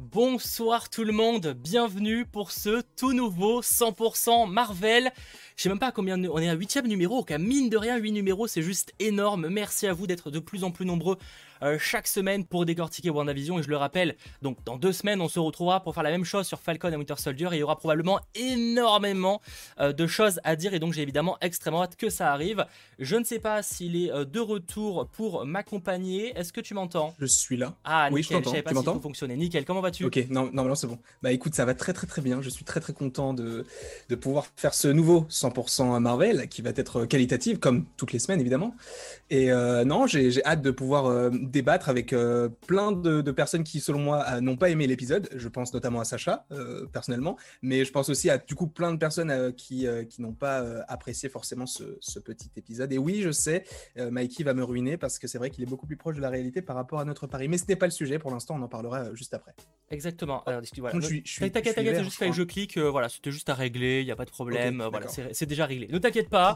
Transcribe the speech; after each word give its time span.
Bonsoir 0.00 0.88
tout 0.88 1.04
le 1.04 1.12
monde, 1.12 1.54
bienvenue 1.62 2.24
pour 2.24 2.52
ce 2.52 2.80
tout 2.96 3.12
nouveau 3.12 3.60
100% 3.60 4.50
Marvel. 4.50 5.12
Je 5.56 5.62
sais 5.62 5.68
même 5.68 5.78
pas 5.78 5.92
combien 5.92 6.18
on 6.24 6.38
est 6.38 6.48
à 6.48 6.54
8 6.54 6.84
numéro, 6.86 7.22
qu'à 7.22 7.36
mine 7.36 7.68
de 7.68 7.76
rien 7.76 7.98
8 7.98 8.12
numéros 8.12 8.46
c'est 8.46 8.62
juste 8.62 8.94
énorme. 8.98 9.48
Merci 9.50 9.86
à 9.86 9.92
vous 9.92 10.06
d'être 10.06 10.30
de 10.30 10.38
plus 10.38 10.64
en 10.64 10.70
plus 10.70 10.86
nombreux 10.86 11.18
euh, 11.62 11.76
chaque 11.78 12.06
semaine 12.06 12.44
pour 12.44 12.64
décortiquer 12.64 13.10
WandaVision. 13.10 13.58
Et 13.58 13.62
je 13.62 13.68
le 13.68 13.76
rappelle, 13.76 14.16
donc 14.42 14.58
dans 14.64 14.76
deux 14.76 14.92
semaines, 14.92 15.20
on 15.20 15.28
se 15.28 15.38
retrouvera 15.38 15.82
pour 15.82 15.94
faire 15.94 16.02
la 16.02 16.10
même 16.10 16.24
chose 16.24 16.46
sur 16.46 16.60
Falcon 16.60 16.92
et 16.92 16.96
Winter 16.96 17.14
Soldier. 17.18 17.48
Et 17.52 17.56
il 17.56 17.60
y 17.60 17.62
aura 17.62 17.76
probablement 17.76 18.20
énormément 18.34 19.40
euh, 19.80 19.92
de 19.92 20.06
choses 20.06 20.40
à 20.44 20.56
dire. 20.56 20.74
Et 20.74 20.78
donc 20.78 20.92
j'ai 20.92 21.02
évidemment 21.02 21.36
extrêmement 21.40 21.82
hâte 21.82 21.96
que 21.96 22.10
ça 22.10 22.32
arrive. 22.32 22.64
Je 22.98 23.16
ne 23.16 23.24
sais 23.24 23.38
pas 23.38 23.62
s'il 23.62 23.96
est 23.96 24.10
euh, 24.12 24.24
de 24.24 24.40
retour 24.40 25.08
pour 25.12 25.44
m'accompagner. 25.46 26.32
Est-ce 26.38 26.52
que 26.52 26.60
tu 26.60 26.74
m'entends? 26.74 27.14
Je 27.18 27.26
suis 27.26 27.56
là. 27.56 27.74
Ah, 27.84 28.08
oui, 28.12 28.20
nickel. 28.20 28.38
je 28.38 28.42
t'entends. 28.42 28.50
savais 28.50 28.62
pas 28.62 28.70
Tu 28.70 28.76
si 28.76 28.82
ça 28.84 28.90
m'entends? 28.90 29.00
fonctionnait. 29.00 29.36
Nickel, 29.36 29.64
comment 29.64 29.80
vas-tu? 29.80 30.04
Ok, 30.04 30.26
non, 30.30 30.50
non, 30.52 30.64
non, 30.64 30.74
c'est 30.74 30.86
bon. 30.86 30.98
Bah 31.22 31.32
écoute, 31.32 31.54
ça 31.54 31.64
va 31.64 31.74
très 31.74 31.92
très 31.92 32.06
très 32.06 32.22
bien. 32.22 32.42
Je 32.42 32.50
suis 32.50 32.64
très 32.64 32.80
très 32.80 32.92
content 32.92 33.34
de, 33.34 33.66
de 34.08 34.14
pouvoir 34.14 34.46
faire 34.56 34.74
ce 34.74 34.88
nouveau 34.88 35.26
100% 35.30 35.98
Marvel 36.00 36.48
qui 36.48 36.62
va 36.62 36.70
être 36.76 37.04
qualitatif 37.06 37.58
comme 37.58 37.84
toutes 37.96 38.12
les 38.12 38.18
semaines 38.18 38.40
évidemment. 38.40 38.74
Et 39.30 39.50
euh, 39.52 39.84
non, 39.84 40.06
j'ai 40.06 40.30
j'ai 40.30 40.44
hâte 40.44 40.62
de 40.62 40.70
pouvoir 40.70 41.06
euh, 41.06 41.30
débattre 41.50 41.88
avec 41.88 42.12
euh, 42.12 42.48
plein 42.66 42.92
de, 42.92 43.20
de 43.20 43.30
personnes 43.32 43.64
qui 43.64 43.80
selon 43.80 43.98
moi 43.98 44.24
euh, 44.30 44.40
n'ont 44.40 44.56
pas 44.56 44.70
aimé 44.70 44.86
l'épisode. 44.86 45.28
Je 45.34 45.48
pense 45.48 45.74
notamment 45.74 46.00
à 46.00 46.04
Sacha 46.04 46.46
euh, 46.52 46.86
personnellement, 46.86 47.36
mais 47.62 47.84
je 47.84 47.92
pense 47.92 48.08
aussi 48.08 48.30
à 48.30 48.38
du 48.38 48.54
coup 48.54 48.66
plein 48.66 48.92
de 48.92 48.98
personnes 48.98 49.52
qui, 49.54 49.86
qui 50.08 50.22
n'ont 50.22 50.32
pas 50.32 50.60
apprécié 50.88 51.28
forcément 51.28 51.66
ce, 51.66 51.98
ce 52.00 52.18
petit 52.18 52.50
épisode. 52.56 52.92
Et 52.92 52.98
oui, 52.98 53.20
je 53.22 53.30
sais, 53.32 53.64
Mikey 53.96 54.44
va 54.44 54.54
me 54.54 54.64
ruiner 54.64 54.96
parce 54.96 55.18
que 55.18 55.26
c'est 55.26 55.38
vrai 55.38 55.50
qu'il 55.50 55.62
est 55.64 55.66
beaucoup 55.68 55.86
plus 55.86 55.96
proche 55.96 56.16
de 56.16 56.20
la 56.20 56.30
réalité 56.30 56.62
par 56.62 56.76
rapport 56.76 57.00
à 57.00 57.04
notre 57.04 57.26
pari. 57.26 57.48
Mais 57.48 57.58
ce 57.58 57.64
n'est 57.68 57.76
pas 57.76 57.86
le 57.86 57.92
sujet 57.92 58.18
pour 58.18 58.30
l'instant, 58.30 58.56
on 58.58 58.62
en 58.62 58.68
parlera 58.68 59.12
juste 59.14 59.34
après. 59.34 59.52
Exactement. 59.90 60.42
Alors, 60.44 60.60
excuse- 60.60 60.80
voilà. 60.80 60.98
Je 61.00 61.04
suis- 61.06 61.22
je 61.24 61.32
suis- 61.32 61.50
T'inquiète, 61.50 61.74
t'inquiète, 61.74 62.02
juste 62.04 62.32
je 62.32 62.42
que 62.42 62.48
clique. 62.48 62.78
voilà, 62.78 63.08
c'était 63.08 63.32
juste 63.32 63.48
à 63.48 63.54
régler, 63.54 64.00
il 64.00 64.04
n'y 64.04 64.12
a 64.12 64.16
pas 64.16 64.24
de 64.24 64.30
problème. 64.30 64.82
Voilà, 64.90 65.06
c'est 65.08 65.46
déjà 65.46 65.66
réglé. 65.66 65.88
Ne 65.88 65.98
t'inquiète 65.98 66.28
pas. 66.28 66.54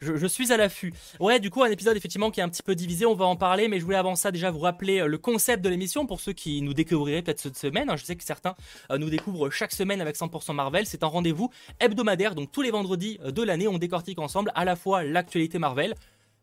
Je, 0.00 0.26
suis 0.26 0.52
à 0.52 0.56
l'affût. 0.56 0.92
Ouais, 1.20 1.40
du 1.40 1.50
coup, 1.50 1.62
un 1.62 1.70
épisode 1.70 1.96
effectivement 1.96 2.30
qui 2.30 2.40
est 2.40 2.42
un 2.42 2.48
petit 2.48 2.62
peu 2.62 2.74
divisé, 2.74 3.06
on 3.06 3.14
va 3.14 3.24
en 3.24 3.36
parler, 3.36 3.68
mais 3.68 3.78
je 3.80 3.84
voulais 3.84 3.96
avant 3.96 4.14
ça 4.14 4.30
déjà 4.30 4.50
vous 4.50 4.58
rappeler 4.58 5.00
euh, 5.00 5.06
le 5.06 5.18
concept 5.18 5.64
de 5.64 5.68
l'émission 5.68 6.06
pour 6.06 6.20
ceux 6.20 6.32
qui 6.32 6.60
nous 6.62 6.74
découvriraient 6.74 7.22
peut-être 7.22 7.40
cette 7.40 7.56
semaine. 7.56 7.88
hein. 7.88 7.96
Je 7.96 8.04
sais 8.04 8.16
que 8.16 8.24
certains 8.24 8.54
euh, 8.90 8.98
nous 8.98 9.08
découvrent 9.10 9.50
chaque 9.50 9.72
semaine 9.72 10.00
avec 10.00 10.16
100% 10.16 10.52
Marvel. 10.54 10.86
C'est 10.86 11.02
un 11.02 11.06
rendez-vous 11.06 11.50
hebdomadaire, 11.80 12.34
donc 12.34 12.52
tous 12.52 12.62
les 12.62 12.70
vendredis 12.70 13.18
euh, 13.24 13.30
de 13.30 13.42
l'année, 13.42 13.68
on 13.68 13.78
décortique 13.78 14.18
ensemble 14.18 14.52
à 14.54 14.64
la 14.64 14.76
fois 14.76 15.02
l'actualité 15.02 15.58
Marvel 15.58 15.94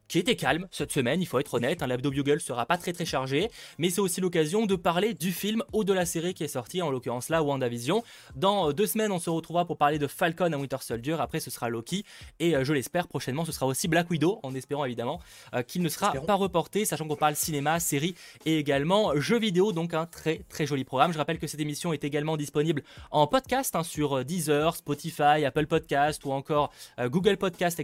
qui 0.08 0.20
était 0.20 0.36
calme 0.36 0.68
cette 0.72 0.92
semaine, 0.92 1.22
il 1.22 1.26
faut 1.26 1.40
être 1.40 1.54
honnête, 1.54 1.82
hein, 1.82 1.88
l'hebdo 1.88 2.12
bugle 2.12 2.40
sera 2.40 2.66
pas 2.66 2.78
très 2.78 2.94
très 2.94 3.06
chargé, 3.06 3.50
mais 3.78 3.90
c'est 3.90 4.02
aussi 4.02 4.22
l'occasion 4.22 4.66
de 4.66 4.76
parler 4.76 5.14
du 5.14 5.32
film 5.32 5.64
ou 5.74 5.84
de 5.84 5.94
la 5.94 6.06
série 6.06 6.34
qui 6.34 6.44
est 6.44 6.48
sortie, 6.48 6.82
en 6.82 6.92
l'occurrence 6.92 7.30
là, 7.30 7.42
WandaVision. 7.42 8.04
Dans 8.36 8.70
euh, 8.70 8.74
deux 8.74 8.88
semaines, 8.88 9.12
on 9.12 9.20
se 9.20 9.30
retrouvera 9.30 9.66
pour 9.66 9.78
parler 9.78 10.00
de 10.00 10.08
Falcon 10.08 10.52
et 10.52 10.56
Winter 10.56 10.78
Soldier, 10.82 11.18
après 11.20 11.40
ce 11.40 11.50
sera 11.50 11.70
Loki, 11.70 12.04
et 12.40 12.56
euh, 12.56 12.64
je 12.64 12.74
l'espère 12.74 13.08
prochainement, 13.08 13.46
ce 13.46 13.52
sera 13.52 13.66
aussi 13.66 13.88
Black 13.88 14.10
Widow, 14.12 14.40
en 14.44 14.54
espérant 14.56 14.86
évidemment 14.86 15.20
euh, 15.54 15.64
qu'il 15.64 15.82
ne 15.82 15.90
sera 15.90 16.08
Espérons. 16.08 16.26
pas 16.26 16.36
reporté, 16.36 16.86
sachant 16.86 17.08
qu'on 17.08 17.16
parle 17.16 17.36
cinéma, 17.36 17.80
série 17.80 18.16
et 18.46 18.58
également 18.58 19.20
jeux 19.20 19.40
vidéo, 19.40 19.72
donc 19.72 19.94
un 19.94 20.06
très 20.06 20.42
très 20.50 20.66
joli 20.66 20.84
programme. 20.84 21.14
Je 21.14 21.18
rappelle 21.18 21.40
que 21.40 21.48
cette 21.48 21.60
émission 21.60 21.94
est 21.94 22.04
également 22.04 22.38
disponible 22.38 22.84
en 23.12 23.28
podcast 23.28 23.76
hein, 23.76 23.84
sur 23.84 24.24
Deezer, 24.26 24.76
Spotify, 24.76 25.46
Apple 25.46 25.68
Podcast 25.68 26.24
ou 26.26 26.32
encore 26.32 26.72
euh, 27.00 27.10
Google 27.10 27.38
Podcast 27.38 27.82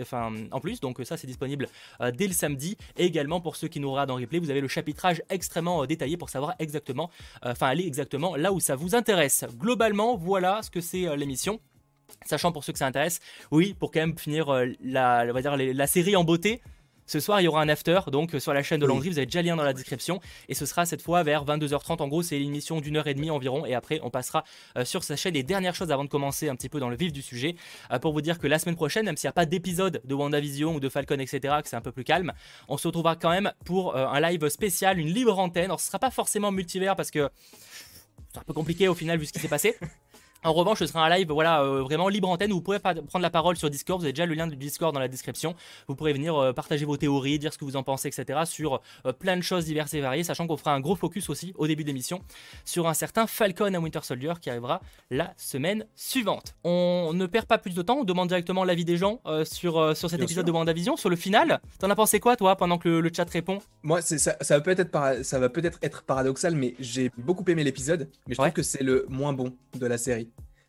enfin, 0.00 0.32
en 0.50 0.60
plus, 0.60 0.80
donc 0.80 1.00
ça 1.04 1.16
c'est 1.16 1.26
disponible 1.26 1.43
euh, 2.00 2.10
dès 2.10 2.26
le 2.26 2.32
samedi. 2.32 2.76
Et 2.96 3.04
également 3.04 3.40
pour 3.40 3.56
ceux 3.56 3.68
qui 3.68 3.80
nous 3.80 3.90
regardent 3.90 4.10
en 4.10 4.16
replay, 4.16 4.38
vous 4.38 4.50
avez 4.50 4.60
le 4.60 4.68
chapitrage 4.68 5.22
extrêmement 5.30 5.82
euh, 5.82 5.86
détaillé 5.86 6.16
pour 6.16 6.30
savoir 6.30 6.54
exactement, 6.58 7.10
euh, 7.44 7.52
enfin 7.52 7.68
aller 7.68 7.86
exactement 7.86 8.36
là 8.36 8.52
où 8.52 8.60
ça 8.60 8.76
vous 8.76 8.94
intéresse. 8.94 9.44
Globalement, 9.58 10.16
voilà 10.16 10.62
ce 10.62 10.70
que 10.70 10.80
c'est 10.80 11.16
l'émission. 11.16 11.60
Sachant 12.26 12.52
pour 12.52 12.64
ceux 12.64 12.72
que 12.72 12.78
ça 12.78 12.86
intéresse, 12.86 13.20
oui, 13.50 13.74
pour 13.78 13.90
quand 13.90 14.00
même 14.00 14.16
finir 14.16 14.46
la, 14.82 15.24
la 15.24 15.86
série 15.86 16.16
en 16.16 16.24
beauté. 16.24 16.60
Ce 17.06 17.20
soir, 17.20 17.40
il 17.40 17.44
y 17.44 17.48
aura 17.48 17.60
un 17.62 17.68
after, 17.68 18.00
donc 18.10 18.34
euh, 18.34 18.40
sur 18.40 18.54
la 18.54 18.62
chaîne 18.62 18.80
de. 18.80 18.86
Landry, 18.86 19.10
vous 19.10 19.18
avez 19.18 19.26
déjà 19.26 19.42
le 19.42 19.48
lien 19.48 19.56
dans 19.56 19.64
la 19.64 19.72
description. 19.72 20.20
Et 20.48 20.54
ce 20.54 20.66
sera 20.66 20.86
cette 20.86 21.02
fois 21.02 21.22
vers 21.22 21.44
22h30. 21.44 22.02
En 22.02 22.08
gros, 22.08 22.22
c'est 22.22 22.40
une 22.40 22.48
émission 22.48 22.80
d'une 22.80 22.96
heure 22.96 23.06
et 23.06 23.14
demie 23.14 23.30
environ. 23.30 23.66
Et 23.66 23.74
après, 23.74 24.00
on 24.02 24.10
passera 24.10 24.44
euh, 24.76 24.84
sur 24.84 25.04
sa 25.04 25.16
chaîne. 25.16 25.34
Les 25.34 25.42
dernières 25.42 25.74
choses 25.74 25.90
avant 25.90 26.04
de 26.04 26.08
commencer 26.08 26.48
un 26.48 26.56
petit 26.56 26.68
peu 26.68 26.80
dans 26.80 26.88
le 26.88 26.96
vif 26.96 27.12
du 27.12 27.22
sujet, 27.22 27.56
euh, 27.92 27.98
pour 27.98 28.12
vous 28.12 28.20
dire 28.20 28.38
que 28.38 28.46
la 28.46 28.58
semaine 28.58 28.76
prochaine, 28.76 29.04
même 29.04 29.16
s'il 29.16 29.26
n'y 29.26 29.30
a 29.30 29.34
pas 29.34 29.46
d'épisode 29.46 30.00
de 30.04 30.14
WandaVision 30.14 30.74
ou 30.74 30.80
de 30.80 30.88
Falcon, 30.88 31.18
etc., 31.18 31.56
que 31.62 31.68
c'est 31.68 31.76
un 31.76 31.80
peu 31.80 31.92
plus 31.92 32.04
calme, 32.04 32.32
on 32.68 32.76
se 32.76 32.86
retrouvera 32.86 33.16
quand 33.16 33.30
même 33.30 33.52
pour 33.64 33.96
euh, 33.96 34.06
un 34.06 34.20
live 34.20 34.48
spécial, 34.48 34.98
une 34.98 35.08
libre 35.08 35.38
antenne. 35.38 35.66
Alors, 35.66 35.80
ce 35.80 35.86
sera 35.86 35.98
pas 35.98 36.10
forcément 36.10 36.52
multivers 36.52 36.96
parce 36.96 37.10
que 37.10 37.28
c'est 38.32 38.38
un 38.38 38.44
peu 38.44 38.52
compliqué 38.52 38.88
au 38.88 38.94
final 38.94 39.18
vu 39.18 39.26
ce 39.26 39.32
qui 39.32 39.40
s'est 39.40 39.48
passé. 39.48 39.76
En 40.44 40.52
revanche, 40.52 40.80
ce 40.80 40.86
sera 40.86 41.06
un 41.06 41.08
live 41.08 41.28
voilà, 41.32 41.62
euh, 41.62 41.80
vraiment 41.82 42.08
libre 42.10 42.28
antenne 42.28 42.52
où 42.52 42.56
vous 42.56 42.60
pourrez 42.60 42.78
prendre 42.78 43.18
la 43.20 43.30
parole 43.30 43.56
sur 43.56 43.70
Discord. 43.70 43.98
Vous 43.98 44.04
avez 44.04 44.12
déjà 44.12 44.26
le 44.26 44.34
lien 44.34 44.46
du 44.46 44.56
Discord 44.56 44.92
dans 44.92 45.00
la 45.00 45.08
description. 45.08 45.54
Vous 45.88 45.94
pourrez 45.96 46.12
venir 46.12 46.36
euh, 46.36 46.52
partager 46.52 46.84
vos 46.84 46.98
théories, 46.98 47.38
dire 47.38 47.50
ce 47.50 47.56
que 47.56 47.64
vous 47.64 47.76
en 47.76 47.82
pensez, 47.82 48.08
etc. 48.08 48.40
sur 48.44 48.82
euh, 49.06 49.12
plein 49.14 49.38
de 49.38 49.42
choses 49.42 49.64
diverses 49.64 49.94
et 49.94 50.02
variées. 50.02 50.22
Sachant 50.22 50.46
qu'on 50.46 50.58
fera 50.58 50.74
un 50.74 50.80
gros 50.80 50.96
focus 50.96 51.30
aussi 51.30 51.54
au 51.56 51.66
début 51.66 51.82
de 51.82 51.88
l'émission 51.88 52.20
sur 52.66 52.86
un 52.88 52.92
certain 52.92 53.26
Falcon 53.26 53.72
à 53.72 53.78
Winter 53.78 54.00
Soldier 54.02 54.34
qui 54.38 54.50
arrivera 54.50 54.82
la 55.10 55.32
semaine 55.38 55.86
suivante. 55.94 56.54
On 56.62 57.12
ne 57.14 57.24
perd 57.24 57.46
pas 57.46 57.56
plus 57.56 57.74
de 57.74 57.80
temps. 57.80 58.00
On 58.00 58.04
demande 58.04 58.28
directement 58.28 58.64
l'avis 58.64 58.84
des 58.84 58.98
gens 58.98 59.20
sur, 59.44 59.96
sur 59.96 60.10
cet 60.10 60.18
Bien 60.18 60.24
épisode 60.26 60.44
sûr. 60.44 60.52
de 60.52 60.58
WandaVision. 60.58 60.98
Sur 60.98 61.08
le 61.08 61.16
final, 61.16 61.60
t'en 61.78 61.88
as 61.88 61.96
pensé 61.96 62.20
quoi, 62.20 62.36
toi, 62.36 62.54
pendant 62.56 62.76
que 62.76 62.88
le, 62.90 63.00
le 63.00 63.10
chat 63.16 63.28
répond? 63.30 63.60
Moi, 63.82 64.02
c'est 64.02 64.18
ça, 64.18 64.36
ça 64.42 64.56
va 64.58 64.60
peut-être 64.60 64.90
para- 64.90 65.24
ça 65.24 65.38
va 65.38 65.48
peut-être 65.48 65.78
être 65.82 66.02
paradoxal, 66.02 66.54
mais 66.54 66.74
j'ai 66.80 67.10
beaucoup 67.16 67.44
aimé 67.50 67.64
l'épisode, 67.64 68.10
mais 68.28 68.34
je 68.34 68.40
Ouais. 68.42 68.48
trouve 68.50 68.56
que 68.56 68.62
c'est 68.62 68.82
le 68.82 69.06
moins 69.08 69.32
bon 69.32 69.54
de 69.78 69.86
la 69.86 69.96
série. 69.96 70.28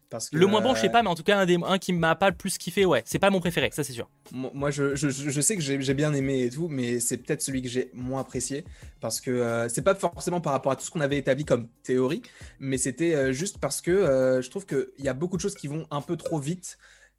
Parce 0.09 0.29
que, 0.29 0.37
Le 0.37 0.45
moins 0.45 0.61
bon, 0.61 0.75
je 0.75 0.81
sais 0.81 0.87
euh, 0.87 0.91
pas, 0.91 1.01
mais 1.03 1.09
en 1.09 1.15
tout 1.15 1.23
cas, 1.23 1.39
un, 1.39 1.45
des, 1.45 1.57
un 1.65 1.77
qui 1.77 1.91
m'a 1.93 2.15
pas 2.15 2.29
le 2.29 2.35
plus 2.35 2.57
kiffé, 2.57 2.85
ouais. 2.85 3.01
C'est 3.05 3.19
pas 3.19 3.29
mon 3.29 3.39
préféré, 3.39 3.69
ça 3.71 3.83
c'est 3.83 3.93
sûr. 3.93 4.09
Moi, 4.31 4.71
je, 4.71 4.95
je- 4.95 5.09
je 5.09 5.41
sais 5.41 5.55
que 5.55 5.61
j'ai 5.61 5.93
bien 5.93 6.13
aimé 6.13 6.43
et 6.43 6.49
tout, 6.49 6.67
mais 6.67 6.99
c'est 6.99 7.17
peut-être 7.17 7.41
celui 7.41 7.61
que 7.61 7.67
j'ai 7.67 7.91
moins 7.93 8.21
apprécié 8.21 8.65
parce 9.01 9.21
que 9.21 9.31
euh, 9.31 9.69
c'est 9.69 9.81
pas 9.81 9.95
forcément 9.95 10.41
par 10.41 10.53
rapport 10.53 10.71
à 10.71 10.75
tout 10.75 10.83
ce 10.85 10.91
qu'on 10.91 11.01
avait 11.01 11.17
établi 11.17 11.45
comme 11.45 11.67
théorie, 11.83 12.21
mais 12.59 12.77
c'était 12.77 13.13
euh, 13.15 13.31
juste 13.33 13.57
parce 13.59 13.81
que 13.81 14.39
je 14.41 14.49
trouve 14.49 14.65
qu'il 14.65 14.87
y 14.99 15.07
a 15.07 15.13
beaucoup 15.13 15.37
de 15.37 15.41
choses 15.41 15.55
qui 15.55 15.67
vont 15.67 15.85
un 15.91 16.01
peu 16.01 16.17
trop 16.17 16.39
vite. 16.39 16.77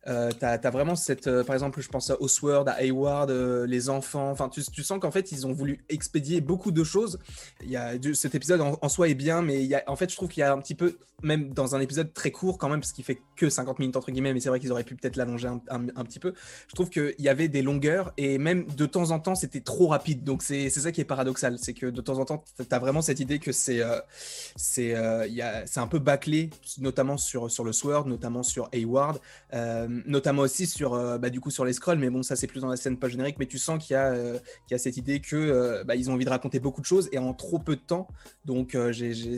Euh, 0.08 0.30
t'as, 0.38 0.52
as 0.52 0.70
vraiment 0.70 0.94
cette, 0.94 1.26
euh, 1.26 1.42
par 1.42 1.54
exemple, 1.54 1.80
je 1.80 1.88
pense 1.88 2.10
à 2.10 2.20
Oswald, 2.20 2.68
à 2.68 2.82
Hayward, 2.82 3.30
euh, 3.30 3.66
les 3.66 3.88
enfants. 3.88 4.30
Enfin, 4.30 4.48
tu, 4.48 4.62
tu 4.62 4.82
sens 4.82 5.00
qu'en 5.00 5.10
fait, 5.10 5.32
ils 5.32 5.46
ont 5.46 5.52
voulu 5.52 5.84
expédier 5.88 6.40
beaucoup 6.40 6.70
de 6.70 6.84
choses. 6.84 7.18
Il 7.62 7.70
y 7.70 7.76
a, 7.76 7.92
cet 8.14 8.34
épisode 8.34 8.60
en, 8.60 8.88
soi 8.88 9.08
est 9.08 9.14
bien, 9.14 9.42
mais 9.42 9.68
en 9.86 9.96
fait, 9.96 10.10
je 10.10 10.16
trouve 10.16 10.28
qu'il 10.28 10.40
y 10.40 10.44
a 10.44 10.52
un 10.52 10.58
petit 10.58 10.74
peu, 10.74 10.96
même 11.22 11.52
dans 11.52 11.74
un 11.74 11.80
épisode 11.80 12.12
très 12.12 12.30
court 12.30 12.58
quand 12.58 12.68
même, 12.68 12.80
parce 12.80 12.92
qu'il 12.92 13.04
fait 13.04 13.20
que 13.36 13.48
50 13.48 13.78
minutes 13.78 13.96
entre 13.96 14.10
guillemets, 14.10 14.32
mais 14.32 14.40
c'est 14.40 14.48
vrai 14.48 14.60
qu'ils 14.60 14.70
auraient 14.70 14.84
pu 14.84 14.94
peut-être 14.94 15.16
l'allonger 15.16 15.48
un, 15.48 16.04
petit 16.04 16.18
peu. 16.18 16.34
Je 16.68 16.74
trouve 16.74 16.90
qu'il 16.90 17.14
y 17.18 17.28
avait 17.28 17.48
des 17.48 17.62
longueurs 17.62 18.12
et 18.16 18.38
même 18.38 18.66
de 18.66 18.86
temps 18.86 19.10
en 19.10 19.18
temps, 19.18 19.34
c'était 19.34 19.60
trop 19.60 19.88
rapide. 19.88 20.24
Donc 20.24 20.42
c'est 20.42 20.70
ça 20.70 20.92
qui 20.92 21.00
est 21.00 21.04
paradoxal, 21.04 21.58
c'est 21.58 21.74
que 21.74 21.86
de 21.86 22.00
temps 22.00 22.18
en 22.18 22.24
temps, 22.24 22.44
tu 22.56 22.64
as 22.70 22.78
vraiment 22.78 23.02
cette 23.02 23.20
idée 23.20 23.38
que 23.38 23.52
c'est 23.52 23.80
euh, 23.80 24.00
c'est 24.56 24.94
un 25.80 25.86
peu 25.86 25.98
bâclé, 25.98 26.50
notamment 26.78 27.16
sur, 27.16 27.50
sur 27.50 27.64
le 27.64 27.72
Sword, 27.72 28.06
notamment 28.06 28.42
sur 28.42 28.68
Hayward, 28.72 29.18
notamment 30.06 30.42
aussi 30.42 30.66
sur, 30.66 30.94
euh, 30.94 31.18
bah, 31.18 31.30
du 31.30 31.40
coup, 31.40 31.50
sur 31.50 31.64
les 31.64 31.72
scrolls, 31.72 31.98
mais 31.98 32.10
bon, 32.10 32.22
ça 32.22 32.36
c'est 32.36 32.46
plus 32.46 32.60
dans 32.60 32.68
la 32.68 32.76
scène 32.76 32.98
pas 32.98 33.08
générique, 33.08 33.36
mais 33.38 33.46
tu 33.46 33.58
sens 33.58 33.82
qu'il 33.84 33.94
y, 33.94 33.96
a, 33.96 34.12
euh, 34.12 34.38
y 34.70 34.74
a 34.74 34.78
cette 34.78 34.96
idée 34.96 35.20
que 35.20 35.36
euh, 35.36 35.84
bah, 35.84 35.94
ont 36.08 36.12
envie 36.12 36.24
de 36.24 36.30
raconter 36.30 36.60
beaucoup 36.60 36.80
de 36.80 36.86
choses 36.86 37.08
et 37.12 37.18
en 37.18 37.32
trop 37.34 37.58
peu 37.58 37.76
de 37.76 37.80
temps. 37.80 38.08
Donc 38.44 38.76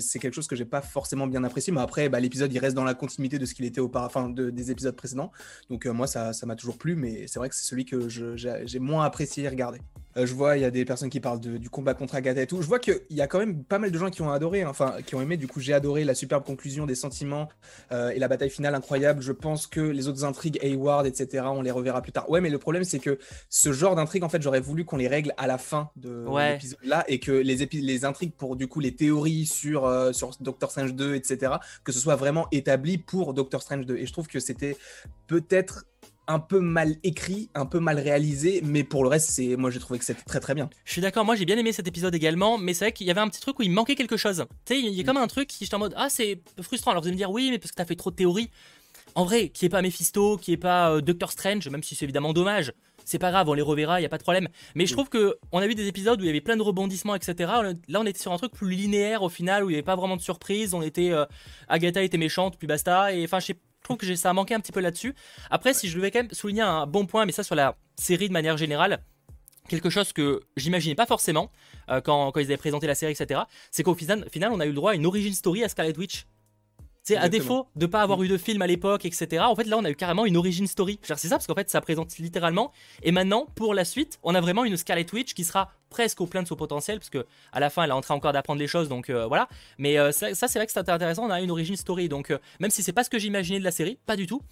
c'est 0.01 0.19
quelque 0.19 0.35
chose 0.35 0.47
que 0.47 0.57
j'ai 0.57 0.65
pas 0.65 0.81
forcément 0.81 1.27
bien 1.27 1.45
apprécié, 1.45 1.73
mais 1.73 1.81
après, 1.81 2.09
bah, 2.09 2.21
l'épisode 2.21 2.53
il 2.53 2.59
reste 2.59 2.75
dans 2.77 2.85
la 2.85 2.95
continuité 2.95 3.39
de 3.39 3.47
ce 3.47 3.55
qu'il 3.55 3.65
était 3.65 3.81
auparavant, 3.81 4.09
enfin, 4.09 4.29
de- 4.31 4.51
des 4.51 4.71
épisodes 4.71 4.97
précédents. 4.97 5.31
Donc 5.71 5.87
moi, 5.87 6.07
ça 6.07 6.33
m'a 6.47 6.57
toujours 6.57 6.79
plu, 6.79 6.95
mais 6.95 7.27
c'est 7.27 7.39
vrai 7.39 7.49
que 7.49 7.55
c'est 7.55 7.65
celui 7.65 7.85
que 7.85 8.09
j'ai 8.09 8.79
moins 8.79 9.05
apprécié. 9.05 9.47
Euh, 9.47 9.79
je 10.27 10.35
vois, 10.35 10.57
il 10.57 10.61
y 10.63 10.65
a 10.65 10.71
des 10.71 10.85
personnes 10.85 11.11
qui 11.11 11.21
parlent 11.21 11.41
de- 11.41 11.57
du 11.59 11.69
combat 11.71 11.95
contre 11.95 12.15
Agatha 12.15 12.43
et 12.43 12.47
tout. 12.47 12.63
Je 12.63 12.67
vois 12.67 12.79
qu'il 12.79 13.01
y 13.11 13.21
a 13.21 13.27
quand 13.27 13.39
même 13.39 13.65
pas 13.65 13.79
mal 13.79 13.91
de 13.91 13.99
gens 13.99 14.11
qui 14.11 14.23
ont 14.23 14.31
adoré, 14.31 14.63
hein, 14.63 14.69
enfin, 14.71 14.97
qui 15.05 15.15
ont 15.15 15.21
aimé. 15.23 15.37
Du 15.37 15.47
coup, 15.47 15.61
j'ai 15.61 15.73
adoré 15.75 16.05
la 16.05 16.15
superbe 16.15 16.45
conclusion 16.45 16.87
des 16.87 16.95
sentiments 16.95 17.49
euh, 17.93 18.11
et 18.11 18.19
la 18.19 18.29
bataille 18.29 18.51
finale 18.51 18.75
incroyable. 18.75 19.21
Je 19.23 19.33
pense 19.33 19.67
que 19.67 19.81
les 19.81 20.09
autres 20.09 20.25
intrigues, 20.25 20.59
Hayward, 20.63 21.07
etc., 21.07 21.45
on 21.49 21.63
les 21.63 21.71
reverra 21.71 22.03
plus 22.03 22.13
tard. 22.13 22.29
Ouais, 22.31 22.41
mais 22.41 22.51
le 22.51 22.59
problème, 22.59 22.85
c'est 22.85 22.99
que 22.99 23.19
ce 23.49 23.73
genre 23.73 23.95
d'intrigue, 23.97 24.25
en 24.25 24.29
fait, 24.29 24.41
j'aurais 24.43 24.61
voulu 24.61 24.85
qu'on 24.85 24.97
les 24.97 25.09
règle 25.09 25.33
à 25.37 25.47
la 25.47 25.59
fin 25.59 25.91
de 25.97 26.25
Ouais. 26.27 26.53
l'épisode 26.55 26.79
là 26.85 27.05
et 27.09 27.19
que 27.21 27.33
les, 27.33 27.67
les 27.73 28.05
intrigues 28.05 28.33
pour, 28.33 28.57
du 28.57 28.67
coup, 28.69 28.81
les 28.81 28.95
théories 28.95 29.47
sur, 29.47 29.85
euh, 29.87 30.13
sur 30.13 30.31
Doctor 30.41 30.71
Strange 30.71 30.95
2, 30.95 31.15
etc., 31.15 31.53
que 31.85 31.93
ce 31.93 31.99
soit 32.01 32.17
vraiment 32.17 32.47
établi 32.53 32.99
pour 32.99 33.35
Doctor 33.35 33.63
Strange 33.63 33.87
2. 33.87 33.97
Et 33.97 34.07
je 34.07 34.13
trouve 34.13 34.27
que 34.27 34.41
c'était 34.41 34.77
peut-être 35.27 35.85
un 36.29 36.39
peu 36.39 36.61
mal 36.61 36.97
écrit, 37.03 37.49
un 37.55 37.67
peu 37.67 37.81
mal 37.81 37.99
réalisé, 37.99 38.61
mais 38.63 38.85
pour 38.85 39.03
le 39.03 39.09
reste, 39.09 39.31
c'est 39.31 39.57
moi 39.57 39.71
j'ai 39.71 39.81
trouvé 39.81 39.99
que 39.99 40.05
c'était 40.05 40.23
très 40.23 40.41
très 40.41 40.55
bien. 40.55 40.69
Je 40.85 40.93
suis 40.93 41.01
d'accord, 41.01 41.25
moi 41.25 41.35
j'ai 41.35 41.47
bien 41.47 41.57
aimé 41.57 41.73
cet 41.73 41.89
épisode 41.89 42.15
également, 42.15 42.59
mais 42.59 42.75
c'est 42.75 42.85
vrai 42.85 42.93
qu'il 42.93 43.07
y 43.07 43.11
avait 43.11 43.21
un 43.21 43.29
petit 43.29 43.41
truc 43.41 43.59
où 43.59 43.63
il 43.63 43.71
manquait 43.71 43.95
quelque 43.95 44.19
chose. 44.19 44.45
Tu 44.67 44.75
sais, 44.75 44.81
il 44.81 44.93
y 44.93 45.01
a 45.01 45.05
comme 45.05 45.17
un 45.17 45.27
truc 45.27 45.49
qui 45.49 45.65
j'étais 45.65 45.75
en 45.75 45.81
mode 45.81 45.95
ah 45.97 46.09
c'est 46.11 46.41
frustrant. 46.61 46.91
Alors 46.93 47.03
vous 47.03 47.09
allez 47.09 47.15
me 47.15 47.19
dire 47.19 47.31
oui, 47.31 47.51
mais 47.51 47.59
parce 47.59 47.73
que 47.73 47.77
t'as 47.77 47.87
fait 47.87 47.97
trop 47.97 48.11
de 48.11 48.17
théories. 48.17 48.51
En 49.15 49.25
vrai, 49.25 49.49
qui 49.49 49.65
est 49.65 49.71
pas 49.71 49.83
Mephisto, 49.83 50.37
qui 50.37 50.53
est 50.53 50.59
pas 50.59 50.93
euh, 50.93 51.01
Doctor 51.01 51.33
Strange, 51.33 51.67
même 51.69 51.83
si 51.83 51.95
c'est 51.95 52.05
évidemment 52.05 52.35
dommage. 52.35 52.73
c'est 53.05 53.19
pas 53.19 53.31
grave, 53.31 53.49
on 53.49 53.55
les 53.55 53.63
reverra, 53.63 53.99
il 54.01 54.03
y 54.03 54.07
a 54.07 54.09
pas 54.11 54.19
de 54.19 54.23
problème. 54.23 54.49
Mais 54.75 54.85
je 54.85 54.93
trouve 54.93 55.09
que 55.09 55.39
on 55.51 55.61
a 55.61 55.67
vu 55.67 55.75
des 55.75 55.89
épisodes 55.89 56.21
où 56.21 56.25
il 56.25 56.27
y 56.27 56.31
avait 56.31 56.43
plein 56.43 56.57
de 56.57 56.63
rebondissements, 56.63 57.15
etc. 57.15 57.51
Là, 57.89 58.01
on 58.01 58.07
était 58.07 58.21
sur 58.21 58.33
un 58.33 58.37
truc 58.37 58.53
plus 58.53 58.71
linéaire 58.71 59.23
au 59.23 59.31
final, 59.31 59.65
où 59.65 59.71
il 59.71 59.73
n'y 59.73 59.77
avait 59.77 59.83
pas 59.83 59.97
vraiment 59.97 60.17
de 60.17 60.23
surprise. 60.23 60.75
On 60.75 60.83
était, 60.83 61.11
euh, 61.11 61.25
Agatha 61.69 62.03
était 62.03 62.19
méchante, 62.19 62.59
puis 62.59 62.67
basta. 62.67 63.15
Et 63.15 63.25
enfin, 63.25 63.41
je 63.41 63.55
trouve 63.89 63.97
que 63.97 64.15
ça 64.15 64.31
a 64.31 64.33
manqué 64.33 64.55
un 64.55 64.61
petit 64.61 64.73
peu 64.73 64.81
là-dessus. 64.81 65.15
Après, 65.51 65.73
si 65.73 65.89
je 65.89 65.97
devais 65.97 66.11
quand 66.11 66.21
même 66.21 66.31
souligner 66.33 66.63
un 66.63 66.87
bon 66.87 67.07
point, 67.07 67.25
mais 67.25 67.33
ça 67.33 67.43
sur 67.43 67.55
la 67.55 67.77
série 67.97 68.29
de 68.29 68.33
manière 68.33 68.57
générale, 68.57 69.03
quelque 69.69 69.91
chose 69.91 70.13
que 70.13 70.43
j'imaginais 70.57 70.95
pas 70.95 71.07
forcément 71.07 71.51
euh, 71.91 72.01
quand, 72.01 72.33
quand, 72.33 72.41
ils 72.41 72.47
avaient 72.47 72.57
présenté 72.57 72.87
la 72.87 72.95
série, 72.95 73.13
etc. 73.13 73.43
C'est 73.71 73.83
qu'au 73.83 73.95
final, 73.95 74.27
on 74.53 74.61
a 74.61 74.67
eu 74.67 74.71
le 74.71 74.75
droit 74.75 74.93
à 74.93 74.95
une 74.95 75.07
origin 75.07 75.33
story 75.33 75.65
à 75.65 75.69
Scarlet 75.69 75.97
Witch. 75.97 76.27
C'est 77.09 77.17
à 77.17 77.29
défaut 77.31 77.67
de 77.75 77.87
pas 77.87 78.03
avoir 78.03 78.19
mm. 78.19 78.25
eu 78.25 78.29
de 78.29 78.37
film 78.37 78.61
à 78.61 78.67
l'époque, 78.67 79.07
etc. 79.07 79.43
En 79.47 79.57
fait, 79.57 79.65
là, 79.65 79.79
on 79.79 79.85
a 79.85 79.91
eu 79.91 79.97
carrément 79.97 80.27
une 80.27 80.37
origin 80.37 80.67
story. 80.67 80.99
C'est 81.03 81.17
ça, 81.17 81.37
parce 81.37 81.47
qu'en 81.47 81.55
fait, 81.55 81.71
ça 81.71 81.81
présente 81.81 82.17
littéralement. 82.19 82.71
Et 83.03 83.13
maintenant, 83.13 83.47
pour 83.55 83.73
la 83.73 83.87
suite, 83.87 84.19
on 84.23 84.35
a 84.35 84.41
vraiment 84.41 84.65
une 84.65 84.77
Scarlet 84.77 85.07
Witch 85.13 85.33
qui 85.33 85.45
sera 85.45 85.71
presque 85.89 86.21
au 86.21 86.27
plein 86.27 86.43
de 86.43 86.49
son 86.49 86.57
potentiel, 86.57 86.99
parce 86.99 87.09
que 87.09 87.25
à 87.53 87.61
la 87.61 87.71
fin, 87.71 87.83
elle 87.85 87.91
est 87.91 87.95
en 87.95 88.03
train 88.03 88.15
encore 88.15 88.35
d'apprendre 88.35 88.61
les 88.61 88.67
choses, 88.67 88.91
donc 88.91 89.09
euh, 89.09 89.27
voilà. 89.27 89.49
Mais 89.79 89.99
euh, 89.99 90.13
ça, 90.13 90.35
c'est 90.35 90.59
vrai 90.59 90.67
que 90.67 90.73
c'est 90.73 90.87
intéressant. 90.87 91.25
On 91.25 91.31
a 91.31 91.41
une 91.41 91.51
origin 91.51 91.77
story, 91.77 92.11
donc 92.11 92.31
même 92.61 92.71
si 92.71 92.83
c'est 92.83 92.93
pas 92.93 93.05
ce 93.05 93.11
que 93.11 93.19
j'imaginais 93.19 93.59
de 93.59 93.65
la 93.65 93.71
série, 93.71 93.99
pas 94.05 94.17
du 94.17 94.27
tout. 94.27 94.43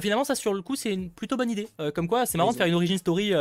finalement, 0.00 0.24
ça 0.24 0.34
sur 0.34 0.52
le 0.52 0.60
coup, 0.60 0.76
c'est 0.76 0.92
une 0.92 1.10
plutôt 1.10 1.38
bonne 1.38 1.50
idée. 1.50 1.68
comme 1.94 2.08
quoi, 2.08 2.26
c'est 2.26 2.36
marrant 2.36 2.52
de 2.52 2.56
faire 2.56 2.66
une 2.66 2.74
origin 2.74 2.98
story 2.98 3.32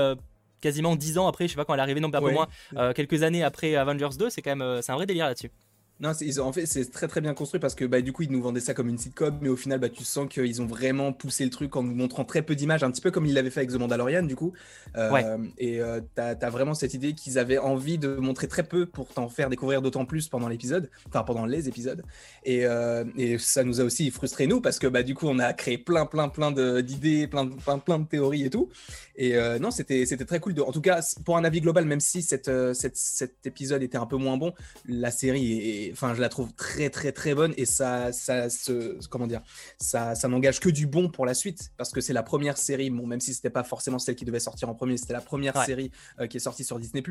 quasiment 0.64 0.96
10 0.96 1.18
ans 1.18 1.28
après, 1.28 1.48
je 1.48 1.52
sais 1.52 1.58
pas 1.58 1.66
quand 1.66 1.74
elle 1.74 1.82
est 1.82 1.84
arrivée, 1.84 2.00
non, 2.00 2.10
pas 2.10 2.22
ouais. 2.22 2.32
moins, 2.32 2.48
euh, 2.78 2.94
quelques 2.94 3.22
années 3.22 3.44
après 3.44 3.76
Avengers 3.76 4.18
2, 4.18 4.30
c'est 4.30 4.42
quand 4.42 4.52
même 4.52 4.62
euh, 4.62 4.82
c'est 4.82 4.94
un 4.94 4.96
vrai 4.96 5.06
délire 5.06 5.26
là-dessus. 5.26 5.52
Non, 6.00 6.12
ils 6.22 6.42
ont, 6.42 6.46
en 6.46 6.52
fait, 6.52 6.66
c'est 6.66 6.92
très 6.92 7.08
très 7.08 7.22
bien 7.22 7.36
construit 7.36 7.60
parce 7.60 7.76
que 7.76 7.86
bah, 7.86 8.02
du 8.02 8.12
coup, 8.12 8.24
ils 8.24 8.32
nous 8.32 8.42
vendaient 8.42 8.60
ça 8.60 8.74
comme 8.74 8.90
une 8.90 8.98
sitcom, 8.98 9.38
mais 9.42 9.50
au 9.50 9.56
final, 9.56 9.80
bah, 9.80 9.90
tu 9.90 10.04
sens 10.04 10.28
qu'ils 10.28 10.62
ont 10.62 10.66
vraiment 10.66 11.14
poussé 11.14 11.44
le 11.44 11.52
truc 11.52 11.76
en 11.76 11.84
nous 11.84 11.94
montrant 11.94 12.26
très 12.26 12.42
peu 12.42 12.56
d'images, 12.56 12.84
un 12.84 12.90
petit 12.90 13.02
peu 13.02 13.12
comme 13.12 13.28
ils 13.28 13.34
l'avaient 13.34 13.52
fait 13.52 13.60
avec 13.60 13.72
The 13.72 13.76
Mandalorian, 13.76 14.24
du 14.24 14.36
coup. 14.36 14.54
Euh, 14.98 15.38
et 15.60 15.82
euh, 15.82 16.02
tu 16.16 16.22
as, 16.22 16.50
vraiment 16.50 16.74
cette 16.74 16.96
idée 16.96 17.14
qu'ils 17.14 17.38
avaient 17.38 17.60
envie 17.60 18.00
de 18.00 18.16
montrer 18.16 18.48
très 18.48 18.64
peu 18.64 18.88
pour 18.88 19.14
t'en 19.14 19.30
faire 19.30 19.50
découvrir 19.50 19.84
d'autant 19.84 20.06
plus 20.06 20.28
pendant 20.28 20.48
l'épisode, 20.48 20.90
enfin 21.08 21.24
pendant 21.24 21.46
les 21.46 21.70
épisodes. 21.70 22.04
Et, 22.44 22.66
euh, 22.66 23.06
et, 23.16 23.38
ça 23.38 23.64
nous 23.64 23.80
a 23.80 23.84
aussi 23.84 24.10
frustré 24.10 24.48
nous 24.48 24.62
parce 24.62 24.80
que 24.80 24.88
bah, 24.88 25.04
du 25.04 25.14
coup, 25.14 25.28
on 25.28 25.38
a 25.38 25.54
créé 25.54 25.78
plein, 25.78 26.08
plein, 26.08 26.28
plein 26.28 26.52
d'idées, 26.82 27.28
plein, 27.28 27.48
plein, 27.48 27.78
plein 27.78 28.00
de 28.00 28.08
théories 28.08 28.46
et 28.46 28.50
tout. 28.50 28.70
Et 29.16 29.38
non, 29.60 29.70
c'était 29.70 30.06
très 30.26 30.40
cool. 30.40 30.56
De, 30.56 30.62
en 30.62 30.72
tout 30.72 30.82
cas, 30.82 31.02
pour 31.24 31.38
un 31.38 31.44
avis 31.44 31.62
global, 31.62 31.86
même 31.86 32.00
si 32.00 32.24
cette, 32.24 32.52
cette, 32.74 32.98
cet 32.98 33.46
épisode 33.46 33.84
était 33.84 33.98
un 33.98 34.08
peu 34.08 34.18
moins 34.18 34.38
bon, 34.38 34.54
la 34.88 35.12
série 35.12 35.54
est 35.54 35.83
enfin, 35.92 36.14
je 36.14 36.22
la 36.22 36.30
trouve 36.30 36.54
très 36.54 36.90
très 36.90 37.12
très 37.12 37.36
bonne 37.36 37.54
et 37.58 37.66
ça, 37.66 38.12
ça 38.12 38.50
se, 38.50 39.06
comment 39.08 39.28
dire, 39.28 39.42
ça, 39.80 40.16
ça 40.16 40.28
n'engage 40.28 40.60
que 40.60 40.70
du 40.70 40.88
bon 40.88 41.10
pour 41.10 41.26
la 41.26 41.34
suite 41.34 41.72
parce 41.78 41.92
que 41.92 42.02
c'est 42.02 42.14
la 42.14 42.24
première 42.24 42.58
série, 42.58 42.90
bon, 42.90 43.06
même 43.06 43.20
si 43.20 43.34
c'était 43.34 43.50
pas 43.50 43.64
forcément 43.64 44.00
celle 44.00 44.16
qui 44.16 44.26
devait 44.26 44.40
sortir 44.40 44.70
en 44.70 44.76
premier, 44.76 44.98
c'était 44.98 45.14
la 45.14 45.22
première 45.22 45.64
série 45.66 45.92
euh, 46.20 46.28
qui 46.28 46.38
est 46.38 46.40
sortie 46.40 46.64
sur 46.64 46.80
Disney+. 46.80 47.04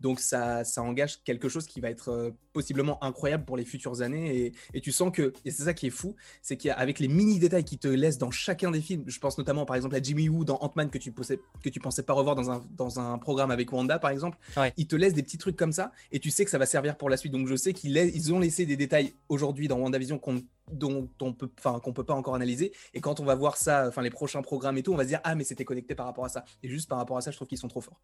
Donc 0.00 0.20
ça, 0.20 0.64
ça 0.64 0.82
engage 0.82 1.22
quelque 1.24 1.48
chose 1.48 1.66
qui 1.66 1.80
va 1.80 1.90
être 1.90 2.10
euh, 2.10 2.30
possiblement 2.52 3.02
incroyable 3.04 3.44
pour 3.44 3.56
les 3.56 3.64
futures 3.64 4.02
années 4.02 4.36
et, 4.36 4.52
et 4.74 4.80
tu 4.80 4.92
sens 4.92 5.12
que, 5.12 5.32
et 5.44 5.50
c'est 5.50 5.64
ça 5.64 5.74
qui 5.74 5.86
est 5.86 5.90
fou, 5.90 6.16
c'est 6.42 6.56
qu'avec 6.56 6.98
les 6.98 7.08
mini 7.08 7.38
détails 7.38 7.64
qui 7.64 7.78
te 7.78 7.88
laissent 7.88 8.18
dans 8.18 8.30
chacun 8.30 8.70
des 8.70 8.80
films, 8.80 9.04
je 9.06 9.18
pense 9.18 9.38
notamment 9.38 9.66
par 9.66 9.76
exemple 9.76 9.94
à 9.94 10.02
Jimmy 10.02 10.28
Woo 10.28 10.44
dans 10.44 10.58
Ant-Man 10.58 10.90
que 10.90 10.98
tu 10.98 11.12
pensais, 11.12 11.40
que 11.62 11.68
tu 11.68 11.80
pensais 11.80 12.02
pas 12.02 12.12
revoir 12.12 12.34
dans 12.34 12.50
un, 12.50 12.62
dans 12.76 13.00
un 13.00 13.18
programme 13.18 13.50
avec 13.50 13.72
Wanda 13.72 13.98
par 13.98 14.10
exemple, 14.10 14.38
il 14.76 14.86
te 14.86 14.96
laisse 14.96 15.14
des 15.14 15.22
petits 15.22 15.38
trucs 15.38 15.56
comme 15.56 15.72
ça 15.72 15.92
et 16.12 16.20
tu 16.20 16.30
sais 16.30 16.44
que 16.44 16.50
ça 16.50 16.58
va 16.58 16.66
servir 16.66 16.96
pour 16.96 17.10
la 17.10 17.16
suite. 17.16 17.32
Donc 17.32 17.46
je 17.46 17.56
sais 17.56 17.72
qu'il 17.72 17.96
ils 18.14 18.32
ont 18.32 18.38
laissé 18.38 18.66
des 18.66 18.76
détails 18.76 19.14
aujourd'hui 19.28 19.68
dans 19.68 19.78
WandaVision 19.78 20.18
qu'on 20.18 20.42
dont 20.72 21.08
on 21.20 21.32
peut 21.32 21.48
enfin 21.58 21.78
qu'on 21.80 21.92
peut 21.92 22.04
pas 22.04 22.14
encore 22.14 22.34
analyser. 22.34 22.72
Et 22.94 23.00
quand 23.00 23.20
on 23.20 23.24
va 23.24 23.34
voir 23.34 23.56
ça 23.56 23.86
enfin 23.88 24.02
les 24.02 24.10
prochains 24.10 24.42
programmes 24.42 24.76
et 24.78 24.82
tout 24.82 24.92
on 24.92 24.96
va 24.96 25.04
se 25.04 25.08
dire 25.08 25.20
ah 25.24 25.34
mais 25.34 25.44
c'était 25.44 25.64
connecté 25.64 25.94
par 25.94 26.06
rapport 26.06 26.24
à 26.24 26.28
ça. 26.28 26.44
Et 26.62 26.68
juste 26.68 26.88
par 26.88 26.98
rapport 26.98 27.16
à 27.16 27.20
ça 27.20 27.30
je 27.30 27.36
trouve 27.36 27.48
qu'ils 27.48 27.58
sont 27.58 27.68
trop 27.68 27.80
forts. 27.80 28.00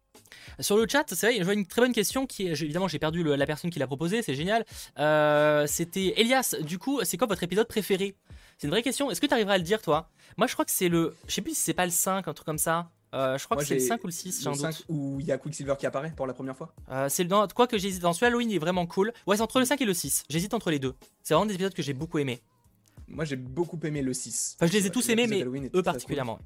Sur 0.59 0.77
le 0.77 0.87
chat 0.87 1.03
c'est 1.07 1.27
vrai 1.27 1.37
je 1.39 1.43
vois 1.43 1.53
une 1.53 1.65
très 1.65 1.81
bonne 1.81 1.93
question 1.93 2.25
qui 2.25 2.47
évidemment 2.47 2.87
j'ai 2.87 2.99
perdu 2.99 3.23
la 3.23 3.45
personne 3.45 3.69
qui 3.69 3.79
l'a 3.79 3.87
proposé 3.87 4.21
c'est 4.21 4.35
génial. 4.35 4.65
Euh, 4.99 5.67
c'était 5.67 6.13
Elias 6.19 6.55
du 6.61 6.79
coup 6.79 7.01
c'est 7.03 7.17
quoi 7.17 7.27
votre 7.27 7.43
épisode 7.43 7.67
préféré? 7.67 8.15
C'est 8.57 8.67
une 8.67 8.71
vraie 8.71 8.83
question. 8.83 9.09
Est-ce 9.11 9.19
que 9.19 9.25
tu 9.25 9.33
arriveras 9.33 9.55
à 9.55 9.57
le 9.57 9.63
dire 9.63 9.81
toi? 9.81 10.09
Moi 10.37 10.47
je 10.47 10.53
crois 10.53 10.65
que 10.65 10.71
c'est 10.71 10.89
le 10.89 11.15
je 11.27 11.33
sais 11.33 11.41
plus 11.41 11.55
si 11.55 11.61
c'est 11.61 11.73
pas 11.73 11.85
le 11.85 11.91
5 11.91 12.27
un 12.27 12.33
truc 12.33 12.45
comme 12.45 12.57
ça 12.57 12.89
euh, 13.13 13.37
je 13.37 13.45
crois 13.45 13.57
que 13.57 13.65
c'est 13.65 13.75
le 13.75 13.79
5 13.79 14.03
ou 14.03 14.07
le 14.07 14.11
6, 14.11 14.45
le 14.45 14.53
5 14.53 14.83
où 14.89 15.17
il 15.19 15.25
y 15.25 15.31
a 15.31 15.37
Quicksilver 15.37 15.75
qui 15.77 15.85
apparaît 15.85 16.13
pour 16.15 16.25
la 16.25 16.33
première 16.33 16.57
fois. 16.57 16.73
Euh, 16.91 17.07
c'est 17.09 17.25
dans 17.25 17.47
quoi 17.47 17.67
que 17.67 17.77
j'hésite. 17.77 18.01
Dans 18.01 18.13
celui 18.13 18.27
Halloween, 18.27 18.49
il 18.49 18.55
est 18.55 18.59
vraiment 18.59 18.87
cool. 18.87 19.13
Ouais, 19.27 19.35
c'est 19.37 19.43
entre 19.43 19.59
le 19.59 19.65
5 19.65 19.79
et 19.81 19.85
le 19.85 19.93
6. 19.93 20.23
J'hésite 20.29 20.53
entre 20.53 20.71
les 20.71 20.79
deux. 20.79 20.95
C'est 21.21 21.33
vraiment 21.33 21.45
des 21.45 21.53
épisodes 21.53 21.73
que 21.73 21.83
j'ai 21.83 21.93
beaucoup 21.93 22.17
aimé. 22.17 22.41
Moi, 23.07 23.25
j'ai 23.25 23.35
beaucoup 23.35 23.79
aimé 23.83 24.01
le 24.01 24.13
6. 24.13 24.55
Enfin, 24.57 24.67
je 24.67 24.73
les 24.73 24.87
ai 24.87 24.89
tous 24.89 25.07
aimés, 25.09 25.27
mais 25.27 25.69
eux 25.75 25.83
particulièrement. 25.83 26.39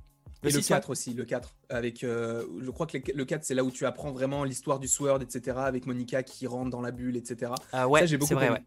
Le 0.43 0.49
et 0.49 0.53
le 0.53 0.61
4 0.61 0.89
aussi, 0.89 1.13
le 1.13 1.25
4. 1.25 1.55
Avec, 1.69 2.03
euh, 2.03 2.45
je 2.61 2.69
crois 2.69 2.85
que 2.85 2.97
le 3.11 3.25
4, 3.25 3.43
c'est 3.43 3.55
là 3.55 3.63
où 3.63 3.71
tu 3.71 3.85
apprends 3.85 4.11
vraiment 4.11 4.43
l'histoire 4.43 4.79
du 4.79 4.87
Sword, 4.87 5.21
etc. 5.21 5.57
Avec 5.59 5.85
Monica 5.85 6.21
qui 6.21 6.45
rentre 6.47 6.69
dans 6.69 6.81
la 6.81 6.91
bulle, 6.91 7.17
etc. 7.17 7.51
Ah 7.71 7.87
ouais, 7.87 8.05
c'est 8.07 8.17
vrai, 8.17 8.49
ouais. 8.49 8.63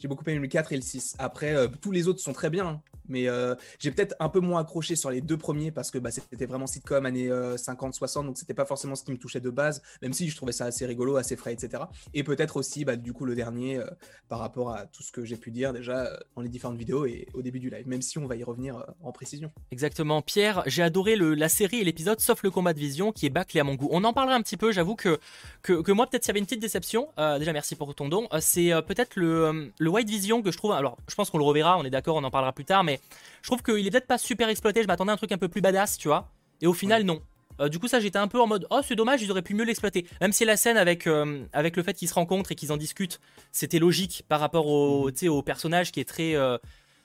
J'ai 0.00 0.08
beaucoup 0.08 0.24
aimé 0.28 0.40
le 0.40 0.48
4 0.48 0.72
et 0.72 0.76
le 0.76 0.82
6. 0.82 1.14
Après, 1.18 1.54
euh, 1.54 1.68
tous 1.80 1.92
les 1.92 2.08
autres 2.08 2.20
sont 2.20 2.32
très 2.32 2.50
bien. 2.50 2.82
Mais 3.08 3.28
euh, 3.28 3.54
j'ai 3.78 3.90
peut-être 3.90 4.14
un 4.20 4.28
peu 4.28 4.40
moins 4.40 4.60
accroché 4.60 4.96
sur 4.96 5.10
les 5.10 5.20
deux 5.20 5.36
premiers 5.36 5.70
parce 5.70 5.90
que 5.90 5.98
bah, 5.98 6.10
c'était 6.10 6.46
vraiment 6.46 6.66
sitcom 6.66 7.04
années 7.06 7.28
50-60, 7.28 8.20
euh, 8.20 8.22
donc 8.24 8.38
c'était 8.38 8.54
pas 8.54 8.64
forcément 8.64 8.94
ce 8.94 9.04
qui 9.04 9.12
me 9.12 9.18
touchait 9.18 9.40
de 9.40 9.50
base, 9.50 9.82
même 10.02 10.12
si 10.12 10.28
je 10.28 10.36
trouvais 10.36 10.52
ça 10.52 10.66
assez 10.66 10.86
rigolo, 10.86 11.16
assez 11.16 11.36
frais, 11.36 11.52
etc. 11.52 11.84
Et 12.14 12.24
peut-être 12.24 12.56
aussi, 12.56 12.84
bah, 12.84 12.96
du 12.96 13.12
coup, 13.12 13.24
le 13.24 13.34
dernier 13.34 13.80
par 14.28 14.38
rapport 14.38 14.70
à 14.72 14.86
tout 14.86 15.02
ce 15.02 15.12
que 15.12 15.24
j'ai 15.24 15.36
pu 15.36 15.50
dire 15.50 15.72
déjà 15.72 16.10
dans 16.36 16.42
les 16.42 16.48
différentes 16.48 16.78
vidéos 16.78 17.06
et 17.06 17.26
au 17.34 17.42
début 17.42 17.60
du 17.60 17.70
live, 17.70 17.86
même 17.86 18.02
si 18.02 18.18
on 18.18 18.26
va 18.26 18.36
y 18.36 18.44
revenir 18.44 18.84
en 19.02 19.12
précision. 19.12 19.50
Exactement. 19.70 20.22
Pierre, 20.22 20.62
j'ai 20.66 20.82
adoré 20.82 21.16
le, 21.16 21.34
la 21.34 21.48
série 21.48 21.80
et 21.80 21.84
l'épisode, 21.84 22.20
sauf 22.20 22.42
le 22.42 22.50
combat 22.50 22.72
de 22.72 22.78
vision 22.78 23.12
qui 23.12 23.26
est 23.26 23.30
bâclé 23.30 23.60
à 23.60 23.64
mon 23.64 23.74
goût. 23.74 23.88
On 23.90 24.04
en 24.04 24.12
parlera 24.12 24.36
un 24.36 24.42
petit 24.42 24.56
peu, 24.56 24.72
j'avoue 24.72 24.96
que, 24.96 25.18
que, 25.62 25.80
que, 25.82 25.92
moi, 25.92 26.06
peut-être, 26.06 26.24
il 26.26 26.28
y 26.28 26.30
avait 26.30 26.40
une 26.40 26.46
petite 26.46 26.60
déception. 26.60 27.08
déjà, 27.38 27.52
merci 27.52 27.76
pour 27.76 27.94
ton 27.94 28.08
don. 28.08 28.28
c'est 28.40 28.70
peut-être 28.86 29.16
le 29.16 29.72
le 29.78 29.90
White 29.90 30.08
Vision 30.08 30.42
que 30.42 30.50
je 30.50 30.58
trouve. 30.58 30.72
Alors, 30.72 30.96
je 31.08 31.14
pense 31.14 31.30
qu'on 31.30 31.38
le 31.38 31.44
reverra, 31.44 31.78
on 31.78 31.84
est 31.84 31.90
d'accord, 31.90 32.16
on 32.16 32.24
en 32.24 32.30
parlera 32.30 32.52
plus 32.52 32.64
tard, 32.64 32.84
mais 32.84 32.93
je 33.42 33.48
trouve 33.48 33.62
qu'il 33.62 33.86
est 33.86 33.90
peut-être 33.90 34.06
pas 34.06 34.18
super 34.18 34.48
exploité. 34.48 34.82
Je 34.82 34.86
m'attendais 34.86 35.10
à 35.10 35.14
un 35.14 35.18
truc 35.18 35.32
un 35.32 35.38
peu 35.38 35.48
plus 35.48 35.60
badass, 35.60 35.98
tu 35.98 36.08
vois. 36.08 36.30
Et 36.60 36.66
au 36.66 36.72
final, 36.72 37.02
non. 37.02 37.20
Euh, 37.60 37.68
du 37.68 37.78
coup, 37.78 37.88
ça, 37.88 38.00
j'étais 38.00 38.18
un 38.18 38.28
peu 38.28 38.40
en 38.40 38.46
mode 38.46 38.66
Oh, 38.70 38.80
c'est 38.82 38.96
dommage, 38.96 39.22
ils 39.22 39.30
auraient 39.30 39.42
pu 39.42 39.54
mieux 39.54 39.64
l'exploiter. 39.64 40.06
Même 40.20 40.32
si 40.32 40.44
la 40.44 40.56
scène 40.56 40.76
avec, 40.76 41.06
euh, 41.06 41.44
avec 41.52 41.76
le 41.76 41.82
fait 41.82 41.94
qu'ils 41.94 42.08
se 42.08 42.14
rencontrent 42.14 42.52
et 42.52 42.54
qu'ils 42.54 42.72
en 42.72 42.76
discutent, 42.76 43.20
c'était 43.52 43.78
logique 43.78 44.24
par 44.28 44.40
rapport 44.40 44.66
au, 44.66 45.10
mhm. 45.10 45.28
au 45.28 45.42
personnage 45.42 45.92
qui 45.92 46.00
est 46.00 46.08
très. 46.08 46.34
Euh, 46.34 46.58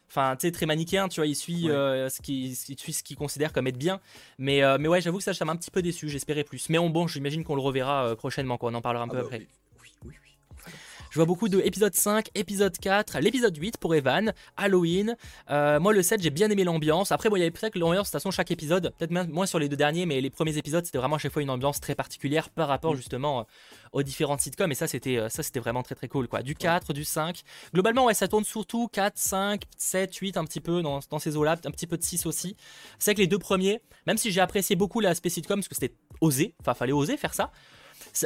enfin, 0.09 0.35
tu 0.35 0.47
sais, 0.47 0.51
très 0.51 0.65
manichéen, 0.65 1.07
tu 1.07 1.19
vois, 1.19 1.27
il 1.27 1.35
suit 1.35 1.65
ce 1.65 2.21
qu'il 2.21 2.55
ce 2.55 3.13
considère 3.15 3.53
comme 3.53 3.67
être 3.67 3.77
bien. 3.77 3.99
Mais, 4.37 4.61
mais 4.79 4.87
ouais, 4.87 5.01
j'avoue 5.01 5.19
que 5.19 5.23
ça, 5.23 5.33
ça 5.33 5.45
m'a 5.45 5.51
un 5.51 5.57
petit 5.57 5.71
peu 5.71 5.81
déçu, 5.81 6.09
j'espérais 6.09 6.43
plus. 6.43 6.69
Mais 6.69 6.79
bon, 6.79 7.07
j'imagine 7.07 7.43
qu'on 7.43 7.55
le 7.55 7.61
reverra 7.61 8.15
prochainement, 8.15 8.57
quoi. 8.57 8.71
On 8.71 8.75
en 8.75 8.81
parlera 8.81 9.03
un 9.03 9.07
ah 9.09 9.11
peu 9.11 9.17
bah 9.17 9.23
après. 9.25 9.47
Je 11.09 11.15
vois 11.15 11.25
beaucoup 11.25 11.49
de 11.49 11.59
épisode 11.61 11.95
5, 11.95 12.29
épisode 12.35 12.77
4, 12.77 13.17
l'épisode 13.19 13.57
8 13.57 13.77
pour 13.77 13.95
Evan, 13.95 14.31
Halloween. 14.57 15.17
Euh, 15.49 15.79
moi, 15.79 15.91
le 15.91 16.03
7, 16.03 16.21
j'ai 16.21 16.29
bien 16.29 16.51
aimé 16.51 16.63
l'ambiance. 16.63 17.11
Après, 17.11 17.29
bon, 17.29 17.35
il 17.35 17.39
y 17.39 17.41
avait 17.41 17.49
peut-être 17.49 17.75
l'ambiance, 17.79 18.07
de 18.07 18.11
toute 18.11 18.21
façon, 18.21 18.29
chaque 18.29 18.51
épisode, 18.51 18.93
peut-être 18.95 19.09
moins 19.09 19.47
sur 19.47 19.57
les 19.57 19.69
deux 19.69 19.75
derniers, 19.75 20.05
mais 20.05 20.21
les 20.21 20.29
premiers 20.29 20.55
épisodes, 20.57 20.85
c'était 20.85 20.99
vraiment 20.99 21.15
à 21.15 21.19
chaque 21.19 21.31
fois 21.31 21.41
une 21.41 21.49
ambiance 21.49 21.79
très 21.79 21.95
particulière 21.95 22.51
par 22.51 22.67
rapport 22.67 22.93
mm. 22.93 22.97
justement 22.97 23.39
euh, 23.39 23.43
aux 23.93 24.03
différentes 24.03 24.41
sitcoms. 24.41 24.71
Et 24.71 24.75
ça, 24.75 24.85
c'était 24.85 25.17
euh, 25.17 25.29
ça 25.29 25.41
c'était 25.41 25.59
vraiment 25.59 25.81
très 25.81 25.95
très 25.95 26.07
cool. 26.07 26.27
quoi. 26.27 26.43
Du 26.43 26.53
4, 26.53 26.93
du 26.93 27.03
5. 27.03 27.41
Globalement, 27.73 28.05
ouais, 28.05 28.13
ça 28.13 28.27
tourne 28.27 28.43
surtout 28.43 28.87
4, 28.87 29.17
5, 29.17 29.63
7, 29.77 30.15
8, 30.15 30.37
un 30.37 30.45
petit 30.45 30.61
peu 30.61 30.83
dans, 30.83 31.01
ces 31.17 31.35
eaux-là, 31.35 31.55
un 31.65 31.71
petit 31.71 31.87
peu 31.87 31.97
de 31.97 32.03
6 32.03 32.27
aussi. 32.27 32.55
C'est 32.99 33.15
que 33.15 33.19
les 33.19 33.27
deux 33.27 33.39
premiers, 33.39 33.81
même 34.05 34.17
si 34.17 34.31
j'ai 34.31 34.41
apprécié 34.41 34.75
beaucoup 34.75 34.99
l'aspect 34.99 35.29
sitcom, 35.29 35.59
parce 35.59 35.67
que 35.67 35.75
c'était 35.75 35.95
osé, 36.21 36.53
enfin, 36.61 36.75
fallait 36.75 36.93
oser 36.93 37.17
faire 37.17 37.33
ça. 37.33 37.51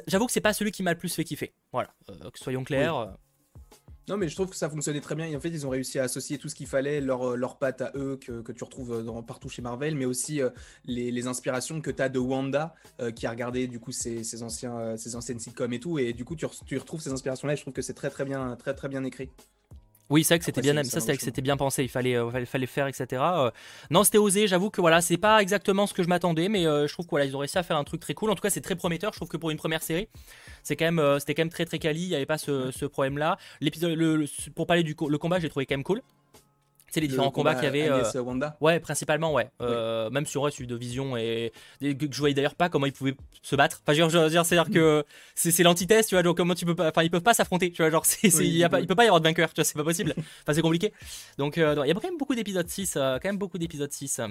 J'avoue 0.07 0.25
que 0.25 0.31
c'est 0.31 0.41
pas 0.41 0.53
celui 0.53 0.71
qui 0.71 0.83
m'a 0.83 0.91
le 0.91 0.97
plus 0.97 1.13
fait 1.13 1.23
kiffer. 1.23 1.53
Voilà, 1.71 1.93
euh, 2.09 2.29
soyons 2.35 2.63
clairs. 2.63 2.95
Euh. 2.95 3.07
Non, 4.09 4.17
mais 4.17 4.27
je 4.27 4.35
trouve 4.35 4.49
que 4.49 4.55
ça 4.55 4.69
fonctionnait 4.69 4.99
très 4.99 5.15
bien. 5.15 5.27
Et 5.27 5.35
en 5.35 5.39
fait, 5.39 5.49
ils 5.49 5.65
ont 5.65 5.69
réussi 5.69 5.97
à 5.97 6.03
associer 6.03 6.37
tout 6.37 6.49
ce 6.49 6.55
qu'il 6.55 6.67
fallait, 6.67 6.99
leurs 6.99 7.37
leur 7.37 7.51
euh, 7.51 7.57
pattes 7.57 7.81
à 7.81 7.91
eux, 7.95 8.17
que, 8.17 8.51
tu 8.51 8.63
retrouves 8.63 9.03
dans, 9.03 9.23
partout 9.23 9.47
chez 9.47 9.61
Marvel, 9.61 9.95
mais 9.95 10.05
aussi 10.05 10.41
les, 10.85 11.27
inspirations 11.27 11.79
que 11.79 11.89
tu 11.89 12.01
as 12.01 12.09
de 12.09 12.19
Wanda, 12.19 12.75
qui 13.15 13.25
a 13.25 13.29
regardé 13.29 13.67
du 13.67 13.79
coup 13.79 13.93
ses, 13.93 14.43
anciens, 14.43 14.97
ses 14.97 15.15
anciennes 15.15 15.39
sitcoms 15.39 15.71
et 15.71 15.79
tout. 15.79 15.99
Et 15.99 16.11
du 16.11 16.25
coup, 16.25 16.35
tu, 16.35 16.45
tu 16.65 16.77
retrouves 16.77 17.01
ces 17.01 17.11
inspirations-là. 17.11 17.55
Je 17.55 17.61
trouve 17.61 17.73
que 17.73 17.81
c'est 17.81 17.93
très, 17.93 18.09
très 18.09 18.25
bien, 18.25 18.57
très, 18.57 18.73
très 18.73 18.89
bien 18.89 19.03
écrit. 19.05 19.29
Oui, 20.13 20.23
c'est 20.23 20.35
vrai 20.35 20.39
que 20.39 20.45
c'était 20.45 20.61
bien, 20.61 20.83
ça, 20.83 20.99
que 21.17 21.23
c'était 21.23 21.41
bien 21.41 21.57
pensé. 21.57 21.81
Il 21.81 21.89
fallait, 21.89 22.15
euh, 22.15 22.45
fallait, 22.45 22.67
faire, 22.67 22.85
etc. 22.85 23.19
Euh, 23.19 23.51
non, 23.89 24.03
c'était 24.03 24.19
osé. 24.19 24.45
J'avoue 24.45 24.69
que 24.69 24.79
voilà, 24.79 25.01
c'est 25.01 25.17
pas 25.17 25.41
exactement 25.41 25.87
ce 25.87 25.93
que 25.95 26.03
je 26.03 26.07
m'attendais, 26.07 26.49
mais 26.49 26.67
euh, 26.67 26.85
je 26.85 26.93
trouve 26.93 27.07
qu'ils 27.07 27.35
ont 27.35 27.39
réussi 27.39 27.57
à 27.57 27.63
faire 27.63 27.77
un 27.77 27.83
truc 27.83 27.99
très 27.99 28.13
cool. 28.13 28.29
En 28.29 28.35
tout 28.35 28.43
cas, 28.43 28.51
c'est 28.51 28.61
très 28.61 28.75
prometteur. 28.75 29.11
Je 29.11 29.17
trouve 29.17 29.27
que 29.27 29.37
pour 29.37 29.49
une 29.49 29.57
première 29.57 29.81
série, 29.81 30.07
c'est 30.61 30.75
quand 30.75 30.85
même, 30.85 31.19
c'était 31.19 31.33
quand 31.33 31.41
même 31.41 31.49
très 31.49 31.65
très 31.65 31.79
quali. 31.79 32.03
Il 32.03 32.09
n'y 32.09 32.15
avait 32.15 32.27
pas 32.27 32.37
ce, 32.37 32.85
problème-là. 32.85 33.39
L'épisode, 33.59 34.27
pour 34.53 34.67
parler 34.67 34.83
du 34.83 34.95
le 35.09 35.17
combat, 35.17 35.39
j'ai 35.39 35.49
trouvé 35.49 35.65
quand 35.65 35.77
même 35.77 35.83
cool 35.83 36.03
c'est 36.93 36.99
les 36.99 37.07
différents 37.07 37.31
combats 37.31 37.55
qu'il 37.55 37.63
y 37.63 37.67
avait. 37.67 37.89
Euh, 37.89 38.21
Wanda. 38.21 38.55
Ouais, 38.61 38.79
principalement, 38.79 39.33
ouais. 39.33 39.49
Euh, 39.61 40.11
même 40.11 40.27
sur 40.27 40.51
celui 40.51 40.67
de 40.67 40.75
Vision 40.75 41.17
et 41.17 41.51
que 41.81 42.05
je 42.11 42.19
voyais 42.19 42.35
d'ailleurs 42.35 42.53
pas 42.53 42.69
comment 42.69 42.85
ils 42.85 42.93
pouvaient 42.93 43.15
se 43.41 43.55
battre. 43.55 43.81
Enfin, 43.81 43.93
je 43.93 44.03
veux 44.03 44.29
dire, 44.29 44.45
c'est-à-dire 44.45 44.71
que 44.71 45.03
c'est 45.33 45.63
l'antithèse, 45.63 46.05
tu 46.05 46.13
vois. 46.13 46.21
Donc 46.21 46.37
comment 46.37 46.53
tu 46.53 46.65
peux 46.65 46.75
pas, 46.75 46.89
enfin, 46.89 47.01
ils 47.01 47.09
peuvent 47.09 47.23
pas 47.23 47.33
s'affronter, 47.33 47.71
tu 47.71 47.81
vois. 47.81 47.89
Genre, 47.89 48.05
c'est, 48.05 48.27
il 48.27 48.69
peut 48.87 48.95
pas 48.95 49.05
y 49.05 49.07
avoir 49.07 49.21
de 49.21 49.27
vainqueur, 49.27 49.49
tu 49.49 49.55
vois. 49.55 49.63
C'est 49.63 49.73
pas 49.73 49.83
possible. 49.83 50.13
enfin, 50.17 50.53
c'est 50.53 50.61
compliqué. 50.61 50.93
Donc, 51.39 51.57
euh, 51.57 51.75
il 51.83 51.87
y 51.87 51.91
a 51.91 51.93
quand 51.95 52.03
même 52.03 52.19
beaucoup 52.19 52.35
d'épisodes 52.35 52.69
6, 52.69 52.93
quand 52.93 53.25
même 53.25 53.39
beaucoup 53.39 53.57
d'épisodes 53.57 53.91
6. 53.91 54.21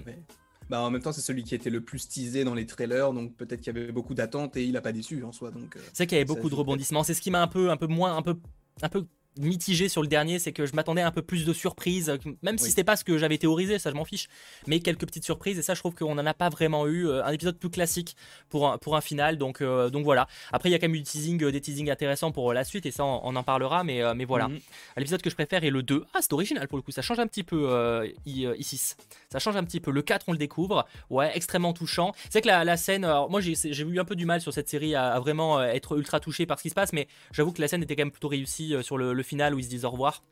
bah, 0.71 0.83
en 0.83 0.91
même 0.93 1.03
temps, 1.03 1.13
c'est 1.13 1.21
celui 1.21 1.43
qui 1.43 1.57
était 1.57 1.71
le 1.71 1.81
plus 1.81 2.09
teasé 2.09 2.45
dans 2.45 2.55
les 2.55 2.67
trailers, 2.67 3.13
donc 3.13 3.35
peut-être 3.35 3.61
qu'il 3.61 3.77
y 3.77 3.77
avait 3.77 3.91
beaucoup 3.91 4.15
d'attentes 4.15 4.57
et 4.57 4.65
il 4.65 4.77
a 4.77 4.81
pas 4.81 4.93
déçu 4.93 5.25
en 5.25 5.33
soi. 5.33 5.51
Donc, 5.51 5.77
c'est 5.93 6.07
qu'il 6.07 6.17
y 6.17 6.21
avait 6.21 6.27
beaucoup 6.27 6.49
de 6.49 6.55
rebondissements. 6.55 7.03
C'est 7.03 7.15
ce 7.15 7.21
qui 7.21 7.33
m'a 7.33 7.43
un 7.43 7.49
peu, 7.49 7.71
un 7.71 7.77
peu 7.77 7.89
moins, 7.89 8.17
un 8.17 8.23
peu, 8.23 8.37
un 8.83 8.89
peu 8.89 9.05
mitigé 9.39 9.89
sur 9.89 10.03
le 10.03 10.09
dernier, 10.09 10.39
c'est 10.39 10.53
que 10.53 10.67
je 10.67 10.75
m'attendais 10.75 11.03
à 11.03 11.07
un 11.07 11.11
peu 11.11 11.23
plus 11.23 11.45
de 11.45 11.53
surprises, 11.53 12.13
même 12.43 12.59
si 12.59 12.71
c'était 12.71 12.85
pas 12.85 12.97
ce 12.97 13.05
que 13.05 13.19
j'avais 13.19 13.39
théorisé, 13.39 13.79
ça 13.79 13.91
je 13.91 13.95
m'en 13.95 14.05
fiche, 14.05 14.29
mais 14.67 14.81
quelques 14.81 15.07
petites 15.07 15.25
surprises, 15.25 15.59
et 15.59 15.63
ça 15.63 15.75
je 15.75 15.81
trouve 15.81 15.95
qu'on 15.95 16.19
en 16.19 16.27
a 16.27 16.35
pas 16.35 16.49
vraiment 16.49 16.87
eu, 16.87 17.07
euh, 17.07 17.25
un 17.25 17.33
épisode 17.33 17.59
plus 17.59 17.71
classique 17.71 18.17
pour 18.51 18.69
un, 18.69 18.79
pour 18.79 18.97
un 18.97 19.01
final, 19.01 19.39
donc, 19.39 19.61
euh, 19.61 19.91
donc 19.91 20.05
voilà. 20.05 20.27
Après 20.53 20.69
il 20.69 20.73
y 20.73 20.75
a 20.75 20.79
quand 20.79 20.89
même 20.89 20.95
eu 20.95 21.03
teasing, 21.03 21.43
euh, 21.45 21.53
des 21.53 21.61
teasings 21.61 21.91
intéressants 21.91 22.33
pour 22.33 22.53
la 22.53 22.65
suite, 22.65 22.87
et 22.87 22.91
ça 22.91 23.05
on, 23.05 23.35
en 23.35 23.43
parlera, 23.43 23.85
mais, 23.85 24.03
mais 24.15 24.25
voilà. 24.25 24.49
Mhm. 24.49 24.61
L'épisode 24.97 25.23
que 25.23 25.31
je 25.31 25.35
préfère 25.35 25.65
est 25.65 25.71
le 25.71 25.83
2, 25.83 26.05
ah 26.13 26.19
c'est 26.21 26.33
original 26.33 26.69
pour 26.69 26.77
le 26.77 26.83
coup, 26.83 26.93
ça 26.93 27.03
change 27.03 27.19
un 27.19 27.27
petit 27.27 27.43
peu 27.43 28.13
ici, 28.27 28.95
ça 29.31 29.39
change 29.39 29.57
un 29.57 29.65
petit 29.65 29.81
peu, 29.81 29.91
le 29.91 30.03
4 30.03 30.25
on 30.29 30.33
le 30.33 30.39
découvre, 30.39 30.87
ouais, 31.11 31.31
extrêmement 31.35 31.73
touchant. 31.73 32.13
C'est 32.31 32.43
que 32.43 32.49
la, 32.49 32.65
la 32.65 32.77
scène, 32.77 33.07
moi 33.31 33.41
j'ai 33.41 33.83
eu 33.83 33.99
un 33.99 34.05
peu 34.05 34.15
du 34.15 34.27
mal 34.27 34.41
sur 34.41 34.53
cette 34.53 34.69
série 34.69 34.95
à, 34.95 35.19
vraiment 35.21 35.63
être 35.63 35.97
ultra 35.97 36.21
touché 36.21 36.47
par 36.47 36.59
ce 36.59 36.65
qui 36.65 36.71
se 36.71 36.75
passe, 36.75 36.93
mais 36.93 37.09
j'avoue 37.33 37.53
que 37.53 37.61
la 37.61 37.69
scène 37.69 37.83
était 37.83 37.97
quand 37.97 38.03
même 38.03 38.11
plutôt 38.11 38.29
réussie 38.29 38.75
sur 38.83 38.99
le 38.99 39.22
final 39.23 39.55
où 39.55 39.59
ils 39.59 39.65
se 39.65 39.69
disent 39.69 39.85
au 39.85 39.91
revoir. 39.91 40.23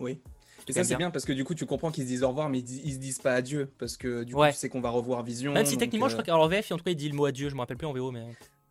Oui. 0.00 0.20
Et 0.68 0.72
ça, 0.72 0.84
c'est 0.84 0.96
bien. 0.96 1.10
parce 1.10 1.24
que 1.24 1.32
du 1.32 1.44
coup, 1.44 1.54
tu 1.54 1.66
comprends 1.66 1.90
qu'ils 1.90 2.04
se 2.04 2.08
disent 2.08 2.22
au 2.22 2.28
revoir, 2.28 2.48
mais 2.48 2.60
ils, 2.60 2.94
se 2.94 2.98
disent 2.98 3.18
pas 3.18 3.34
adieu. 3.34 3.70
Parce 3.78 3.96
que 3.96 4.22
du 4.24 4.34
coup, 4.34 4.46
tu 4.46 4.52
sais 4.52 4.68
qu'on 4.68 4.80
va 4.80 4.90
revoir 4.90 5.22
Vision. 5.22 5.52
Même 5.52 5.66
si 5.66 5.76
techniquement, 5.76 6.08
je 6.08 6.16
crois 6.16 6.24
qu'en 6.24 6.46
VF, 6.46 6.72
en 6.72 6.76
tout 6.76 6.84
cas, 6.84 6.90
il 6.90 6.96
dit 6.96 7.08
le 7.08 7.16
mot 7.16 7.24
adieu. 7.24 7.48
Je 7.48 7.54
me 7.54 7.60
rappelle 7.60 7.76
plus 7.76 7.86
en 7.86 7.92
VO, 7.92 8.10
mais. 8.10 8.24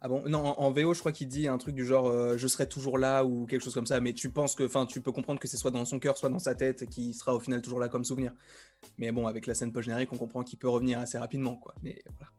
Ah 0.04 0.08
bon? 0.08 0.24
Non, 0.28 0.60
en, 0.60 0.72
VO, 0.72 0.96
je 0.96 1.00
crois 1.00 1.12
qu'il 1.12 1.28
dit 1.28 1.48
un 1.48 1.60
truc 1.60 1.76
du 1.76 1.86
genre 1.86 2.08
euh, 2.08 2.36
je 2.36 2.48
serai 2.48 2.68
toujours 2.68 2.98
là 2.98 3.24
ou 3.24 3.46
quelque 3.46 3.62
chose 3.64 3.76
comme 3.76 3.86
ça. 3.86 4.00
Mais 4.00 4.14
tu 4.14 4.32
penses 4.32 4.56
que, 4.56 4.64
enfin, 4.64 4.88
tu 4.88 5.00
peux 5.00 5.12
comprendre 5.12 5.40
que 5.40 5.48
c'est 5.48 5.58
soit 5.58 5.70
dans 5.70 5.86
son 5.86 6.00
cœur, 6.00 6.18
soit 6.18 6.30
dans 6.30 6.40
sa 6.40 6.56
tête, 6.56 6.88
qui 6.90 7.14
sera 7.14 7.36
au 7.36 7.40
final 7.40 7.62
toujours 7.62 7.80
là 7.80 7.88
comme 7.88 8.04
souvenir. 8.04 8.34
Mais 8.98 9.12
bon, 9.12 9.28
avec 9.28 9.46
la 9.46 9.54
scène 9.54 9.72
post-générique, 9.72 10.12
on 10.12 10.18
comprend 10.18 10.44
qu'il 10.44 10.58
peut 10.58 10.70
revenir 10.70 10.98
assez 11.00 11.20
rapidement, 11.20 11.56
quoi. 11.56 11.76
Mais 11.84 12.02
voilà. 12.18 12.32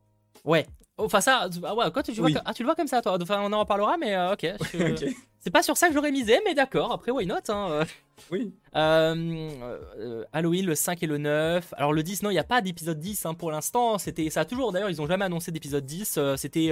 Ouais. 0.45 0.67
Enfin, 0.99 1.21
ça, 1.21 1.49
ah 1.65 1.75
ouais, 1.75 1.91
quoi, 1.91 2.03
tu, 2.03 2.13
vois, 2.13 2.29
ah, 2.45 2.53
tu 2.53 2.63
le 2.63 2.67
vois 2.67 2.75
comme 2.75 2.87
ça, 2.87 3.01
toi 3.01 3.17
Enfin, 3.21 3.41
on 3.43 3.53
en 3.53 3.61
reparlera, 3.61 3.97
mais 3.97 4.15
euh, 4.15 4.35
ok. 4.35 4.47
C'est 5.41 5.51
pas 5.51 5.63
sur 5.63 5.77
ça 5.77 5.89
que 5.89 5.95
j'aurais 5.95 6.13
misé, 6.13 6.39
mais 6.45 6.55
d'accord, 6.55 6.93
après, 6.93 7.11
why 7.11 7.27
not 7.27 7.39
hein. 7.49 7.85
Oui. 8.31 8.55
Euh, 8.77 9.51
euh, 9.99 10.25
Halloween, 10.33 10.67
le 10.67 10.75
5 10.77 11.03
et 11.03 11.07
le 11.07 11.19
9. 11.19 11.75
Alors, 11.77 11.93
le 11.93 12.03
10, 12.03 12.23
non, 12.23 12.31
il 12.31 12.35
n'y 12.35 12.39
a 12.39 12.45
pas 12.45 12.61
d'épisode 12.61 13.01
10 13.01 13.27
hein, 13.27 13.35
pour 13.35 13.51
l'instant. 13.51 13.99
C'était 13.99 14.31
Ça 14.31 14.43
a 14.43 14.45
toujours, 14.45 14.71
d'ailleurs, 14.71 14.91
ils 14.91 15.03
ont 15.03 15.07
jamais 15.07 15.25
annoncé 15.25 15.51
d'épisode 15.51 15.85
10. 15.85 16.19
C'était 16.37 16.71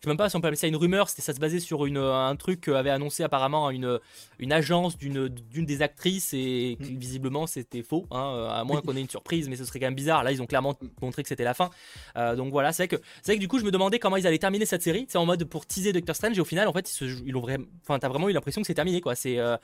je 0.00 0.06
sais 0.06 0.08
même 0.08 0.16
pas 0.16 0.30
si 0.30 0.36
on 0.36 0.40
peut 0.40 0.46
appeler 0.46 0.56
ça 0.56 0.66
une 0.66 0.76
rumeur, 0.76 1.10
c'était 1.10 1.20
ça 1.20 1.34
se 1.34 1.40
basait 1.40 1.60
sur 1.60 1.84
une, 1.84 1.98
un 1.98 2.34
truc 2.34 2.62
qu'avait 2.62 2.88
annoncé 2.88 3.22
apparemment 3.22 3.68
une, 3.68 4.00
une 4.38 4.50
agence 4.50 4.96
d'une, 4.96 5.28
d'une 5.28 5.66
des 5.66 5.82
actrices 5.82 6.32
et 6.32 6.78
mm. 6.80 6.84
visiblement 6.84 7.46
c'était 7.46 7.82
faux, 7.82 8.06
hein, 8.10 8.48
à 8.50 8.64
moins 8.64 8.80
qu'on 8.80 8.96
ait 8.96 9.00
une 9.02 9.10
surprise, 9.10 9.50
mais 9.50 9.56
ce 9.56 9.66
serait 9.66 9.78
quand 9.78 9.88
même 9.88 9.94
bizarre. 9.94 10.24
Là, 10.24 10.32
ils 10.32 10.40
ont 10.40 10.46
clairement 10.46 10.74
montré 11.02 11.22
que 11.22 11.28
c'était 11.28 11.44
la 11.44 11.52
fin. 11.52 11.68
Euh, 12.16 12.34
donc 12.34 12.50
voilà, 12.50 12.72
c'est 12.72 12.88
que, 12.88 12.96
c'est 13.22 13.34
que 13.34 13.40
du 13.40 13.46
coup, 13.46 13.58
je 13.58 13.64
me 13.66 13.70
demandais 13.70 13.98
comment 13.98 14.16
ils 14.16 14.26
allaient 14.26 14.38
terminer 14.38 14.64
cette 14.64 14.80
série, 14.80 15.04
c'est 15.06 15.18
en 15.18 15.26
mode 15.26 15.44
pour 15.44 15.66
teaser 15.66 15.92
Doctor 15.92 16.16
Strange 16.16 16.38
et 16.38 16.40
au 16.40 16.46
final, 16.46 16.66
en 16.66 16.72
fait, 16.72 16.90
ils, 17.02 17.22
ils 17.26 17.36
ont 17.36 17.40
vraiment, 17.40 17.66
enfin, 17.82 17.98
t'as 17.98 18.08
vraiment 18.08 18.30
eu 18.30 18.32
l'impression 18.32 18.62
que 18.62 18.66
c'est 18.66 18.74
terminé 18.74 19.02
quoi. 19.02 19.14
C'est, 19.14 19.38
euh, 19.38 19.58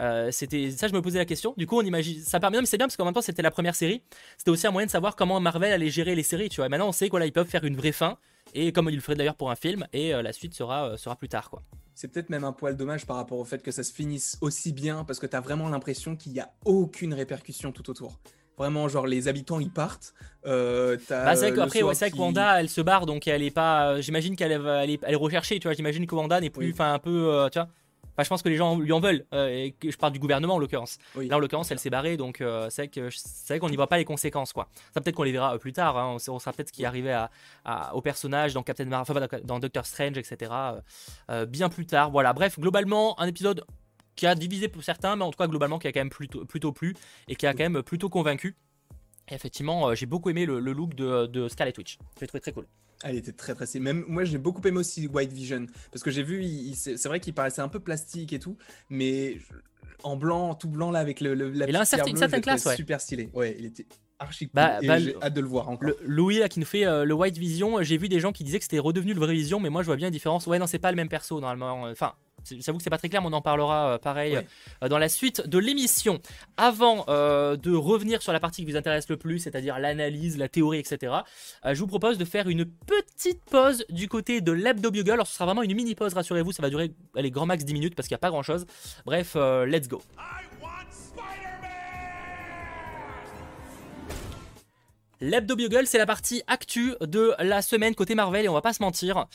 euh, 0.00 0.30
c'était 0.32 0.70
ça, 0.70 0.88
je 0.88 0.92
me 0.92 1.00
posais 1.00 1.18
la 1.18 1.24
question. 1.24 1.54
Du 1.56 1.66
coup, 1.66 1.78
on 1.78 1.82
imagine, 1.82 2.20
ça 2.20 2.40
permet, 2.40 2.60
mais 2.60 2.66
c'est 2.66 2.76
bien 2.76 2.88
parce 2.88 2.98
qu'en 2.98 3.06
même 3.06 3.14
temps, 3.14 3.22
c'était 3.22 3.40
la 3.40 3.50
première 3.50 3.74
série. 3.74 4.02
C'était 4.36 4.50
aussi 4.50 4.66
un 4.66 4.70
moyen 4.70 4.84
de 4.84 4.90
savoir 4.90 5.16
comment 5.16 5.40
Marvel 5.40 5.72
allait 5.72 5.88
gérer 5.88 6.14
les 6.14 6.22
séries, 6.22 6.50
tu 6.50 6.60
vois. 6.60 6.68
maintenant, 6.68 6.88
on 6.88 6.92
sait 6.92 7.08
quoi, 7.08 7.20
là, 7.20 7.26
ils 7.26 7.32
peuvent 7.32 7.48
faire 7.48 7.64
une 7.64 7.76
vraie 7.76 7.92
fin 7.92 8.18
et 8.54 8.72
comme 8.72 8.88
il 8.88 8.94
le 8.94 9.00
ferait 9.00 9.16
d'ailleurs 9.16 9.36
pour 9.36 9.50
un 9.50 9.56
film, 9.56 9.86
et 9.92 10.14
euh, 10.14 10.22
la 10.22 10.32
suite 10.32 10.54
sera, 10.54 10.90
euh, 10.90 10.96
sera 10.96 11.16
plus 11.16 11.28
tard. 11.28 11.50
quoi. 11.50 11.62
C'est 11.94 12.08
peut-être 12.08 12.30
même 12.30 12.44
un 12.44 12.52
poil 12.52 12.76
dommage 12.76 13.06
par 13.06 13.16
rapport 13.16 13.38
au 13.38 13.44
fait 13.44 13.62
que 13.62 13.70
ça 13.70 13.82
se 13.82 13.92
finisse 13.92 14.38
aussi 14.40 14.72
bien, 14.72 15.04
parce 15.04 15.18
que 15.18 15.26
tu 15.26 15.36
as 15.36 15.40
vraiment 15.40 15.68
l'impression 15.68 16.16
qu'il 16.16 16.32
n'y 16.32 16.40
a 16.40 16.50
aucune 16.64 17.14
répercussion 17.14 17.72
tout 17.72 17.88
autour. 17.90 18.18
Vraiment, 18.56 18.88
genre 18.88 19.06
les 19.06 19.28
habitants 19.28 19.60
ils 19.60 19.70
partent. 19.70 20.14
Euh, 20.44 20.96
bah, 21.08 21.36
c'est 21.36 21.52
vrai 21.52 21.82
ouais, 21.82 22.12
Wanda 22.16 22.60
elle 22.60 22.68
se 22.68 22.80
barre 22.80 23.06
donc 23.06 23.28
elle 23.28 23.44
est 23.44 23.52
pas. 23.52 24.00
J'imagine 24.00 24.34
qu'elle 24.34 24.50
est, 24.50 24.98
elle 25.04 25.12
est, 25.12 25.14
recherchée, 25.14 25.60
tu 25.60 25.68
vois. 25.68 25.74
J'imagine 25.74 26.08
que 26.08 26.14
Wanda 26.16 26.40
n'est 26.40 26.50
plus. 26.50 26.72
Enfin, 26.72 26.92
un 26.92 26.98
peu. 26.98 27.48
tu 27.52 27.60
vois 27.60 27.68
je 28.24 28.28
pense 28.28 28.42
que 28.42 28.48
les 28.48 28.56
gens 28.56 28.78
lui 28.78 28.92
en 28.92 29.00
veulent. 29.00 29.24
Euh, 29.32 29.48
et 29.48 29.72
que 29.72 29.90
je 29.90 29.96
parle 29.96 30.12
du 30.12 30.18
gouvernement 30.18 30.56
en 30.56 30.58
l'occurrence. 30.58 30.98
Là, 31.16 31.36
en 31.36 31.38
l'occurrence, 31.38 31.70
elle 31.70 31.78
s'est 31.78 31.90
barrée, 31.90 32.16
donc 32.16 32.40
euh, 32.40 32.68
c'est 32.70 32.90
vrai 33.48 33.58
qu'on 33.58 33.68
n'y 33.68 33.76
voit 33.76 33.86
pas 33.86 33.98
les 33.98 34.04
conséquences, 34.04 34.52
quoi. 34.52 34.68
Ça 34.94 35.00
peut-être 35.00 35.16
qu'on 35.16 35.22
les 35.22 35.32
verra 35.32 35.54
euh, 35.54 35.58
plus 35.58 35.72
tard. 35.72 35.96
Hein. 35.96 36.16
On, 36.28 36.38
sera 36.38 36.52
peut-être 36.52 36.68
ce 36.68 36.72
qui 36.72 36.82
est 36.82 36.86
arrivé 36.86 37.12
à, 37.64 37.94
au 37.94 38.00
personnage 38.00 38.54
dans 38.54 38.62
Captain 38.62 38.84
Marvel, 38.86 39.28
dans 39.44 39.58
Doctor 39.58 39.86
Strange, 39.86 40.18
etc. 40.18 40.52
bien 41.48 41.68
plus 41.68 41.86
tard. 41.86 42.10
Voilà. 42.10 42.32
Bref, 42.32 42.58
globalement, 42.58 43.18
un 43.20 43.26
épisode 43.26 43.64
qui 44.16 44.26
a 44.26 44.34
divisé 44.34 44.68
pour 44.68 44.82
certains, 44.82 45.16
mais 45.16 45.24
en 45.24 45.30
tout 45.30 45.38
cas 45.38 45.46
globalement 45.46 45.78
qui 45.78 45.86
a 45.86 45.92
quand 45.92 46.00
même 46.00 46.10
plutôt, 46.10 46.44
plutôt 46.44 46.72
plu 46.72 46.96
et 47.28 47.36
qui 47.36 47.46
a 47.46 47.52
quand 47.52 47.68
même 47.70 47.82
plutôt 47.82 48.08
convaincu. 48.08 48.56
Et 49.28 49.34
effectivement, 49.34 49.94
j'ai 49.94 50.06
beaucoup 50.06 50.30
aimé 50.30 50.46
le, 50.46 50.58
look 50.58 50.94
de, 50.94 51.26
de 51.26 51.48
Scarlet 51.48 51.74
Witch. 51.76 51.98
J'ai 52.18 52.26
trouvé 52.26 52.40
très 52.40 52.52
cool. 52.52 52.66
Elle 53.04 53.16
était 53.16 53.32
très 53.32 53.54
très 53.54 53.66
Même 53.78 54.04
moi 54.08 54.24
j'ai 54.24 54.38
beaucoup 54.38 54.66
aimé 54.66 54.78
aussi 54.78 55.06
White 55.06 55.32
Vision 55.32 55.66
parce 55.92 56.02
que 56.02 56.10
j'ai 56.10 56.22
vu, 56.22 56.44
c'est 56.74 57.04
vrai 57.06 57.20
qu'il 57.20 57.32
paraissait 57.32 57.62
un 57.62 57.68
peu 57.68 57.80
plastique 57.80 58.32
et 58.32 58.38
tout, 58.38 58.56
mais 58.90 59.38
en 60.02 60.16
blanc, 60.16 60.54
tout 60.54 60.68
blanc 60.68 60.90
là 60.90 60.98
avec 60.98 61.20
le, 61.20 61.34
la 61.34 61.68
il 61.68 61.76
a 61.76 61.80
un 61.80 61.84
certain, 61.84 62.10
une 62.10 62.40
classe, 62.40 62.66
ouais. 62.66 62.76
super 62.76 63.00
stylé. 63.00 63.30
Ouais, 63.34 63.56
il 63.58 63.66
était 63.66 63.86
archi 64.18 64.46
cool. 64.46 64.54
Bah, 64.54 64.80
bah, 64.82 64.98
j'ai 64.98 65.14
hâte 65.22 65.34
de 65.34 65.40
le 65.40 65.46
voir 65.46 65.68
encore. 65.68 65.90
Louis 66.02 66.38
là 66.38 66.48
qui 66.48 66.58
nous 66.58 66.66
fait 66.66 66.86
euh, 66.86 67.04
le 67.04 67.14
White 67.14 67.38
Vision, 67.38 67.82
j'ai 67.82 67.98
vu 67.98 68.08
des 68.08 68.20
gens 68.20 68.32
qui 68.32 68.42
disaient 68.42 68.58
que 68.58 68.64
c'était 68.64 68.78
redevenu 68.78 69.14
le 69.14 69.20
vrai 69.20 69.32
Vision, 69.32 69.60
mais 69.60 69.70
moi 69.70 69.82
je 69.82 69.86
vois 69.86 69.96
bien 69.96 70.08
la 70.08 70.12
différence. 70.12 70.46
Ouais 70.46 70.58
non 70.58 70.66
c'est 70.66 70.78
pas 70.78 70.90
le 70.90 70.96
même 70.96 71.08
perso 71.08 71.40
normalement. 71.40 71.82
Enfin 71.84 72.14
J'avoue 72.58 72.78
que 72.78 72.84
c'est 72.84 72.90
pas 72.90 72.98
très 72.98 73.08
clair, 73.08 73.22
mais 73.22 73.28
on 73.28 73.32
en 73.32 73.42
parlera 73.42 73.94
euh, 73.94 73.98
pareil 73.98 74.38
euh, 74.82 74.88
dans 74.88 74.98
la 74.98 75.08
suite 75.08 75.46
de 75.46 75.58
l'émission. 75.58 76.20
Avant 76.56 77.04
euh, 77.08 77.56
de 77.56 77.74
revenir 77.74 78.22
sur 78.22 78.32
la 78.32 78.40
partie 78.40 78.64
qui 78.64 78.70
vous 78.70 78.76
intéresse 78.76 79.08
le 79.08 79.16
plus, 79.16 79.38
c'est-à-dire 79.40 79.78
l'analyse, 79.78 80.38
la 80.38 80.48
théorie, 80.48 80.78
etc., 80.78 81.12
je 81.64 81.78
vous 81.78 81.86
propose 81.86 82.18
de 82.18 82.24
faire 82.24 82.48
une 82.48 82.64
petite 82.64 83.42
pause 83.44 83.84
du 83.90 84.08
côté 84.08 84.40
de 84.40 84.52
l'Hebdo 84.52 84.90
Bugle. 84.90 85.12
Alors 85.12 85.26
ce 85.26 85.34
sera 85.34 85.46
vraiment 85.46 85.62
une 85.62 85.74
mini 85.74 85.94
pause, 85.94 86.14
rassurez-vous, 86.14 86.52
ça 86.52 86.62
va 86.62 86.70
durer 86.70 86.92
les 87.14 87.30
grand 87.30 87.46
max 87.46 87.64
10 87.64 87.72
minutes 87.72 87.94
parce 87.94 88.08
qu'il 88.08 88.14
n'y 88.14 88.18
a 88.18 88.20
pas 88.20 88.30
grand-chose. 88.30 88.66
Bref, 89.04 89.36
let's 89.66 89.88
go. 89.88 90.02
L'Hebdo 95.20 95.56
Bugle, 95.56 95.86
c'est 95.86 95.98
la 95.98 96.06
partie 96.06 96.42
actu 96.46 96.94
de 97.00 97.34
la 97.40 97.60
semaine 97.60 97.94
côté 97.94 98.14
Marvel 98.14 98.44
et 98.44 98.48
on 98.48 98.54
va 98.54 98.62
pas 98.62 98.72
se 98.72 98.82
mentir. 98.82 99.26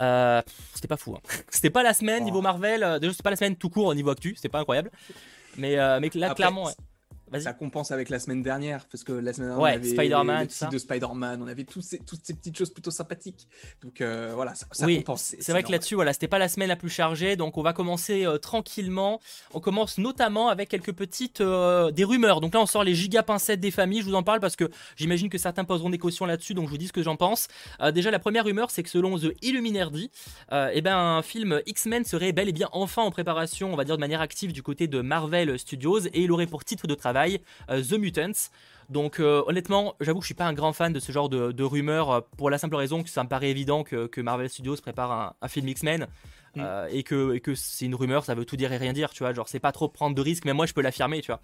Euh, 0.00 0.42
c'était 0.74 0.88
pas 0.88 0.96
fou. 0.96 1.14
Hein. 1.16 1.20
C'était 1.50 1.70
pas 1.70 1.82
la 1.82 1.94
semaine 1.94 2.24
niveau 2.24 2.38
oh. 2.38 2.42
Marvel. 2.42 2.82
Euh, 2.82 2.98
déjà, 2.98 3.12
c'était 3.12 3.22
pas 3.22 3.30
la 3.30 3.36
semaine 3.36 3.56
tout 3.56 3.70
court 3.70 3.86
au 3.86 3.94
niveau 3.94 4.10
actu. 4.10 4.34
C'était 4.36 4.48
pas 4.48 4.60
incroyable. 4.60 4.90
Mais, 5.56 5.78
euh, 5.78 6.00
mais 6.00 6.10
là, 6.14 6.34
clairement. 6.34 6.68
Ça 7.40 7.52
compense 7.52 7.90
avec 7.90 8.10
la 8.10 8.18
semaine 8.18 8.42
dernière, 8.42 8.86
parce 8.86 9.04
que 9.04 9.12
la 9.12 9.32
semaine 9.32 9.48
dernière, 9.48 9.62
on 9.62 9.76
avait 9.76 9.88
Spider-Man, 9.88 10.48
de 10.70 10.78
Spider-Man, 10.78 11.42
on 11.42 11.48
avait 11.48 11.64
toutes 11.64 11.82
ces, 11.82 11.98
toutes 11.98 12.20
ces 12.22 12.34
petites 12.34 12.56
choses 12.56 12.70
plutôt 12.70 12.90
sympathiques. 12.90 13.48
Donc 13.82 14.00
euh, 14.00 14.32
voilà, 14.34 14.54
ça, 14.54 14.66
ça 14.72 14.86
oui, 14.86 14.98
compense. 14.98 15.34
C'est 15.38 15.52
vrai 15.52 15.62
que 15.62 15.72
là-dessus, 15.72 15.94
voilà, 15.94 16.12
c'était 16.12 16.28
pas 16.28 16.38
la 16.38 16.48
semaine 16.48 16.68
la 16.68 16.76
plus 16.76 16.90
chargée, 16.90 17.36
donc 17.36 17.56
on 17.56 17.62
va 17.62 17.72
commencer 17.72 18.24
euh, 18.24 18.38
tranquillement. 18.38 19.20
On 19.52 19.60
commence 19.60 19.98
notamment 19.98 20.48
avec 20.48 20.68
quelques 20.68 20.92
petites 20.92 21.40
euh, 21.40 21.90
des 21.90 22.04
rumeurs. 22.04 22.40
Donc 22.40 22.54
là, 22.54 22.60
on 22.60 22.66
sort 22.66 22.84
les 22.84 22.94
giga 22.94 23.22
pincettes 23.22 23.60
des 23.60 23.70
familles. 23.70 24.00
Je 24.00 24.06
vous 24.06 24.14
en 24.14 24.22
parle 24.22 24.40
parce 24.40 24.56
que 24.56 24.70
j'imagine 24.96 25.28
que 25.28 25.38
certains 25.38 25.64
poseront 25.64 25.90
des 25.90 25.98
cautions 25.98 26.26
là-dessus, 26.26 26.54
donc 26.54 26.66
je 26.66 26.70
vous 26.70 26.78
dis 26.78 26.88
ce 26.88 26.92
que 26.92 27.02
j'en 27.02 27.16
pense. 27.16 27.48
déjà, 27.92 28.10
la 28.10 28.18
première 28.18 28.44
rumeur, 28.44 28.70
c'est 28.70 28.82
que 28.82 28.90
selon 28.90 29.18
The 29.18 29.34
Illuminati, 29.42 30.10
eh 30.52 30.80
ben 30.80 30.96
un 30.96 31.22
film 31.22 31.60
X-Men 31.66 32.04
serait 32.04 32.32
bel 32.32 32.48
et 32.48 32.52
bien 32.52 32.68
enfin 32.72 33.02
en 33.02 33.10
préparation, 33.10 33.72
on 33.72 33.76
va 33.76 33.84
dire 33.84 33.96
de 33.96 34.00
manière 34.00 34.20
active 34.20 34.52
du 34.52 34.62
côté 34.62 34.86
de 34.86 35.00
Marvel 35.00 35.58
Studios, 35.58 36.06
et 36.06 36.22
il 36.22 36.32
aurait 36.32 36.46
pour 36.46 36.64
titre 36.64 36.86
de 36.86 36.94
travail 36.94 37.23
euh, 37.70 37.82
The 37.82 37.94
Mutants. 37.94 38.50
Donc 38.90 39.18
euh, 39.18 39.42
honnêtement, 39.46 39.94
j'avoue 40.00 40.18
que 40.18 40.24
je 40.24 40.28
suis 40.28 40.34
pas 40.34 40.46
un 40.46 40.52
grand 40.52 40.72
fan 40.72 40.92
de 40.92 41.00
ce 41.00 41.10
genre 41.10 41.28
de, 41.28 41.62
rumeurs 41.62 42.10
euh, 42.10 42.20
pour 42.36 42.50
la 42.50 42.58
simple 42.58 42.76
raison 42.76 43.02
que 43.02 43.08
ça 43.08 43.24
me 43.24 43.28
paraît 43.28 43.50
évident 43.50 43.82
que, 43.82 44.20
Marvel 44.20 44.48
Studios 44.50 44.76
prépare 44.76 45.34
un, 45.40 45.48
film 45.48 45.68
X-Men 45.68 46.06
mm. 46.54 46.62
et 46.90 47.02
que, 47.02 47.38
que 47.38 47.54
c'est 47.54 47.86
une 47.86 47.94
rumeur, 47.94 48.24
ça 48.24 48.34
veut 48.34 48.44
tout 48.44 48.56
dire 48.56 48.72
et 48.72 48.76
rien 48.76 48.92
dire, 48.92 49.10
tu 49.10 49.22
vois. 49.22 49.32
Genre 49.32 49.48
c'est 49.48 49.60
pas 49.60 49.72
trop 49.72 49.88
prendre 49.88 50.14
de 50.14 50.20
risques, 50.20 50.44
mais 50.44 50.52
moi 50.52 50.66
je 50.66 50.74
peux 50.74 50.82
l'affirmer, 50.82 51.22
tu 51.22 51.28
vois. 51.28 51.40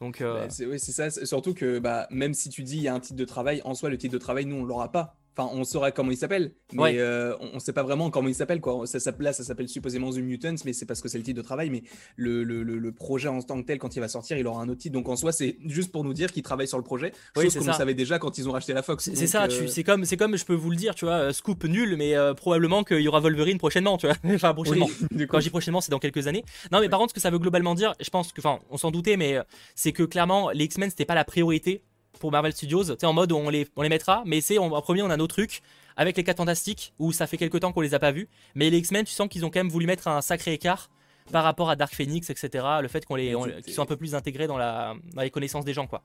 Donc 0.00 0.20
bah, 0.20 0.46
c'est 0.48 0.66
oui, 0.66 0.80
c'est 0.80 0.92
ça. 0.92 1.10
Surtout 1.24 1.54
que 1.54 1.78
bah, 1.78 2.08
même 2.10 2.34
si 2.34 2.48
tu 2.48 2.64
dis 2.64 2.78
il 2.78 2.82
y 2.82 2.88
a 2.88 2.94
un 2.94 3.00
titre 3.00 3.18
de 3.18 3.24
travail, 3.24 3.62
en 3.64 3.74
soi 3.74 3.88
le 3.88 3.98
titre 3.98 4.12
de 4.12 4.18
travail 4.18 4.46
nous 4.46 4.56
on 4.56 4.64
l'aura 4.64 4.90
pas. 4.90 5.19
Enfin, 5.36 5.48
on 5.54 5.62
saurait 5.62 5.92
comment 5.92 6.10
il 6.10 6.16
s'appelle, 6.16 6.54
mais 6.72 6.98
euh, 6.98 7.36
on 7.38 7.54
ne 7.54 7.58
sait 7.60 7.72
pas 7.72 7.84
vraiment 7.84 8.10
comment 8.10 8.28
il 8.28 8.34
s'appelle. 8.34 8.60
Quoi. 8.60 8.84
Ça, 8.86 8.98
là, 9.20 9.32
ça 9.32 9.44
s'appelle 9.44 9.68
supposément 9.68 10.10
The 10.10 10.16
Mutants, 10.16 10.56
mais 10.64 10.72
c'est 10.72 10.86
parce 10.86 11.00
que 11.00 11.08
c'est 11.08 11.18
le 11.18 11.24
titre 11.24 11.36
de 11.36 11.42
travail. 11.42 11.70
Mais 11.70 11.84
le, 12.16 12.42
le, 12.42 12.62
le, 12.64 12.92
projet 12.92 13.28
en 13.28 13.40
tant 13.40 13.60
que 13.60 13.66
tel, 13.66 13.78
quand 13.78 13.94
il 13.94 14.00
va 14.00 14.08
sortir, 14.08 14.36
il 14.38 14.46
aura 14.48 14.60
un 14.60 14.68
autre 14.68 14.80
titre. 14.80 14.92
Donc 14.92 15.08
en 15.08 15.14
soi, 15.14 15.30
c'est 15.30 15.56
juste 15.66 15.92
pour 15.92 16.02
nous 16.02 16.14
dire 16.14 16.32
qu'il 16.32 16.42
travaille 16.42 16.66
sur 16.66 16.78
le 16.78 16.84
projet. 16.84 17.12
Chose 17.36 17.56
oui, 17.56 17.64
qu'on 17.64 17.72
savait 17.72 17.94
déjà 17.94 18.18
quand 18.18 18.38
ils 18.38 18.48
ont 18.48 18.52
racheté 18.52 18.72
la 18.72 18.82
Fox. 18.82 19.08
C'est 19.14 19.26
ça, 19.28 19.44
euh, 19.44 19.66
c'est 19.68 19.84
comme, 19.84 20.04
comme 20.04 20.36
je 20.36 20.44
peux 20.44 20.54
vous 20.54 20.70
le 20.70 20.76
dire, 20.76 20.96
tu 20.96 21.04
vois, 21.04 21.14
euh, 21.14 21.32
scoop 21.32 21.62
nul, 21.64 21.96
mais 21.96 22.14
probablement 22.36 22.82
qu'il 22.82 23.00
y 23.00 23.08
aura 23.08 23.20
Wolverine 23.20 23.58
prochainement, 23.58 23.98
tu 23.98 24.06
vois. 24.08 24.16
enfin, 24.34 24.52
prochainement. 24.52 24.88
quand 25.28 25.38
je 25.38 25.44
dis 25.44 25.50
prochainement, 25.50 25.80
c'est 25.80 25.92
dans 25.92 26.00
quelques 26.00 26.26
années. 26.26 26.44
Non, 26.72 26.80
mais 26.80 26.88
par 26.88 26.98
contre, 26.98 27.10
ce 27.10 27.14
que 27.14 27.20
ça 27.20 27.30
veut 27.30 27.38
globalement 27.38 27.76
dire, 27.76 27.94
je 28.00 28.10
pense 28.10 28.32
que, 28.32 28.40
enfin, 28.40 28.58
on 28.68 28.76
s'en 28.76 28.90
doutait, 28.90 29.16
mais 29.16 29.38
c'est 29.76 29.92
que 29.92 30.02
clairement, 30.02 30.50
les 30.50 30.64
X-Men, 30.64 30.90
c'était 30.90 31.04
pas 31.04 31.14
la 31.14 31.24
priorité 31.24 31.84
pour 32.18 32.30
Marvel 32.30 32.52
Studios. 32.52 32.90
En 33.04 33.12
mode 33.12 33.32
on 33.32 33.48
les, 33.48 33.68
on 33.76 33.82
les 33.82 33.88
mettra, 33.88 34.22
mais 34.26 34.40
c'est 34.40 34.58
en 34.58 34.68
premier, 34.80 35.02
on 35.02 35.10
a 35.10 35.16
nos 35.16 35.26
trucs 35.26 35.62
avec 35.96 36.16
les 36.16 36.24
4 36.24 36.38
Fantastiques, 36.38 36.94
où 36.98 37.12
ça 37.12 37.26
fait 37.26 37.36
quelques 37.36 37.60
temps 37.60 37.72
qu'on 37.72 37.80
les 37.80 37.94
a 37.94 37.98
pas 37.98 38.12
vus. 38.12 38.28
Mais 38.54 38.70
les 38.70 38.78
X-Men, 38.78 39.04
tu 39.04 39.12
sens 39.12 39.28
qu'ils 39.28 39.44
ont 39.44 39.50
quand 39.50 39.60
même 39.60 39.68
voulu 39.68 39.86
mettre 39.86 40.08
un 40.08 40.22
sacré 40.22 40.52
écart 40.52 40.90
par 41.30 41.44
rapport 41.44 41.70
à 41.70 41.76
Dark 41.76 41.94
Phoenix, 41.94 42.30
etc. 42.30 42.64
Le 42.80 42.88
fait 42.88 43.04
qu'on 43.04 43.16
les, 43.16 43.34
qu'ils 43.62 43.74
soient 43.74 43.84
un 43.84 43.86
peu 43.86 43.96
plus 43.96 44.14
intégrés 44.14 44.46
dans, 44.46 44.58
la, 44.58 44.94
dans 45.14 45.22
les 45.22 45.30
connaissances 45.30 45.64
des 45.64 45.74
gens, 45.74 45.86
quoi. 45.86 46.02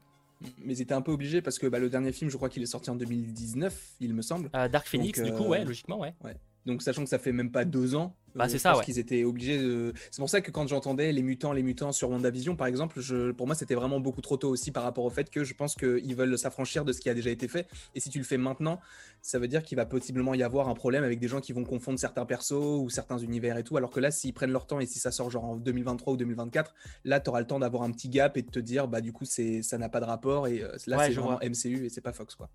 Mais 0.64 0.74
ils 0.74 0.82
étaient 0.82 0.94
un 0.94 1.02
peu 1.02 1.14
obligés 1.14 1.42
parce 1.42 1.58
que 1.58 1.68
bah, 1.68 1.80
le 1.80 1.90
dernier 1.90 2.12
film, 2.12 2.30
je 2.30 2.36
crois 2.36 2.50
qu'il 2.50 2.62
est 2.62 2.68
sorti 2.68 2.90
en 2.90 2.96
2019, 2.96 3.74
il 4.02 4.14
me 4.14 4.22
semble. 4.22 4.50
Dark 4.70 4.88
Phoenix, 4.88 5.22
du 5.22 5.32
coup, 5.32 5.46
ouais, 5.46 5.64
logiquement, 5.64 6.00
ouais. 6.00 6.14
ouais. 6.24 6.36
Donc, 6.66 6.82
sachant 6.82 7.04
que 7.04 7.10
ça 7.10 7.20
fait 7.20 7.32
même 7.32 7.52
pas 7.52 7.66
deux 7.66 7.96
ans, 7.96 8.16
bah, 8.36 8.50
c'est 8.50 8.58
ça, 8.58 8.76
ouais. 8.76 8.84
qu'ils 8.84 9.00
étaient 9.00 9.24
obligés 9.24 9.58
de. 9.58 9.94
C'est 10.12 10.20
pour 10.20 10.30
ça 10.30 10.42
que 10.42 10.52
quand 10.52 10.68
j'entendais 10.68 11.12
les 11.14 11.24
mutants, 11.24 11.54
les 11.54 11.64
mutants 11.64 11.94
sur 11.94 12.10
WandaVision, 12.10 12.56
par 12.56 12.68
exemple, 12.68 13.00
je... 13.00 13.32
pour 13.32 13.48
moi, 13.48 13.56
c'était 13.56 13.76
vraiment 13.76 14.00
beaucoup 14.02 14.22
trop 14.22 14.36
tôt 14.36 14.50
aussi 14.50 14.72
par 14.72 14.84
rapport 14.84 15.06
au 15.06 15.10
fait 15.10 15.30
que 15.30 15.44
je 15.44 15.54
pense 15.54 15.76
qu'ils 15.76 16.16
veulent 16.16 16.38
s'affranchir 16.38 16.84
de 16.84 16.92
ce 16.92 17.00
qui 17.00 17.10
a 17.10 17.14
déjà 17.14 17.30
été 17.30 17.48
fait. 17.48 17.68
Et 17.94 18.00
si 18.02 18.10
tu 18.10 18.18
le 18.18 18.26
fais 18.26 18.38
maintenant, 18.38 18.80
ça 19.22 19.40
veut 19.40 19.48
dire 19.48 19.64
qu'il 19.64 19.78
va 19.78 19.86
possiblement 19.86 20.34
y 20.34 20.44
avoir 20.44 20.68
un 20.68 20.74
problème 20.74 21.04
avec 21.04 21.20
des 21.20 21.30
gens 21.30 21.40
qui 21.40 21.54
vont 21.54 21.64
confondre 21.64 21.98
certains 21.98 22.26
persos 22.26 22.52
ou 22.52 22.90
certains 22.90 23.18
univers 23.18 23.58
et 23.58 23.64
tout. 23.64 23.78
Alors 23.78 23.90
que 23.90 24.02
là, 24.02 24.12
s'ils 24.12 24.34
prennent 24.34 24.52
leur 24.52 24.68
temps 24.68 24.82
et 24.82 24.86
si 24.86 25.00
ça 25.00 25.12
sort 25.12 25.30
genre 25.30 25.46
en 25.46 25.56
2023 25.56 26.14
ou 26.14 26.18
2024, 26.18 26.74
là, 27.06 27.22
tu 27.22 27.30
auras 27.30 27.40
le 27.40 27.48
temps 27.48 27.60
d'avoir 27.60 27.84
un 27.84 27.92
petit 27.92 28.10
gap 28.10 28.36
et 28.38 28.42
de 28.42 28.52
te 28.52 28.60
dire, 28.60 28.88
bah, 28.90 29.00
du 29.00 29.14
coup, 29.14 29.24
ça 29.26 29.78
n'a 29.78 29.90
pas 29.90 30.02
de 30.02 30.06
rapport. 30.06 30.48
Et 30.48 30.62
euh, 30.62 30.76
là, 30.88 31.06
c'est 31.06 31.14
vraiment 31.14 31.40
MCU 31.42 31.86
et 31.86 31.90
c'est 31.90 32.02
pas 32.02 32.12
Fox, 32.12 32.36
quoi. 32.36 32.50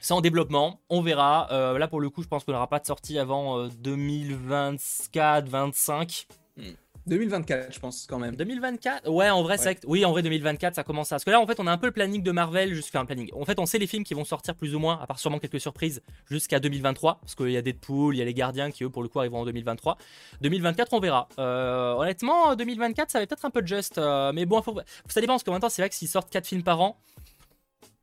C'est 0.00 0.14
en 0.14 0.20
développement, 0.20 0.80
on 0.88 1.00
verra. 1.00 1.48
Euh, 1.52 1.78
là, 1.78 1.88
pour 1.88 2.00
le 2.00 2.10
coup, 2.10 2.22
je 2.22 2.28
pense 2.28 2.44
qu'on 2.44 2.52
n'aura 2.52 2.68
pas 2.68 2.78
de 2.78 2.86
sortie 2.86 3.18
avant 3.18 3.66
2024-25. 3.68 6.26
Euh, 6.58 6.72
2024, 7.06 7.68
hmm. 7.68 7.72
je 7.72 7.80
pense, 7.80 8.06
quand 8.06 8.18
même. 8.18 8.36
2024 8.36 9.08
Ouais, 9.08 9.30
en 9.30 9.42
vrai, 9.42 9.58
c'est 9.58 9.84
oui, 9.86 10.04
en 10.04 10.12
vrai, 10.12 10.22
2024, 10.22 10.74
ça 10.74 10.84
commence 10.84 11.10
à. 11.12 11.16
Parce 11.16 11.24
que 11.24 11.30
là, 11.30 11.40
en 11.40 11.46
fait, 11.46 11.58
on 11.58 11.66
a 11.66 11.72
un 11.72 11.78
peu 11.78 11.86
le 11.86 11.92
planning 11.92 12.22
de 12.22 12.30
Marvel 12.30 12.74
jusqu'à 12.74 13.00
un 13.00 13.06
planning. 13.06 13.30
En 13.34 13.44
fait, 13.44 13.58
on 13.58 13.66
sait 13.66 13.78
les 13.78 13.86
films 13.86 14.04
qui 14.04 14.14
vont 14.14 14.24
sortir 14.24 14.54
plus 14.54 14.74
ou 14.74 14.78
moins, 14.78 14.98
à 15.00 15.06
part 15.06 15.18
sûrement 15.18 15.38
quelques 15.38 15.60
surprises, 15.60 16.02
jusqu'à 16.30 16.60
2023. 16.60 17.18
Parce 17.20 17.34
qu'il 17.34 17.50
y 17.50 17.56
a 17.56 17.62
Deadpool, 17.62 18.14
il 18.14 18.18
y 18.18 18.22
a 18.22 18.24
les 18.24 18.34
Gardiens 18.34 18.70
qui, 18.70 18.84
eux, 18.84 18.90
pour 18.90 19.02
le 19.02 19.08
coup, 19.08 19.18
arriveront 19.18 19.40
en 19.40 19.44
2023. 19.46 19.96
2024, 20.42 20.92
on 20.92 21.00
verra. 21.00 21.28
Euh, 21.38 21.94
honnêtement, 21.94 22.54
2024, 22.54 23.10
ça 23.10 23.20
va 23.20 23.26
peut-être 23.26 23.44
un 23.44 23.50
peu 23.50 23.66
juste. 23.66 24.00
mais 24.34 24.46
bon, 24.46 24.62
faut... 24.62 24.78
ça 25.08 25.20
dépend, 25.20 25.34
parce 25.34 25.44
que 25.44 25.50
maintenant, 25.50 25.68
c'est 25.68 25.82
vrai 25.82 25.88
que 25.88 25.94
s'ils 25.94 26.08
sortent 26.08 26.30
4 26.30 26.46
films 26.46 26.62
par 26.62 26.80
an, 26.80 26.98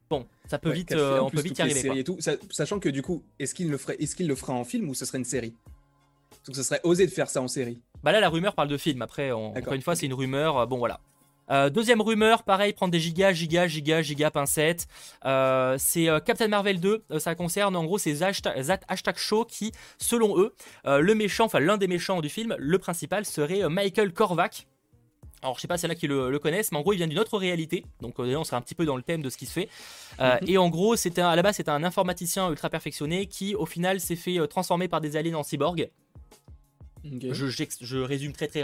Bon, 0.10 0.26
ça 0.48 0.60
peut 0.60 0.72
vite, 0.72 0.92
euh, 0.92 1.20
on 1.20 1.30
peut 1.30 1.42
vite 1.42 1.58
y 1.58 1.62
arriver. 1.62 2.00
Et 2.00 2.04
tout, 2.04 2.18
sachant 2.52 2.80
que 2.80 2.90
du 2.90 3.02
coup, 3.02 3.24
est-ce 3.40 3.56
qu'il 3.56 3.70
le 3.70 3.78
ferait, 3.78 3.96
est-ce 4.00 4.16
qu'il 4.16 4.28
le 4.28 4.36
fera 4.36 4.54
en 4.54 4.64
film 4.64 4.90
ou 4.90 4.94
ce 4.94 5.06
serait 5.06 5.18
une 5.18 5.26
série? 5.26 5.54
Donc, 6.46 6.56
ce 6.56 6.62
serait 6.62 6.82
osé 6.84 7.08
de 7.08 7.12
faire 7.12 7.30
ça 7.30 7.42
en 7.42 7.48
série. 7.48 7.80
Bah 8.04 8.12
là, 8.12 8.20
la 8.20 8.30
rumeur 8.30 8.54
parle 8.54 8.68
de 8.68 8.78
film. 8.78 9.02
Après, 9.02 9.32
encore 9.32 9.74
une 9.74 9.82
fois, 9.82 9.96
c'est 9.96 10.06
une 10.06 10.14
rumeur. 10.14 10.60
Euh, 10.60 10.66
bon, 10.68 10.78
voilà. 10.78 11.00
Euh, 11.52 11.70
deuxième 11.70 12.02
rumeur, 12.02 12.44
pareil, 12.44 12.74
prendre 12.74 12.92
des 12.92 13.00
gigas, 13.00 13.34
gigas, 13.34 13.68
gigas, 13.68 14.02
gigas 14.02 14.32
pincettes. 14.32 14.88
c'est 15.24 16.08
Captain 16.26 16.48
Marvel 16.48 16.80
2. 16.80 17.04
ça 17.20 17.36
concerne 17.36 17.76
en 17.76 17.84
gros 17.84 17.98
ces 17.98 18.24
hashtag 18.24 19.18
show 19.18 19.46
qui, 19.46 19.72
selon 20.00 20.40
eux, 20.40 20.56
le 20.86 21.14
méchant, 21.14 21.46
enfin 21.46 21.60
l'un 21.60 21.78
des 21.78 21.88
méchants 21.88 22.22
du 22.22 22.30
film, 22.30 22.56
le 22.58 22.80
principal 22.80 23.26
serait 23.26 23.68
Michael 23.70 24.12
Korvac. 24.12 24.66
Alors 25.46 25.58
je 25.58 25.62
sais 25.62 25.68
pas 25.68 25.78
c'est 25.78 25.88
là 25.88 25.94
qui 25.94 26.08
le, 26.08 26.40
connaissent, 26.40 26.72
mais 26.72 26.80
en 26.80 26.82
gros 26.82 26.94
il 26.94 26.98
vient 26.98 27.08
d'une 27.08 27.20
autre 27.20 27.38
réalité. 27.38 27.86
Donc 28.02 28.20
euh, 28.20 28.36
on 28.36 28.44
sera 28.44 28.58
un 28.58 28.62
petit 28.62 28.74
peu 28.74 28.84
dans 28.84 28.96
le 28.96 29.04
thème 29.04 29.22
de 29.22 29.30
ce 29.30 29.38
qui 29.38 29.46
se 29.46 29.54
fait. 29.54 29.70
Euh, 30.20 30.38
mhm. 30.42 30.50
Et 30.50 30.58
en 30.58 30.70
gros 30.70 30.96
c'était 30.96 31.22
à 31.22 31.36
la 31.36 31.44
base 31.44 31.58
c'était 31.58 31.70
un 31.70 31.84
informaticien 31.84 32.50
ultra 32.50 32.72
perfectionné 32.72 33.28
qui 33.28 33.54
au 33.54 33.68
final 33.68 34.00
s'est 34.00 34.16
fait 34.16 34.40
euh, 34.40 34.48
transformer 34.48 34.88
par 34.88 35.02
des 35.02 35.18
aliens 35.18 35.38
en 35.38 35.44
cyborg. 35.44 35.92
Je, 37.32 37.98
résume 37.98 38.34
très 38.34 38.48
très 38.48 38.64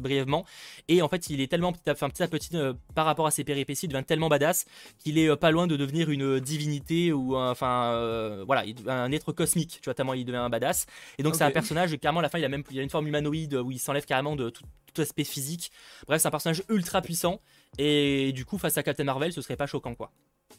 brièvement. 0.00 0.44
Et 0.88 1.02
en 1.02 1.08
fait, 1.08 1.30
il 1.30 1.40
est 1.40 1.46
tellement 1.46 1.72
petit 1.72 1.90
à, 1.90 1.94
petit, 1.94 2.22
à 2.22 2.28
petit 2.28 2.50
par 2.94 3.06
rapport 3.06 3.26
à 3.26 3.30
ses 3.30 3.44
péripéties, 3.44 3.86
il 3.86 3.88
devient 3.88 4.04
tellement 4.04 4.28
badass 4.28 4.66
qu'il 4.98 5.18
est 5.18 5.34
pas 5.36 5.50
loin 5.50 5.66
de 5.66 5.76
devenir 5.76 6.10
une 6.10 6.40
divinité 6.40 7.12
ou 7.12 7.36
enfin 7.36 8.44
voilà, 8.46 8.64
un 8.86 9.12
être 9.12 9.32
cosmique. 9.32 9.78
Tu 9.80 9.84
vois, 9.84 9.94
tellement 9.94 10.14
il 10.14 10.24
devient 10.24 10.38
un 10.38 10.50
badass. 10.50 10.86
Et 11.18 11.22
donc 11.22 11.34
c'est 11.34 11.44
un 11.44 11.50
personnage. 11.50 11.96
Clairement, 11.98 12.20
à 12.20 12.22
la 12.22 12.28
fin, 12.28 12.38
il 12.38 12.44
a 12.44 12.48
même 12.48 12.62
il 12.70 12.78
a 12.78 12.82
une 12.82 12.90
forme 12.90 13.06
humanoïde 13.06 13.54
où 13.54 13.70
il 13.70 13.78
s'enlève 13.78 14.04
carrément 14.04 14.36
de 14.36 14.50
tout, 14.50 14.64
aspect 14.98 15.24
physique. 15.24 15.72
Bref, 16.06 16.22
c'est 16.22 16.28
un 16.28 16.30
personnage 16.30 16.62
ultra 16.68 17.02
puissant. 17.02 17.40
Et 17.78 18.32
du 18.32 18.44
coup, 18.44 18.58
face 18.58 18.78
à 18.78 18.82
Captain 18.82 19.04
Marvel, 19.04 19.32
ce 19.32 19.42
serait 19.42 19.56
pas 19.56 19.66
choquant, 19.66 19.94
quoi. 19.94 20.10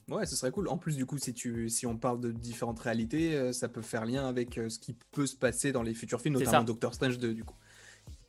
Ouais, 0.09 0.25
ce 0.25 0.37
serait 0.37 0.51
cool. 0.51 0.69
En 0.69 0.77
plus, 0.77 0.95
du 0.95 1.05
coup, 1.05 1.17
si, 1.17 1.33
tu, 1.33 1.69
si 1.69 1.85
on 1.85 1.97
parle 1.97 2.21
de 2.21 2.31
différentes 2.31 2.79
réalités, 2.79 3.35
euh, 3.35 3.51
ça 3.51 3.67
peut 3.67 3.81
faire 3.81 4.05
lien 4.05 4.25
avec 4.25 4.57
euh, 4.57 4.69
ce 4.69 4.79
qui 4.79 4.95
peut 5.11 5.27
se 5.27 5.35
passer 5.35 5.73
dans 5.73 5.83
les 5.83 5.93
futurs 5.93 6.21
films, 6.21 6.35
notamment 6.35 6.63
Doctor 6.63 6.93
Strange 6.93 7.17
2, 7.17 7.33
du 7.33 7.43
coup. 7.43 7.55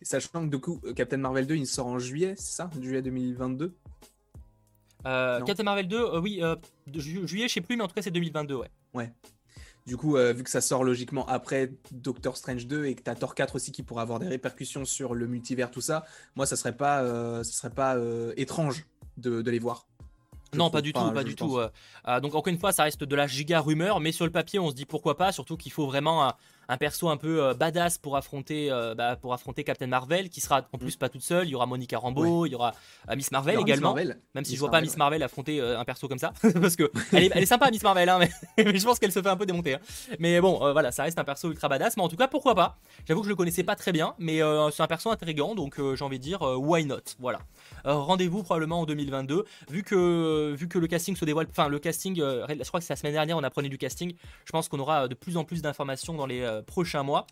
Sachant 0.03 0.45
que, 0.45 0.51
du 0.51 0.59
coup, 0.59 0.81
euh, 0.85 0.93
Captain 0.93 1.19
Marvel 1.19 1.47
2, 1.47 1.55
il 1.55 1.67
sort 1.67 1.87
en 1.87 2.01
juillet, 2.01 2.35
c'est 2.37 2.57
ça? 2.57 2.71
Juillet 2.81 3.03
2022 3.03 3.75
Captain 5.05 5.63
Marvel 5.63 5.87
2, 5.87 6.19
oui, 6.19 6.43
juillet, 6.93 7.49
je 7.49 7.53
sais 7.55 7.61
plus, 7.61 7.77
mais 7.77 7.85
en 7.85 7.89
tout 7.89 7.95
cas, 7.95 8.03
c'est 8.03 8.11
2022, 8.11 8.57
ouais. 8.57 8.69
Ouais. 8.93 9.13
Du 9.87 9.97
coup, 9.97 10.17
vu 10.17 10.43
que 10.43 10.51
ça 10.51 10.61
sort 10.61 10.85
logiquement 10.85 11.27
après 11.29 11.73
Doctor 11.93 12.37
Strange 12.37 12.67
2 12.67 12.85
et 12.87 12.95
que 12.95 13.03
tu 13.03 13.11
as 13.11 13.15
Thor 13.15 13.35
4 13.35 13.55
aussi 13.55 13.73
qui 13.73 13.83
pourrait 13.83 14.03
avoir 14.03 14.19
des 14.19 14.27
répercussions 14.27 14.85
sur 14.85 15.15
le 15.15 15.27
multivers, 15.27 15.71
tout 15.71 15.81
ça, 15.81 16.05
moi, 16.37 16.45
ça 16.45 16.57
serait 16.57 16.77
pas, 16.77 17.43
ça 17.43 17.53
serait 17.53 17.71
pas 17.71 17.97
étrange 18.37 18.85
de, 19.17 19.51
les 19.51 19.59
voir. 19.59 19.87
Non, 20.55 20.71
pas 20.71 20.81
du 20.81 20.93
tout, 20.93 21.13
pas 21.13 21.25
du 21.25 21.35
tout. 21.35 21.59
donc 22.23 22.35
encore 22.35 22.49
une 22.49 22.59
fois, 22.59 22.73
ça 22.73 22.85
reste 22.85 23.05
de 23.05 23.17
la 23.17 23.27
giga 23.27 23.61
rumeur, 23.61 24.01
mais 24.01 24.13
sur 24.13 24.25
le 24.25 24.31
papier, 24.33 24.59
on 24.59 24.71
se 24.71 24.75
dit 24.75 24.87
pourquoi 24.87 25.17
pas, 25.17 25.33
surtout 25.33 25.57
qu'il 25.57 25.73
faut 25.73 25.87
vraiment 25.87 26.33
un 26.69 26.77
perso 26.77 27.09
un 27.09 27.17
peu 27.17 27.43
euh, 27.43 27.55
badass 27.55 27.99
pour 27.99 28.17
affronter, 28.17 28.71
euh, 28.71 28.95
bah, 28.95 29.17
pour 29.17 29.33
affronter 29.33 29.65
Captain 29.65 29.87
Marvel, 29.87 30.29
qui 30.29 30.41
sera 30.41 30.67
en 30.73 30.79
plus 30.79 30.97
mm. 30.97 30.99
pas 30.99 31.09
toute 31.09 31.23
seule. 31.23 31.47
Il 31.47 31.51
y 31.51 31.55
aura 31.55 31.67
Monica 31.67 31.99
Rambeau, 31.99 32.47
il 32.47 32.53
y 32.53 32.55
aura 32.55 32.75
euh, 33.11 33.17
Miss 33.17 33.31
Marvel 33.31 33.59
également. 33.61 33.95
Même 33.95 34.45
si 34.45 34.55
je 34.55 34.61
vois 34.61 34.71
pas 34.71 34.81
Miss 34.81 34.97
Marvel 34.97 35.23
affronter 35.23 35.61
un 35.61 35.85
perso 35.85 36.09
comme 36.09 36.19
ça, 36.19 36.33
parce 36.61 36.77
que 36.77 36.91
elle 37.13 37.25
est, 37.37 37.47
sympa 37.47 37.71
Miss 37.71 37.83
Marvel, 37.83 38.09
hein, 38.09 38.19
mais, 38.59 38.79
je 38.79 38.85
pense 38.85 38.99
qu'elle 38.99 39.13
se 39.13 39.23
fait 39.23 39.29
un 39.29 39.37
peu 39.37 39.47
démonter. 39.47 39.75
Hein. 39.75 39.81
Mais 40.19 40.41
bon, 40.41 40.59
voilà, 40.73 40.93
ça 40.93 41.05
reste 41.05 41.19
un 41.19 41.25
perso 41.25 41.51
ultra 41.51 41.69
badass. 41.69 41.97
Mais 41.97 42.03
en 42.03 42.09
tout 42.09 42.17
cas, 42.17 42.29
pourquoi 42.29 42.55
pas? 42.55 42.79
J'avoue 43.07 43.21
que 43.21 43.27
je 43.27 43.31
le 43.31 43.37
connaissais 43.37 43.65
pas 43.65 43.77
très 43.77 43.93
bien, 43.93 44.15
mais 44.19 44.41
c'est 44.73 44.83
un 44.83 44.87
perso 44.87 45.11
intrigant, 45.11 45.55
donc 45.55 45.81
j'ai 45.95 46.05
envie 46.05 46.19
de 46.19 46.25
dire 46.25 46.43
why 46.43 46.85
not? 46.85 46.97
Voilà. 47.19 47.41
Rendez-vous 47.85 48.43
probablement 48.43 48.81
en 48.81 48.87
2022, 48.87 49.45
vu 49.71 49.83
que 49.83 50.55
vu 50.55 50.69
que 50.69 50.79
le 50.79 50.87
casting 50.87 51.17
se 51.17 51.25
dévoile. 51.25 51.47
Enfin, 51.51 51.69
le 51.69 51.79
casting, 51.79 52.17
je 52.17 52.69
crois 52.69 52.81
que 52.81 52.87
c'est 52.87 52.93
la 52.93 52.97
semaine 52.97 53.15
dernière, 53.15 53.37
on 53.37 53.45
apprenait 53.45 53.69
du 53.69 53.79
casting. 53.79 54.15
Je 54.45 54.53
pense 54.53 54.69
qu'on 54.69 54.79
aura 54.79 55.09
de 55.09 55.15
plus 55.15 55.37
en 55.37 55.45
plus 55.45 55.63
d'informations 55.63 56.15
dans 56.15 56.27
les 56.27 56.45
prochain 56.67 57.03
mois. 57.03 57.27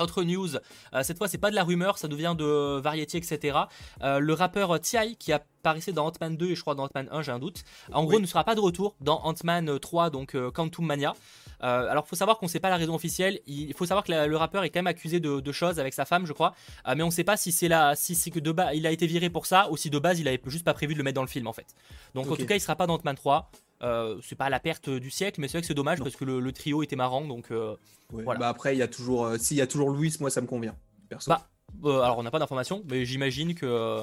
Autre 0.00 0.22
news, 0.22 0.56
euh, 0.56 1.02
cette 1.02 1.18
fois 1.18 1.28
c'est 1.28 1.38
pas 1.38 1.50
de 1.50 1.54
la 1.54 1.64
rumeur, 1.64 1.98
ça 1.98 2.08
devient 2.08 2.34
de 2.36 2.78
Variety, 2.78 3.18
etc. 3.18 3.58
Euh, 4.02 4.18
le 4.18 4.32
rappeur 4.32 4.80
T.I. 4.80 5.16
qui 5.16 5.32
apparaissait 5.32 5.92
dans 5.92 6.06
Ant-Man 6.06 6.36
2 6.36 6.50
et 6.50 6.54
je 6.54 6.60
crois 6.60 6.74
dans 6.74 6.84
Ant-Man 6.84 7.08
1, 7.10 7.22
j'ai 7.22 7.32
un 7.32 7.38
doute, 7.38 7.64
en 7.92 8.04
gros 8.04 8.18
ne 8.18 8.26
sera 8.26 8.44
pas 8.44 8.54
de 8.54 8.60
retour 8.60 8.96
dans 9.00 9.20
Ant-Man 9.24 9.78
3, 9.78 10.10
donc 10.10 10.34
euh, 10.34 10.50
Quantum 10.50 10.86
Mania. 10.86 11.14
alors 11.60 12.06
faut 12.06 12.16
savoir 12.16 12.38
qu'on 12.38 12.48
sait 12.48 12.60
pas 12.60 12.70
la 12.70 12.76
raison 12.76 12.94
officielle, 12.94 13.40
il 13.46 13.74
faut 13.74 13.84
savoir 13.84 14.04
que 14.04 14.12
le 14.12 14.36
rappeur 14.36 14.64
est 14.64 14.70
quand 14.70 14.78
même 14.78 14.86
accusé 14.86 15.20
de, 15.20 15.52
choses 15.52 15.80
avec 15.80 15.92
sa 15.92 16.04
femme, 16.04 16.24
je 16.24 16.32
crois, 16.32 16.54
mais 16.94 17.02
on 17.02 17.10
sait 17.10 17.24
pas 17.24 17.36
si 17.36 17.52
c'est 17.52 17.68
là, 17.68 17.94
si 17.94 18.14
c'est 18.14 18.30
que 18.30 18.40
de 18.40 18.52
base 18.52 18.70
il 18.74 18.86
a 18.86 18.90
été 18.90 19.06
viré 19.06 19.28
pour 19.28 19.46
ça 19.46 19.70
ou 19.70 19.76
si 19.76 19.90
de 19.90 19.98
base 19.98 20.20
il 20.20 20.28
avait 20.28 20.40
juste 20.46 20.64
pas 20.64 20.74
prévu 20.74 20.94
de 20.94 20.98
le 20.98 21.04
mettre 21.04 21.16
dans 21.16 21.22
le 21.22 21.28
film 21.28 21.46
en 21.46 21.52
fait. 21.52 21.66
Donc 22.14 22.30
en 22.30 22.36
tout 22.36 22.46
cas 22.46 22.54
il 22.54 22.60
sera 22.60 22.76
pas 22.76 22.86
dans 22.86 22.94
Ant-Man 22.94 23.16
3. 23.16 23.50
Euh, 23.82 24.20
c'est 24.22 24.34
pas 24.34 24.50
la 24.50 24.58
perte 24.60 24.90
du 24.90 25.10
siècle, 25.10 25.40
mais 25.40 25.48
c'est 25.48 25.58
vrai 25.58 25.60
que 25.62 25.66
c'est 25.66 25.74
dommage 25.74 25.98
parce 25.98 26.16
que 26.16 26.24
le, 26.24 26.52
trio 26.52 26.82
était 26.82 26.96
marrant. 26.96 27.24
Donc 27.24 27.50
euh, 27.50 27.76
voilà. 28.10 28.40
Bah 28.40 28.48
après, 28.48 28.74
il 28.74 28.78
y 28.78 28.82
a 28.82 28.88
toujours, 28.88 29.26
euh, 29.26 29.38
s'il 29.38 29.56
y 29.56 29.60
a 29.60 29.66
toujours 29.66 29.90
Louis, 29.90 30.14
moi 30.20 30.30
ça 30.30 30.40
me 30.40 30.46
convient. 30.46 30.74
Perso. 31.08 31.30
Bah, 31.30 31.48
alors 31.84 32.18
on 32.18 32.22
n'a 32.22 32.30
pas 32.30 32.38
d'informations, 32.38 32.82
mais 32.90 33.04
j'imagine 33.04 33.54
que 33.54 34.00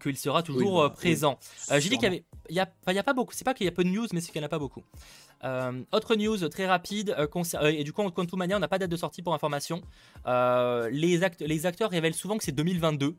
qu'il 0.00 0.16
sera 0.16 0.42
toujours 0.42 0.84
bah, 0.84 0.90
présent. 0.90 1.38
J'ai 1.70 1.90
dit 1.90 1.98
qu'il 1.98 2.04
y 2.04 2.06
avait, 2.06 2.24
il 2.48 2.56
y 2.56 2.60
a, 2.60 2.70
y 2.86 2.98
a 2.98 3.02
pas 3.02 3.12
beaucoup. 3.12 3.34
C'est 3.34 3.44
pas 3.44 3.52
qu'il 3.52 3.66
y 3.66 3.68
a 3.68 3.72
peu 3.72 3.84
de 3.84 3.90
news, 3.90 4.06
mais 4.14 4.22
c'est 4.22 4.32
qu'il 4.32 4.40
n'y 4.40 4.44
en 4.44 4.46
a 4.46 4.48
pas 4.48 4.58
beaucoup. 4.58 4.82
autre 5.92 6.16
news 6.16 6.48
très 6.48 6.66
rapide, 6.66 7.14
et 7.62 7.84
du 7.84 7.92
coup 7.92 8.00
en 8.00 8.10
Quantum 8.10 8.38
Mania, 8.38 8.56
on 8.56 8.60
n'a 8.60 8.68
pas 8.68 8.78
date 8.78 8.90
de 8.90 8.96
sortie 8.96 9.20
pour 9.20 9.34
information. 9.34 9.82
les, 10.24 11.20
les 11.40 11.66
acteurs 11.66 11.90
révèlent 11.90 12.14
souvent 12.14 12.38
que 12.38 12.44
c'est 12.44 12.52
2022. 12.52 13.14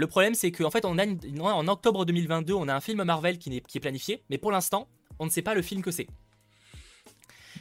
Le 0.00 0.06
problème, 0.06 0.32
c'est 0.32 0.50
qu'en 0.50 0.70
fait, 0.70 0.86
on 0.86 0.96
a 0.96 1.04
en 1.52 1.68
octobre 1.68 2.06
2022, 2.06 2.54
on 2.54 2.68
a 2.68 2.74
un 2.74 2.80
film 2.80 3.04
Marvel 3.04 3.36
qui 3.36 3.54
est 3.54 3.80
planifié, 3.80 4.22
mais 4.30 4.38
pour 4.38 4.50
l'instant, 4.50 4.88
on 5.18 5.26
ne 5.26 5.30
sait 5.30 5.42
pas 5.42 5.52
le 5.52 5.60
film 5.60 5.82
que 5.82 5.90
c'est. 5.90 6.06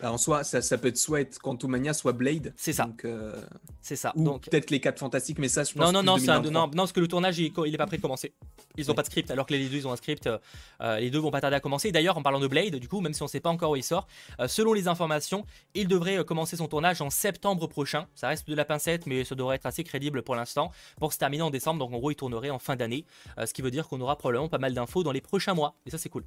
Bah, 0.01 0.11
en 0.11 0.17
soi, 0.17 0.43
ça, 0.43 0.61
ça, 0.61 0.77
peut 0.77 0.87
être 0.87 0.97
soit 0.97 1.21
être 1.21 1.39
Quantumania, 1.39 1.93
soit 1.93 2.13
Blade. 2.13 2.53
C'est 2.55 2.73
ça. 2.73 2.89
Euh, 3.05 3.41
c'est 3.81 3.95
ça. 3.95 4.13
Ou 4.15 4.23
donc 4.23 4.49
peut-être 4.49 4.69
les 4.69 4.79
4 4.79 4.97
fantastiques, 4.97 5.39
mais 5.39 5.49
ça, 5.49 5.63
je 5.63 5.73
pense. 5.73 5.91
Non, 5.91 6.03
non, 6.03 6.17
non, 6.17 6.41
non, 6.41 6.51
non, 6.51 6.69
parce 6.69 6.91
que 6.93 6.99
le 6.99 7.07
tournage, 7.07 7.37
il, 7.39 7.51
il 7.65 7.73
est 7.73 7.77
pas 7.77 7.85
prêt 7.85 7.97
de 7.97 8.01
commencer. 8.01 8.33
Ils 8.77 8.87
n'ont 8.87 8.93
pas 8.93 9.01
de 9.01 9.07
script, 9.07 9.29
alors 9.29 9.45
que 9.45 9.53
les 9.53 9.67
deux, 9.67 9.77
ils 9.77 9.87
ont 9.87 9.91
un 9.91 9.97
script. 9.97 10.27
Euh, 10.27 10.99
les 10.99 11.09
deux 11.09 11.19
vont 11.19 11.31
pas 11.31 11.41
tarder 11.41 11.57
à 11.57 11.59
commencer. 11.59 11.91
D'ailleurs, 11.91 12.17
en 12.17 12.21
parlant 12.21 12.39
de 12.39 12.47
Blade, 12.47 12.75
du 12.75 12.87
coup, 12.87 13.01
même 13.01 13.13
si 13.13 13.21
on 13.23 13.27
sait 13.27 13.41
pas 13.41 13.49
encore 13.49 13.71
où 13.71 13.75
il 13.75 13.83
sort, 13.83 14.07
euh, 14.39 14.47
selon 14.47 14.73
les 14.73 14.87
informations, 14.87 15.45
il 15.73 15.87
devrait 15.87 16.23
commencer 16.23 16.55
son 16.55 16.67
tournage 16.67 17.01
en 17.01 17.09
septembre 17.09 17.67
prochain. 17.67 18.07
Ça 18.15 18.29
reste 18.29 18.47
de 18.47 18.55
la 18.55 18.65
pincette, 18.65 19.05
mais 19.05 19.25
ça 19.25 19.35
devrait 19.35 19.57
être 19.57 19.65
assez 19.65 19.83
crédible 19.83 20.21
pour 20.21 20.35
l'instant. 20.35 20.71
Pour 20.99 21.11
se 21.11 21.17
terminer 21.17 21.43
en 21.43 21.49
décembre, 21.49 21.79
donc 21.79 21.93
en 21.93 21.97
gros, 21.97 22.11
il 22.11 22.15
tournerait 22.15 22.51
en 22.51 22.59
fin 22.59 22.75
d'année. 22.75 23.05
ce 23.43 23.53
qui 23.53 23.61
veut 23.61 23.71
dire 23.71 23.87
qu'on 23.87 23.99
aura 23.99 24.17
probablement 24.17 24.49
pas 24.49 24.59
mal 24.59 24.73
d'infos 24.73 25.03
dans 25.03 25.11
les 25.11 25.21
prochains 25.21 25.53
mois. 25.53 25.75
Et 25.85 25.89
ça, 25.89 25.97
c'est 25.97 26.09
cool. 26.09 26.23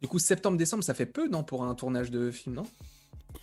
Du 0.00 0.06
coup, 0.06 0.18
septembre-décembre, 0.18 0.84
ça 0.84 0.94
fait 0.94 1.06
peu, 1.06 1.28
non, 1.28 1.42
pour 1.42 1.64
un 1.64 1.74
tournage 1.74 2.10
de 2.10 2.30
film, 2.30 2.54
non? 2.54 2.64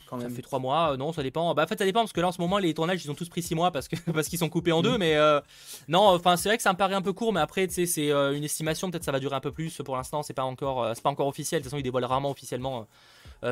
Quand 0.08 0.18
même. 0.18 0.30
Ça 0.30 0.36
fait 0.36 0.42
3 0.42 0.60
mois, 0.60 0.94
euh, 0.94 0.98
non, 0.98 1.14
ça 1.14 1.24
dépend. 1.24 1.54
Bah, 1.54 1.64
en 1.64 1.68
fait, 1.68 1.78
ça 1.78 1.86
dépend 1.86 2.02
parce 2.02 2.14
que 2.14 2.22
là 2.22 2.28
en 2.28 2.32
ce 2.32 2.42
moment, 2.42 2.58
les 2.58 2.74
tournages 2.74 3.04
ils 3.04 3.12
ont 3.12 3.16
tous 3.16 3.30
pris 3.30 3.42
6 3.42 3.56
mois 3.56 3.72
parce 3.72 3.88
qu'ils 3.88 4.40
sont 4.40 4.50
coupés 4.50 4.72
en 4.72 4.82
deux. 4.82 4.96
Mm. 4.96 5.00
Mais 5.00 5.16
euh, 5.16 5.42
non, 5.88 6.02
enfin, 6.08 6.38
c'est 6.38 6.50
vrai 6.50 6.58
que 6.58 6.64
ça 6.64 6.72
me 6.72 6.78
paraît 6.78 6.96
un 6.96 7.02
peu 7.02 7.14
court, 7.14 7.34
mais 7.34 7.40
après, 7.40 7.68
tu 7.68 7.74
sais, 7.74 7.86
c'est 7.86 8.12
euh, 8.12 8.36
une 8.36 8.44
estimation. 8.44 8.90
Peut-être 8.90 9.04
ça 9.04 9.12
va 9.12 9.20
durer 9.20 9.36
un 9.36 9.42
peu 9.42 9.52
plus. 9.52 9.82
Pour 9.84 9.96
l'instant, 9.96 10.24
c'est 10.24 10.34
pas 10.34 10.44
encore, 10.44 10.92
c'est 10.96 11.04
pas 11.04 11.10
encore 11.10 11.28
officiel. 11.28 11.62
De 11.62 11.64
toute 11.64 11.72
façon, 11.72 11.80
ils 11.80 11.84
dévoilent 11.84 12.06
rarement 12.06 12.32
officiellement 12.32 12.88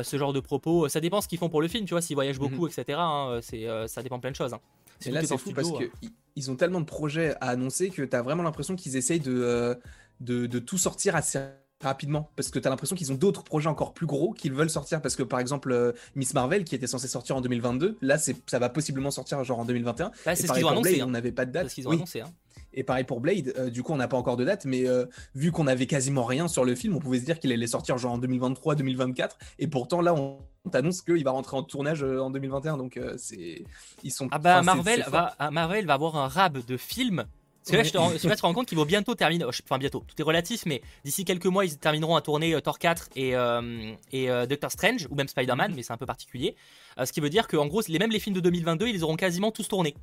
ce 0.02 0.16
genre 0.16 0.32
de 0.32 0.40
propos. 0.40 0.88
Ça 0.88 1.00
dépend 1.00 1.20
ce 1.20 1.28
qu'ils 1.28 1.38
font 1.38 1.48
pour 1.48 1.62
le 1.62 1.68
film, 1.68 1.84
tu 1.86 1.94
vois, 1.94 2.00
s'ils 2.00 2.16
voyagent 2.16 2.38
beaucoup, 2.38 2.66
mm-hmm. 2.66 2.80
etc. 2.80 2.98
Hein, 3.00 3.38
c'est, 3.42 3.66
ça 3.88 4.02
dépend 4.02 4.18
plein 4.18 4.30
de 4.30 4.36
choses. 4.36 4.52
Hein. 4.52 4.60
Et 5.06 5.10
là, 5.10 5.22
c'est 5.24 5.38
fou 5.38 5.52
parce 5.52 5.70
qu'ils 5.70 5.90
ils 6.36 6.50
ont 6.50 6.56
tellement 6.56 6.80
de 6.80 6.86
projets 6.86 7.34
à 7.40 7.50
annoncer 7.50 7.90
que 7.90 8.02
tu 8.02 8.16
as 8.16 8.22
vraiment 8.22 8.42
l'impression 8.42 8.74
qu'ils 8.74 8.96
essayent 8.96 9.20
de, 9.20 9.78
de, 10.20 10.46
de, 10.46 10.58
tout 10.58 10.78
sortir 10.78 11.14
assez 11.14 11.38
rapidement 11.84 12.30
parce 12.36 12.50
que 12.50 12.58
tu 12.58 12.66
as 12.66 12.70
l'impression 12.70 12.96
qu'ils 12.96 13.12
ont 13.12 13.16
d'autres 13.16 13.44
projets 13.44 13.68
encore 13.68 13.94
plus 13.94 14.06
gros 14.06 14.32
qu'ils 14.32 14.52
veulent 14.52 14.70
sortir 14.70 15.00
parce 15.00 15.16
que 15.16 15.22
par 15.22 15.40
exemple 15.40 15.72
euh, 15.72 15.92
Miss 16.14 16.34
Marvel 16.34 16.64
qui 16.64 16.74
était 16.74 16.86
censé 16.86 17.08
sortir 17.08 17.36
en 17.36 17.40
2022 17.40 17.98
là 18.02 18.18
c'est 18.18 18.36
ça 18.48 18.58
va 18.58 18.68
possiblement 18.68 19.10
sortir 19.10 19.42
genre 19.44 19.60
en 19.60 19.64
2021 19.64 20.10
bah, 20.24 20.34
c'est 20.34 20.46
ce 20.46 20.52
qu'ils 20.52 20.64
ont 20.64 20.68
annoncé 20.68 21.00
hein. 21.00 21.04
on 21.06 21.10
n'avait 21.10 21.32
pas 21.32 21.46
de 21.46 21.52
date. 21.52 21.68
qu'ils 21.68 21.88
ont 21.88 21.92
annoncé 21.92 22.20
hein. 22.20 22.32
et 22.72 22.82
pareil 22.82 23.04
pour 23.04 23.20
Blade 23.20 23.52
euh, 23.56 23.70
du 23.70 23.82
coup 23.82 23.92
on 23.92 23.96
n'a 23.96 24.08
pas 24.08 24.16
encore 24.16 24.36
de 24.36 24.44
date 24.44 24.64
mais 24.64 24.86
euh, 24.88 25.06
vu 25.34 25.52
qu'on 25.52 25.66
avait 25.66 25.86
quasiment 25.86 26.24
rien 26.24 26.48
sur 26.48 26.64
le 26.64 26.74
film 26.74 26.96
on 26.96 27.00
pouvait 27.00 27.20
se 27.20 27.24
dire 27.24 27.38
qu'il 27.38 27.52
allait 27.52 27.66
sortir 27.66 27.98
genre 27.98 28.12
en 28.12 28.18
2023 28.18 28.74
2024 28.74 29.36
et 29.58 29.66
pourtant 29.66 30.00
là 30.00 30.14
on 30.14 30.38
t'annonce 30.70 31.02
qu'il 31.02 31.22
va 31.24 31.30
rentrer 31.30 31.56
en 31.56 31.62
tournage 31.62 32.02
en 32.02 32.30
2021 32.30 32.78
donc 32.78 32.98
c'est 33.16 33.64
ils 34.02 34.12
sont 34.12 34.28
ah 34.30 34.38
bah 34.38 34.62
Marvel 34.62 35.04
va 35.08 35.36
Marvel 35.50 35.86
va 35.86 35.94
avoir 35.94 36.16
un 36.16 36.28
rab 36.28 36.64
de 36.64 36.76
films 36.76 37.24
parce 37.64 37.72
que 37.72 37.76
là, 37.76 37.82
je 37.82 38.34
te, 38.36 38.42
rends 38.42 38.52
compte 38.52 38.68
qu'ils 38.68 38.76
vont 38.76 38.84
bientôt 38.84 39.14
terminer. 39.14 39.46
Enfin, 39.46 39.78
bientôt, 39.78 40.04
tout 40.06 40.14
est 40.20 40.22
relatif, 40.22 40.66
mais 40.66 40.82
d'ici 41.02 41.24
quelques 41.24 41.46
mois, 41.46 41.64
ils 41.64 41.78
termineront 41.78 42.14
à 42.14 42.20
tourner 42.20 42.54
euh, 42.54 42.60
Thor 42.60 42.78
4 42.78 43.08
et, 43.16 43.34
euh, 43.34 43.94
et 44.12 44.28
euh, 44.28 44.44
Doctor 44.44 44.70
Strange, 44.70 45.08
ou 45.10 45.14
même 45.14 45.28
Spider-Man, 45.28 45.70
mhm. 45.70 45.76
mais 45.76 45.82
c'est 45.82 45.94
un 45.94 45.96
peu 45.96 46.04
particulier. 46.04 46.56
ce 47.02 47.10
qui 47.10 47.20
veut 47.20 47.30
dire 47.30 47.48
qu'en 47.48 47.66
gros, 47.66 47.80
les, 47.88 47.98
même 47.98 48.10
les 48.10 48.18
films 48.18 48.36
de 48.36 48.40
2022, 48.40 48.88
ils 48.88 48.92
les 48.92 49.02
auront 49.02 49.16
quasiment 49.16 49.50
tous 49.50 49.66
tournés. 49.66 49.94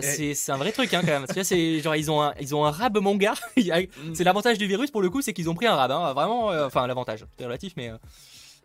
c'est 0.00 0.50
un 0.50 0.56
vrai 0.56 0.72
truc 0.72 0.92
hein, 0.94 1.02
quand 1.02 1.12
même. 1.12 1.26
Parce 1.26 1.48
que 1.48 1.80
genre 1.80 1.94
ils 1.94 2.10
ont 2.10 2.20
un, 2.20 2.34
ils 2.40 2.56
ont 2.56 2.64
un 2.64 2.72
rab 2.72 2.98
manga. 2.98 3.34
Mm. 3.56 4.14
c'est 4.14 4.24
l'avantage 4.24 4.58
du 4.58 4.66
virus 4.66 4.90
pour 4.90 5.02
le 5.02 5.10
coup, 5.10 5.22
c'est 5.22 5.32
qu'ils 5.32 5.48
ont 5.48 5.54
pris 5.54 5.66
un 5.66 5.76
rab. 5.76 5.90
Hein, 5.90 6.12
vraiment, 6.12 6.48
enfin 6.48 6.86
l'avantage, 6.86 7.24
c'est 7.38 7.44
relatif, 7.44 7.74
mais, 7.76 7.90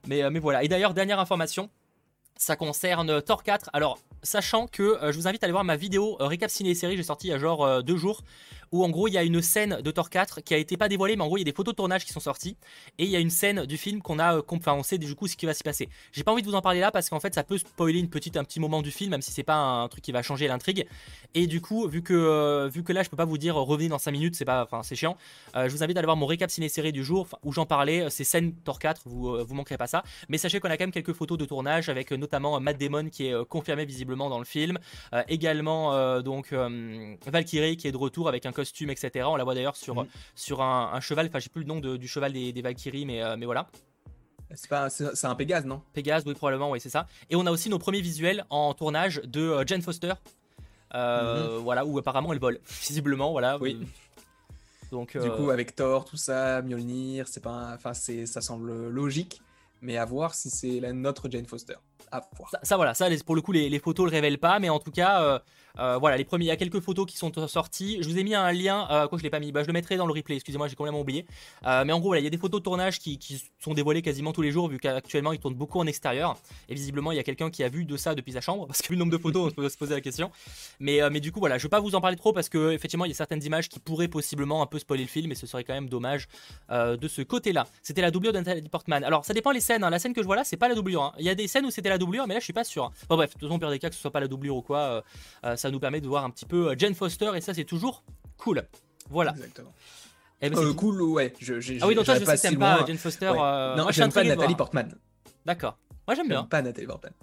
mais 0.08 0.28
mais 0.32 0.40
voilà. 0.40 0.64
Et 0.64 0.68
d'ailleurs 0.68 0.94
dernière 0.94 1.20
information, 1.20 1.70
ça 2.38 2.56
concerne 2.56 3.22
Thor 3.22 3.44
4. 3.44 3.70
Alors 3.74 4.00
sachant 4.24 4.68
que 4.68 4.84
euh, 4.84 5.12
je 5.12 5.18
vous 5.18 5.28
invite 5.28 5.44
à 5.44 5.46
aller 5.46 5.52
voir 5.52 5.64
ma 5.64 5.76
vidéo 5.76 6.18
euh, 6.20 6.28
récap 6.28 6.50
ciné 6.50 6.76
série, 6.76 6.98
j'ai 6.98 7.04
sorti 7.04 7.28
il 7.28 7.30
y 7.32 7.34
a 7.34 7.38
genre 7.38 7.64
euh, 7.64 7.82
deux 7.82 7.98
jours, 7.98 8.22
où 8.72 8.84
en 8.84 8.90
gros 8.90 9.08
il 9.08 9.14
y 9.14 9.18
a 9.18 9.24
une 9.24 9.42
scène 9.42 9.82
de 9.82 9.92
Thor 9.92 10.10
4 10.10 10.42
qui 10.42 10.54
a 10.54 10.58
été 10.58 10.78
pas 10.78 10.90
dévoilée, 10.90 11.16
mais 11.16 11.24
en 11.24 11.28
gros 11.28 11.38
il 11.38 11.42
y 11.42 11.44
a 11.44 11.46
des 11.46 11.54
photos 11.54 11.74
de 11.74 11.78
tournage 11.78 12.06
qui 12.06 12.14
sont 12.14 12.20
sorties, 12.20 12.58
et 12.98 13.06
il 13.06 13.10
y 13.10 13.16
a 13.16 13.20
une 13.20 13.30
scène 13.30 13.66
du 13.66 13.78
film 13.78 14.02
qu'on 14.02 14.20
a, 14.20 14.42
enfin 14.48 14.74
on 14.74 14.84
sait 14.84 14.98
du 14.98 15.16
coup 15.16 15.28
ce 15.28 15.36
qui 15.36 15.46
va 15.46 15.54
s'y 15.54 15.64
passer. 15.64 15.90
J'ai 16.12 16.24
pas 16.24 16.32
envie 16.32 16.42
de 16.42 16.48
vous 16.48 16.56
en 16.56 16.62
parler 16.62 16.80
là 16.80 16.92
parce 16.92 17.10
qu'en 17.10 17.20
fait 17.20 17.34
ça 17.34 17.44
peut 17.44 17.58
spoiler 17.58 18.00
une 18.00 18.10
petite, 18.10 18.38
un 18.38 18.44
petit 18.44 18.60
moment 18.60 18.82
du 18.82 18.92
film, 18.92 19.12
même 19.12 19.22
si 19.22 19.32
c'est 19.32 19.44
pas 19.44 19.56
un 19.56 19.88
truc 19.88 20.04
qui 20.04 20.12
va 20.12 20.22
changer 20.22 20.48
l'intrigue. 20.48 20.88
Et 21.34 21.48
du 21.48 21.62
coup, 21.62 21.88
vu 21.88 22.02
que, 22.02 22.70
vu 22.70 22.84
que 22.84 22.94
là 22.94 23.04
je 23.04 23.10
peux 23.10 23.18
pas 23.18 23.26
vous 23.26 23.38
dire 23.38 23.56
revenez 23.56 23.90
dans 23.90 24.00
5 24.00 24.12
minutes, 24.12 24.36
c'est 24.36 24.46
pas, 24.46 24.64
enfin 24.64 24.84
c'est 24.84 24.96
chiant, 24.96 25.18
je 25.56 25.70
vous 25.70 25.84
invite 25.84 25.98
à 25.98 26.00
aller 26.00 26.08
voir 26.08 26.18
mon 26.18 26.26
récap 26.26 26.50
ciné 26.50 26.70
série 26.70 26.92
du 26.92 27.04
jour 27.04 27.28
où 27.44 27.52
j'en 27.52 27.66
parlais, 27.66 28.10
c'est 28.10 28.24
scène 28.24 28.54
Thor 28.64 28.80
4, 28.80 29.02
vous, 29.06 29.44
vous 29.46 29.56
manquerez 29.56 29.78
pas 29.78 29.88
ça. 29.88 30.04
Mais 30.30 30.38
sachez 30.38 30.60
qu'on 30.60 30.70
a 30.70 30.78
quand 30.78 30.84
même 30.84 30.92
quelques 30.92 31.14
photos 31.14 31.38
de 31.38 31.46
tournage 31.46 31.90
avec 31.90 32.12
notamment 32.12 32.60
Matt 32.60 32.78
Damon 32.78 33.10
qui 33.10 33.28
est 33.28 33.46
confirmé 33.46 33.86
visiblement 33.86 34.30
dans 34.30 34.40
le 34.40 34.46
film. 34.46 34.78
Euh, 35.14 35.24
également 35.28 35.94
euh, 35.94 36.22
donc 36.22 36.54
euh, 36.54 37.16
Valkyrie 37.26 37.78
qui 37.78 37.88
est 37.88 37.92
de 37.92 37.98
retour 37.98 38.28
avec 38.28 38.46
un 38.46 38.52
costume, 38.62 38.90
etc. 38.90 39.26
On 39.28 39.36
la 39.36 39.44
voit 39.44 39.56
d'ailleurs 39.56 39.76
sur, 39.76 40.04
mm. 40.04 40.08
sur 40.36 40.62
un, 40.62 41.00
cheval. 41.00 41.28
Enfin, 41.28 41.40
j'ai 41.40 41.50
plus 41.50 41.62
le 41.62 41.68
nom 41.68 41.80
du 41.80 42.08
cheval 42.08 42.34
des, 42.34 42.54
des 42.54 42.62
Valkyries, 42.62 43.06
mais, 43.06 43.22
mais 43.38 43.46
voilà. 43.46 43.68
C'est 44.56 45.26
un 45.26 45.36
Pégase, 45.36 45.66
non? 45.66 45.82
Pégase, 45.94 46.24
oui, 46.26 46.34
probablement, 46.34 46.72
oui, 46.72 46.80
c'est 46.80 46.90
ça. 46.90 47.08
Et 47.30 47.36
on 47.36 47.46
a 47.46 47.52
aussi 47.52 47.70
nos 47.70 47.80
premiers 47.80 48.02
visuels 48.02 48.46
en 48.50 48.74
tournage 48.74 49.22
de 49.24 49.64
Jane 49.66 49.82
Foster. 49.82 50.14
Mm-hmm. 50.94 51.58
Voilà, 51.60 51.86
où 51.86 51.98
apparemment 51.98 52.34
elle 52.34 52.40
vole, 52.40 52.60
visiblement, 52.88 53.32
voilà. 53.32 53.58
Oui. 53.60 53.80
Donc, 54.92 55.18
du 55.18 55.30
coup, 55.32 55.50
avec 55.50 55.76
Thor, 55.76 56.04
tout 56.04 56.18
ça, 56.18 56.62
Mjolnir, 56.62 57.28
c'est 57.28 57.42
pas, 57.42 57.74
enfin, 57.76 57.94
ça 57.94 58.42
semble 58.42 58.90
logique, 58.90 59.42
mais 59.82 59.98
à 59.98 60.04
voir 60.04 60.36
si 60.36 60.50
c'est 60.50 60.82
la 60.82 60.92
notre 60.92 61.30
Jane 61.30 61.46
Foster. 61.46 61.76
Ça, 62.64 62.76
voilà, 62.76 62.94
ça 62.94 63.08
pour 63.26 63.36
le 63.36 63.42
coup 63.42 63.54
les, 63.54 63.80
photos 63.80 64.06
le 64.06 64.12
révèlent 64.12 64.38
pas, 64.38 64.60
mais 64.60 64.68
en 64.68 64.80
tout 64.80 64.92
cas, 64.92 65.42
euh, 65.80 65.92
euh, 65.92 65.98
voilà, 65.98 66.18
les 66.18 66.24
premiers, 66.24 66.46
il 66.46 66.48
y 66.48 66.52
a 66.52 66.58
quelques 66.58 66.80
photos 66.80 67.06
qui 67.06 67.18
sont 67.18 67.32
sorties. 67.48 67.98
Je 68.02 68.08
vous 68.08 68.18
ai 68.18 68.24
mis 68.24 68.36
un 68.36 68.52
lien, 68.52 68.88
euh, 68.92 69.08
quoi 69.08 69.18
je 69.18 69.24
l'ai 69.24 69.30
pas 69.30 69.40
mis, 69.40 69.52
bah, 69.52 69.64
je 69.64 69.68
le 69.68 69.74
mettrai 69.74 69.98
dans 69.98 70.06
le 70.06 70.14
replay. 70.14 70.36
Excusez-moi, 70.36 70.68
j'ai 70.68 70.76
complètement 70.76 71.02
oublié. 71.02 71.26
mais 71.64 71.92
en 71.92 72.00
gros, 72.00 72.16
il 72.16 72.24
y 72.24 72.28
a 72.28 72.30
des 72.30 72.38
photos 72.38 72.60
de 72.62 72.64
tournage 72.64 73.00
qui, 73.00 73.20
sont 73.60 73.74
dévoilées 73.74 74.02
quasiment 74.02 74.34
tous 74.34 74.42
les 74.42 74.52
jours, 74.52 74.68
vu 74.68 74.80
qu'actuellement 74.80 75.34
ils 75.34 75.40
tournent 75.40 75.56
beaucoup 75.56 75.80
en 75.80 75.86
extérieur. 75.86 76.38
Et 76.70 76.74
visiblement, 76.74 77.12
il 77.12 77.16
y 77.16 77.20
a 77.20 77.24
quelqu'un 77.24 77.50
qui 77.50 77.64
a 77.64 77.70
vu 77.70 77.86
de 77.86 77.98
ça 77.98 78.16
depuis 78.16 78.34
sa 78.34 78.42
chambre, 78.42 78.68
parce 78.68 78.82
que 78.82 78.94
le 78.94 79.00
nombre 79.00 79.12
de 79.12 79.18
photos, 79.18 79.52
on 79.52 79.56
peut 79.56 79.70
se 79.70 79.78
poser 79.78 79.94
la 79.94 80.02
question. 80.02 80.32
Mais, 80.80 81.00
mais 81.10 81.20
du 81.20 81.32
coup, 81.32 81.40
voilà, 81.40 81.58
je 81.58 81.64
vais 81.64 81.70
pas 81.70 81.80
vous 81.80 81.96
en 81.96 82.02
parler 82.02 82.18
trop 82.18 82.34
parce 82.34 82.50
que 82.50 82.72
effectivement, 82.72 83.06
il 83.06 83.10
y 83.10 83.12
a 83.12 83.16
certaines 83.16 83.44
images 83.44 83.70
qui 83.70 83.80
pourraient 83.80 84.08
possiblement 84.08 84.62
un 84.62 84.66
peu 84.66 84.80
spoiler 84.80 85.04
le 85.04 85.10
film, 85.10 85.32
et 85.32 85.36
ce 85.36 85.46
serait 85.46 85.64
quand 85.64 85.74
même 85.74 85.90
dommage 85.90 86.28
de 86.70 87.08
ce 87.08 87.22
côté-là. 87.22 87.68
C'était 87.84 88.02
la 88.02 88.12
doublure 88.12 88.34
d'Anthony 88.34 88.70
Portman. 88.70 89.04
Alors, 89.04 89.26
ça 89.26 89.34
dépend 89.34 89.52
les 89.52 89.60
scènes. 89.60 89.84
Hein. 89.84 89.90
La 89.90 90.00
scène 90.00 90.14
que 90.14 90.22
je 90.22 90.28
vois 90.28 90.36
là, 90.36 90.44
c'est 90.44 90.58
pas 90.58 90.68
la 90.68 90.76
doublure. 90.76 91.04
Hein. 91.04 91.14
Il 91.20 91.26
y 91.26 91.30
a 91.30 91.36
des 91.36 91.48
scènes 91.48 91.66
où 91.66 91.72
c'était 91.72 91.90
la 91.90 91.98
doublure, 91.98 92.28
mais 92.28 92.34
là, 92.34 92.40
je 92.40 92.46
suis 92.46 92.54
pas 92.54 92.64
sûr. 92.64 92.92
Bon, 93.10 93.16
bref, 93.16 93.34
de 93.36 93.40
toute 93.40 93.50
façon, 93.50 93.72
des 93.72 93.80
cas, 93.80 93.90
que 93.90 93.96
ce 93.96 94.02
soit 94.02 94.12
pas 94.12 94.20
la 94.20 94.28
doublure 94.28 94.56
ou 94.56 94.62
quoi, 94.62 94.80
euh, 94.80 95.02
euh, 95.46 95.56
ça 95.62 95.72
nous 95.72 95.80
permet 95.80 96.02
de 96.02 96.08
voir 96.08 96.26
un 96.26 96.30
petit 96.30 96.46
peu 96.46 96.70
euh, 96.70 96.76
Jane 96.78 96.96
Foster 96.96 97.32
et 97.36 97.42
ça, 97.42 97.54
c'est 97.54 97.64
toujours 97.64 98.04
cool. 98.38 98.64
Voilà. 99.10 99.32
Exactement. 99.32 99.74
Eh 100.42 100.50
ben, 100.50 100.74
cool, 100.74 101.02
ouais. 101.04 101.34
Je, 101.40 101.54
ah 101.82 101.88
oui, 101.88 101.94
donc 101.94 102.06
toi, 102.06 102.16
je 102.16 102.26
sais 102.26 102.56
pas 102.56 102.86
Jane 102.86 102.98
Foster. 102.98 103.32
non, 103.32 103.88
j'aime 103.92 104.12
pas 104.12 104.24
Nathalie 104.24 104.56
Portman. 104.56 104.94
D'accord. 105.46 105.78
Moi, 106.08 106.16
j'aime 106.16 106.28
bien. 106.28 106.44
pas 106.44 106.62
Nathalie 106.62 106.88
Portman. 106.88 107.14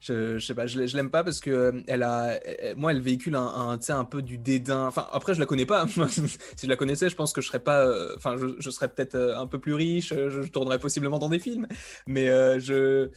Je, 0.00 0.36
je, 0.36 0.44
sais 0.44 0.54
pas, 0.54 0.66
je, 0.66 0.84
je 0.84 0.96
l'aime 0.96 1.10
pas 1.10 1.22
parce 1.22 1.38
que 1.38 1.84
elle 1.86 2.02
a, 2.02 2.36
moi, 2.76 2.90
elle 2.90 3.00
véhicule 3.00 3.36
un, 3.36 3.46
un, 3.46 3.78
un 3.88 4.04
peu 4.04 4.20
du 4.20 4.36
dédain. 4.36 4.86
Enfin, 4.88 5.06
après, 5.12 5.32
je 5.32 5.38
la 5.38 5.46
connais 5.46 5.66
pas. 5.66 5.86
si 6.08 6.26
je 6.64 6.68
la 6.68 6.74
connaissais, 6.74 7.08
je 7.08 7.14
pense 7.14 7.32
que 7.32 7.40
je 7.40 7.46
serais 7.46 7.60
pas, 7.60 7.88
enfin, 8.16 8.36
je, 8.36 8.48
je, 8.58 8.70
serais 8.70 8.88
peut-être 8.88 9.16
un 9.16 9.46
peu 9.46 9.60
plus 9.60 9.74
riche. 9.74 10.08
Je, 10.08 10.42
tournerais 10.48 10.80
possiblement 10.80 11.20
dans 11.20 11.28
des 11.28 11.38
films, 11.38 11.68
mais 12.08 12.26
je, 12.58 13.10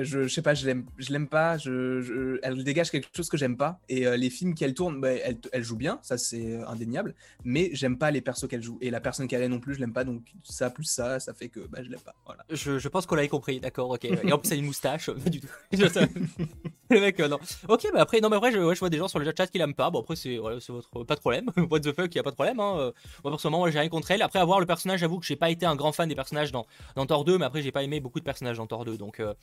je, 0.00 0.22
je 0.22 0.28
sais 0.28 0.42
pas, 0.42 0.54
je 0.54 0.66
l'aime, 0.66 0.86
je 0.98 1.12
l'aime 1.12 1.28
pas. 1.28 1.58
Je, 1.58 2.38
elle 2.42 2.62
dégage 2.64 2.90
quelque 2.90 3.08
chose 3.14 3.28
que 3.28 3.36
j'aime 3.36 3.56
pas. 3.56 3.80
Et 3.88 4.06
euh, 4.06 4.16
les 4.16 4.30
films 4.30 4.54
qu'elle 4.54 4.74
tourne, 4.74 5.00
bah, 5.00 5.12
elle, 5.12 5.38
elle, 5.52 5.64
joue 5.64 5.76
bien, 5.76 5.98
ça 6.02 6.18
c'est 6.18 6.62
indéniable. 6.66 7.14
Mais 7.44 7.70
j'aime 7.72 7.98
pas 7.98 8.10
les 8.10 8.20
persos 8.20 8.48
qu'elle 8.48 8.62
joue. 8.62 8.78
Et 8.80 8.90
la 8.90 9.00
personne 9.00 9.28
qu'elle 9.28 9.42
est 9.42 9.48
non 9.48 9.60
plus, 9.60 9.74
je 9.74 9.80
l'aime 9.80 9.92
pas. 9.92 10.04
Donc 10.04 10.22
ça 10.42 10.70
plus 10.70 10.84
ça, 10.84 11.20
ça 11.20 11.34
fait 11.34 11.48
que 11.48 11.60
bah, 11.60 11.80
je 11.82 11.90
l'aime 11.90 12.00
pas. 12.00 12.14
Voilà. 12.26 12.44
Je, 12.50 12.78
je 12.78 12.88
pense 12.88 13.06
qu'on 13.06 13.14
l'avait 13.14 13.28
compris, 13.28 13.60
d'accord, 13.60 13.90
ok. 13.90 14.04
Et 14.24 14.32
en 14.32 14.38
plus, 14.38 14.50
elle 14.50 14.58
a 14.58 14.60
une 14.60 14.66
moustache, 14.66 15.10
pas 15.24 15.30
du 15.30 15.40
tout. 15.40 15.48
le 16.94 17.00
mec, 17.00 17.20
euh, 17.20 17.28
non. 17.28 17.38
Ok, 17.68 17.86
bah 17.92 18.00
après, 18.00 18.20
non, 18.20 18.28
mais 18.28 18.36
après, 18.36 18.52
je, 18.52 18.56
je 18.56 18.78
vois 18.78 18.90
des 18.90 18.98
gens 18.98 19.08
sur 19.08 19.18
le 19.18 19.32
chat 19.36 19.46
qui 19.46 19.58
l'aiment 19.58 19.74
pas. 19.74 19.90
Bon, 19.90 20.00
après, 20.00 20.16
c'est 20.16 20.36
voilà, 20.36 20.58
votre 20.68 21.04
pas 21.04 21.14
de 21.14 21.20
problème. 21.20 21.50
What 21.70 21.80
the 21.80 21.92
fuck, 21.92 22.14
y 22.14 22.18
a 22.18 22.22
pas 22.22 22.30
de 22.30 22.34
problème. 22.34 22.60
Hein. 22.60 22.92
Moi, 23.24 23.32
personnellement, 23.32 23.58
moi, 23.58 23.70
j'ai 23.70 23.80
rien 23.80 23.88
contre 23.88 24.10
elle. 24.10 24.22
Après 24.22 24.38
avoir 24.38 24.60
le 24.60 24.66
personnage, 24.66 25.00
j'avoue 25.00 25.18
que 25.18 25.26
j'ai 25.26 25.36
pas 25.36 25.50
été 25.50 25.66
un 25.66 25.76
grand 25.76 25.92
fan 25.92 26.08
des 26.08 26.14
personnages 26.14 26.52
dans, 26.52 26.66
dans 26.96 27.06
Thor 27.06 27.24
2, 27.24 27.38
mais 27.38 27.44
après, 27.44 27.62
j'ai 27.62 27.72
pas 27.72 27.82
aimé 27.82 28.00
beaucoup 28.00 28.20
de 28.20 28.24
personnages 28.24 28.56
dans 28.56 28.66
Thor 28.66 28.84
2. 28.84 28.96
Donc, 28.96 29.20
euh, 29.20 29.34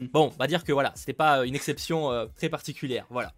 mm. 0.00 0.06
bon, 0.06 0.30
on 0.34 0.38
va 0.38 0.46
dire 0.46 0.64
que 0.64 0.72
voilà, 0.72 0.92
c'était 0.94 1.12
pas 1.12 1.44
une 1.44 1.54
exception 1.54 2.10
euh, 2.12 2.26
très 2.36 2.48
particulière. 2.48 3.06
Voilà. 3.10 3.32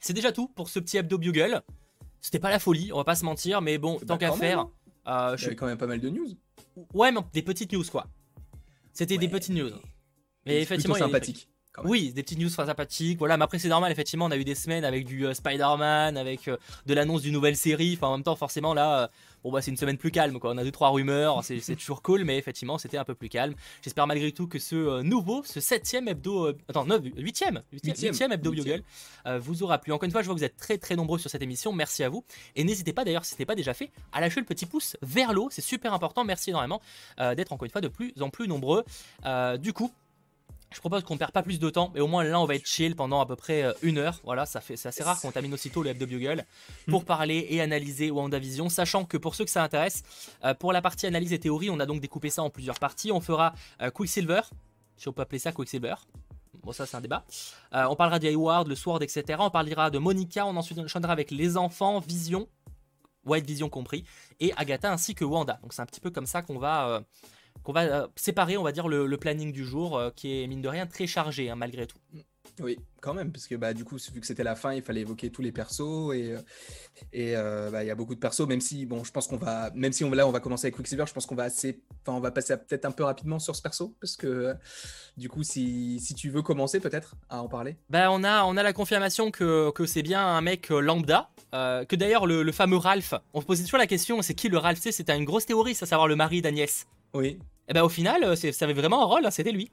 C'est 0.00 0.12
déjà 0.12 0.32
tout 0.32 0.48
pour 0.48 0.68
ce 0.68 0.78
petit 0.78 0.98
hebdo 0.98 1.18
bugle. 1.18 1.62
C'était 2.20 2.38
pas 2.38 2.50
la 2.50 2.58
folie, 2.58 2.90
on 2.92 2.96
va 2.96 3.04
pas 3.04 3.16
se 3.16 3.24
mentir, 3.24 3.60
mais 3.60 3.78
bon, 3.78 3.98
tant 3.98 4.16
qu'à 4.16 4.32
faire. 4.32 4.60
Hein. 4.60 4.70
Euh, 5.06 5.36
je... 5.36 5.50
quand 5.50 5.66
même 5.66 5.78
pas 5.78 5.86
mal 5.86 6.00
de 6.00 6.08
news. 6.08 6.28
Ouais, 6.94 7.12
mais 7.12 7.20
des 7.32 7.42
petites 7.42 7.72
news 7.72 7.84
quoi. 7.84 8.06
C'était 8.92 9.18
des 9.18 9.28
petites 9.28 9.54
news. 9.54 9.70
Mais 10.46 10.60
effectivement, 10.62 10.94
sympathique. 10.94 11.48
Oui, 11.82 12.12
des 12.12 12.22
petites 12.22 12.38
news 12.38 12.48
sympathiques. 12.48 13.18
Voilà, 13.18 13.36
mais 13.36 13.44
après 13.44 13.58
c'est 13.58 13.68
normal. 13.68 13.90
Effectivement, 13.90 14.26
on 14.26 14.30
a 14.30 14.36
eu 14.36 14.44
des 14.44 14.54
semaines 14.54 14.84
avec 14.84 15.04
du 15.04 15.26
euh, 15.26 15.34
Spider-Man, 15.34 16.16
avec 16.16 16.48
de 16.48 16.94
l'annonce 16.94 17.22
d'une 17.22 17.32
nouvelle 17.32 17.56
série. 17.56 17.94
Enfin, 17.96 18.08
en 18.08 18.12
même 18.12 18.22
temps, 18.22 18.36
forcément 18.36 18.74
là, 18.74 19.10
Bon, 19.44 19.52
bah, 19.52 19.60
c'est 19.60 19.70
une 19.70 19.76
semaine 19.76 19.98
plus 19.98 20.10
calme, 20.10 20.40
quoi. 20.40 20.52
On 20.52 20.56
a 20.56 20.64
deux, 20.64 20.72
trois 20.72 20.88
rumeurs, 20.88 21.44
c'est 21.44 21.76
toujours 21.76 22.00
cool, 22.00 22.24
mais 22.24 22.38
effectivement, 22.38 22.78
c'était 22.78 22.96
un 22.96 23.04
peu 23.04 23.14
plus 23.14 23.28
calme. 23.28 23.54
J'espère 23.82 24.06
malgré 24.06 24.32
tout 24.32 24.48
que 24.48 24.58
ce 24.58 24.74
euh, 24.74 25.02
nouveau, 25.02 25.42
ce 25.44 25.60
septième 25.60 26.08
hebdo, 26.08 26.46
euh, 26.46 26.58
attends, 26.66 26.86
9, 26.86 27.02
huitième, 27.18 27.62
huitième 27.70 28.32
hebdo 28.32 28.54
euh, 29.26 29.38
vous 29.38 29.62
aura 29.62 29.76
plu. 29.76 29.92
Encore 29.92 30.06
une 30.06 30.12
fois, 30.12 30.22
je 30.22 30.26
vois 30.26 30.34
que 30.34 30.40
vous 30.40 30.46
êtes 30.46 30.56
très 30.56 30.78
très 30.78 30.96
nombreux 30.96 31.18
sur 31.18 31.28
cette 31.28 31.42
émission. 31.42 31.74
Merci 31.74 32.02
à 32.02 32.08
vous. 32.08 32.24
Et 32.56 32.64
n'hésitez 32.64 32.94
pas, 32.94 33.04
d'ailleurs, 33.04 33.26
si 33.26 33.34
ce 33.34 33.38
n'est 33.38 33.44
pas 33.44 33.54
déjà 33.54 33.74
fait, 33.74 33.90
à 34.12 34.22
lâcher 34.22 34.40
le 34.40 34.46
petit 34.46 34.64
pouce 34.64 34.96
vers 35.02 35.34
l'eau. 35.34 35.48
C'est 35.50 35.60
super 35.60 35.92
important. 35.92 36.24
Merci 36.24 36.48
énormément 36.50 36.80
d'être 37.18 37.52
encore 37.52 37.66
une 37.66 37.72
fois 37.72 37.82
de 37.82 37.88
plus 37.88 38.14
en 38.20 38.30
plus 38.30 38.48
nombreux. 38.48 38.84
du 39.58 39.74
coup, 39.74 39.92
je 40.74 40.80
propose 40.80 41.04
qu'on 41.04 41.14
ne 41.14 41.18
perd 41.18 41.30
pas 41.30 41.42
plus 41.42 41.58
de 41.58 41.70
temps, 41.70 41.92
mais 41.94 42.00
au 42.00 42.06
moins 42.06 42.24
là 42.24 42.40
on 42.40 42.46
va 42.46 42.56
être 42.56 42.66
chill 42.66 42.96
pendant 42.96 43.20
à 43.20 43.26
peu 43.26 43.36
près 43.36 43.62
euh, 43.62 43.72
une 43.82 43.98
heure. 43.98 44.20
Voilà, 44.24 44.44
ça 44.44 44.60
fait, 44.60 44.76
c'est 44.76 44.88
assez 44.88 45.02
rare 45.02 45.20
qu'on 45.20 45.30
termine 45.30 45.54
aussitôt 45.54 45.82
le 45.82 45.94
de 45.94 46.04
Bugle 46.04 46.44
pour 46.88 47.02
hmm. 47.02 47.04
parler 47.04 47.46
et 47.50 47.60
analyser 47.60 48.10
WandaVision, 48.10 48.68
sachant 48.68 49.04
que 49.04 49.16
pour 49.16 49.36
ceux 49.36 49.44
que 49.44 49.50
ça 49.50 49.62
intéresse, 49.62 50.02
euh, 50.44 50.52
pour 50.54 50.72
la 50.72 50.82
partie 50.82 51.06
analyse 51.06 51.32
et 51.32 51.38
théorie, 51.38 51.70
on 51.70 51.78
a 51.78 51.86
donc 51.86 52.00
découpé 52.00 52.30
ça 52.30 52.42
en 52.42 52.50
plusieurs 52.50 52.80
parties. 52.80 53.12
On 53.12 53.20
fera 53.20 53.54
euh, 53.80 53.90
Quicksilver, 53.90 54.40
si 54.96 55.08
on 55.08 55.12
peut 55.12 55.22
appeler 55.22 55.38
ça 55.38 55.52
Quicksilver. 55.52 55.94
Bon, 56.64 56.72
ça, 56.72 56.86
c'est 56.86 56.96
un 56.96 57.00
débat. 57.00 57.24
on 57.72 57.94
parlera 57.94 58.18
de 58.18 58.26
Hayward, 58.26 58.66
le 58.66 58.74
Sword, 58.74 59.02
etc. 59.02 59.38
On 59.38 59.50
parlera 59.50 59.90
de 59.90 59.98
Monica. 59.98 60.46
On 60.46 60.56
ensuite 60.56 60.78
enchaînera 60.78 61.12
avec 61.12 61.30
les 61.30 61.58
enfants, 61.58 62.00
Vision, 62.00 62.48
White 63.26 63.46
Vision 63.46 63.68
compris, 63.68 64.04
et 64.40 64.52
Agatha 64.56 64.90
ainsi 64.90 65.14
que 65.14 65.26
Wanda. 65.26 65.58
Donc, 65.62 65.74
c'est 65.74 65.82
un 65.82 65.86
petit 65.86 66.00
peu 66.00 66.10
comme 66.10 66.26
ça 66.26 66.40
qu'on 66.40 66.58
va, 66.58 67.02
qu'on 67.62 67.72
va 67.72 67.82
euh, 67.82 68.06
séparer, 68.16 68.56
on 68.56 68.62
va 68.62 68.72
dire, 68.72 68.88
le, 68.88 69.16
planning 69.16 69.52
du 69.52 69.64
jour, 69.64 69.96
euh, 69.96 70.10
qui 70.14 70.42
est 70.42 70.46
mine 70.46 70.62
de 70.62 70.68
rien 70.68 70.86
très 70.86 71.06
chargé, 71.06 71.50
hein, 71.50 71.56
malgré 71.56 71.86
tout. 71.86 71.98
Oui, 72.60 72.78
quand 73.00 73.14
même, 73.14 73.32
parce 73.32 73.48
que 73.48 73.56
bah, 73.56 73.74
du 73.74 73.84
coup, 73.84 73.96
vu 74.12 74.20
que 74.20 74.26
c'était 74.26 74.44
la 74.44 74.54
fin, 74.54 74.72
il 74.72 74.82
fallait 74.82 75.00
évoquer 75.00 75.30
tous 75.30 75.42
les 75.42 75.50
persos 75.50 76.14
et 76.14 76.36
et 77.12 77.36
euh, 77.36 77.70
bah, 77.70 77.82
il 77.82 77.88
y 77.88 77.90
a 77.90 77.96
beaucoup 77.96 78.14
de 78.14 78.20
persos, 78.20 78.46
même 78.46 78.60
si 78.60 78.86
bon, 78.86 79.02
je 79.02 79.10
pense 79.10 79.26
qu'on 79.26 79.36
va, 79.36 79.70
même 79.74 79.92
si 79.92 80.04
on 80.04 80.10
là, 80.12 80.26
on 80.28 80.30
va 80.30 80.38
commencer 80.38 80.66
avec 80.66 80.76
Quicksilver, 80.76 81.04
je 81.08 81.12
pense 81.12 81.26
qu'on 81.26 81.34
va 81.34 81.44
assez, 81.44 81.82
enfin, 82.02 82.16
on 82.16 82.20
va 82.20 82.30
passer 82.30 82.56
peut-être 82.56 82.84
un 82.84 82.92
peu 82.92 83.02
rapidement 83.02 83.40
sur 83.40 83.56
ce 83.56 83.62
perso, 83.62 83.96
parce 84.00 84.16
que 84.16 84.54
du 85.16 85.28
coup, 85.28 85.42
si, 85.42 85.98
si 86.00 86.14
tu 86.14 86.30
veux 86.30 86.42
commencer 86.42 86.78
peut-être 86.78 87.16
à 87.28 87.42
en 87.42 87.48
parler. 87.48 87.76
Bah, 87.90 88.12
on 88.12 88.22
a 88.22 88.44
on 88.44 88.56
a 88.56 88.62
la 88.62 88.72
confirmation 88.72 89.32
que, 89.32 89.72
que 89.72 89.84
c'est 89.84 90.02
bien 90.02 90.24
un 90.24 90.40
mec 90.40 90.68
lambda, 90.68 91.30
euh, 91.54 91.84
que 91.84 91.96
d'ailleurs 91.96 92.26
le, 92.26 92.44
le, 92.44 92.52
fameux 92.52 92.76
Ralph, 92.76 93.14
on 93.32 93.40
se 93.40 93.46
posait 93.46 93.64
toujours 93.64 93.80
la 93.80 93.88
question, 93.88 94.22
c'est 94.22 94.34
qui 94.34 94.48
le 94.48 94.58
Ralph 94.58 94.78
C'était 94.78 95.16
une 95.16 95.24
grosse 95.24 95.46
théorie, 95.46 95.76
à 95.80 95.86
savoir 95.86 96.06
le 96.06 96.14
mari 96.14 96.40
d'Agnès. 96.40 96.86
Oui. 97.14 97.38
Et 97.68 97.72
bah 97.72 97.84
au 97.84 97.88
final, 97.88 98.36
ça 98.36 98.64
avait 98.64 98.74
vraiment 98.74 99.02
un 99.02 99.06
rôle, 99.06 99.24
hein, 99.24 99.30
c'était 99.30 99.52
lui. 99.52 99.70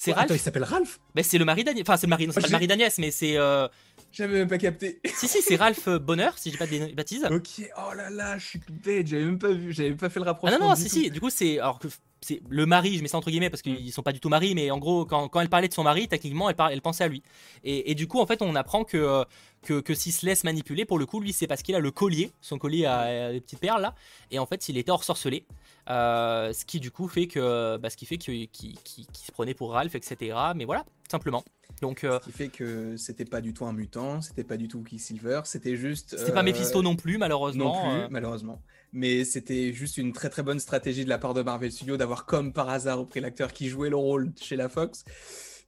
C'est 0.00 0.12
Ralph. 0.12 0.24
Attends, 0.24 0.34
il 0.34 0.40
s'appelle 0.40 0.64
Ralph 0.64 0.98
bah, 1.14 1.22
C'est 1.22 1.36
le 1.36 1.44
mari 1.44 1.62
d'Agnès. 1.62 1.82
Enfin, 1.82 1.98
c'est 1.98 2.06
le 2.06 2.10
mari, 2.10 2.26
c'est 2.30 2.40
pas 2.40 2.46
le 2.46 2.52
mari 2.52 2.66
d'Agnès, 2.66 2.96
mais 2.96 3.10
c'est. 3.10 3.36
Euh... 3.36 3.68
J'avais 4.12 4.38
même 4.38 4.48
pas 4.48 4.56
capté. 4.56 4.98
si, 5.04 5.28
si, 5.28 5.42
c'est 5.42 5.56
Ralph 5.56 5.88
Bonheur, 5.88 6.38
si 6.38 6.50
j'ai 6.50 6.56
pas 6.56 6.66
de 6.66 6.94
bêtises. 6.94 7.26
Ok, 7.30 7.70
oh 7.76 7.94
là 7.94 8.08
là, 8.08 8.38
je 8.38 8.46
suis 8.46 8.60
bête, 8.70 9.06
j'avais 9.06 9.26
même 9.26 9.38
pas 9.38 9.52
vu, 9.52 9.74
j'avais 9.74 9.92
pas 9.92 10.08
fait 10.08 10.18
le 10.18 10.24
rapprochement. 10.24 10.56
Ah 10.58 10.64
non, 10.64 10.70
non, 10.70 10.74
si, 10.74 10.88
si, 10.88 11.10
du 11.10 11.20
coup, 11.20 11.28
c'est. 11.28 11.58
Alors 11.58 11.78
que 11.78 11.88
c'est 12.22 12.40
le 12.48 12.64
mari, 12.64 12.96
je 12.96 13.02
mets 13.02 13.08
ça 13.08 13.18
entre 13.18 13.30
guillemets 13.30 13.50
parce 13.50 13.60
qu'ils 13.60 13.92
sont 13.92 14.02
pas 14.02 14.12
du 14.12 14.20
tout 14.20 14.30
maris, 14.30 14.54
mais 14.54 14.70
en 14.70 14.78
gros, 14.78 15.04
quand, 15.04 15.28
quand 15.28 15.40
elle 15.40 15.50
parlait 15.50 15.68
de 15.68 15.74
son 15.74 15.82
mari, 15.82 16.08
techniquement, 16.08 16.48
elle, 16.48 16.56
elle 16.70 16.80
pensait 16.82 17.04
à 17.04 17.08
lui. 17.08 17.22
Et, 17.62 17.90
et, 17.90 17.94
du 17.94 18.06
coup, 18.06 18.20
en 18.20 18.26
fait, 18.26 18.40
on 18.40 18.54
apprend 18.54 18.84
que, 18.84 19.24
que, 19.62 19.80
que 19.80 19.94
s'il 19.94 20.12
se 20.12 20.24
laisse 20.24 20.44
manipuler, 20.44 20.86
pour 20.86 20.98
le 20.98 21.04
coup, 21.04 21.20
lui, 21.20 21.34
c'est 21.34 21.46
parce 21.46 21.62
qu'il 21.62 21.74
a 21.74 21.78
le 21.78 21.90
collier, 21.90 22.30
son 22.40 22.58
collier 22.58 22.86
à 22.86 23.32
des 23.32 23.40
petites 23.42 23.60
perles 23.60 23.82
là, 23.82 23.94
et 24.30 24.38
en 24.38 24.46
fait, 24.46 24.70
il 24.70 24.78
était 24.78 24.90
hors 24.90 25.04
sorcelé. 25.04 25.44
Euh, 25.88 26.52
ce 26.52 26.64
qui 26.64 26.80
du 26.80 26.90
coup 26.90 27.08
fait 27.08 27.26
que, 27.26 27.76
bah, 27.78 27.90
ce 27.90 27.96
qui 27.96 28.06
fait 28.06 28.18
qu'il 28.18 28.48
se 28.50 29.32
prenait 29.32 29.54
pour 29.54 29.72
Ralph, 29.72 29.94
etc. 29.94 30.36
Mais 30.54 30.64
voilà, 30.64 30.84
simplement. 31.10 31.44
Donc, 31.80 32.04
euh, 32.04 32.18
ce 32.20 32.24
qui 32.26 32.32
fait 32.32 32.48
que 32.48 32.96
c'était 32.96 33.24
pas 33.24 33.40
du 33.40 33.54
tout 33.54 33.64
un 33.64 33.72
mutant, 33.72 34.20
c'était 34.20 34.44
pas 34.44 34.56
du 34.56 34.68
tout 34.68 34.82
Quicksilver, 34.82 35.40
c'était 35.44 35.76
juste. 35.76 36.16
C'était 36.18 36.32
pas 36.32 36.42
Mephisto 36.42 36.82
non 36.82 36.96
plus, 36.96 37.16
malheureusement. 37.16 37.84
Non 37.84 38.00
plus, 38.00 38.12
malheureusement. 38.12 38.60
Mais 38.92 39.24
c'était 39.24 39.72
juste 39.72 39.96
une 39.96 40.12
très 40.12 40.28
très 40.28 40.42
bonne 40.42 40.58
stratégie 40.58 41.04
de 41.04 41.08
la 41.08 41.18
part 41.18 41.32
de 41.32 41.42
Marvel 41.42 41.70
Studios 41.70 41.96
d'avoir 41.96 42.26
comme 42.26 42.52
par 42.52 42.68
hasard 42.68 42.98
repris 42.98 43.20
l'acteur 43.20 43.52
qui 43.52 43.68
jouait 43.68 43.90
le 43.90 43.96
rôle 43.96 44.32
chez 44.40 44.56
la 44.56 44.68
Fox. 44.68 45.04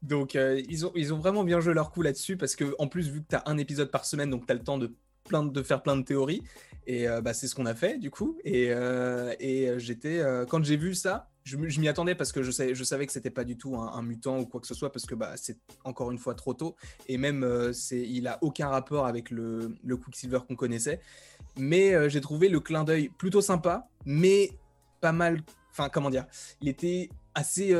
Donc 0.02 0.34
ils, 0.34 0.84
ont, 0.84 0.90
ils 0.96 1.14
ont 1.14 1.18
vraiment 1.18 1.44
bien 1.44 1.60
joué 1.60 1.74
leur 1.74 1.92
coup 1.92 2.02
là-dessus 2.02 2.36
parce 2.36 2.56
que 2.56 2.74
en 2.80 2.88
plus 2.88 3.08
vu 3.08 3.22
que 3.22 3.28
tu 3.28 3.36
as 3.36 3.44
un 3.46 3.56
épisode 3.58 3.92
par 3.92 4.04
semaine, 4.04 4.30
donc 4.30 4.44
tu 4.44 4.50
as 4.50 4.56
le 4.56 4.64
temps 4.64 4.76
de, 4.76 4.92
plein 5.24 5.44
de 5.44 5.62
faire 5.62 5.82
plein 5.82 5.96
de 5.96 6.02
théories. 6.02 6.42
Et 6.86 7.08
euh, 7.08 7.20
bah, 7.20 7.32
c'est 7.32 7.46
ce 7.46 7.54
qu'on 7.54 7.66
a 7.66 7.74
fait 7.74 7.98
du 7.98 8.10
coup. 8.10 8.38
Et, 8.44 8.68
euh, 8.70 9.34
euh, 9.40 9.78
j'étais, 9.78 10.22
quand 10.48 10.64
j'ai 10.64 10.76
vu 10.76 10.94
ça, 10.94 11.28
je, 11.44 11.56
m'y 11.56 11.88
attendais 11.88 12.14
parce 12.14 12.30
que 12.30 12.42
je 12.42 12.50
savais, 12.50 12.74
je 12.74 12.84
savais 12.84 13.06
que 13.06 13.12
c'était 13.12 13.30
pas 13.30 13.44
du 13.44 13.56
tout 13.56 13.76
un, 13.76 14.02
mutant 14.02 14.38
ou 14.38 14.46
quoi 14.46 14.60
que 14.60 14.66
ce 14.66 14.74
soit 14.74 14.92
parce 14.92 15.06
que 15.06 15.14
bah, 15.14 15.32
c'est 15.36 15.58
encore 15.84 16.10
une 16.10 16.18
fois 16.18 16.34
trop 16.34 16.54
tôt. 16.54 16.76
Et 17.08 17.18
même, 17.18 17.72
c'est, 17.72 18.00
il 18.00 18.26
a 18.26 18.38
aucun 18.42 18.68
rapport 18.68 19.06
avec 19.06 19.30
le, 19.30 19.76
le 19.82 19.96
Quicksilver 19.96 20.40
qu'on 20.46 20.56
connaissait. 20.56 21.00
Mais 21.56 22.08
j'ai 22.08 22.20
trouvé 22.20 22.48
le 22.48 22.60
clin 22.60 22.84
d'œil 22.84 23.08
plutôt 23.08 23.40
sympa, 23.40 23.88
mais 24.04 24.50
pas 25.00 25.12
mal. 25.12 25.42
Enfin, 25.70 25.88
comment 25.88 26.10
dire 26.10 26.26
Il 26.60 26.68
était 26.68 27.08
assez 27.34 27.74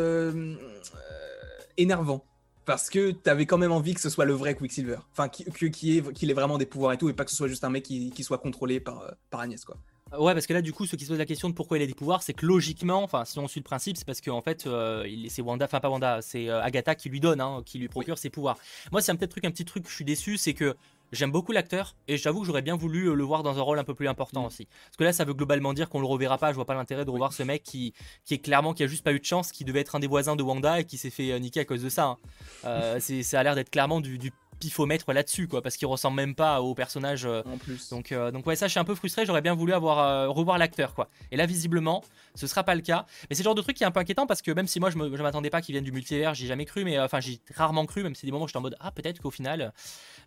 énervant 1.77 2.25
parce 2.65 2.91
que 2.91 3.11
tu 3.11 3.31
avais 3.31 3.47
quand 3.47 3.59
même 3.59 3.73
envie 3.73 3.95
que 3.95 4.01
ce 4.01 4.11
soit 4.11 4.25
le 4.25 4.35
vrai 4.35 4.55
Quicksilver. 4.55 4.99
Enfin, 5.13 5.29
qu'il 5.29 6.31
ait, 6.31 6.35
vraiment 6.35 6.59
des 6.59 6.67
pouvoirs 6.67 6.93
et 6.93 6.99
tout, 6.99 7.09
et 7.09 7.13
pas 7.13 7.25
que 7.25 7.31
ce 7.31 7.37
soit 7.37 7.49
juste 7.49 7.65
un 7.65 7.71
mec 7.71 7.85
qui, 7.85 8.25
soit 8.25 8.39
contrôlé 8.39 8.81
par, 8.81 9.03
euh, 9.03 9.11
par 9.31 9.41
Agnès, 9.41 9.65
quoi. 9.65 9.77
Ouais, 10.19 10.35
parce 10.35 10.47
que 10.47 10.53
là, 10.53 10.61
du 10.61 10.75
coup, 10.75 10.85
ceux 10.85 10.99
qui 10.99 11.05
se 11.05 11.09
posent 11.09 11.19
la 11.19 11.25
question 11.25 11.49
de 11.49 11.55
pourquoi 11.55 11.79
il 11.79 11.83
a 11.83 11.87
des 11.87 11.95
pouvoirs, 11.95 12.23
c'est 12.23 12.35
que 12.35 12.45
logiquement, 12.45 13.03
enfin, 13.03 13.25
si 13.25 13.39
on 13.39 13.49
suit 13.49 13.61
le 13.61 13.65
principe, 13.65 13.97
c'est 13.97 14.05
parce 14.05 14.21
qu'en 14.21 14.37
en 14.37 14.43
fait, 14.43 14.67
euh, 14.67 15.09
c'est 15.29 15.41
Wanda, 15.41 15.65
enfin 15.65 15.81
pas 15.81 15.89
Wanda, 15.89 16.21
c'est 16.21 16.51
euh, 16.51 16.61
Agatha 16.61 16.95
qui 16.95 17.09
lui 17.09 17.19
donne, 17.19 17.41
hein, 17.41 17.63
qui 17.65 17.79
lui 17.79 17.89
procure 17.89 18.19
ses 18.19 18.29
pouvoirs. 18.29 18.59
Moi, 18.91 19.01
c'est 19.01 19.11
un 19.11 19.17
petit 19.17 19.29
truc, 19.29 19.45
un 19.47 19.51
petit 19.51 19.65
truc, 19.65 19.89
je 19.89 19.95
suis 19.95 20.05
déçu, 20.05 20.37
c'est 20.37 20.53
que 20.53 20.77
J'aime 21.13 21.31
beaucoup 21.31 21.53
l'acteur 21.53 21.95
et 22.09 22.17
j'avoue 22.17 22.41
que 22.41 22.47
j'aurais 22.47 22.63
bien 22.63 22.75
voulu 22.75 23.09
euh, 23.09 23.15
le 23.15 23.23
voir 23.23 23.43
dans 23.43 23.59
un 23.59 23.63
rôle 23.63 23.79
un 23.79 23.85
peu 23.85 23.95
plus 23.95 24.09
important 24.09 24.43
mm. 24.43 24.47
aussi. 24.47 24.67
Parce 24.87 24.97
que 24.97 25.05
là, 25.05 25.13
ça 25.13 25.25
veut 25.25 25.35
globalement 25.35 25.75
dire 25.75 25.89
qu'on 25.91 26.01
le 26.01 26.07
reverra 26.07 26.39
pas. 26.39 26.51
Je 26.51 26.55
vois 26.57 26.65
pas 26.65 26.75
l'intérêt 26.75 27.05
de 27.05 27.11
revoir 27.11 27.33
ce 27.33 27.43
mec 27.43 27.63
qui, 27.63 27.93
qui 28.25 28.35
est 28.35 28.39
clairement 28.39 28.73
qui 28.73 28.83
a 28.83 28.87
juste 28.87 29.05
pas 29.05 29.13
eu 29.13 29.21
de 29.21 29.25
chance, 29.25 29.53
qui 29.53 29.65
devait 29.65 29.81
être 29.81 29.95
un 29.95 30.01
des 30.01 30.07
voisins 30.07 30.37
de 30.37 30.43
Wanda 30.43 30.81
et 30.81 30.85
qui 30.85 30.97
s'est 30.97 31.11
fait 31.11 31.33
euh, 31.33 31.39
niquer 31.39 31.61
à 31.61 31.65
cause 31.65 31.83
de 31.83 31.91
ça. 31.91 32.07
Hein. 32.07 32.19
Euh, 32.65 33.01
ça 33.01 33.41
a 33.41 33.43
l'air 33.43 33.55
d'être 33.55 33.71
clairement 33.71 34.01
du, 34.01 34.19
du 34.19 34.33
pifomètre 34.63 35.13
là-dessus, 35.13 35.49
quoi, 35.49 35.63
parce 35.63 35.77
qu'il 35.77 35.89
ressemble 35.89 36.17
même 36.17 36.35
pas 36.35 36.63
au 36.63 36.75
personnage. 36.75 37.27
en 37.27 37.59
plus. 37.59 37.89
Donc, 37.91 38.13
donc 38.13 38.47
ouais, 38.47 38.57
ça, 38.57 38.67
je 38.67 38.71
suis 38.71 38.81
un 38.81 38.85
peu 38.85 38.95
frustré. 38.95 39.27
J'aurais 39.27 39.43
bien 39.43 39.55
voulu 39.55 39.73
avoir 39.73 40.33
revoir 40.33 40.59
l'acteur, 40.59 40.95
quoi. 40.95 41.09
Et 41.31 41.37
là, 41.37 41.47
visiblement, 41.47 42.05
ce 42.35 42.47
sera 42.47 42.63
pas 42.63 42.75
le 42.75 42.81
cas. 42.81 43.07
Mais 43.29 43.37
c'est 43.37 43.43
le 43.43 43.47
genre 43.47 43.55
de 43.55 43.63
truc 43.63 43.77
qui 43.77 43.83
est 43.83 43.87
un 43.87 43.91
peu 43.91 44.01
inquiétant 44.01 44.27
parce 44.27 44.43
que 44.43 44.51
même 44.51 44.67
si 44.67 44.81
moi, 44.81 44.91
je, 44.91 44.99
me, 44.99 45.17
je 45.17 45.23
m'attendais 45.23 45.51
pas 45.51 45.61
qu'il 45.61 45.73
vienne 45.75 45.85
du 45.85 45.93
multivers, 45.93 46.35
j'ai 46.35 46.47
jamais 46.47 46.65
cru, 46.65 46.85
mais 46.85 46.99
enfin, 46.99 47.21
j'ai 47.21 47.41
rarement 47.55 47.85
cru, 47.87 48.03
même 48.03 48.15
si 48.15 48.27
des 48.27 48.33
moments, 48.33 48.47
j'étais 48.47 48.59
en 48.59 48.63
mode 48.63 48.77
ah 48.81 48.91
peut-être 48.91 49.21
qu'au 49.21 49.31
final. 49.31 49.73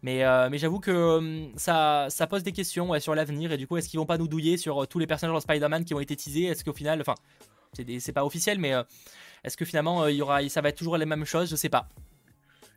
Mais, 0.03 0.23
mais 0.49 0.57
j'avoue 0.57 0.79
que 0.79 1.49
ça, 1.55 2.07
ça 2.09 2.27
pose 2.27 2.43
des 2.43 2.51
questions 2.51 2.99
sur 2.99 3.15
l'avenir 3.15 3.51
et 3.51 3.57
du 3.57 3.67
coup, 3.67 3.77
est-ce 3.77 3.89
qu'ils 3.89 3.99
vont 3.99 4.05
pas 4.05 4.17
nous 4.17 4.27
douiller 4.27 4.57
sur 4.57 4.83
euh, 4.83 4.85
tous 4.85 4.99
les 4.99 5.07
personnages 5.07 5.35
de 5.35 5.41
Spider-Man 5.41 5.85
qui 5.85 5.93
ont 5.93 5.99
été 5.99 6.15
teasés? 6.15 6.45
Est-ce 6.45 6.63
qu'au 6.63 6.73
final, 6.73 7.01
enfin, 7.01 7.15
c'est 7.99 8.13
pas 8.13 8.25
officiel, 8.25 8.59
mais 8.59 8.73
euh, 8.73 8.83
est-ce 9.43 9.57
que 9.57 9.65
finalement, 9.65 10.03
euh, 10.03 10.11
il 10.11 10.17
y 10.17 10.21
aura, 10.21 10.47
ça 10.49 10.61
va 10.61 10.69
être 10.69 10.77
toujours 10.77 10.97
les 10.97 11.05
mêmes 11.05 11.25
choses? 11.25 11.49
Je 11.49 11.55
sais 11.55 11.69
pas. 11.69 11.89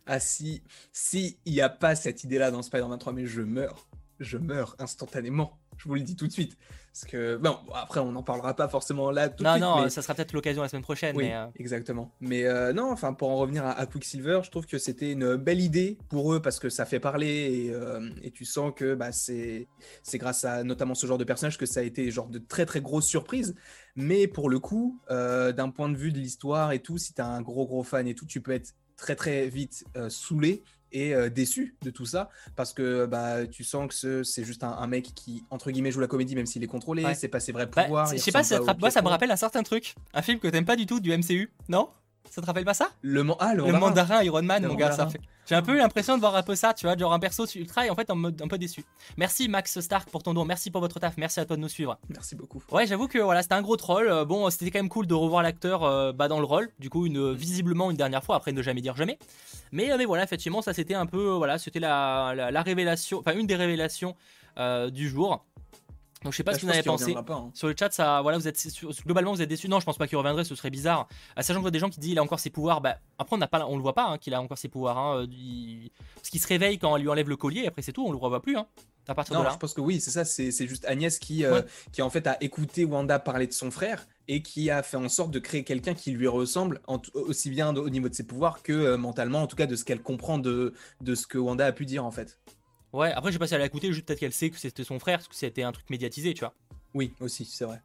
Ah 0.09 0.21
si, 0.21 0.62
si 0.90 1.38
il 1.44 1.53
n'y 1.53 1.61
a 1.61 1.68
pas 1.68 1.94
cette 1.94 2.25
idée-là 2.25 2.51
dans 2.51 2.62
Spider-Man 2.62 2.99
3, 2.99 3.12
mais 3.12 3.27
je 3.27 3.42
meurs, 3.42 3.87
je 4.18 4.38
meurs 4.38 4.75
instantanément. 4.79 5.59
Je 5.77 5.85
vous 5.85 5.94
le 5.94 6.01
dis 6.01 6.16
tout 6.16 6.27
de 6.27 6.33
suite. 6.33 6.57
Parce 6.92 7.12
que, 7.12 7.37
bon, 7.37 7.57
après, 7.75 8.01
on 8.01 8.11
n'en 8.11 8.25
parlera 8.25 8.57
pas 8.57 8.68
forcément 8.68 9.12
là 9.12 9.29
tout 9.29 9.44
non, 9.44 9.51
de 9.51 9.57
suite. 9.57 9.64
Non, 9.64 9.83
non, 9.83 9.88
ça 9.88 10.03
sera 10.03 10.14
peut-être 10.14 10.33
l'occasion 10.33 10.62
la 10.62 10.68
semaine 10.68 10.83
prochaine. 10.83 11.14
Oui, 11.14 11.27
mais 11.29 11.37
exactement. 11.57 12.11
Mais 12.21 12.42
non, 12.73 12.90
enfin, 12.90 13.12
pour 13.12 13.29
en 13.29 13.37
revenir 13.37 13.64
à, 13.64 13.87
Quicksilver, 13.87 14.40
je 14.42 14.51
trouve 14.51 14.66
que 14.66 14.79
c'était 14.79 15.12
une 15.12 15.37
belle 15.37 15.61
idée 15.61 15.99
pour 16.09 16.33
eux 16.33 16.42
parce 16.42 16.59
que 16.59 16.71
ça 16.71 16.87
fait 16.87 16.99
parler 16.99 17.29
et, 17.29 18.27
et 18.27 18.31
tu 18.33 18.44
sens 18.44 18.73
que 18.75 18.94
bah, 18.94 19.12
c'est 19.12 19.68
grâce 20.14 20.44
à 20.44 20.64
notamment 20.64 20.94
ce 20.94 21.07
genre 21.07 21.18
de 21.18 21.25
personnage 21.25 21.59
que 21.59 21.66
ça 21.66 21.81
a 21.81 21.83
été 21.85 22.11
genre 22.11 22.29
de 22.29 22.38
très 22.38 22.66
très 22.66 22.81
grosses 22.81 23.07
surprises. 23.07 23.55
Mais 23.94 24.27
pour 24.27 24.51
le 24.51 24.59
coup, 24.59 25.01
d'un 25.09 25.71
point 25.71 25.90
de 25.90 25.97
vue 25.97 26.11
de 26.11 26.18
l'histoire 26.18 26.73
et 26.73 26.81
tout, 26.81 26.99
si 26.99 27.14
tu 27.14 27.21
as 27.21 27.29
un 27.29 27.42
gros 27.42 27.66
gros 27.66 27.85
fan 27.85 28.09
et 28.09 28.14
tout, 28.14 28.27
tu 28.27 28.40
peux 28.40 28.53
être 28.53 28.73
très 28.99 29.17
très 29.17 29.49
vite 29.49 29.85
saoulé 30.09 30.63
et 30.93 31.15
euh, 31.15 31.29
déçu 31.29 31.75
de 31.83 31.91
tout 31.91 32.07
ça 32.07 32.31
parce 32.57 32.73
que 32.73 33.07
bah 33.07 33.47
tu 33.47 33.65
sens 33.65 33.89
que 33.89 34.23
c'est 34.23 34.45
juste 34.45 34.65
un, 34.65 34.87
mec 34.87 35.13
qui 35.15 35.45
entre 35.51 35.71
guillemets 35.71 35.91
joue 35.91 36.01
la 36.01 36.07
comédie 36.07 36.35
même 36.35 36.47
s'il 36.47 36.65
est 36.65 36.69
contrôlé, 36.69 37.05
c'est 37.15 37.29
pas 37.29 37.41
ses 37.41 37.53
vrais 37.53 37.67
bah, 37.67 37.85
pouvoirs. 37.85 38.07
je 38.13 38.17
sais 38.17 38.33
pas, 38.33 38.43
ça, 38.43 38.61
moi 38.79 38.91
ça 38.91 39.03
me 39.03 39.09
rappelle 39.09 39.31
un 39.31 39.37
certain 39.37 39.63
truc, 39.63 39.95
un 40.15 40.23
film 40.23 40.39
que 40.39 40.49
t'aimes 40.49 40.65
pas 40.65 40.77
du 40.77 40.87
tout 40.87 41.01
du 41.01 41.17
MCU, 41.17 41.51
non? 41.69 41.89
Ça 42.31 42.41
te 42.41 42.47
rappelle 42.47 42.64
pas 42.64 42.75
ça 42.75 42.91
Le, 43.03 43.25
ah, 43.38 43.55
le, 43.55 43.73
mandarin. 43.73 44.23
Iron 44.23 44.43
Man, 44.43 44.67
mon 44.67 44.75
gars, 44.75 44.93
ça 44.93 45.07
fait. 45.07 45.21
J'ai 45.49 45.55
un 45.55 45.62
peu 45.62 45.75
eu 45.75 45.79
l'impression 45.79 46.14
de 46.17 46.21
voir 46.21 46.37
un 46.37 46.43
peu 46.43 46.55
ça, 46.55 46.75
tu 46.75 46.85
vois, 46.85 46.95
genre 46.95 47.12
un 47.12 47.19
perso 47.19 47.47
ultra 47.47 47.87
et 47.87 47.91
en 47.91 47.95
fait 47.95 48.11
en 48.11 48.17
mode 48.17 48.43
un 48.43 48.49
peu 48.49 48.59
déçu. 48.59 48.85
Merci 49.17 49.49
Max 49.49 49.81
Stark 49.81 50.11
pour 50.11 50.23
ton 50.23 50.35
don, 50.35 50.45
merci 50.45 50.71
pour 50.71 50.83
votre 50.83 51.01
taf, 51.01 51.17
merci 51.17 51.41
à 51.41 51.47
toi 51.47 51.57
de 51.57 51.62
nous 51.62 51.71
suivre. 51.71 51.99
Merci 52.11 52.37
beaucoup. 52.37 52.62
Ouais, 52.71 52.87
j'avoue 52.87 53.09
que 53.09 53.19
voilà, 53.19 53.41
c'était 53.41 53.55
un 53.55 53.62
gros 53.62 53.79
troll. 53.79 54.09
Euh, 54.09 54.27
bon, 54.27 54.51
c'était 54.51 54.71
quand 54.71 54.79
même 54.79 54.91
cool 54.91 55.07
de 55.07 55.14
revoir 55.14 55.43
l'acteur 55.43 55.85
euh, 55.85 56.12
bah, 56.12 56.29
dans 56.29 56.38
le 56.38 56.45
rôle, 56.45 56.69
du 56.79 56.91
coup, 56.91 57.07
une, 57.07 57.33
visiblement 57.33 57.91
une 57.91 57.97
dernière 57.97 58.23
fois, 58.23 58.37
après 58.37 58.53
ne 58.53 58.61
jamais 58.61 58.83
dire 58.83 58.95
jamais. 58.95 59.19
Mais, 59.73 59.91
euh, 59.91 59.97
mais 59.97 60.05
voilà, 60.05 60.23
effectivement, 60.23 60.61
ça 60.61 60.75
c'était 60.75 60.95
un 60.95 61.07
peu, 61.07 61.31
voilà, 61.31 61.57
c'était 61.57 61.81
la, 61.81 62.35
la, 62.51 62.62
révélation, 62.62 63.21
enfin 63.21 63.33
une 63.33 63.47
des 63.47 63.57
révélations 63.57 64.17
du 64.93 65.09
jour. 65.09 65.47
Donc 66.22 66.33
je 66.33 66.37
sais 66.37 66.42
pas 66.42 66.54
ce 66.54 66.59
que 66.59 66.66
vous 66.66 66.70
en 66.70 66.74
avez 66.74 66.83
pensé. 66.83 67.14
Hein. 67.14 67.50
Sur 67.54 67.68
le 67.68 67.74
chat, 67.78 67.92
ça, 67.92 68.22
voilà, 68.22 68.38
vous 68.38 68.48
êtes 68.48 68.66
globalement 69.04 69.33
vous 69.33 69.42
êtes 69.42 69.48
déçus. 69.48 69.68
Non, 69.68 69.78
je 69.81 69.85
pense 69.85 69.98
pas 69.98 70.09
qu'il 70.09 70.18
reviendrait, 70.18 70.44
ce 70.44 70.54
serait 70.54 70.70
bizarre. 70.70 71.09
À 71.37 71.42
sachant 71.42 71.62
que 71.62 71.68
des 71.68 71.78
gens 71.78 71.90
qui 71.90 72.00
disent 72.00 72.12
il 72.12 72.18
a 72.18 72.22
encore 72.22 72.40
ses 72.40 72.50
pouvoirs. 72.50 72.81
Bah, 72.81 72.98
après 73.18 73.37
on 73.37 73.38
n'a 73.38 73.46
pas, 73.46 73.64
on 73.66 73.76
le 73.76 73.83
voit 73.83 73.94
pas 73.94 74.07
hein, 74.07 74.18
qu'il 74.18 74.35
a 74.35 74.40
encore 74.40 74.59
ses 74.59 74.68
pouvoirs. 74.68 74.98
Hein, 74.98 75.22
euh, 75.22 75.88
Parce 76.16 76.31
qu'il 76.31 76.40
se 76.40 76.48
réveille 76.48 76.78
quand 76.78 76.92
on 76.92 76.96
lui 76.96 77.09
enlève 77.09 77.28
le 77.28 77.37
collier. 77.37 77.66
Après 77.66 77.83
c'est 77.83 77.92
tout, 77.92 78.04
on 78.04 78.11
le 78.11 78.18
revoit 78.18 78.42
plus. 78.42 78.57
Hein, 78.57 78.66
à 79.09 79.14
partir 79.14 79.35
non, 79.35 79.40
de 79.40 79.46
là. 79.46 79.52
je 79.52 79.59
pense 79.59 79.72
que 79.72 79.81
oui, 79.81 80.00
c'est 80.00 80.11
ça. 80.11 80.24
C'est 80.24 80.66
juste 80.66 80.85
Agnès 80.85 81.18
qui, 81.18 81.44
euh, 81.44 81.62
qui 81.92 82.02
en 82.02 82.11
fait 82.11 82.26
a 82.26 82.37
écouté 82.42 82.85
Wanda 82.85 83.18
parler 83.18 83.46
de 83.46 83.52
son 83.52 83.70
frère 83.70 84.07
et 84.28 84.42
qui 84.42 84.70
a 84.70 84.83
fait 84.83 84.98
en 84.98 85.09
sorte 85.09 85.31
de 85.31 85.38
créer 85.38 85.64
quelqu'un 85.64 85.94
qui 85.94 86.11
lui 86.11 86.28
ressemble 86.28 86.83
aussi 87.14 87.48
bien 87.48 87.74
au 87.74 87.88
niveau 87.88 88.09
de 88.09 88.14
ses 88.14 88.24
pouvoirs 88.24 88.62
que 88.62 88.72
euh, 88.72 88.96
mentalement, 88.98 89.42
en 89.42 89.46
tout 89.46 89.57
cas 89.57 89.66
de 89.66 89.76
ce 89.76 89.85
qu'elle 89.85 90.02
comprend 90.02 90.37
de, 90.37 90.74
de 91.00 91.14
ce 91.14 91.26
que 91.26 91.38
Wanda 91.38 91.64
a 91.64 91.72
pu 91.72 91.87
dire 91.87 92.04
en 92.04 92.11
fait. 92.11 92.38
Ouais, 92.92 93.12
après 93.12 93.31
je 93.31 93.35
sais 93.35 93.38
pas 93.38 93.46
si 93.46 93.55
elle 93.55 93.62
a 93.62 93.66
écouté, 93.66 93.92
juste 93.92 94.07
peut-être 94.07 94.20
qu'elle 94.20 94.33
sait 94.33 94.51
que 94.51 94.59
c'était 94.59 94.85
son 94.85 94.98
frère, 94.98 95.18
parce 95.18 95.29
que 95.29 95.35
c'était 95.35 95.62
un 95.62 95.72
truc 95.72 95.88
médiatisé, 95.90 96.35
tu 96.35 96.40
vois. 96.40 96.55
Oui, 96.94 97.12
aussi, 97.20 97.44
c'est 97.44 97.64
vrai. 97.64 97.83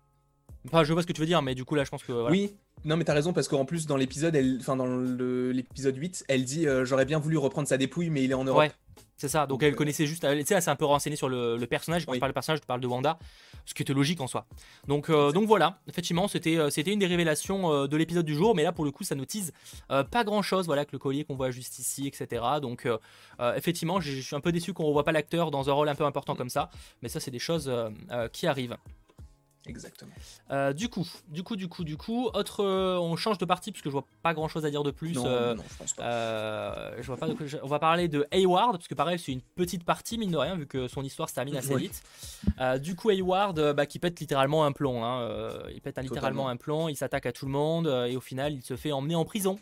Enfin, 0.68 0.84
je 0.84 0.94
vois 0.94 1.02
ce 1.02 1.08
que 1.08 1.14
tu 1.14 1.20
veux 1.20 1.28
dire, 1.28 1.42
mais 1.42 1.56
du 1.56 1.66
coup, 1.66 1.76
là, 1.76 1.84
je 1.84 1.90
pense 1.90 2.04
que. 2.04 2.30
Oui, 2.30 2.56
non, 2.86 2.98
mais 2.98 3.04
t'as 3.04 3.14
raison, 3.14 3.34
parce 3.34 3.48
qu'en 3.48 3.66
plus, 3.66 3.86
dans 3.86 3.98
l'épisode, 3.98 4.36
elle... 4.36 4.58
enfin, 4.60 4.76
dans 4.76 4.98
l'épisode 4.98 5.98
8, 5.98 6.26
elle 6.28 6.46
dit 6.46 6.68
euh, 6.68 6.86
J'aurais 6.86 7.06
bien 7.06 7.20
voulu 7.20 7.38
reprendre 7.38 7.68
sa 7.68 7.78
dépouille, 7.78 8.10
mais 8.10 8.24
il 8.24 8.32
est 8.32 8.36
en 8.36 8.46
Europe. 8.46 8.60
Ouais, 8.60 8.72
c'est 9.18 9.30
ça. 9.30 9.48
Donc, 9.48 9.64
elle 9.64 9.74
euh, 9.74 9.76
connaissait 9.76 10.06
juste. 10.06 10.24
Sais, 10.24 10.54
elle 10.54 10.62
s'est 10.62 10.70
un 10.70 10.76
peu 10.76 10.86
renseignée 10.86 11.16
sur 11.16 11.30
le, 11.30 11.58
personnage. 11.66 12.06
Quand 12.06 12.14
je 12.14 12.20
parle 12.20 12.32
de 12.32 12.34
personnage, 12.34 12.60
je 12.62 12.66
parle 12.66 12.82
de 12.82 12.88
Wanda, 12.88 13.18
ce 13.66 13.74
qui 13.74 13.82
était 13.82 13.94
logique 13.94 14.20
en 14.22 14.28
soi. 14.28 14.46
Donc, 14.88 15.10
euh, 15.10 15.32
donc 15.32 15.48
voilà, 15.48 15.80
effectivement, 15.88 16.28
c'était 16.28 16.58
c'était 16.70 16.92
une 16.92 17.00
des 17.00 17.08
révélations 17.08 17.88
de 17.88 17.98
l'épisode 17.98 18.26
du 18.26 18.36
jour, 18.36 18.56
mais 18.56 18.64
là, 18.64 18.72
pour 18.72 18.86
le 18.86 18.92
coup, 18.92 19.04
ça 19.04 19.16
nous 19.16 19.26
tease 19.26 19.54
pas 19.88 20.24
grand 20.24 20.42
chose. 20.42 20.66
Voilà, 20.66 20.86
que 20.86 20.92
le 20.92 21.00
collier 21.00 21.24
qu'on 21.24 21.36
voit 21.36 21.52
juste 21.52 21.80
ici, 21.80 22.08
etc. 22.08 22.44
Donc, 22.62 22.88
effectivement, 23.56 24.02
je 24.02 24.20
suis 24.20 24.36
un 24.36 24.42
peu 24.42 24.52
déçu 24.52 24.74
qu'on 24.74 24.86
revoit 24.86 25.04
pas 25.04 25.12
l'acteur 25.12 25.52
dans 25.52 25.70
un 25.70 25.74
rôle 25.74 25.90
un 25.90 25.96
peu 25.96 26.06
important 26.06 26.36
comme 26.36 26.50
ça, 26.50 26.70
mais 27.02 27.10
ça, 27.10 27.20
c'est 27.20 27.32
des 27.32 27.40
choses 27.40 27.72
qui 28.32 28.48
arrivent. 28.48 28.78
Exactement. 29.66 30.12
Euh, 30.52 30.74
du 30.74 30.90
coup, 30.90 31.08
du 31.30 31.42
coup, 31.44 31.56
du 31.56 31.70
coup, 31.70 31.84
du 31.86 31.96
coup, 31.96 32.26
autre, 32.34 32.64
euh, 32.64 32.98
on 33.00 33.16
change 33.16 33.38
de 33.38 33.46
partie 33.46 33.72
parce 33.72 33.82
que 33.82 33.90
je 33.90 33.94
vois 33.94 34.06
pas 34.22 34.34
grand 34.34 34.50
chose 34.50 34.66
à 34.66 34.70
dire 34.70 34.84
de 34.84 34.92
plus. 34.92 35.14
Non, 35.14 35.26
euh, 35.26 35.56
non, 35.56 35.64
je 35.72 35.78
pense 35.78 35.94
pas. 35.94 37.02
je 37.02 37.08
vois 37.08 37.16
pas. 37.18 37.28
de- 37.30 37.36
on 37.64 37.68
va 37.68 37.80
parler 37.80 38.08
de 38.10 38.28
Hayward 38.32 38.74
parce 38.74 38.88
que 38.90 38.94
pareil, 38.94 39.18
c'est 39.20 39.32
une 39.32 39.42
petite 39.42 39.86
partie 39.86 40.18
mine 40.18 40.32
de 40.32 40.38
rien 40.38 40.56
vu 40.58 40.68
que 40.68 40.88
son 40.90 41.02
histoire 41.04 41.30
se 41.30 41.36
termine 41.36 41.56
assez 41.56 41.74
Oui. 41.76 41.84
vite. 41.84 42.04
Du 42.84 42.96
coup, 42.96 43.10
Hayward, 43.10 43.74
bah, 43.74 43.86
qui 43.86 44.00
pète 44.00 44.20
littéralement 44.20 44.66
un 44.66 44.72
plomb. 44.74 45.04
hein, 45.04 45.30
il 45.74 45.80
pète 45.82 45.98
un- 45.98 46.02
littéralement 46.02 46.50
un 46.50 46.58
plomb. 46.58 46.90
Il 46.90 46.98
s'attaque 46.98 47.26
à 47.26 47.32
tout 47.32 47.46
le 47.46 47.52
monde 47.52 47.88
et 48.10 48.18
au 48.18 48.22
final, 48.22 48.54
il 48.54 48.64
se 48.64 48.76
fait 48.76 48.92
emmener 48.92 49.16
en 49.16 49.24
prison. 49.26 49.58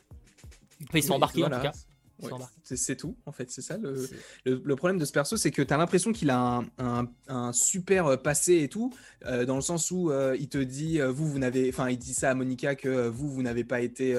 Enfin, 0.84 0.98
ils 0.98 1.04
sont 1.04 1.14
embarqués 1.14 1.42
voilà. 1.42 1.58
en 1.58 1.60
tout 1.60 1.66
cas. 1.68 1.74
Ouais, 2.22 2.30
c'est 2.64 2.96
tout, 2.96 3.18
en 3.26 3.32
fait, 3.32 3.50
c'est 3.52 3.62
ça 3.62 3.78
le, 3.78 4.08
Le, 4.46 4.62
le 4.64 4.76
problème 4.76 4.98
de 5.00 5.06
ce 5.06 5.12
perso, 5.12 5.38
c'est 5.38 5.52
que 5.52 5.62
tu 5.62 5.74
as 5.74 5.78
l'impression 5.78 6.12
qu'il 6.14 6.30
a 6.30 6.40
un, 6.40 6.66
un- 6.78 7.08
un 7.28 7.52
super 7.54 8.08
euh, 8.08 8.18
passé 8.18 8.58
et 8.64 8.70
tout, 8.70 8.94
euh, 9.26 9.46
dans 9.46 9.56
le 9.56 9.62
sens 9.62 9.92
où 9.92 10.12
euh, 10.12 10.36
il 10.40 10.50
te 10.50 10.58
dit, 10.58 11.00
euh, 11.02 11.12
vous, 11.12 11.28
vous 11.28 11.40
n'avez, 11.40 11.70
enfin, 11.70 11.90
il 11.90 11.98
dit 11.98 12.14
ça 12.14 12.30
à 12.32 12.34
Monica 12.36 12.76
que 12.76 13.08
vous, 13.08 13.30
vous 13.30 13.42
n'avez 13.44 13.64
pas 13.64 13.82
été, 13.82 14.14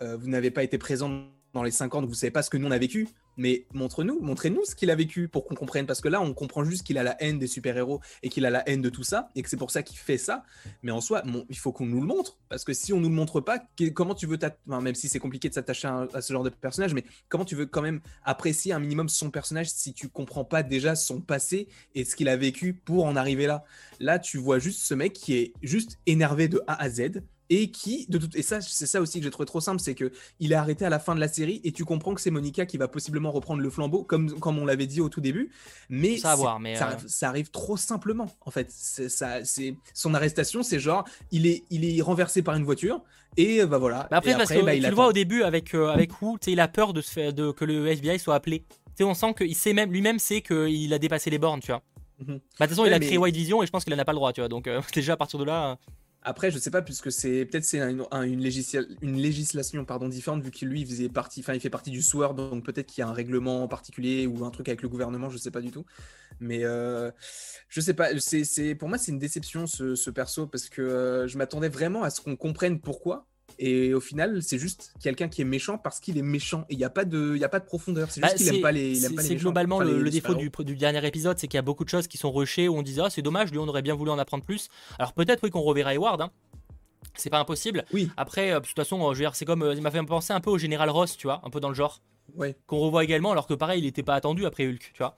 vous 0.00 0.28
n'avez 0.28 0.50
pas 0.50 0.62
été 0.62 0.78
présent 0.78 1.24
dans 1.52 1.62
les 1.62 1.70
5 1.70 1.94
ans, 1.94 2.00
donc 2.00 2.10
vous 2.10 2.14
savez 2.14 2.30
pas 2.30 2.42
ce 2.42 2.50
que 2.50 2.56
nous 2.56 2.66
on 2.68 2.70
a 2.70 2.78
vécu. 2.78 3.08
Mais 3.40 3.64
montre-nous, 3.72 4.20
montrez-nous 4.20 4.66
ce 4.66 4.74
qu'il 4.74 4.90
a 4.90 4.94
vécu 4.94 5.26
pour 5.26 5.46
qu'on 5.46 5.54
comprenne, 5.54 5.86
parce 5.86 6.02
que 6.02 6.08
là, 6.08 6.20
on 6.20 6.34
comprend 6.34 6.62
juste 6.62 6.82
qu'il 6.86 6.98
a 6.98 7.02
la 7.02 7.16
haine 7.22 7.38
des 7.38 7.46
super-héros 7.46 8.02
et 8.22 8.28
qu'il 8.28 8.44
a 8.44 8.50
la 8.50 8.68
haine 8.68 8.82
de 8.82 8.90
tout 8.90 9.02
ça, 9.02 9.30
et 9.34 9.40
que 9.42 9.48
c'est 9.48 9.56
pour 9.56 9.70
ça 9.70 9.82
qu'il 9.82 9.96
fait 9.96 10.18
ça. 10.18 10.44
Mais 10.82 10.92
en 10.92 11.00
soi, 11.00 11.22
il 11.48 11.56
faut 11.56 11.72
qu'on 11.72 11.86
nous 11.86 12.02
le 12.02 12.06
montre, 12.06 12.36
parce 12.50 12.64
que 12.64 12.74
si 12.74 12.92
on 12.92 13.00
nous 13.00 13.08
le 13.08 13.14
montre 13.14 13.40
pas, 13.40 13.64
comment 13.94 14.14
tu 14.14 14.26
veux 14.26 14.36
t'att- 14.36 14.58
enfin, 14.68 14.82
même 14.82 14.94
si 14.94 15.08
c'est 15.08 15.18
compliqué 15.18 15.48
de 15.48 15.54
s'attacher 15.54 15.88
à, 15.88 16.06
à 16.12 16.20
ce 16.20 16.34
genre 16.34 16.42
de 16.42 16.50
personnage, 16.50 16.92
mais 16.92 17.02
comment 17.30 17.46
tu 17.46 17.54
veux 17.54 17.64
quand 17.64 17.80
même 17.80 18.02
apprécier 18.24 18.74
un 18.74 18.78
minimum 18.78 19.08
son 19.08 19.30
personnage 19.30 19.70
si 19.70 19.94
tu 19.94 20.10
comprends 20.10 20.44
pas 20.44 20.62
déjà 20.62 20.94
son 20.94 21.22
passé 21.22 21.66
et 21.94 22.04
ce 22.04 22.16
qu'il 22.16 22.28
a 22.28 22.36
vécu 22.36 22.74
pour 22.74 23.06
en 23.06 23.16
arriver 23.16 23.46
là? 23.46 23.64
Là, 24.00 24.18
tu 24.18 24.36
vois 24.36 24.58
juste 24.58 24.82
ce 24.82 24.92
mec 24.92 25.14
qui 25.14 25.34
est 25.36 25.54
juste 25.62 25.98
énervé 26.04 26.48
de 26.48 26.60
A 26.66 26.74
à 26.74 26.90
Z 26.90 27.22
et 27.50 27.70
qui 27.70 28.06
de 28.08 28.18
tout 28.18 28.28
et 28.34 28.42
ça 28.42 28.60
c'est 28.60 28.86
ça 28.86 29.00
aussi 29.00 29.18
que 29.18 29.24
j'ai 29.24 29.30
trouvé 29.30 29.46
trop 29.46 29.60
simple, 29.60 29.80
c'est 29.80 29.94
que 29.94 30.12
il 30.38 30.52
est 30.52 30.56
arrêté 30.56 30.84
à 30.84 30.88
la 30.88 30.98
fin 30.98 31.14
de 31.14 31.20
la 31.20 31.28
série 31.28 31.60
et 31.64 31.72
tu 31.72 31.84
comprends 31.84 32.14
que 32.14 32.20
c'est 32.20 32.30
Monica 32.30 32.64
qui 32.64 32.78
va 32.78 32.88
possiblement 32.88 33.30
reprendre 33.32 33.60
le 33.60 33.68
flambeau 33.68 34.04
comme 34.04 34.38
comme 34.38 34.58
on 34.58 34.64
l'avait 34.64 34.86
dit 34.86 35.00
au 35.00 35.08
tout 35.08 35.20
début, 35.20 35.50
mais 35.88 36.16
Ça 36.16 36.34
voir, 36.36 36.60
mais, 36.60 36.76
ça, 36.76 36.84
euh, 36.84 36.92
arrive, 36.92 37.08
ça 37.08 37.28
arrive 37.28 37.50
trop 37.50 37.76
simplement 37.76 38.30
en 38.40 38.50
fait. 38.50 38.70
Ça 38.70 39.44
c'est 39.44 39.76
son 39.92 40.14
arrestation, 40.14 40.62
c'est 40.62 40.78
genre 40.80 41.04
il 41.30 41.46
est 41.46 41.64
il 41.70 41.84
est 41.84 42.00
renversé 42.00 42.42
par 42.42 42.54
une 42.54 42.64
voiture 42.64 43.02
et 43.36 43.60
euh, 43.60 43.66
bah 43.66 43.78
voilà. 43.78 44.08
Mais 44.10 44.16
après, 44.16 44.32
Et 44.32 44.34
parce 44.36 44.50
que 44.50 44.64
bah, 44.64 44.74
tu 44.74 44.80
le 44.80 44.94
vois 44.94 45.08
au 45.08 45.12
début 45.12 45.42
avec, 45.42 45.74
euh, 45.74 45.88
avec 45.88 46.20
Wu, 46.22 46.38
tu 46.40 46.46
sais, 46.46 46.52
il 46.52 46.60
a 46.60 46.68
peur 46.68 46.92
de, 46.92 47.00
se 47.00 47.10
faire, 47.10 47.32
de 47.32 47.52
que 47.52 47.64
le 47.64 47.86
FBI 47.86 48.18
soit 48.18 48.34
appelé. 48.34 48.64
Tu 48.68 48.74
sais, 48.98 49.04
on 49.04 49.14
sent 49.14 49.34
qu'il 49.34 49.54
sait 49.54 49.72
même, 49.72 49.92
lui-même 49.92 50.18
sait 50.18 50.40
qu'il 50.40 50.92
a 50.92 50.98
dépassé 50.98 51.30
les 51.30 51.38
bornes, 51.38 51.60
tu 51.60 51.68
vois. 51.68 51.82
Mhm. 52.18 52.26
Bah, 52.26 52.32
de 52.34 52.38
toute 52.38 52.68
façon, 52.70 52.84
il 52.86 52.92
a 52.92 52.98
mais- 52.98 53.06
créé 53.06 53.18
White 53.18 53.36
Vision 53.36 53.62
et 53.62 53.66
je 53.66 53.70
pense 53.70 53.84
qu'il 53.84 53.94
en 53.94 53.98
a 53.98 54.04
pas 54.04 54.12
le 54.12 54.16
droit, 54.16 54.32
tu 54.32 54.40
vois. 54.40 54.48
Donc, 54.48 54.66
euh, 54.66 54.80
déjà 54.94 55.14
à 55.14 55.16
partir 55.16 55.38
de 55.38 55.44
là. 55.44 55.78
Après, 56.22 56.50
je 56.50 56.58
sais 56.58 56.70
pas, 56.70 56.82
puisque 56.82 57.10
c'est 57.10 57.46
peut-être 57.46 57.64
c'est 57.64 57.80
un- 57.80 58.06
un- 58.10 58.22
une, 58.24 58.42
législa- 58.42 58.86
une 59.00 59.16
législation 59.16 59.86
pardon, 59.86 60.06
différente, 60.08 60.42
vu 60.42 60.50
qu'il 60.50 60.68
lui 60.68 60.84
faisait 60.84 61.08
partie, 61.08 61.40
enfin 61.40 61.54
il 61.54 61.60
fait 61.60 61.70
partie 61.70 61.90
du 61.90 62.02
SWORD, 62.02 62.36
donc 62.36 62.64
peut-être 62.64 62.86
qu'il 62.88 63.00
y 63.00 63.04
a 63.04 63.08
un 63.08 63.14
règlement 63.14 63.66
particulier 63.68 64.26
ou 64.26 64.44
un 64.44 64.50
truc 64.50 64.68
avec 64.68 64.82
le 64.82 64.90
gouvernement, 64.90 65.30
je 65.30 65.38
sais 65.38 65.50
pas 65.50 65.62
du 65.62 65.70
tout. 65.70 65.86
Mais 66.40 66.64
euh, 66.64 67.10
je 67.68 67.80
sais 67.80 67.94
pas, 67.94 68.10
c'est, 68.20 68.74
pour 68.74 68.88
moi 68.90 68.98
c'est 68.98 69.12
une 69.12 69.20
déception 69.20 69.66
ce, 69.68 69.94
ce 69.94 70.10
perso, 70.10 70.46
parce 70.48 70.68
que 70.70 70.82
euh, 70.82 71.28
je 71.28 71.38
m'attendais 71.38 71.70
vraiment 71.70 72.02
à 72.02 72.10
ce 72.10 72.20
qu'on 72.22 72.36
comprenne 72.36 72.80
pourquoi. 72.82 73.29
Et 73.62 73.92
au 73.92 74.00
final, 74.00 74.42
c'est 74.42 74.58
juste 74.58 74.94
quelqu'un 75.02 75.28
qui 75.28 75.42
est 75.42 75.44
méchant 75.44 75.76
parce 75.76 76.00
qu'il 76.00 76.16
est 76.16 76.22
méchant. 76.22 76.64
Et 76.70 76.74
il 76.74 76.78
n'y 76.78 76.84
a, 76.84 76.88
pas 76.90 77.04
de- 77.04 77.32
il 77.36 77.40
y 77.40 77.44
a 77.44 77.48
pas 77.50 77.60
de 77.60 77.66
profondeur. 77.66 78.10
C'est 78.10 78.22
juste 78.22 78.32
Bah, 78.32 78.36
qu'il 78.38 78.48
aime 78.56 78.62
pas 78.62 78.72
les, 78.72 78.92
il 78.98 79.04
aime 79.04 79.10
c'est- 79.10 79.14
pas 79.16 79.22
les 79.22 79.28
c'est 79.28 79.34
méchants. 79.34 79.42
globalement 79.44 79.76
Enfin, 79.76 79.84
le, 79.84 79.90
les- 79.92 79.98
le 79.98 80.04
les 80.04 80.10
défaut 80.10 80.34
du, 80.34 80.50
du 80.64 80.76
dernier 80.76 81.06
épisode, 81.06 81.38
c'est 81.38 81.46
qu'il 81.46 81.58
y 81.58 81.58
a 81.58 81.62
beaucoup 81.62 81.84
de 81.84 81.90
choses 81.90 82.06
qui 82.08 82.16
sont 82.16 82.32
rushées 82.32 82.68
où 82.68 82.76
on 82.76 82.82
disait 82.82 83.02
ah 83.04 83.10
c'est 83.10 83.20
dommage, 83.22 83.50
lui 83.52 83.58
on 83.58 83.68
aurait 83.68 83.82
bien 83.82 83.94
voulu 83.94 84.10
en 84.10 84.18
apprendre 84.18 84.44
plus. 84.44 84.68
Alors 84.98 85.12
peut-être 85.12 85.40
oui 85.42 85.50
qu'on 85.50 85.60
reverra 85.60 85.90
Hayward, 85.92 86.22
hein. 86.22 86.30
c'est 87.14 87.28
pas 87.30 87.38
impossible. 87.38 87.84
Oui, 87.92 88.10
Après, 88.16 88.52
euh, 88.52 88.60
de 88.60 88.66
toute 88.66 88.76
façon, 88.76 89.00
euh, 89.02 89.12
je 89.12 89.18
veux 89.18 89.24
dire, 89.24 89.34
c'est 89.34 89.44
comme 89.44 89.62
euh, 89.62 89.74
il 89.74 89.82
m'a 89.82 89.90
fait 89.90 90.02
penser 90.04 90.32
un 90.32 90.40
peu 90.40 90.50
au 90.50 90.56
Général 90.58 90.88
Ross, 90.90 91.16
tu 91.18 91.26
vois, 91.26 91.40
un 91.44 91.50
peu 91.50 91.60
dans 91.60 91.68
le 91.68 91.74
genre, 91.74 92.00
ouais. 92.36 92.56
qu'on 92.66 92.78
revoit 92.78 93.04
également, 93.04 93.30
alors 93.32 93.46
que 93.46 93.54
pareil, 93.54 93.80
il 93.82 93.86
était 93.86 94.02
pas 94.02 94.14
attendu 94.14 94.46
après 94.46 94.66
Hulk, 94.66 94.90
tu 94.94 94.98
vois. 94.98 95.16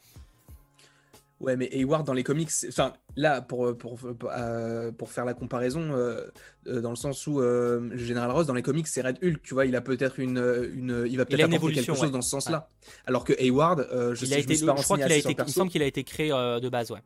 Ouais, 1.43 1.57
mais 1.57 1.69
Hayward 1.73 2.07
dans 2.07 2.13
les 2.13 2.23
comics, 2.23 2.51
enfin 2.69 2.93
là 3.17 3.43
pour 3.43 3.77
pour 3.77 3.97
pour, 3.97 4.31
euh, 4.31 4.93
pour 4.93 5.11
faire 5.11 5.25
la 5.25 5.35
comparaison, 5.35 5.81
euh, 5.91 6.21
euh, 6.69 6.81
dans 6.81 6.91
le 6.91 6.97
sens 6.97 7.27
où 7.27 7.41
euh, 7.41 7.91
Général 7.97 8.31
Ross 8.31 8.47
dans 8.47 8.55
les 8.55 8.63
comics 8.63 8.87
c'est 8.87 9.03
Red 9.03 9.19
Hulk, 9.25 9.43
tu 9.43 9.53
vois, 9.53 9.67
il 9.67 9.75
a 9.75 9.81
peut-être 9.81 10.21
une 10.21 10.39
une, 10.73 11.05
il 11.11 11.17
va 11.17 11.25
peut-être 11.25 11.41
a 11.41 11.57
apporter 11.57 11.75
quelque 11.75 11.95
chose 11.97 12.13
dans 12.13 12.23
ce 12.23 12.31
sens-là. 12.31 12.69
Alors 13.07 13.25
que 13.25 13.33
Hayward, 13.33 13.89
je 14.15 14.25
il 14.25 14.29
sais, 14.29 14.35
a 14.35 14.39
je 14.39 14.43
me 14.43 14.43
été, 14.45 14.55
suis 14.55 14.67
pas 14.67 14.77
je 14.77 14.83
crois 14.85 14.99
qu'il 14.99 15.13
a 15.13 15.17
été, 15.17 15.37
il 15.45 15.53
semble 15.53 15.71
qu'il 15.73 15.83
a 15.83 15.87
été 15.87 16.05
créé 16.05 16.29
de 16.29 16.69
base, 16.69 16.93
ouais. 16.93 17.01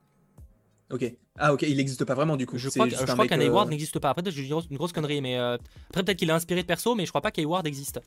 Ok. 0.92 1.10
Ah 1.38 1.54
ok, 1.54 1.62
il 1.62 1.78
n'existe 1.78 2.04
pas 2.04 2.14
vraiment 2.14 2.36
du 2.36 2.44
coup. 2.46 2.58
Je 2.58 2.68
crois, 2.68 2.88
je 2.88 3.26
qu'un 3.26 3.40
Hayward 3.40 3.70
n'existe 3.70 3.98
pas. 3.98 4.10
Après, 4.10 4.22
je 4.30 4.42
dis 4.42 4.52
une 4.70 4.76
grosse 4.76 4.92
connerie, 4.92 5.22
mais 5.22 5.36
après, 5.38 6.02
peut-être 6.04 6.18
qu'il 6.18 6.28
est 6.28 6.32
inspiré 6.34 6.60
de 6.60 6.66
perso, 6.66 6.94
mais 6.94 7.06
je 7.06 7.10
crois 7.10 7.22
pas 7.22 7.30
qu'Hayward 7.30 7.66
existe 7.66 8.00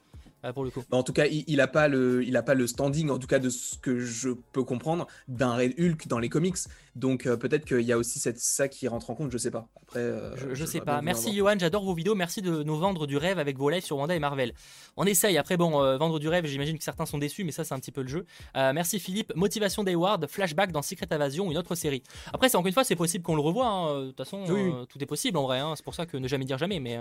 euh, 0.46 0.54
pour 0.54 0.64
le 0.64 0.70
coup. 0.72 0.84
En 0.92 1.04
tout 1.04 1.14
cas, 1.14 1.26
il, 1.26 1.44
il 1.48 1.62
a 1.62 1.68
pas 1.68 1.88
le, 1.88 2.24
il 2.24 2.36
a 2.38 2.44
pas 2.44 2.54
le 2.54 2.68
standing, 2.68 3.10
en 3.10 3.18
tout 3.20 3.28
cas 3.28 3.40
de 3.40 3.50
ce 3.50 3.78
que 3.78 4.00
je 4.00 4.30
peux 4.52 4.64
comprendre, 4.64 5.08
d'un 5.28 5.56
Red 5.56 5.74
Hulk 5.80 6.08
dans 6.08 6.20
les 6.20 6.30
comics. 6.30 6.56
Donc 6.96 7.26
euh, 7.26 7.38
peut-être 7.38 7.66
qu'il 7.66 7.82
y 7.82 7.92
a 7.94 7.98
aussi 7.98 8.20
cette, 8.20 8.40
ça 8.40 8.68
qui 8.68 8.88
rentre 8.88 9.10
en 9.10 9.16
compte, 9.16 9.32
je 9.32 9.38
sais 9.38 9.52
pas. 9.52 9.68
Après, 9.84 10.00
euh, 10.02 10.36
Je, 10.36 10.54
je 10.54 10.66
sais 10.66 10.82
pas. 10.82 11.02
Merci. 11.02 11.34
Johan, 11.36 11.56
j'adore 11.58 11.84
vos 11.86 11.94
vidéos. 11.94 12.16
Merci 12.16 12.42
de 12.42 12.64
nous 12.64 12.78
vendre 12.78 13.08
du 13.08 13.16
rêve 13.18 13.40
avec 13.40 13.58
vos 13.58 13.70
lives 13.70 13.84
sur 13.86 13.98
Wanda 13.98 14.16
et 14.16 14.20
Marvel. 14.20 14.54
On 14.98 15.06
essaye. 15.06 15.38
Après, 15.38 15.56
bon, 15.58 15.82
euh, 15.82 15.98
vendre 15.98 16.20
du 16.20 16.28
rêve, 16.28 16.46
j'imagine 16.46 16.78
que 16.78 16.84
certains 16.84 17.06
sont 17.06 17.18
déçus, 17.18 17.44
mais 17.44 17.52
ça, 17.52 17.64
c'est 17.64 17.74
un 17.74 17.80
petit 17.80 17.92
peu 17.92 18.02
le 18.02 18.08
jeu. 18.08 18.26
Merci 18.56 19.00
Philippe. 19.00 19.34
Motivation 19.36 19.84
d'Hayward, 19.84 20.28
flashback 20.28 20.72
dans 20.72 20.82
Secret 20.82 21.08
Invasion 21.12 21.50
une 21.52 21.58
autre 21.58 21.76
série. 21.76 22.04
Après, 22.34 22.50
c'est 22.50 22.58
encore 22.58 22.68
une 22.68 22.74
fois, 22.74 22.84
c'est 22.84 22.96
possible 22.96 23.24
qu'on 23.24 23.36
le 23.36 23.42
revoie. 23.42 23.68
hein. 23.68 24.02
De 24.02 24.08
toute 24.08 24.18
façon, 24.18 24.44
Oui, 24.50 24.72
tout 24.90 25.02
est 25.02 25.06
possible 25.06 25.38
en 25.38 25.44
vrai. 25.44 25.60
hein. 25.60 25.74
C'est 25.76 25.84
pour 25.84 25.96
ça 25.96 26.06
que 26.06 26.18
ne 26.18 26.28
jamais 26.28 26.46
dire 26.46 26.58
jamais. 26.58 26.80
Mais 26.80 26.98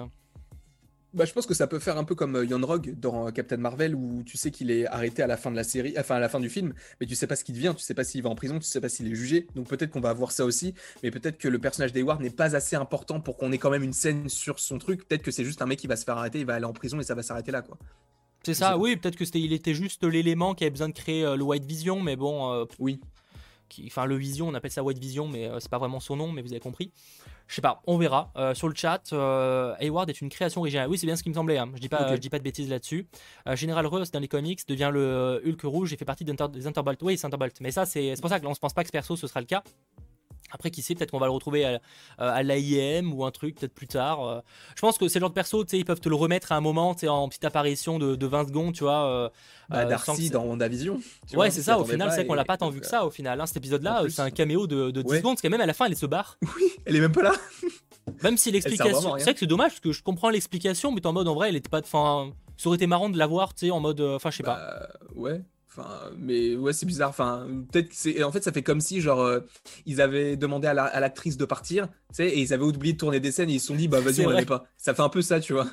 Bah, 1.15 1.25
je 1.25 1.33
pense 1.33 1.47
que 1.47 1.55
ça 1.55 1.67
peut 1.67 1.79
faire 1.79 1.97
un 1.97 2.05
peu 2.05 2.15
comme 2.15 2.37
euh, 2.37 2.45
Yon 2.45 2.61
Rogue 2.65 2.95
dans 3.01 3.27
euh, 3.27 3.31
Captain 3.31 3.57
Marvel 3.57 3.95
où 3.95 4.23
tu 4.25 4.37
sais 4.37 4.51
qu'il 4.51 4.71
est 4.71 4.87
arrêté 4.87 5.23
à 5.23 5.27
la 5.27 5.39
fin 5.39 5.51
de 5.51 5.57
la 5.57 5.65
série, 5.65 5.95
enfin 5.99 6.17
à 6.17 6.21
la 6.21 6.29
fin 6.29 6.39
du 6.39 6.51
film, 6.51 6.75
mais 7.01 7.07
tu 7.07 7.15
sais 7.15 7.27
pas 7.27 7.35
ce 7.35 7.45
qu'il 7.45 7.55
devient, 7.55 7.73
tu 7.75 7.83
sais 7.83 7.95
pas 7.95 8.05
s'il 8.05 8.23
va 8.23 8.29
en 8.29 8.35
prison, 8.35 8.59
tu 8.59 8.67
sais 8.67 8.81
pas 8.81 8.91
s'il 8.91 9.11
est 9.11 9.15
jugé. 9.15 9.47
Donc 9.55 9.69
peut-être 9.69 9.91
qu'on 9.91 10.01
va 10.01 10.11
avoir 10.11 10.33
ça 10.33 10.45
aussi, 10.45 10.75
mais 11.03 11.11
peut-être 11.11 11.39
que 11.39 11.49
le 11.49 11.59
personnage 11.59 11.95
d'Hayward 11.95 12.21
n'est 12.21 12.29
pas 12.29 12.55
assez 12.55 12.77
important 12.77 13.21
pour 13.21 13.39
qu'on 13.39 13.53
ait 13.53 13.59
quand 13.59 13.71
même 13.71 13.83
une 13.85 13.95
scène 13.95 14.29
sur 14.29 14.59
son 14.59 14.77
truc. 14.79 15.09
Peut-être 15.09 15.23
que 15.23 15.31
c'est 15.31 15.45
juste 15.45 15.63
un 15.63 15.67
mec 15.67 15.79
qui 15.79 15.87
va 15.87 15.97
se 15.97 16.05
faire 16.05 16.19
arrêter, 16.19 16.41
il 16.41 16.47
va 16.47 16.55
aller 16.57 16.67
en 16.67 16.75
prison 16.75 17.01
et 17.01 17.05
ça 17.05 17.15
va 17.15 17.23
s'arrêter 17.23 17.53
là 17.53 17.63
quoi. 17.63 17.79
c'est 18.43 18.53
ça. 18.53 18.77
Oui, 18.77 18.97
peut-être 18.97 19.17
que 19.17 19.25
c'était, 19.25 19.41
il 19.41 19.55
était 19.55 19.73
juste 19.75 20.05
l'élément 20.05 20.55
qui 20.55 20.65
avait 20.65 20.71
besoin 20.71 20.91
de 20.91 20.95
créer 20.95 21.25
euh, 21.25 21.37
le 21.37 21.43
White 21.43 21.65
Vision, 21.65 22.03
mais 22.03 22.17
bon. 22.17 22.53
euh, 22.53 22.65
Oui. 22.79 23.01
qui- 23.71 23.85
enfin 23.87 24.05
le 24.05 24.17
Vision, 24.17 24.47
on 24.49 24.55
appelle 24.55 24.71
ça 24.71 24.83
White 24.83 24.99
Vision, 24.99 25.27
mais 25.27 25.49
euh, 25.49 25.59
c'est 25.59 25.71
pas 25.71 25.79
vraiment 25.79 26.01
son 26.01 26.17
nom, 26.17 26.33
mais 26.33 26.43
vous 26.43 26.53
avez 26.53 26.61
compris. 26.61 26.93
Je 27.49 27.55
sais 27.55 27.63
pas, 27.63 27.81
on 27.87 27.97
verra. 27.97 28.31
Euh, 28.37 28.55
sur 28.55 28.69
le 28.69 28.75
chat, 28.75 29.03
euh, 29.13 29.75
Hayward 29.81 30.09
est 30.11 30.21
une 30.21 30.29
création 30.29 30.61
originale. 30.61 30.89
Oui, 30.89 30.99
c'est 30.99 31.07
bien 31.07 31.17
ce 31.17 31.23
qui 31.23 31.31
me 31.31 31.35
semblait. 31.35 31.57
hein. 31.59 31.71
Je 31.75 31.81
dis 31.81 31.89
pas, 31.89 32.15
je 32.15 32.21
dis 32.21 32.29
pas 32.29 32.39
de 32.39 32.45
bêtises 32.45 32.69
là-dessus. 32.69 33.07
Euh, 33.47 33.57
General 33.57 33.87
Ross 33.87 34.11
dans 34.11 34.21
les 34.21 34.29
comics 34.29 34.61
devient 34.69 34.91
le 34.93 35.43
Hulk 35.47 35.63
rouge 35.63 35.93
et 35.93 35.97
fait 35.97 36.05
partie 36.05 36.25
des 36.25 36.37
Thunderbolts. 36.37 37.03
Oui, 37.03 37.17
c'est 37.17 37.23
Thunderbolt. 37.23 37.57
Mais 37.63 37.71
ça, 37.71 37.87
c'est 37.87 38.15
c'est 38.15 38.21
pour 38.21 38.29
ça 38.31 38.39
que 38.39 38.45
là, 38.45 38.51
on 38.51 38.55
se 38.55 38.61
pense 38.61 38.75
pas 38.75 38.83
que 38.83 38.89
ce 38.89 38.93
perso 38.93 39.17
ce 39.17 39.27
sera 39.27 39.41
le 39.41 39.47
cas. 39.47 39.63
Après, 40.51 40.71
qui 40.71 40.83
sait, 40.83 40.95
peut-être 40.95 41.11
qu'on 41.11 41.19
va 41.19 41.27
le 41.27 41.33
retrouver 41.33 41.65
à, 41.65 41.81
à 42.19 42.43
l'AIM 42.43 43.13
ou 43.13 43.25
un 43.25 43.31
truc, 43.31 43.57
peut-être 43.59 43.75
plus 43.75 43.87
tard. 43.87 44.27
Euh, 44.27 44.41
Je 44.77 44.81
pense 44.81 44.97
que 44.99 45.09
c'est 45.09 45.19
le 45.19 45.23
genre 45.25 45.31
de 45.31 45.35
perso, 45.35 45.65
tu 45.65 45.71
sais, 45.71 45.79
ils 45.79 45.85
peuvent 45.85 46.01
te 46.01 46.09
le 46.09 46.15
remettre 46.15 46.53
à 46.53 46.57
un 46.57 46.61
moment, 46.61 46.95
tu 46.95 47.01
sais, 47.01 47.09
en 47.09 47.29
petite 47.29 47.45
apparition 47.45 47.99
de, 47.99 48.17
de 48.17 48.27
20 48.27 48.49
secondes, 48.49 48.75
tu 48.75 48.85
vois. 48.85 49.07
euh, 49.07 49.29
Bah, 49.69 49.81
euh, 49.81 49.85
Darcy 49.89 50.31
dans 50.31 50.45
WandaVision. 50.45 51.01
tu 51.29 51.37
Ouais, 51.37 51.51
c'est 51.51 51.63
ça, 51.63 51.79
au 51.79 51.85
final, 51.85 52.11
c'est 52.13 52.27
qu'on 52.27 52.35
l'a 52.35 52.43
et- 52.43 52.45
pas 52.47 52.57
tant 52.57 52.71
vu 52.71 52.81
que 52.81 52.87
euh, 52.87 52.89
ça 52.89 53.05
au 53.07 53.11
final. 53.11 53.41
hein. 53.41 53.47
Cet 53.47 53.59
épisode-là, 53.59 54.03
euh, 54.05 54.09
c'est 54.09 54.23
un 54.23 54.31
caméo 54.31 54.67
de, 54.67 54.91
de 54.91 55.03
10 55.03 55.09
ouais. 55.11 55.17
secondes, 55.19 55.35
parce 55.35 55.43
que 55.43 55.49
même 55.49 55.61
à 55.61 55.67
la 55.67 55.75
fin, 55.75 55.87
elle 55.87 55.97
se 55.97 56.07
barre. 56.07 56.39
Oui, 56.57 56.65
elle 56.87 56.97
est 56.97 57.01
même 57.01 57.13
pas 57.13 57.23
là. 57.23 57.33
Même 58.23 58.39
si 58.39 58.51
l'explication. 58.51 59.17
C'est 59.19 59.25
vrai 59.25 59.35
que 59.35 59.41
c'est 59.41 59.47
dommage, 59.47 59.73
parce 59.73 59.81
que 59.81 59.93
je 59.93 60.03
comprends 60.03 60.31
l'explication, 60.31 60.93
mais 60.93 61.07
en 61.07 61.13
mode, 61.13 61.29
en 61.29 61.35
vrai, 61.35 61.51
elle 61.51 61.57
était 61.57 61.69
pas 61.69 61.83
de 61.83 61.87
fin. 61.87 62.33
Ça 62.57 62.69
aurait 62.69 62.77
été 62.77 62.87
marrant 62.87 63.11
de 63.11 63.19
la 63.19 63.27
voir, 63.27 63.55
tu 63.55 63.67
sais, 63.67 63.71
en 63.71 63.81
mode. 63.81 64.01
euh, 64.01 64.17
Enfin, 64.17 64.31
je 64.31 64.39
sais 64.39 64.43
pas. 64.43 64.55
Bah, 64.57 64.89
ouais. 65.15 65.43
Enfin, 65.79 66.11
mais 66.19 66.57
ouais, 66.57 66.73
c'est 66.73 66.87
bizarre. 66.87 67.11
Enfin, 67.11 67.47
peut-être 67.71 67.89
c'est. 67.93 68.23
En 68.25 68.33
fait, 68.33 68.43
ça 68.43 68.51
fait 68.53 68.63
comme 68.63 68.81
si, 68.81 69.01
genre, 69.01 69.21
euh, 69.21 69.41
ils 69.87 70.01
avaient 70.01 70.37
demandé 70.37 70.67
à 70.67 70.75
la- 70.75 70.85
à 70.85 70.99
l'actrice 71.01 71.37
de 71.37 71.45
partir, 71.45 71.87
tu 71.89 71.93
sais, 72.15 72.29
et 72.29 72.41
ils 72.41 72.53
avaient 72.53 72.65
oublié 72.65 72.95
de 72.95 72.99
tourner 72.99 73.21
des 73.21 73.31
scènes 73.33 73.51
et 73.51 73.55
ils 73.55 73.61
se 73.61 73.69
sont 73.69 73.77
dit, 73.77 73.87
bah 73.89 74.01
vas-y, 74.01 74.27
on 74.27 74.31
la 74.31 74.41
met 74.41 74.47
pas. 74.47 74.65
Ça 74.77 74.95
fait 74.95 75.03
un 75.03 75.09
peu 75.09 75.23
ça, 75.23 75.39
tu 75.41 75.53
vois. 75.53 75.69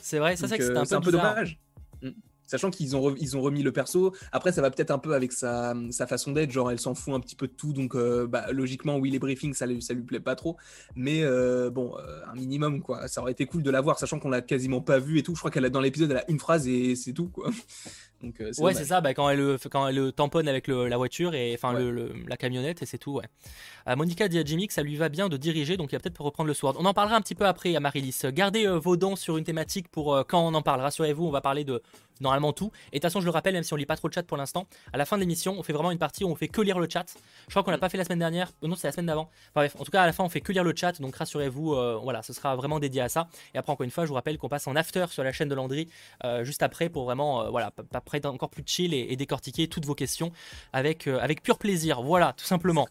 C'est 0.00 0.18
vrai, 0.18 0.36
ça, 0.36 0.46
c'est 0.48 0.58
Donc, 0.58 0.68
que 0.68 0.72
euh, 0.72 0.80
un 0.80 0.84
c'est 0.84 1.00
peu, 1.00 1.10
dommage. 1.10 1.58
Mm. 2.02 2.10
Sachant 2.50 2.70
qu'ils 2.70 2.96
ont, 2.96 3.10
re- 3.10 3.16
ils 3.20 3.36
ont 3.36 3.42
remis 3.42 3.62
le 3.62 3.72
perso. 3.72 4.14
Après, 4.32 4.52
ça 4.52 4.62
va 4.62 4.70
peut-être 4.70 4.90
un 4.90 4.98
peu 4.98 5.12
avec 5.14 5.32
sa, 5.32 5.74
sa 5.90 6.06
façon 6.06 6.32
d'être. 6.32 6.50
Genre, 6.50 6.70
elle 6.70 6.80
s'en 6.80 6.94
fout 6.94 7.12
un 7.12 7.20
petit 7.20 7.36
peu 7.36 7.46
de 7.46 7.52
tout. 7.52 7.74
Donc, 7.74 7.94
euh, 7.94 8.26
bah, 8.26 8.50
logiquement, 8.52 8.96
oui, 8.96 9.10
les 9.10 9.18
briefings, 9.18 9.52
ça, 9.52 9.66
lui- 9.66 9.82
ça 9.82 9.92
lui 9.92 10.00
plaît 10.02 10.18
pas 10.18 10.34
trop. 10.34 10.56
Mais 10.96 11.22
euh, 11.24 11.68
bon, 11.68 11.94
euh, 11.98 12.20
un 12.26 12.34
minimum, 12.34 12.80
quoi. 12.80 13.06
Ça 13.06 13.20
aurait 13.20 13.32
été 13.32 13.44
cool 13.44 13.62
de 13.62 13.70
la 13.70 13.82
voir, 13.82 13.98
sachant 13.98 14.18
qu'on 14.18 14.30
l'a 14.30 14.40
quasiment 14.40 14.80
pas 14.80 14.98
vue 14.98 15.18
et 15.18 15.22
tout. 15.22 15.34
Je 15.34 15.40
crois 15.40 15.50
qu'elle 15.50 15.66
a 15.66 15.68
dans 15.68 15.82
l'épisode, 15.82 16.10
elle 16.10 16.16
a 16.16 16.30
une 16.30 16.38
phrase 16.40 16.66
et 16.66 16.96
c'est 16.96 17.12
tout, 17.12 17.28
quoi. 17.28 17.50
Donc, 18.22 18.40
euh, 18.40 18.50
ouais, 18.58 18.74
c'est 18.74 18.84
ça, 18.84 19.00
bah, 19.00 19.14
quand, 19.14 19.28
elle, 19.28 19.58
quand 19.70 19.86
elle 19.88 20.12
tamponne 20.12 20.48
avec 20.48 20.68
la 20.68 20.96
voiture 20.96 21.34
et 21.34 21.54
enfin 21.54 21.72
le, 21.72 22.12
la 22.26 22.36
camionnette 22.36 22.82
et 22.82 22.86
c'est 22.86 22.98
tout. 22.98 23.12
Ouais. 23.12 23.24
Euh, 23.86 23.96
Monica 23.96 24.28
dit 24.28 24.38
à 24.38 24.44
Jimmy 24.44 24.66
que 24.66 24.74
ça 24.74 24.82
lui 24.82 24.96
va 24.96 25.08
bien 25.08 25.28
de 25.28 25.36
diriger, 25.36 25.76
donc 25.76 25.92
il 25.92 25.96
va 25.96 26.00
peut-être 26.00 26.20
reprendre 26.20 26.48
le 26.48 26.54
sword. 26.54 26.76
On 26.78 26.84
en 26.84 26.94
parlera 26.94 27.16
un 27.16 27.20
petit 27.20 27.34
peu 27.34 27.46
après 27.46 27.76
à 27.76 27.80
Marilis. 27.80 28.20
Gardez 28.26 28.66
vos 28.66 28.96
dents 28.96 29.16
sur 29.16 29.36
une 29.36 29.44
thématique 29.44 29.88
pour 29.88 30.24
quand 30.26 30.40
on 30.40 30.54
en 30.54 30.62
parle. 30.62 30.80
Rassurez-vous, 30.80 31.26
on 31.26 31.30
va 31.30 31.40
parler 31.40 31.64
de 31.64 31.82
normalement 32.20 32.52
tout. 32.52 32.70
Et 32.92 32.96
de 32.96 33.00
toute 33.00 33.02
façon, 33.02 33.20
je 33.20 33.26
le 33.26 33.30
rappelle, 33.30 33.54
même 33.54 33.62
si 33.62 33.72
on 33.72 33.76
lit 33.76 33.86
pas 33.86 33.96
trop 33.96 34.08
le 34.08 34.12
chat 34.12 34.22
pour 34.22 34.36
l'instant, 34.36 34.66
à 34.92 34.96
la 34.96 35.04
fin 35.04 35.16
de 35.16 35.20
l'émission, 35.20 35.54
on 35.58 35.62
fait 35.62 35.72
vraiment 35.72 35.90
une 35.90 35.98
partie 35.98 36.24
où 36.24 36.28
on 36.28 36.34
fait 36.34 36.48
que 36.48 36.60
lire 36.60 36.78
le 36.78 36.88
chat. 36.90 37.04
Je 37.46 37.52
crois 37.52 37.62
qu'on 37.62 37.70
l'a 37.70 37.76
mm. 37.76 37.80
pas 37.80 37.88
fait 37.88 37.98
la 37.98 38.04
semaine 38.04 38.18
dernière. 38.18 38.50
Non, 38.62 38.74
c'est 38.76 38.88
la 38.88 38.92
semaine 38.92 39.06
d'avant. 39.06 39.30
Enfin, 39.50 39.60
bref, 39.60 39.76
en 39.78 39.84
tout 39.84 39.90
cas, 39.90 40.02
à 40.02 40.06
la 40.06 40.12
fin, 40.12 40.24
on 40.24 40.28
fait 40.28 40.40
que 40.40 40.52
lire 40.52 40.64
le 40.64 40.74
chat. 40.74 41.00
Donc 41.00 41.14
rassurez-vous, 41.16 41.76
voilà, 42.02 42.22
ce 42.22 42.32
sera 42.32 42.56
vraiment 42.56 42.80
dédié 42.80 43.02
à 43.02 43.08
ça. 43.08 43.28
Et 43.54 43.58
après, 43.58 43.72
encore 43.72 43.84
une 43.84 43.90
fois, 43.90 44.04
je 44.04 44.08
vous 44.08 44.14
rappelle 44.14 44.38
qu'on 44.38 44.48
passe 44.48 44.66
en 44.66 44.76
after 44.76 45.06
sur 45.10 45.22
la 45.22 45.32
chaîne 45.32 45.48
de 45.48 45.54
Landry 45.54 45.88
juste 46.42 46.62
après 46.62 46.88
pour 46.88 47.04
vraiment, 47.04 47.50
voilà, 47.50 47.70
après 48.08 48.26
encore 48.26 48.48
plus 48.48 48.62
chill 48.64 48.94
et, 48.94 49.16
décortiquer 49.16 49.68
toutes 49.68 49.84
vos 49.84 49.94
questions 49.94 50.32
avec, 50.72 51.06
euh, 51.06 51.18
avec 51.20 51.42
pur 51.42 51.58
plaisir. 51.58 52.02
Voilà, 52.02 52.32
tout 52.36 52.44
simplement. 52.44 52.88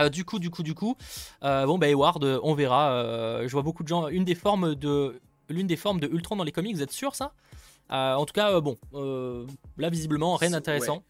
Euh, 0.00 0.08
du 0.08 0.24
coup, 0.24 0.38
du 0.38 0.50
coup, 0.50 0.62
du 0.62 0.74
coup, 0.74 0.96
euh, 1.42 1.66
bon, 1.66 1.78
bah, 1.78 1.88
Eward, 1.88 2.24
on 2.42 2.54
verra. 2.54 3.42
je 3.42 3.52
vois 3.52 3.62
beaucoup 3.62 3.82
de 3.82 3.88
gens. 3.88 4.08
Une 4.08 4.24
des 4.24 4.34
formes 4.34 4.74
de, 4.74 5.20
l'une 5.48 5.66
des 5.66 5.76
formes 5.76 6.00
de 6.00 6.08
Ultron 6.08 6.36
dans 6.36 6.44
les 6.44 6.52
comics, 6.52 6.74
vous 6.74 6.82
êtes 6.82 6.92
sûr 6.92 7.14
ça? 7.14 7.32
En 7.90 8.24
tout 8.24 8.32
cas, 8.32 8.58
bon, 8.60 8.78
là 9.76 9.90
visiblement 9.90 10.36
rien 10.36 10.50
d'intéressant. 10.50 11.02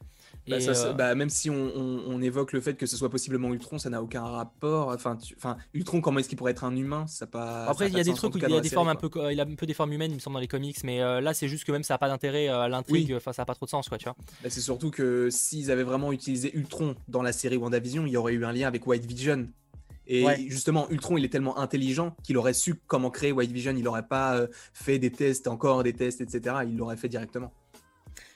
Bah, 0.49 0.57
euh, 0.61 0.93
bah, 0.93 1.15
même 1.15 1.29
si 1.29 1.51
on, 1.51 2.21
évoque 2.21 2.53
le 2.53 2.61
fait 2.61 2.75
que 2.75 2.87
ce 2.87 2.97
soit 2.97 3.11
possiblement 3.11 3.53
Ultron, 3.53 3.79
ça 3.79 3.91
n'a 3.91 4.03
aucun 4.03 4.23
rapport. 4.23 4.89
Enfin, 4.89 5.17
enfin, 5.37 5.57
Ultron, 5.73 6.01
comment 6.01 6.19
est-ce 6.19 6.29
qu'il 6.29 6.39
pourrait 6.39 6.53
être 6.53 6.65
un 6.65 6.75
humain? 6.75 7.07
Ça 7.07 7.27
pas. 7.27 7.67
Après, 7.67 7.89
il 7.89 7.97
y 7.97 8.01
a 8.01 8.05
des 8.05 8.13
trucs 8.13 8.35
où 8.35 8.39
il 8.39 8.49
y 8.49 8.57
a 8.57 8.61
des 8.61 8.69
formes 8.69 8.89
un 8.89 8.97
peu, 8.97 9.09
il 9.31 9.41
a 9.41 9.45
un 9.45 9.55
peu 9.55 9.67
des 9.67 9.75
formes 9.75 9.93
humaines, 9.93 10.11
il 10.11 10.15
me 10.15 10.21
semble 10.21 10.35
dans 10.35 10.41
les 10.41 10.49
comics, 10.49 10.83
mais 10.85 11.01
euh, 11.01 11.21
là, 11.21 11.35
c'est 11.35 11.49
juste 11.49 11.65
que 11.65 11.73
même 11.73 11.83
ça 11.83 11.95
n'a 11.95 11.99
pas 11.99 12.09
d'intérêt 12.09 12.49
à 12.49 12.69
l'intrigue. 12.69 13.15
Enfin, 13.15 13.33
ça 13.33 13.43
n'a 13.43 13.47
pas 13.47 13.55
trop 13.55 13.67
de 13.67 13.71
sens, 13.71 13.89
quoi, 13.89 13.99
tu 13.99 14.05
vois. 14.05 14.17
Bah, 14.43 14.51
c'est 14.51 14.61
surtout 14.61 14.91
que 14.91 15.31
s'ils 15.31 15.71
avaient 15.71 15.83
vraiment 15.83 16.13
utilisé 16.13 16.57
Ultron 16.57 16.97
dans 17.09 17.23
la 17.23 17.33
série 17.33 17.57
WandaVision, 17.57 18.07
il 18.07 18.13
y 18.13 18.17
aurait 18.17 18.35
eu 18.35 18.45
un 18.45 18.53
lien 18.53 18.67
avec 18.67 18.87
White 18.87 19.07
Vision. 19.07 19.49
Et 20.07 20.51
justement, 20.51 20.91
Ultron, 20.91 21.17
il 21.17 21.25
est 21.25 21.29
tellement 21.29 21.59
intelligent 21.59 22.17
qu'il 22.23 22.37
aurait 22.37 22.53
su 22.53 22.75
comment 22.87 23.11
créer 23.11 23.33
White 23.33 23.53
Vision. 23.53 23.73
Il 23.77 23.85
n'aurait 23.85 24.07
pas 24.07 24.37
euh, 24.37 24.49
fait 24.75 24.99
des 24.99 25.11
tests, 25.11 25.47
encore 25.47 25.83
des 25.83 25.93
tests, 25.93 26.21
etc. 26.21 26.57
Il 26.67 26.77
l'aurait 26.77 26.97
fait 26.97 27.09
directement. 27.09 27.53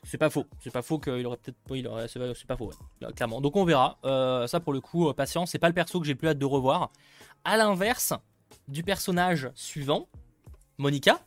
C'est 0.06 0.18
pas 0.18 0.30
faux. 0.30 0.46
C'est 0.60 0.72
pas 0.72 0.82
faux 0.82 0.98
qu'il 0.98 1.26
aurait 1.26 1.36
peut-être. 1.36 1.56
Oui, 1.68 1.84
c'est 2.08 2.46
pas 2.46 2.56
faux, 2.56 2.70
clairement. 3.14 3.40
Donc 3.40 3.56
on 3.56 3.64
verra. 3.64 3.98
Euh, 4.04 4.46
ça, 4.46 4.60
pour 4.60 4.72
le 4.72 4.80
coup, 4.80 5.08
euh, 5.08 5.12
patience. 5.12 5.50
C'est 5.50 5.58
pas 5.58 5.68
le 5.68 5.74
perso 5.74 6.00
que 6.00 6.06
j'ai 6.06 6.14
plus 6.14 6.28
hâte 6.28 6.38
de 6.38 6.44
revoir. 6.44 6.92
À 7.44 7.56
l'inverse 7.56 8.12
du 8.68 8.82
personnage 8.84 9.50
suivant, 9.54 10.08
Monica. 10.78 11.20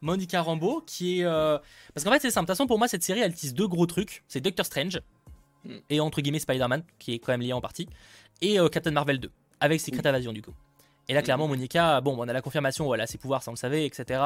Monica 0.00 0.42
Rambeau, 0.42 0.82
qui 0.84 1.20
est. 1.20 1.24
Euh, 1.24 1.58
parce 1.94 2.04
qu'en 2.04 2.10
fait, 2.10 2.18
c'est 2.18 2.30
simple. 2.30 2.46
De 2.46 2.52
toute 2.52 2.56
façon, 2.56 2.66
pour 2.66 2.78
moi, 2.78 2.88
cette 2.88 3.04
série, 3.04 3.20
elle 3.20 3.34
tisse 3.34 3.54
deux 3.54 3.68
gros 3.68 3.86
trucs. 3.86 4.24
C'est 4.26 4.40
Doctor 4.40 4.66
Strange 4.66 5.00
mm. 5.64 5.76
et 5.90 6.00
entre 6.00 6.20
guillemets 6.20 6.40
Spider-Man, 6.40 6.82
qui 6.98 7.14
est 7.14 7.20
quand 7.20 7.32
même 7.32 7.40
lié 7.40 7.52
en 7.52 7.60
partie, 7.60 7.88
et 8.42 8.58
Captain 8.70 8.90
Marvel 8.90 9.20
2, 9.20 9.30
avec 9.60 9.80
Secret. 9.80 10.06
Invasion 10.06 10.32
du 10.32 10.42
coup. 10.42 10.52
Et 11.08 11.14
là, 11.14 11.22
clairement, 11.22 11.48
Monica, 11.48 12.00
bon, 12.00 12.16
on 12.18 12.28
a 12.28 12.32
la 12.32 12.40
confirmation, 12.40 12.86
voilà, 12.86 13.06
ses 13.06 13.18
pouvoirs, 13.18 13.42
ça 13.42 13.50
on 13.50 13.54
le 13.54 13.58
savait, 13.58 13.84
etc. 13.86 14.20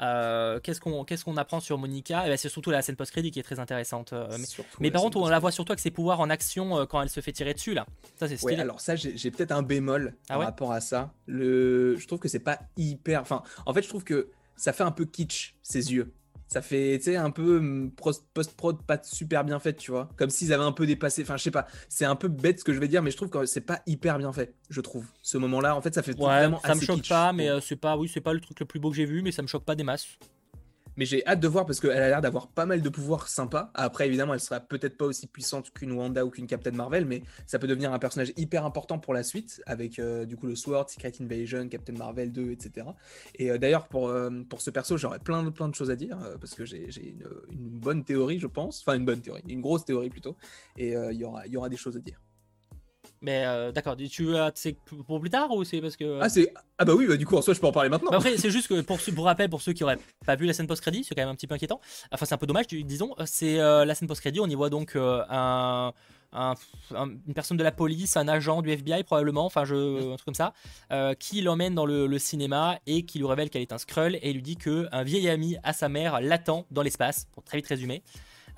Euh, 0.00 0.60
qu'est-ce 0.60 0.80
qu'on 0.80 1.04
qu'est-ce 1.04 1.24
qu'on 1.24 1.36
apprend 1.36 1.60
sur 1.60 1.78
Monica? 1.78 2.22
Eh 2.26 2.28
ben, 2.28 2.36
C'est 2.36 2.48
surtout 2.48 2.70
la 2.70 2.82
scène 2.82 2.96
post-crédit 2.96 3.30
qui 3.30 3.40
est 3.40 3.44
très 3.44 3.58
intéressante. 3.58 4.12
Euh, 4.12 4.36
mais, 4.80 4.90
par 4.90 5.02
contre, 5.02 5.18
on 5.18 5.28
la 5.28 5.38
voit 5.38 5.50
surtout 5.50 5.72
avec 5.72 5.80
ses 5.80 5.90
pouvoirs 5.90 6.20
en 6.20 6.28
action 6.30 6.78
euh, 6.78 6.86
quand 6.86 7.00
elle 7.00 7.08
se 7.08 7.20
fait 7.20 7.32
tirer 7.32 7.54
dessus, 7.54 7.74
là. 7.74 7.86
Ça, 8.16 8.28
c'est 8.28 8.36
stylé. 8.36 8.56
Ouais, 8.56 8.60
alors 8.60 8.80
ça, 8.80 8.96
j'ai 8.96 9.30
peut-être 9.30 9.52
un 9.52 9.62
bémol 9.62 10.14
ah 10.28 10.34
par 10.34 10.44
rapport 10.44 10.72
à 10.72 10.80
ça. 10.80 11.12
Le... 11.26 11.96
Je 11.96 12.06
trouve 12.06 12.18
que 12.18 12.28
c'est 12.28 12.38
pas 12.38 12.60
hyper. 12.76 13.22
Enfin, 13.22 13.42
en 13.66 13.72
fait, 13.72 13.82
je 13.82 13.88
trouve 13.88 14.04
que 14.04 14.30
ça 14.56 14.72
fait 14.72 14.82
un 14.82 14.90
peu 14.90 15.06
kitsch, 15.06 15.54
ses 15.62 15.92
yeux 15.92 16.12
ça 16.50 16.62
fait 16.62 16.98
tu 16.98 17.04
sais 17.04 17.16
un 17.16 17.30
peu 17.30 17.58
hum, 17.58 17.92
post-prod 18.34 18.82
pas 18.82 18.98
super 19.02 19.44
bien 19.44 19.60
fait 19.60 19.74
tu 19.74 19.92
vois. 19.92 20.08
Comme 20.16 20.30
s'ils 20.30 20.52
avaient 20.52 20.64
un 20.64 20.72
peu 20.72 20.84
dépassé 20.84 21.22
enfin 21.22 21.36
je 21.36 21.44
sais 21.44 21.50
pas. 21.52 21.68
C'est 21.88 22.04
un 22.04 22.16
peu 22.16 22.26
bête 22.26 22.58
ce 22.58 22.64
que 22.64 22.72
je 22.72 22.80
vais 22.80 22.88
dire 22.88 23.02
mais 23.02 23.12
je 23.12 23.16
trouve 23.16 23.30
que 23.30 23.46
c'est 23.46 23.60
pas 23.60 23.82
hyper 23.86 24.18
bien 24.18 24.32
fait 24.32 24.54
je 24.68 24.80
trouve 24.80 25.06
ce 25.22 25.38
moment 25.38 25.60
là 25.60 25.76
en 25.76 25.80
fait 25.80 25.94
ça 25.94 26.02
fait 26.02 26.18
vraiment 26.18 26.60
ça 26.60 26.74
me 26.74 26.80
choque 26.80 27.08
pas 27.08 27.32
mais 27.32 27.48
euh, 27.48 27.60
c'est 27.60 27.76
pas 27.76 27.96
oui 27.96 28.10
c'est 28.12 28.20
pas 28.20 28.32
le 28.32 28.40
truc 28.40 28.58
le 28.58 28.66
plus 28.66 28.80
beau 28.80 28.90
que 28.90 28.96
j'ai 28.96 29.04
vu 29.04 29.22
mais 29.22 29.30
ça 29.30 29.42
me 29.42 29.46
choque 29.46 29.64
pas 29.64 29.76
des 29.76 29.84
masses 29.84 30.18
mais 30.96 31.04
j'ai 31.04 31.26
hâte 31.26 31.40
de 31.40 31.48
voir 31.48 31.66
parce 31.66 31.80
qu'elle 31.80 31.90
a 31.92 32.08
l'air 32.08 32.20
d'avoir 32.20 32.48
pas 32.48 32.66
mal 32.66 32.82
de 32.82 32.88
pouvoirs 32.88 33.28
sympas. 33.28 33.70
Après, 33.74 34.06
évidemment, 34.06 34.34
elle 34.34 34.40
sera 34.40 34.60
peut-être 34.60 34.96
pas 34.96 35.06
aussi 35.06 35.26
puissante 35.26 35.70
qu'une 35.72 35.92
Wanda 35.92 36.24
ou 36.24 36.30
qu'une 36.30 36.46
Captain 36.46 36.72
Marvel, 36.72 37.04
mais 37.04 37.22
ça 37.46 37.58
peut 37.58 37.66
devenir 37.66 37.92
un 37.92 37.98
personnage 37.98 38.32
hyper 38.36 38.64
important 38.64 38.98
pour 38.98 39.14
la 39.14 39.22
suite 39.22 39.62
avec 39.66 39.98
euh, 39.98 40.24
du 40.24 40.36
coup 40.36 40.46
le 40.46 40.56
Sword, 40.56 40.88
Secret 40.90 41.12
Invasion, 41.20 41.68
Captain 41.68 41.94
Marvel 41.94 42.32
2, 42.32 42.50
etc. 42.50 42.86
Et 43.36 43.50
euh, 43.50 43.58
d'ailleurs, 43.58 43.88
pour, 43.88 44.08
euh, 44.08 44.30
pour 44.48 44.60
ce 44.60 44.70
perso, 44.70 44.96
j'aurais 44.96 45.18
plein, 45.18 45.50
plein 45.50 45.68
de 45.68 45.74
choses 45.74 45.90
à 45.90 45.96
dire 45.96 46.18
parce 46.40 46.54
que 46.54 46.64
j'ai 46.64 46.86
une, 47.08 47.24
une, 47.50 47.68
bonne 47.68 48.04
théorie, 48.04 48.38
je 48.38 48.46
pense. 48.46 48.80
Enfin, 48.80 48.96
une 48.96 49.04
bonne 49.04 49.20
théorie, 49.20 49.42
une 49.48 49.60
grosse 49.60 49.84
théorie 49.84 50.10
plutôt. 50.10 50.36
Et 50.76 50.92
il 50.92 51.16
y, 51.16 51.24
aura, 51.24 51.46
y 51.46 51.56
aura 51.56 51.68
des 51.68 51.76
choses 51.76 51.96
à 51.96 52.00
dire. 52.00 52.20
Mais 53.22 53.44
euh, 53.44 53.70
d'accord, 53.70 53.96
tu 53.96 54.24
veux 54.24 54.36
c'est 54.54 54.74
pour 55.06 55.20
plus 55.20 55.28
tard 55.28 55.50
ou 55.50 55.62
c'est 55.64 55.80
parce 55.80 55.96
que. 55.96 56.20
Ah, 56.22 56.30
c'est... 56.30 56.52
ah 56.78 56.86
bah 56.86 56.94
oui, 56.94 57.06
bah, 57.06 57.16
du 57.16 57.26
coup 57.26 57.36
en 57.36 57.42
soi 57.42 57.52
je 57.52 57.60
peux 57.60 57.66
en 57.66 57.72
parler 57.72 57.90
maintenant. 57.90 58.10
Bah, 58.10 58.16
après, 58.16 58.38
c'est 58.38 58.50
juste 58.50 58.68
que 58.68 58.80
pour, 58.80 58.98
pour 59.14 59.24
rappel, 59.26 59.50
pour 59.50 59.60
ceux 59.60 59.74
qui 59.74 59.84
auraient 59.84 59.98
pas 60.24 60.36
vu 60.36 60.46
la 60.46 60.54
scène 60.54 60.66
post-crédit, 60.66 61.04
c'est 61.04 61.14
quand 61.14 61.20
même 61.22 61.28
un 61.28 61.34
petit 61.34 61.46
peu 61.46 61.54
inquiétant. 61.54 61.80
Enfin, 62.12 62.24
c'est 62.24 62.34
un 62.34 62.38
peu 62.38 62.46
dommage, 62.46 62.66
disons. 62.68 63.14
C'est 63.26 63.60
euh, 63.60 63.84
la 63.84 63.94
scène 63.94 64.08
post-crédit, 64.08 64.40
on 64.40 64.46
y 64.46 64.54
voit 64.54 64.70
donc 64.70 64.96
euh, 64.96 65.22
un, 65.28 65.92
une 66.32 67.34
personne 67.34 67.58
de 67.58 67.62
la 67.62 67.72
police, 67.72 68.16
un 68.16 68.26
agent 68.26 68.62
du 68.62 68.70
FBI 68.70 69.04
probablement, 69.04 69.44
enfin 69.44 69.66
je, 69.66 70.12
un 70.12 70.16
truc 70.16 70.24
comme 70.24 70.34
ça, 70.34 70.54
qui 71.18 71.42
l'emmène 71.42 71.74
dans 71.74 71.84
le, 71.84 72.06
le, 72.06 72.18
cinéma 72.18 72.78
et 72.86 73.04
qui 73.04 73.18
lui 73.18 73.26
révèle 73.26 73.50
qu'elle 73.50 73.62
est 73.62 73.72
un 73.72 73.78
Skrull 73.78 74.16
et 74.22 74.32
lui 74.32 74.42
dit 74.42 74.56
que 74.56 74.88
un 74.92 75.02
vieil 75.02 75.28
ami 75.28 75.56
à 75.62 75.72
sa 75.72 75.88
mère 75.90 76.20
l'attend 76.20 76.66
dans 76.70 76.82
l'espace, 76.82 77.26
pour 77.32 77.42
très 77.42 77.58
vite 77.58 77.66
résumer. 77.66 78.02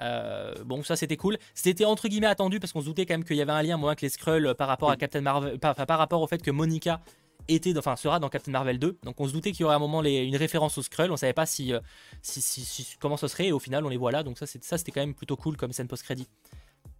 Euh, 0.03 0.55
bon, 0.65 0.83
ça 0.83 0.97
c'était 0.97 1.17
cool. 1.17 1.39
C'était 1.55 1.85
entre 1.85 2.09
guillemets 2.09 2.27
attendu 2.27 2.61
parce 2.61 2.73
qu'on 2.73 2.81
se 2.81 2.87
doutait 2.87 3.07
quand 3.07 3.15
même 3.15 3.25
qu'il 3.25 3.37
y 3.37 3.43
avait 3.43 3.53
un 3.53 3.63
lien 3.63 3.77
moins 3.77 3.95
que 3.95 4.03
les 4.03 4.09
Skrulls 4.09 4.55
par 4.57 4.69
rapport 4.69 4.91
à 4.91 4.97
Captain 4.97 5.21
Marvel, 5.21 5.59
par, 5.59 5.75
par 5.75 5.99
rapport 5.99 6.21
au 6.21 6.27
fait 6.27 6.43
que 6.43 6.51
Monica 6.51 7.01
était, 7.49 7.77
enfin 7.77 7.97
sera 7.97 8.19
dans 8.19 8.29
Captain 8.29 8.53
Marvel 8.53 8.79
2. 8.79 8.99
Donc 9.03 9.21
on 9.21 9.29
se 9.29 9.33
doutait 9.33 9.53
qu'il 9.53 9.63
y 9.63 9.65
aurait 9.65 9.75
un 9.75 9.81
moment 9.81 10.01
les, 10.01 10.25
une 10.25 10.37
référence 10.37 10.77
aux 10.79 10.83
Skrulls. 10.83 11.11
On 11.11 11.17
savait 11.17 11.33
pas 11.33 11.47
si, 11.47 11.73
euh, 11.73 11.81
si, 12.23 12.97
comment 13.01 13.17
ce 13.17 13.29
serait 13.29 13.47
et 13.47 13.53
au 13.53 13.59
final 13.59 13.85
on 13.85 13.89
les 13.89 13.97
voit 13.97 14.13
là. 14.13 14.23
Donc 14.23 14.39
ça 14.39 14.47
c'était 14.47 14.93
quand 14.93 15.01
même 15.01 15.15
plutôt 15.15 15.37
cool 15.37 15.57
comme 15.57 15.73
scène 15.73 15.89
post 15.89 16.03
crédit. 16.03 16.29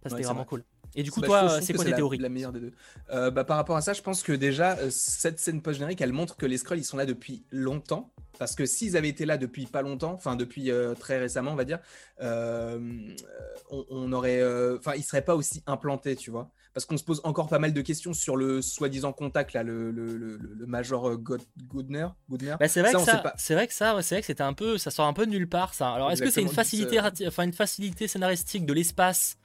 Ça 0.03 0.09
c'était 0.09 0.23
vraiment 0.23 0.45
cool. 0.45 0.63
Et 0.95 1.03
du 1.03 1.11
coup, 1.11 1.21
bah, 1.21 1.27
toi, 1.27 1.61
c'est 1.61 1.73
quoi 1.73 1.85
tes 1.85 1.93
théories 1.93 2.17
la, 2.17 2.29
meilleure 2.29 2.51
des 2.51 2.59
deux. 2.59 2.71
Euh, 3.11 3.31
bah, 3.31 3.43
par 3.43 3.57
rapport 3.57 3.75
à 3.75 3.81
ça, 3.81 3.93
je 3.93 4.01
pense 4.01 4.23
que 4.23 4.31
déjà, 4.31 4.77
cette 4.89 5.39
scène 5.39 5.61
post-générique, 5.61 6.01
elle 6.01 6.13
montre 6.13 6.35
que 6.37 6.45
les 6.45 6.57
Skrulls, 6.57 6.79
ils 6.79 6.85
sont 6.85 6.97
là 6.97 7.05
depuis 7.05 7.43
longtemps. 7.51 8.11
Parce 8.39 8.55
que 8.55 8.65
s'ils 8.65 8.97
avaient 8.97 9.09
été 9.09 9.25
là 9.25 9.37
depuis 9.37 9.65
pas 9.67 9.81
longtemps, 9.81 10.13
enfin 10.13 10.35
depuis 10.35 10.71
euh, 10.71 10.95
très 10.95 11.19
récemment, 11.19 11.51
on 11.51 11.55
va 11.55 11.65
dire, 11.65 11.79
euh, 12.21 12.79
on, 13.69 14.11
aurait, 14.11 14.41
euh, 14.41 14.77
enfin, 14.79 14.93
ils 14.95 15.03
seraient 15.03 15.23
pas 15.23 15.35
aussi 15.35 15.63
implantés, 15.67 16.15
tu 16.15 16.31
vois. 16.31 16.49
Parce 16.73 16.85
qu'on 16.85 16.97
se 16.97 17.03
pose 17.03 17.21
encore 17.23 17.47
pas 17.47 17.59
mal 17.59 17.73
de 17.73 17.81
questions 17.81 18.13
sur 18.13 18.35
le 18.35 18.63
soi-disant 18.63 19.13
contact 19.13 19.53
là, 19.53 19.61
le, 19.61 19.91
le, 19.91 20.17
le, 20.17 20.65
major 20.65 21.15
Goodner. 21.17 22.07
Bah, 22.59 22.67
c'est 22.67 22.81
vrai, 22.81 22.93
que 22.93 22.99
ça, 22.99 23.33
c'est 23.37 23.53
vrai 23.53 23.67
que 23.67 23.73
ça, 23.73 24.01
c'est 24.01 24.15
vrai 24.15 24.21
que 24.21 24.27
c'était 24.27 24.41
un 24.41 24.53
peu, 24.53 24.79
ça 24.79 24.89
sort 24.89 25.05
un 25.05 25.13
peu 25.13 25.27
de 25.27 25.31
nulle 25.31 25.47
part, 25.47 25.75
ça. 25.75 25.91
Alors, 25.91 26.11
est-ce 26.11 26.23
que 26.23 26.31
c'est 26.31 26.41
une 26.41 26.49
facilité, 26.49 26.99
enfin 27.27 27.43
une 27.43 27.53
facilité 27.53 28.07
scénaristique 28.07 28.65
de 28.65 28.73
l'espace 28.73 29.37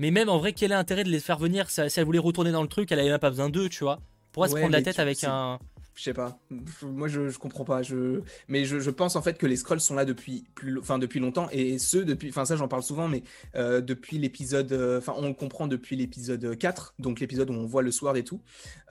Mais 0.00 0.10
même 0.10 0.30
en 0.30 0.38
vrai, 0.38 0.54
quel 0.54 0.72
est 0.72 0.74
l'intérêt 0.74 1.04
de 1.04 1.10
les 1.10 1.20
faire 1.20 1.38
venir? 1.38 1.68
Si 1.68 1.78
elle 1.78 2.04
voulait 2.06 2.18
retourner 2.18 2.52
dans 2.52 2.62
le 2.62 2.68
truc, 2.68 2.90
elle 2.90 3.00
avait 3.00 3.10
même 3.10 3.18
pas 3.18 3.28
besoin 3.28 3.50
d'eux, 3.50 3.68
tu 3.68 3.84
vois. 3.84 4.00
Pourquoi 4.32 4.48
se 4.48 4.54
prendre 4.54 4.72
la 4.72 4.80
tête 4.80 4.98
avec 4.98 5.22
un 5.24 5.58
je 5.94 6.04
sais 6.04 6.14
pas. 6.14 6.38
Moi, 6.82 7.08
je, 7.08 7.28
je 7.28 7.38
comprends 7.38 7.64
pas. 7.64 7.82
Je... 7.82 8.22
Mais 8.48 8.64
je, 8.64 8.78
je, 8.78 8.88
pense 8.88 9.16
en 9.16 9.20
fait 9.20 9.36
que 9.36 9.44
les 9.44 9.56
scrolls 9.56 9.80
sont 9.80 9.94
là 9.94 10.06
depuis, 10.06 10.46
plus... 10.54 10.78
enfin, 10.78 10.98
depuis 10.98 11.20
longtemps. 11.20 11.48
Et 11.52 11.78
ceux 11.78 12.06
depuis. 12.06 12.30
Enfin, 12.30 12.46
ça, 12.46 12.56
j'en 12.56 12.68
parle 12.68 12.82
souvent, 12.82 13.06
mais 13.06 13.22
euh, 13.54 13.82
depuis 13.82 14.16
l'épisode. 14.16 14.72
Euh, 14.72 14.96
enfin, 14.96 15.12
on 15.18 15.28
le 15.28 15.34
comprend 15.34 15.66
depuis 15.66 15.96
l'épisode 15.96 16.56
4, 16.56 16.94
donc 17.00 17.20
l'épisode 17.20 17.50
où 17.50 17.52
on 17.52 17.66
voit 17.66 17.82
le 17.82 17.90
Sword 17.90 18.16
et 18.16 18.24
tout, 18.24 18.40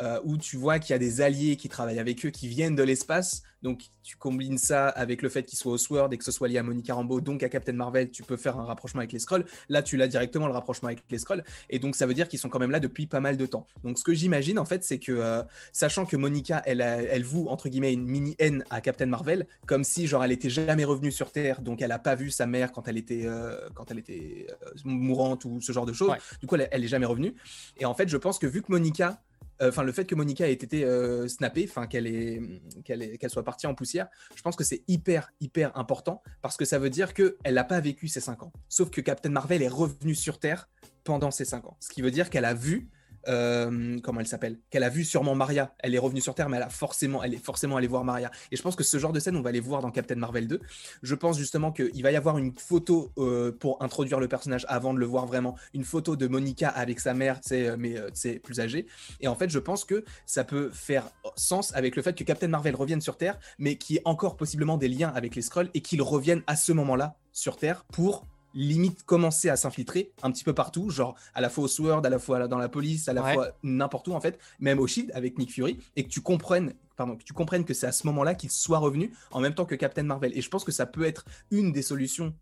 euh, 0.01 0.19
où 0.23 0.37
tu 0.37 0.55
vois 0.55 0.77
qu'il 0.77 0.91
y 0.91 0.93
a 0.93 0.99
des 0.99 1.21
alliés 1.21 1.55
qui 1.55 1.69
travaillent 1.69 1.97
avec 1.97 2.23
eux, 2.27 2.29
qui 2.29 2.47
viennent 2.47 2.75
de 2.75 2.83
l'espace. 2.83 3.41
Donc, 3.61 3.83
tu 4.03 4.17
combines 4.17 4.57
ça 4.57 4.87
avec 4.87 5.21
le 5.21 5.29
fait 5.29 5.43
qu'ils 5.43 5.57
soient 5.57 5.73
au 5.73 5.77
Sword 5.77 6.09
et 6.11 6.17
que 6.17 6.23
ce 6.23 6.31
soit 6.31 6.47
lié 6.47 6.57
à 6.57 6.63
Monica 6.63 6.93
Rambeau, 6.93 7.21
donc 7.21 7.43
à 7.43 7.49
Captain 7.49 7.73
Marvel, 7.73 8.09
tu 8.09 8.23
peux 8.23 8.37
faire 8.37 8.57
un 8.57 8.65
rapprochement 8.65 8.99
avec 8.99 9.11
les 9.11 9.19
scrolls. 9.19 9.45
Là, 9.67 9.83
tu 9.83 9.97
l'as 9.97 10.07
directement 10.07 10.47
le 10.47 10.53
rapprochement 10.53 10.87
avec 10.87 11.03
les 11.09 11.19
scrolls. 11.19 11.43
Et 11.69 11.79
donc, 11.79 11.95
ça 11.95 12.05
veut 12.05 12.13
dire 12.13 12.27
qu'ils 12.27 12.39
sont 12.39 12.49
quand 12.49 12.59
même 12.59 12.71
là 12.71 12.79
depuis 12.79 13.07
pas 13.07 13.19
mal 13.19 13.37
de 13.37 13.45
temps. 13.45 13.67
Donc, 13.83 13.99
ce 13.99 14.03
que 14.03 14.13
j'imagine, 14.13 14.59
en 14.59 14.65
fait, 14.65 14.83
c'est 14.83 14.99
que, 14.99 15.43
sachant 15.71 16.05
que 16.05 16.15
Monica, 16.15 16.61
elle, 16.65 16.81
elle 16.81 17.23
voue 17.23 17.47
entre 17.47 17.69
guillemets 17.69 17.93
une 17.93 18.05
mini 18.05 18.35
haine 18.39 18.63
à 18.69 18.81
Captain 18.81 19.05
Marvel, 19.05 19.47
comme 19.65 19.83
si 19.83 20.07
genre 20.07 20.23
elle 20.23 20.31
était 20.31 20.49
jamais 20.49 20.85
revenue 20.85 21.11
sur 21.11 21.31
Terre, 21.31 21.61
donc 21.61 21.81
elle 21.81 21.91
a 21.91 21.99
pas 21.99 22.15
vu 22.15 22.31
sa 22.31 22.45
mère 22.45 22.71
quand 22.71 22.87
elle 22.87 22.97
était 22.97 23.25
euh, 23.25 23.69
quand 23.73 23.91
elle 23.91 23.99
était 23.99 24.47
euh, 24.49 24.71
mourante 24.85 25.45
ou 25.45 25.61
ce 25.61 25.71
genre 25.71 25.85
de 25.85 25.93
choses. 25.93 26.13
Du 26.39 26.47
coup, 26.47 26.55
elle, 26.55 26.83
est 26.83 26.87
jamais 26.87 27.05
revenue. 27.05 27.35
Et 27.77 27.85
en 27.85 27.93
fait, 27.93 28.09
je 28.09 28.17
pense 28.17 28.39
que 28.39 28.47
vu 28.47 28.61
que 28.61 28.71
Monica 28.71 29.09
euh, 29.09 29.48
enfin 29.61 29.83
le 29.83 29.91
fait 29.91 30.05
que 30.05 30.15
Monica 30.15 30.47
ait 30.47 30.53
été 30.53 30.85
snappée, 31.27 31.65
enfin 31.67 31.87
qu'elle 31.87 32.07
est 32.07 32.61
qu'elle 32.83 33.29
soit 33.29 33.43
partie 33.43 33.67
en 33.67 33.75
poussière, 33.75 34.07
je 34.35 34.41
pense 34.41 34.55
que 34.55 34.63
c'est 34.63 34.83
hyper 34.87 35.31
hyper 35.39 35.77
important 35.77 36.21
parce 36.41 36.57
que 36.57 36.65
ça 36.65 36.79
veut 36.79 36.89
dire 36.89 37.13
que 37.13 37.37
elle 37.43 37.55
n'a 37.55 37.63
pas 37.63 37.79
vécu 37.79 38.07
ces 38.07 38.21
cinq 38.21 38.43
ans. 38.43 38.53
Sauf 38.67 38.89
que 38.89 39.01
Captain 39.01 39.29
Marvel 39.29 39.61
est 39.61 39.67
revenue 39.67 40.15
sur 40.15 40.39
Terre 40.39 40.69
pendant 41.03 41.31
ces 41.31 41.45
cinq 41.45 41.65
ans, 41.65 41.77
ce 41.79 41.89
qui 41.89 42.01
veut 42.01 42.11
dire 42.11 42.29
qu'elle 42.29 42.45
a 42.45 42.53
vu 42.53 42.89
euh, 43.27 43.99
comment 44.01 44.19
elle 44.19 44.27
s'appelle? 44.27 44.57
Qu'elle 44.69 44.83
a 44.83 44.89
vu 44.89 45.03
sûrement 45.03 45.35
Maria. 45.35 45.73
Elle 45.79 45.95
est 45.95 45.99
revenue 45.99 46.21
sur 46.21 46.35
Terre, 46.35 46.49
mais 46.49 46.57
elle 46.57 46.63
a 46.63 46.69
forcément, 46.69 47.23
elle 47.23 47.33
est 47.33 47.43
forcément 47.43 47.77
allée 47.77 47.87
voir 47.87 48.03
Maria. 48.03 48.31
Et 48.51 48.55
je 48.55 48.61
pense 48.61 48.75
que 48.75 48.83
ce 48.83 48.97
genre 48.97 49.13
de 49.13 49.19
scène, 49.19 49.35
on 49.35 49.41
va 49.41 49.49
aller 49.49 49.59
voir 49.59 49.81
dans 49.81 49.91
Captain 49.91 50.15
Marvel 50.15 50.47
2. 50.47 50.59
Je 51.03 51.15
pense 51.15 51.37
justement 51.37 51.71
qu'il 51.71 52.01
va 52.03 52.11
y 52.11 52.15
avoir 52.15 52.37
une 52.37 52.53
photo 52.57 53.11
euh, 53.17 53.51
pour 53.51 53.81
introduire 53.81 54.19
le 54.19 54.27
personnage 54.27 54.65
avant 54.69 54.93
de 54.93 54.99
le 54.99 55.05
voir 55.05 55.25
vraiment, 55.25 55.55
une 55.73 55.83
photo 55.83 56.15
de 56.15 56.27
Monica 56.27 56.69
avec 56.69 56.99
sa 56.99 57.13
mère, 57.13 57.39
c'est 57.41 57.75
mais 57.77 57.95
c'est 58.13 58.39
plus 58.39 58.59
âgé. 58.59 58.87
Et 59.21 59.27
en 59.27 59.35
fait, 59.35 59.49
je 59.49 59.59
pense 59.59 59.85
que 59.85 60.03
ça 60.25 60.43
peut 60.43 60.69
faire 60.71 61.09
sens 61.35 61.73
avec 61.75 61.95
le 61.95 62.01
fait 62.01 62.13
que 62.13 62.23
Captain 62.23 62.47
Marvel 62.47 62.75
revienne 62.75 63.01
sur 63.01 63.17
Terre, 63.17 63.39
mais 63.57 63.75
qui 63.75 63.97
ait 63.97 64.01
encore 64.05 64.37
possiblement 64.37 64.77
des 64.77 64.87
liens 64.87 65.09
avec 65.09 65.35
les 65.35 65.41
Skrulls 65.41 65.69
et 65.73 65.81
qu'il 65.81 66.01
revienne 66.01 66.43
à 66.47 66.55
ce 66.55 66.71
moment-là 66.71 67.15
sur 67.31 67.57
Terre 67.57 67.85
pour 67.91 68.25
limite 68.53 69.03
commencer 69.03 69.49
à 69.49 69.55
s'infiltrer 69.55 70.11
un 70.23 70.31
petit 70.31 70.43
peu 70.43 70.53
partout, 70.53 70.89
genre 70.89 71.15
à 71.33 71.41
la 71.41 71.49
fois 71.49 71.65
au 71.65 71.67
Sword, 71.67 72.05
à 72.05 72.09
la 72.09 72.19
fois 72.19 72.47
dans 72.47 72.57
la 72.57 72.69
police, 72.69 73.07
à 73.07 73.13
la 73.13 73.33
fois 73.33 73.49
n'importe 73.63 74.07
où 74.07 74.13
en 74.13 74.21
fait, 74.21 74.39
même 74.59 74.79
au 74.79 74.87
Shield 74.87 75.11
avec 75.13 75.37
Nick 75.37 75.51
Fury, 75.51 75.77
et 75.95 76.03
que 76.03 76.09
tu 76.09 76.21
comprennes, 76.21 76.73
pardon, 76.99 77.15
que 77.15 77.23
tu 77.23 77.31
comprennes 77.31 77.63
que 77.63 77.73
c'est 77.73 77.87
à 77.87 77.93
ce 77.93 78.05
moment-là 78.07 78.35
qu'il 78.35 78.51
soit 78.51 78.77
revenu 78.77 79.13
en 79.31 79.39
même 79.39 79.55
temps 79.55 79.63
que 79.63 79.75
Captain 79.75 80.03
Marvel. 80.03 80.37
Et 80.37 80.41
je 80.41 80.49
pense 80.49 80.65
que 80.65 80.71
ça 80.73 80.85
peut 80.85 81.05
être 81.05 81.23
une 81.49 81.71
des 81.71 81.81
solutions 81.81 82.33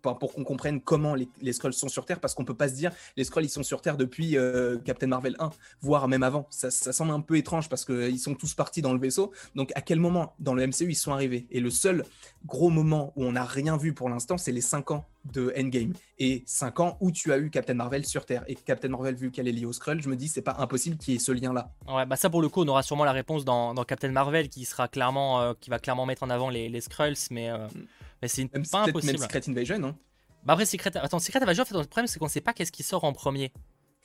pour 0.00 0.32
qu'on 0.32 0.44
comprenne 0.44 0.80
comment 0.80 1.14
les, 1.14 1.28
les, 1.42 1.52
Skrulls 1.52 1.74
sont 1.74 1.88
sur 1.88 2.04
Terre, 2.06 2.20
parce 2.20 2.34
qu'on 2.34 2.44
peut 2.44 2.54
pas 2.54 2.68
se 2.68 2.74
dire 2.74 2.92
les 3.16 3.24
Skrulls 3.24 3.44
ils 3.44 3.50
sont 3.50 3.64
sur 3.64 3.82
Terre 3.82 3.96
depuis 3.96 4.38
euh, 4.38 4.78
Captain 4.78 5.08
Marvel 5.08 5.36
1, 5.38 5.50
voire 5.80 6.08
même 6.08 6.22
avant. 6.22 6.46
Ça, 6.50 6.70
semble 6.70 7.10
un 7.10 7.20
peu 7.20 7.36
étrange 7.36 7.68
parce 7.68 7.84
qu'ils 7.84 8.20
sont 8.20 8.34
tous 8.34 8.54
partis 8.54 8.80
dans 8.80 8.92
le 8.92 9.00
vaisseau. 9.00 9.32
Donc 9.54 9.72
à 9.74 9.80
quel 9.80 9.98
moment 9.98 10.34
dans 10.38 10.54
le 10.54 10.66
MCU 10.66 10.90
ils 10.90 10.94
sont 10.94 11.12
arrivés? 11.12 11.46
Et 11.50 11.60
le 11.60 11.70
seul 11.70 12.04
gros 12.46 12.70
moment 12.70 13.12
où 13.16 13.24
on 13.24 13.32
n'a 13.32 13.44
rien 13.44 13.76
vu 13.76 13.92
pour 13.92 14.08
l'instant, 14.08 14.38
c'est 14.38 14.52
les 14.52 14.60
5 14.60 14.92
ans 14.92 15.04
de 15.32 15.52
Endgame. 15.58 15.92
Et 16.18 16.44
5 16.46 16.80
ans 16.80 16.96
où 17.00 17.10
tu 17.10 17.32
as 17.32 17.38
eu 17.38 17.50
Captain 17.50 17.74
Marvel 17.74 18.06
sur 18.06 18.24
Terre. 18.24 18.44
Et 18.46 18.54
Captain 18.54 18.88
Marvel, 18.88 19.14
vu 19.14 19.30
qu'elle 19.30 19.48
est 19.48 19.52
liée 19.52 19.66
au 19.66 19.72
Skrull, 19.72 20.00
je 20.00 20.08
me 20.08 20.16
dis 20.16 20.28
c'est 20.28 20.42
pas 20.42 20.56
impossible 20.58 20.96
qu'il 20.96 21.14
y 21.14 21.16
ait 21.16 21.20
ce 21.20 21.32
lien-là. 21.32 21.72
Ouais, 21.88 22.06
bah 22.06 22.16
ça 22.16 22.30
pour 22.30 22.42
le 22.42 22.48
coup, 22.48 22.62
on 22.62 22.68
aura 22.68 22.82
sûrement 22.82 23.04
la 23.04 23.12
réponse 23.12 23.44
dans, 23.44 23.74
dans 23.74 23.84
Captain 23.84 23.95
Marvel 24.04 24.48
qui 24.48 24.64
sera 24.64 24.88
clairement, 24.88 25.40
euh, 25.40 25.52
qui 25.60 25.70
va 25.70 25.78
clairement 25.78 26.06
mettre 26.06 26.22
en 26.22 26.30
avant 26.30 26.50
les, 26.50 26.68
les 26.68 26.80
Skrulls, 26.80 27.16
mais, 27.30 27.50
euh, 27.50 27.66
mm. 27.66 27.86
mais 28.22 28.28
c'est 28.28 28.46
pas 28.70 28.84
impossible. 28.84 29.12
Même 29.12 29.22
Secret 29.22 29.42
Invasion, 29.48 29.78
non? 29.78 29.96
Bah 30.44 30.52
après, 30.52 30.66
Secret... 30.66 30.96
Attends, 30.96 31.18
Secret 31.18 31.42
Invasion, 31.42 31.62
en 31.62 31.66
fait, 31.66 31.74
le 31.76 31.84
problème, 31.84 32.06
c'est 32.06 32.18
qu'on 32.18 32.28
sait 32.28 32.40
pas 32.40 32.52
qu'est-ce 32.52 32.72
qui 32.72 32.82
sort 32.82 33.04
en 33.04 33.12
premier. 33.12 33.52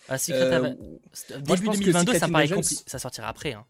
Euh, 0.09 0.17
Secret 0.17 0.53
euh, 0.53 1.39
Début 1.39 1.69
2022, 1.69 2.13
ça 2.15 2.27
paraît 2.27 2.49
compliqué. 2.49 2.83
Ça 2.87 2.99
sortira 2.99 3.27
après. 3.27 3.53
Hein. 3.53 3.65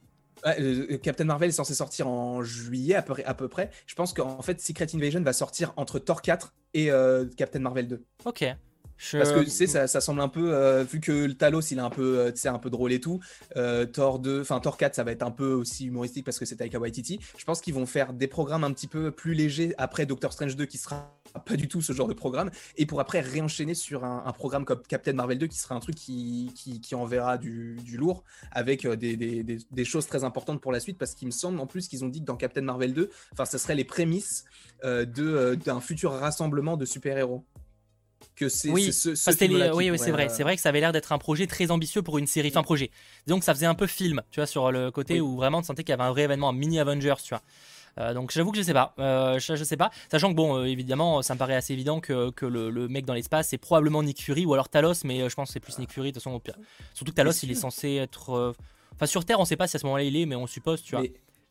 Euh, 0.45 0.97
Captain 0.97 1.25
Marvel 1.25 1.49
est 1.49 1.53
censé 1.53 1.75
sortir 1.75 2.07
en 2.07 2.41
juillet 2.41 2.95
à 2.95 3.01
peu, 3.01 3.15
à 3.25 3.33
peu 3.33 3.47
près. 3.47 3.69
Je 3.85 3.95
pense 3.95 4.13
qu'en 4.13 4.41
fait, 4.41 4.59
Secret 4.61 4.87
Invasion 4.93 5.21
va 5.21 5.33
sortir 5.33 5.73
entre 5.75 5.99
Thor 5.99 6.21
4 6.21 6.53
et 6.73 6.89
Captain 7.37 7.59
Marvel 7.59 7.87
2. 7.87 8.03
Ok. 8.25 8.45
Parce 9.11 9.31
que 9.31 9.39
tu 9.43 9.49
sais, 9.49 9.67
ça, 9.67 9.87
semble 10.01 10.21
un 10.21 10.27
peu, 10.27 10.53
euh, 10.53 10.83
vu 10.83 10.99
que 10.99 11.11
le 11.11 11.33
Talos 11.33 11.61
il 11.71 11.77
est 11.77 11.81
un 11.81 11.89
peu, 11.89 12.19
euh, 12.19 12.31
un 12.45 12.59
peu 12.59 12.69
drôle 12.69 12.91
et 12.91 12.99
tout. 12.99 13.19
Euh, 13.57 13.85
Thor 13.85 14.19
2, 14.19 14.41
enfin 14.41 14.59
Thor 14.59 14.77
4, 14.77 14.95
ça 14.95 15.03
va 15.03 15.11
être 15.11 15.23
un 15.23 15.31
peu 15.31 15.53
aussi 15.53 15.87
humoristique 15.87 16.25
parce 16.25 16.37
que 16.37 16.45
c'est 16.45 16.57
Taika 16.57 16.79
Waititi. 16.79 17.19
Je 17.37 17.43
pense 17.43 17.61
qu'ils 17.61 17.73
vont 17.73 17.85
faire 17.85 18.13
des 18.13 18.27
programmes 18.27 18.63
un 18.63 18.71
petit 18.71 18.87
peu 18.87 19.11
plus 19.11 19.33
légers 19.33 19.73
après 19.77 20.05
Doctor 20.05 20.31
Strange 20.33 20.55
2 20.55 20.65
qui 20.65 20.77
sera 20.77 21.17
pas 21.45 21.55
du 21.55 21.67
tout 21.67 21.81
ce 21.81 21.93
genre 21.93 22.09
de 22.09 22.13
programme 22.13 22.51
et 22.77 22.85
pour 22.85 22.99
après 22.99 23.21
réenchaîner 23.21 23.73
sur 23.73 24.03
un, 24.03 24.31
programme 24.33 24.65
comme 24.65 24.81
Captain 24.81 25.13
Marvel 25.13 25.37
2 25.37 25.47
qui 25.47 25.57
sera 25.57 25.75
un 25.75 25.79
truc 25.79 25.95
qui, 25.95 26.51
qui, 26.53 26.95
enverra 26.95 27.37
du, 27.37 27.77
lourd 27.97 28.23
avec 28.51 28.85
des, 28.85 29.15
des, 29.15 29.43
des, 29.43 29.85
choses 29.85 30.07
très 30.07 30.25
importantes 30.25 30.59
pour 30.59 30.73
la 30.73 30.81
suite 30.81 30.97
parce 30.97 31.15
qu'il 31.15 31.27
me 31.27 31.31
semble 31.31 31.59
en 31.59 31.67
plus 31.67 31.87
qu'ils 31.87 32.03
ont 32.03 32.09
dit 32.09 32.19
que 32.19 32.25
dans 32.25 32.35
Captain 32.35 32.61
Marvel 32.61 32.93
2, 32.93 33.09
enfin, 33.31 33.45
ça 33.45 33.57
serait 33.57 33.75
les 33.75 33.85
prémices 33.85 34.43
d'un 34.83 35.79
futur 35.79 36.11
rassemblement 36.11 36.75
de 36.75 36.85
super-héros 36.85 37.45
que 38.35 38.49
c'est 38.49 38.69
oui, 38.69 38.91
ce, 38.91 39.09
oui, 39.73 39.91
oui 39.91 39.99
c'est 39.99 40.11
vrai. 40.11 40.29
C'est 40.29 40.43
vrai 40.43 40.55
que 40.55 40.61
ça 40.61 40.69
avait 40.69 40.79
l'air 40.79 40.91
d'être 40.91 41.11
un 41.11 41.17
projet 41.17 41.47
très 41.47 41.71
ambitieux 41.71 42.01
pour 42.01 42.17
une 42.17 42.27
série, 42.27 42.51
fin 42.51 42.63
projet. 42.63 42.91
Donc 43.27 43.43
ça 43.43 43.53
faisait 43.53 43.65
un 43.65 43.75
peu 43.75 43.87
film, 43.87 44.21
tu 44.31 44.39
vois, 44.39 44.47
sur 44.47 44.71
le 44.71 44.91
côté 44.91 45.21
où 45.21 45.35
vraiment 45.35 45.61
tu 45.61 45.67
sentais 45.67 45.83
qu'il 45.83 45.91
y 45.91 45.93
avait 45.93 46.03
un 46.03 46.11
vrai 46.11 46.23
événement, 46.23 46.49
un 46.49 46.53
mini 46.53 46.79
Avengers, 46.79 47.15
tu 47.23 47.29
vois. 47.29 47.41
Euh, 47.99 48.13
donc 48.13 48.31
j'avoue 48.31 48.51
que 48.51 48.57
je 48.57 48.63
sais 48.63 48.73
pas, 48.73 48.93
euh, 48.99 49.37
je, 49.37 49.63
sais 49.63 49.75
pas, 49.75 49.91
sachant 50.09 50.29
que 50.29 50.35
bon, 50.35 50.57
euh, 50.57 50.65
évidemment, 50.65 51.21
ça 51.21 51.33
me 51.33 51.39
paraît 51.39 51.55
assez 51.55 51.73
évident 51.73 51.99
que, 51.99 52.29
que 52.31 52.45
le, 52.45 52.87
mec 52.87 53.05
dans 53.05 53.13
l'espace 53.13 53.49
c'est 53.49 53.57
probablement 53.57 54.01
Nick 54.01 54.21
Fury 54.23 54.45
ou 54.45 54.53
alors 54.53 54.69
Talos, 54.69 55.03
mais 55.03 55.29
je 55.29 55.35
pense 55.35 55.49
que 55.49 55.53
c'est 55.53 55.59
plus 55.59 55.77
Nick 55.77 55.91
Fury 55.91 56.11
de 56.11 56.19
toute 56.19 56.23
façon. 56.23 56.41
Surtout 56.93 57.11
que 57.11 57.17
Talos, 57.17 57.33
il 57.43 57.51
est 57.51 57.55
censé 57.55 57.95
être, 57.95 58.55
enfin 58.93 59.05
sur 59.05 59.25
Terre, 59.25 59.41
on 59.41 59.45
sait 59.45 59.57
pas 59.57 59.67
si 59.67 59.75
à 59.75 59.79
ce 59.79 59.85
moment-là 59.87 60.03
il 60.03 60.15
est, 60.15 60.25
mais 60.25 60.35
on 60.35 60.47
suppose, 60.47 60.81
tu 60.81 60.95
vois. 60.95 61.05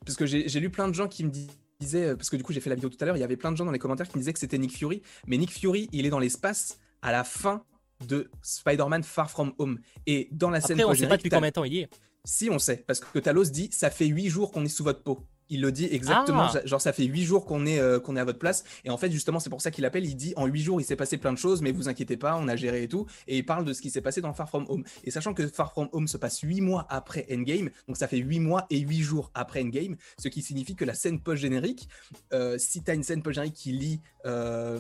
Parce 0.07 0.17
que 0.17 0.25
j'ai 0.25 0.61
lu 0.61 0.71
plein 0.71 0.89
de 0.89 0.95
gens 0.95 1.09
qui 1.09 1.25
me 1.25 1.31
disent 1.31 1.59
disait, 1.81 2.15
parce 2.17 2.31
que 2.31 2.37
du 2.37 2.43
coup 2.43 2.53
j'ai 2.53 2.61
fait 2.61 2.71
la 2.71 2.77
vidéo 2.77 2.91
tout 2.91 2.99
à 3.01 3.07
l'heure, 3.07 3.17
il 3.17 3.21
y 3.21 3.25
avait 3.25 3.37
plein 3.37 3.53
de 3.53 3.57
gens 3.57 3.65
dans 3.65 3.73
les 3.73 3.79
commentaires 3.79 4.09
qui 4.09 4.17
me 4.17 4.21
disaient 4.21 4.33
que 4.33 4.39
c'était 4.39 4.59
Nick 4.59 4.77
Fury, 4.77 5.03
mais 5.27 5.37
Nick 5.37 5.51
Fury, 5.51 5.89
il 5.93 6.07
est 6.07 6.11
dans 6.11 6.19
l'espace 6.19 6.79
à 7.03 7.13
la 7.13 7.25
fin 7.25 7.65
de 8.07 8.31
Spider-Man 8.43 9.03
Far 9.03 9.31
From 9.31 9.53
Home. 9.59 9.79
Et 10.07 10.29
dans 10.33 10.51
la 10.51 10.61
scène 10.61 10.81
Après, 10.81 10.93
on 10.93 10.95
sait 10.95 11.09
pas 11.09 11.17
depuis 11.17 11.31
combien 11.31 11.49
de 11.49 11.55
temps 11.55 11.65
il 11.65 11.75
y 11.75 11.79
est. 11.81 11.91
Si, 12.25 12.51
on 12.51 12.59
sait, 12.59 12.85
parce 12.87 13.01
que 13.01 13.19
Talos 13.19 13.45
dit, 13.45 13.71
ça 13.73 13.91
fait 13.91 14.07
8 14.07 14.29
jours 14.29 14.53
qu'on 14.53 14.65
est 14.65 14.69
sous 14.69 14.85
votre 14.85 15.03
peau. 15.03 15.27
Il 15.51 15.61
le 15.61 15.73
dit 15.73 15.89
exactement, 15.91 16.49
ah. 16.55 16.61
genre 16.65 16.81
ça 16.81 16.93
fait 16.93 17.05
huit 17.05 17.25
jours 17.25 17.45
qu'on 17.45 17.67
est, 17.67 17.81
euh, 17.81 17.99
qu'on 17.99 18.17
est 18.17 18.21
à 18.21 18.25
votre 18.25 18.39
place. 18.39 18.63
Et 18.85 18.91
en 18.91 18.97
fait, 18.97 19.11
justement, 19.11 19.41
c'est 19.41 19.51
pour 19.51 19.61
ça 19.61 19.73
qu'il 19.73 19.85
appelle. 19.85 20.07
Il 20.07 20.15
dit 20.15 20.33
en 20.37 20.47
huit 20.47 20.63
jours, 20.63 20.81
il 20.81 20.85
s'est 20.85 20.97
passé 20.97 21.19
plein 21.19 21.33
de 21.33 21.39
choses, 21.39 21.61
mais 21.61 21.73
vous 21.73 21.89
inquiétez 21.89 22.17
pas, 22.17 22.37
on 22.37 22.47
a 22.47 22.55
géré 22.55 22.85
et 22.85 22.89
tout. 22.89 23.07
Et 23.27 23.39
il 23.39 23.45
parle 23.45 23.65
de 23.65 23.73
ce 23.73 23.83
qui 23.83 23.91
s'est 23.91 24.01
passé 24.01 24.21
dans 24.21 24.33
Far 24.33 24.49
From 24.49 24.65
Home. 24.69 24.85
Et 25.03 25.11
sachant 25.11 25.35
que 25.35 25.47
Far 25.49 25.73
From 25.73 25.89
Home 25.93 26.07
se 26.07 26.17
passe 26.17 26.41
huit 26.41 26.61
mois 26.61 26.87
après 26.89 27.27
Endgame, 27.31 27.71
donc 27.89 27.97
ça 27.97 28.07
fait 28.07 28.19
huit 28.19 28.39
mois 28.39 28.67
et 28.71 28.79
huit 28.79 29.03
jours 29.03 29.33
après 29.35 29.63
Endgame, 29.63 29.97
ce 30.19 30.29
qui 30.29 30.41
signifie 30.41 30.77
que 30.77 30.85
la 30.85 30.95
scène 30.95 31.21
post-générique, 31.21 31.89
euh, 32.33 32.57
si 32.57 32.83
tu 32.83 32.91
as 32.91 32.95
une 32.95 33.03
scène 33.03 33.23
post-générique 33.23 33.55
qui 33.55 33.73
lie 33.73 34.01
euh, 34.27 34.79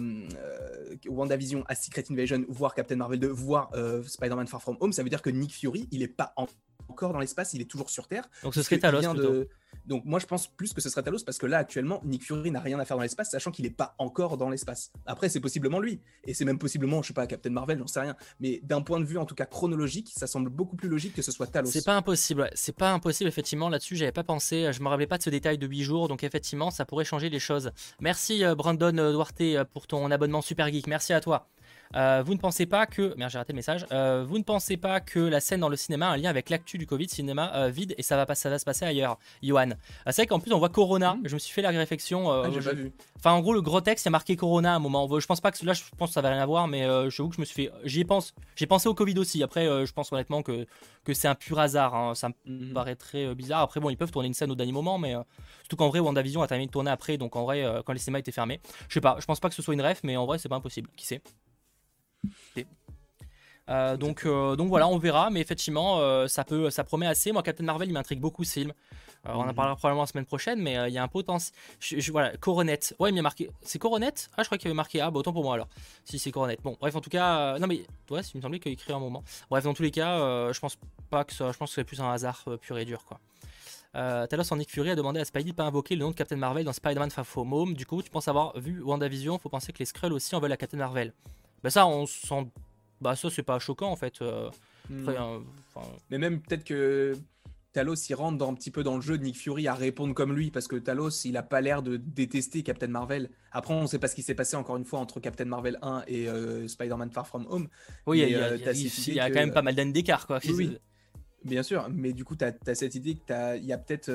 WandaVision 1.08 1.64
à 1.66 1.74
Secret 1.74 2.04
Invasion, 2.10 2.44
voire 2.48 2.74
Captain 2.74 2.96
Marvel 2.96 3.18
2, 3.18 3.28
voire 3.28 3.72
Spider-Man 4.06 4.46
Far 4.46 4.62
From 4.62 4.76
Home, 4.80 4.92
ça 4.92 5.02
veut 5.02 5.08
dire 5.08 5.22
que 5.22 5.30
Nick 5.30 5.52
Fury, 5.52 5.88
il 5.90 6.02
est 6.02 6.08
pas 6.08 6.32
encore 6.88 7.12
dans 7.12 7.20
l'espace, 7.20 7.54
il 7.54 7.60
est 7.60 7.70
toujours 7.70 7.90
sur 7.90 8.08
Terre. 8.08 8.28
Donc 8.42 8.54
ce 8.54 8.62
serait 8.62 8.78
Talos 8.78 9.14
de... 9.14 9.48
Donc 9.86 10.04
moi 10.04 10.18
je 10.18 10.26
pense 10.26 10.46
plus 10.46 10.72
que 10.72 10.80
ce 10.80 10.88
serait 10.88 11.02
Talos 11.02 11.24
parce 11.24 11.38
que 11.38 11.46
là 11.46 11.58
actuellement 11.58 12.00
Nick 12.04 12.24
Fury 12.24 12.50
n'a 12.50 12.60
rien 12.60 12.78
à 12.78 12.84
faire 12.84 12.96
dans 12.96 13.02
l'espace 13.02 13.30
sachant 13.30 13.50
qu'il 13.50 13.64
n'est 13.64 13.70
pas 13.70 13.94
encore 13.98 14.36
dans 14.36 14.50
l'espace. 14.50 14.92
Après 15.06 15.28
c'est 15.28 15.40
possiblement 15.40 15.80
lui 15.80 16.00
et 16.24 16.34
c'est 16.34 16.44
même 16.44 16.58
possiblement 16.58 17.02
je 17.02 17.08
sais 17.08 17.14
pas 17.14 17.26
Captain 17.26 17.50
Marvel 17.50 17.78
j'en 17.78 17.86
sais 17.86 18.00
rien 18.00 18.16
mais 18.40 18.60
d'un 18.62 18.82
point 18.82 19.00
de 19.00 19.04
vue 19.04 19.18
en 19.18 19.24
tout 19.24 19.34
cas 19.34 19.46
chronologique 19.46 20.12
ça 20.14 20.26
semble 20.26 20.50
beaucoup 20.50 20.76
plus 20.76 20.88
logique 20.88 21.14
que 21.14 21.22
ce 21.22 21.32
soit 21.32 21.46
Talos. 21.46 21.70
C'est 21.70 21.84
pas 21.84 21.96
impossible 21.96 22.50
c'est 22.54 22.76
pas 22.76 22.92
impossible 22.92 23.28
effectivement 23.28 23.68
là-dessus 23.68 23.96
j'avais 23.96 24.12
pas 24.12 24.24
pensé 24.24 24.70
je 24.72 24.82
me 24.82 24.88
rappelais 24.88 25.06
pas 25.06 25.18
de 25.18 25.22
ce 25.22 25.30
détail 25.30 25.58
de 25.58 25.66
8 25.66 25.82
jours 25.82 26.08
donc 26.08 26.24
effectivement 26.24 26.70
ça 26.70 26.84
pourrait 26.84 27.04
changer 27.04 27.30
les 27.30 27.40
choses. 27.40 27.70
Merci 28.00 28.44
euh, 28.44 28.54
Brandon 28.54 28.92
Duarte 28.92 29.40
euh, 29.40 29.64
pour 29.64 29.86
ton 29.86 30.10
abonnement 30.10 30.42
super 30.42 30.68
geek 30.68 30.86
merci 30.86 31.12
à 31.12 31.20
toi. 31.20 31.48
Euh, 31.96 32.22
vous 32.24 32.34
ne 32.34 32.38
pensez 32.38 32.66
pas 32.66 32.86
que. 32.86 33.14
Merde, 33.16 33.30
j'ai 33.30 33.38
raté 33.38 33.52
le 33.52 33.56
message. 33.56 33.84
Euh, 33.90 34.24
vous 34.26 34.38
ne 34.38 34.44
pensez 34.44 34.76
pas 34.76 35.00
que 35.00 35.18
la 35.18 35.40
scène 35.40 35.60
dans 35.60 35.68
le 35.68 35.76
cinéma 35.76 36.08
a 36.08 36.12
un 36.12 36.16
lien 36.16 36.30
avec 36.30 36.48
l'actu 36.48 36.78
du 36.78 36.86
Covid, 36.86 37.08
cinéma 37.08 37.52
euh, 37.54 37.68
vide, 37.68 37.94
et 37.98 38.02
ça 38.02 38.16
va, 38.16 38.26
pas, 38.26 38.34
ça 38.34 38.48
va 38.48 38.58
se 38.58 38.64
passer 38.64 38.84
ailleurs 38.84 39.18
Johan? 39.42 39.70
c'est 40.06 40.22
vrai 40.22 40.26
qu'en 40.26 40.38
plus, 40.38 40.52
on 40.52 40.58
voit 40.58 40.68
Corona. 40.68 41.14
Mhm. 41.14 41.22
Je 41.24 41.34
me 41.34 41.38
suis 41.38 41.52
fait 41.52 41.62
la 41.62 41.70
réflexion. 41.70 42.30
Ah, 42.30 42.48
j'ai 42.52 42.60
pas 42.60 42.74
vu. 42.74 42.92
Enfin, 43.18 43.32
en 43.32 43.40
gros, 43.40 43.52
le 43.52 43.60
gros 43.60 43.80
texte, 43.80 44.04
il 44.04 44.08
y 44.08 44.10
a 44.10 44.12
marqué 44.12 44.36
Corona 44.36 44.72
à 44.72 44.76
un 44.76 44.78
moment. 44.78 45.08
Je 45.18 45.26
pense 45.26 45.40
pas 45.40 45.50
que 45.50 45.64
là, 45.66 45.72
je 45.72 45.82
pense 45.96 46.10
que 46.10 46.14
ça 46.14 46.20
va 46.20 46.30
rien 46.30 46.40
à 46.40 46.46
voir, 46.46 46.68
mais 46.68 46.82
je 47.10 47.22
vous 47.22 47.28
que 47.28 47.34
je 47.34 47.40
me 47.40 47.44
suis 47.44 47.64
fait. 47.64 47.72
J'y 47.84 48.04
pense. 48.04 48.34
J'ai 48.54 48.66
pensé 48.66 48.88
au 48.88 48.94
Covid 48.94 49.18
aussi. 49.18 49.42
Après, 49.42 49.64
je 49.64 49.92
pense 49.92 50.12
honnêtement 50.12 50.42
que, 50.42 50.66
que 51.04 51.12
c'est 51.12 51.28
un 51.28 51.34
pur 51.34 51.58
hasard. 51.58 51.94
Hein. 51.94 52.14
Ça 52.14 52.28
me 52.28 52.34
mhm. 52.46 52.72
paraît 52.72 52.96
très 52.96 53.34
bizarre. 53.34 53.62
Après, 53.62 53.80
bon, 53.80 53.90
ils 53.90 53.96
peuvent 53.96 54.12
tourner 54.12 54.28
une 54.28 54.34
scène 54.34 54.50
au 54.50 54.54
dernier 54.54 54.72
moment, 54.72 54.98
mais 54.98 55.14
surtout 55.62 55.76
qu'en 55.76 55.88
vrai, 55.88 55.98
WandaVision 55.98 56.42
a 56.42 56.46
terminé 56.46 56.66
de 56.66 56.72
tourner 56.72 56.90
après, 56.90 57.18
donc 57.18 57.34
en 57.36 57.44
vrai, 57.44 57.64
quand 57.84 57.92
les 57.92 57.98
cinémas 57.98 58.20
étaient 58.20 58.32
fermés. 58.32 58.60
Je 58.88 58.94
sais 58.94 59.00
pas, 59.00 59.16
je 59.18 59.26
pense 59.26 59.40
pas 59.40 59.48
que 59.48 59.54
ce 59.54 59.62
soit 59.62 59.74
une 59.74 59.82
ref, 59.82 60.00
mais 60.04 60.16
en 60.16 60.26
vrai, 60.26 60.38
c'est 60.38 60.48
pas 60.48 60.56
impossible. 60.56 60.88
Qui 60.96 61.06
sait? 61.06 61.22
Euh, 63.70 63.96
donc, 63.96 64.22
euh, 64.26 64.56
donc 64.56 64.68
voilà, 64.68 64.88
on 64.88 64.98
verra, 64.98 65.30
mais 65.30 65.40
effectivement, 65.40 66.00
euh, 66.00 66.26
ça, 66.26 66.44
peut, 66.44 66.70
ça 66.70 66.84
promet 66.84 67.06
assez. 67.06 67.30
Moi, 67.32 67.42
Captain 67.42 67.64
Marvel, 67.64 67.88
il 67.88 67.92
m'intrigue 67.92 68.20
beaucoup 68.20 68.42
ce 68.42 68.52
film. 68.52 68.72
on 69.24 69.32
en 69.32 69.46
mhm. 69.46 69.54
parlera 69.54 69.76
probablement 69.76 70.02
la 70.02 70.06
semaine 70.08 70.26
prochaine, 70.26 70.60
mais 70.60 70.76
il 70.88 70.92
y 70.92 70.98
a 70.98 71.02
un 71.02 71.08
potentiel. 71.08 71.54
voilà, 72.10 72.36
Coronet. 72.36 72.80
Ouais, 72.98 73.10
il 73.10 73.14
m'a 73.14 73.22
marqué. 73.22 73.48
C'est 73.62 73.78
Coronet? 73.78 74.12
Ah, 74.36 74.42
je 74.42 74.46
crois 74.46 74.58
qu'il 74.58 74.68
avait 74.68 74.74
marqué. 74.74 75.00
Ah, 75.00 75.10
bah 75.10 75.20
autant 75.20 75.32
pour 75.32 75.44
moi 75.44 75.54
alors. 75.54 75.68
Si 76.04 76.18
c'est 76.18 76.32
Coronet. 76.32 76.58
Bon, 76.64 76.76
bref, 76.80 76.94
en 76.96 77.00
tout 77.00 77.10
cas. 77.10 77.58
non, 77.58 77.66
mais 77.68 77.84
ouais, 78.10 78.22
il 78.34 78.38
me 78.38 78.42
semblait 78.42 78.58
qu'il 78.58 78.72
écrit 78.72 78.92
un 78.92 78.98
moment. 78.98 79.22
Bref, 79.50 79.64
dans 79.64 79.74
tous 79.74 79.84
les 79.84 79.92
cas, 79.92 80.18
je 80.52 80.58
pense 80.58 80.76
pas 81.08 81.24
que 81.24 81.32
ça. 81.32 81.52
Je 81.52 81.56
pense 81.56 81.70
que 81.70 81.74
c'est 81.76 81.84
plus 81.84 82.00
un 82.00 82.10
hasard 82.10 82.44
pur 82.60 82.76
et 82.78 82.84
dur, 82.84 83.04
quoi. 83.04 83.20
Talos 83.92 84.52
en 84.52 84.56
Nick 84.56 84.70
Fury 84.70 84.90
a 84.90 84.96
demandé 84.96 85.20
à 85.20 85.24
Spidey 85.24 85.50
de 85.50 85.54
pas 85.54 85.64
invoquer 85.64 85.94
le 85.94 86.02
nom 86.02 86.10
de 86.10 86.14
Captain 86.16 86.36
Marvel 86.36 86.64
dans 86.64 86.72
Spider-Man 86.72 87.10
Far 87.10 87.26
From 87.26 87.52
Home. 87.52 87.74
Du 87.74 87.86
coup, 87.86 88.02
tu 88.02 88.10
penses 88.10 88.26
avoir 88.26 88.58
vu 88.58 88.82
WandaVision? 88.82 89.38
Faut 89.38 89.48
penser 89.48 89.72
que 89.72 89.78
les 89.78 89.84
Skrulls 89.84 90.12
aussi 90.12 90.34
en 90.34 90.40
veulent 90.40 90.52
à 90.52 90.56
Captain 90.56 90.78
Marvel. 90.78 91.12
Bah, 91.62 91.70
ça, 91.70 91.86
on 91.86 92.06
sent 92.06 92.46
bah 93.00 93.16
ça 93.16 93.30
c'est 93.30 93.42
pas 93.42 93.58
choquant 93.58 93.90
en 93.90 93.96
fait. 93.96 94.20
Euh, 94.22 94.50
hmm. 94.88 95.08
euh, 95.08 95.38
mais 96.10 96.18
même 96.18 96.40
peut-être 96.40 96.64
que 96.64 97.16
Talos 97.72 97.94
il 98.08 98.14
rentre 98.14 98.38
dans, 98.38 98.50
un 98.50 98.54
petit 98.54 98.70
peu 98.70 98.82
dans 98.82 98.96
le 98.96 99.00
jeu 99.00 99.16
de 99.16 99.24
Nick 99.24 99.38
Fury 99.38 99.68
à 99.68 99.74
répondre 99.74 100.14
comme 100.14 100.34
lui 100.34 100.50
parce 100.50 100.68
que 100.68 100.76
Talos 100.76 101.24
il 101.24 101.36
a 101.36 101.42
pas 101.42 101.60
l'air 101.60 101.82
de 101.82 101.96
détester 101.96 102.62
Captain 102.62 102.88
Marvel. 102.88 103.30
Après 103.52 103.74
on 103.74 103.86
sait 103.86 103.98
pas 103.98 104.08
ce 104.08 104.14
qui 104.14 104.22
s'est 104.22 104.34
passé 104.34 104.56
encore 104.56 104.76
une 104.76 104.84
fois 104.84 104.98
entre 104.98 105.20
Captain 105.20 105.46
Marvel 105.46 105.78
1 105.82 106.04
et 106.08 106.28
euh, 106.28 106.68
Spider-Man 106.68 107.10
Far 107.10 107.26
From 107.26 107.46
Home. 107.48 107.68
Oui, 108.06 108.20
il 108.20 109.14
y 109.14 109.20
a, 109.20 109.30
quand 109.30 109.40
même 109.40 109.52
pas 109.52 109.62
mal 109.62 109.74
d'années 109.74 109.92
d'écart 109.92 110.26
quoi. 110.26 110.40
Oui, 110.44 110.78
Bien 111.44 111.62
sûr, 111.62 111.88
mais 111.90 112.12
du 112.12 112.24
coup, 112.24 112.36
tu 112.36 112.44
as, 112.44 112.74
cette 112.74 112.94
idée 112.94 113.14
qu'il 113.14 113.64
y 113.64 113.72
a 113.72 113.78
peut-être. 113.78 114.10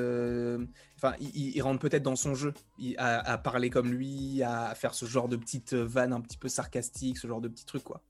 Enfin, 0.96 1.14
il, 1.20 1.60
rentre 1.60 1.80
peut-être 1.80 2.04
dans 2.04 2.14
son 2.14 2.34
jeu, 2.34 2.54
à, 2.98 3.32
à, 3.32 3.38
parler 3.38 3.68
comme 3.68 3.90
lui, 3.90 4.42
à 4.44 4.74
faire 4.76 4.94
ce 4.94 5.06
genre 5.06 5.28
de 5.28 5.36
petites 5.36 5.74
vannes 5.74 6.12
un 6.12 6.20
petit 6.20 6.38
peu 6.38 6.48
sarcastiques, 6.48 7.18
ce 7.18 7.26
genre 7.26 7.40
de 7.40 7.48
petits 7.48 7.66
trucs, 7.66 7.82
quoi. 7.82 8.00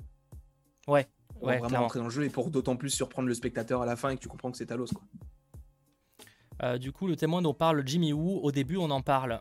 Ouais, 0.87 1.59
pour 1.59 1.69
vraiment 1.69 1.85
entrer 1.85 1.99
dans 1.99 2.07
le 2.07 2.11
jeu 2.11 2.25
et 2.25 2.31
pour 2.31 2.51
d'autant 2.51 2.77
plus 2.77 2.91
surprendre 2.91 3.29
le 3.29 3.35
spectateur 3.35 3.83
à 3.83 3.87
la 3.87 3.97
fin 3.97 4.11
et 4.11 4.17
que 4.17 4.21
tu 4.21 4.29
comprends 4.29 4.51
que 4.51 4.57
c'est 4.57 4.67
Talos. 4.67 4.87
Quoi. 4.87 5.03
Euh, 6.63 6.79
du 6.79 6.93
coup, 6.93 7.07
le 7.07 7.17
témoin 7.17 7.43
dont 7.43 7.55
parle 7.55 7.87
Jimmy 7.87 8.13
Woo, 8.13 8.41
au 8.43 8.53
début, 8.53 8.77
on 8.77 8.91
en 8.91 9.03
parle. 9.03 9.41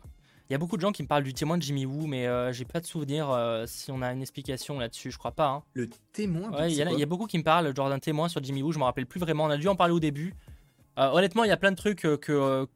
Il 0.50 0.54
y 0.54 0.56
a 0.56 0.60
beaucoup 0.60 0.78
de 0.78 0.82
gens 0.82 0.92
qui 0.92 1.02
me 1.02 1.08
parlent 1.08 1.24
du 1.24 1.34
témoin 1.34 1.58
de 1.58 1.64
Jimmy 1.64 1.86
Woo, 1.86 2.06
mais 2.06 2.28
euh, 2.28 2.54
j'ai 2.54 2.66
pas 2.66 2.80
de 2.80 2.86
souvenir 2.86 3.32
euh, 3.32 3.66
si 3.68 3.92
on 3.92 4.02
a 4.02 4.14
une 4.14 4.22
explication 4.22 4.78
là-dessus. 4.78 5.12
Je 5.12 5.18
crois 5.18 5.32
pas. 5.32 5.48
Hein. 5.48 5.64
Le 5.74 5.90
témoin 6.14 6.52
Ouais, 6.52 6.72
il 6.72 6.78
y, 6.78 7.04
a 7.04 7.06
beaucoup 7.08 7.26
qui 7.26 7.38
me 7.38 7.44
parlent, 7.44 7.76
genre 7.76 7.90
d'un 7.90 8.00
témoin 8.00 8.30
sur 8.30 8.44
Jimmy 8.44 8.62
Woo. 8.62 8.72
Je 8.72 8.78
me 8.78 8.84
rappelle 8.84 9.08
plus 9.08 9.20
vraiment. 9.20 9.46
On 9.46 9.50
a 9.50 9.58
dû 9.58 9.68
en 9.68 9.76
parler 9.76 9.94
au 9.94 10.00
début. 10.00 10.36
honnêtement, 10.98 11.44
il 11.44 11.48
y 11.48 11.54
a 11.54 11.58
plein 11.58 11.72
de 11.72 11.78
trucs 11.78 12.02
que 12.02 12.68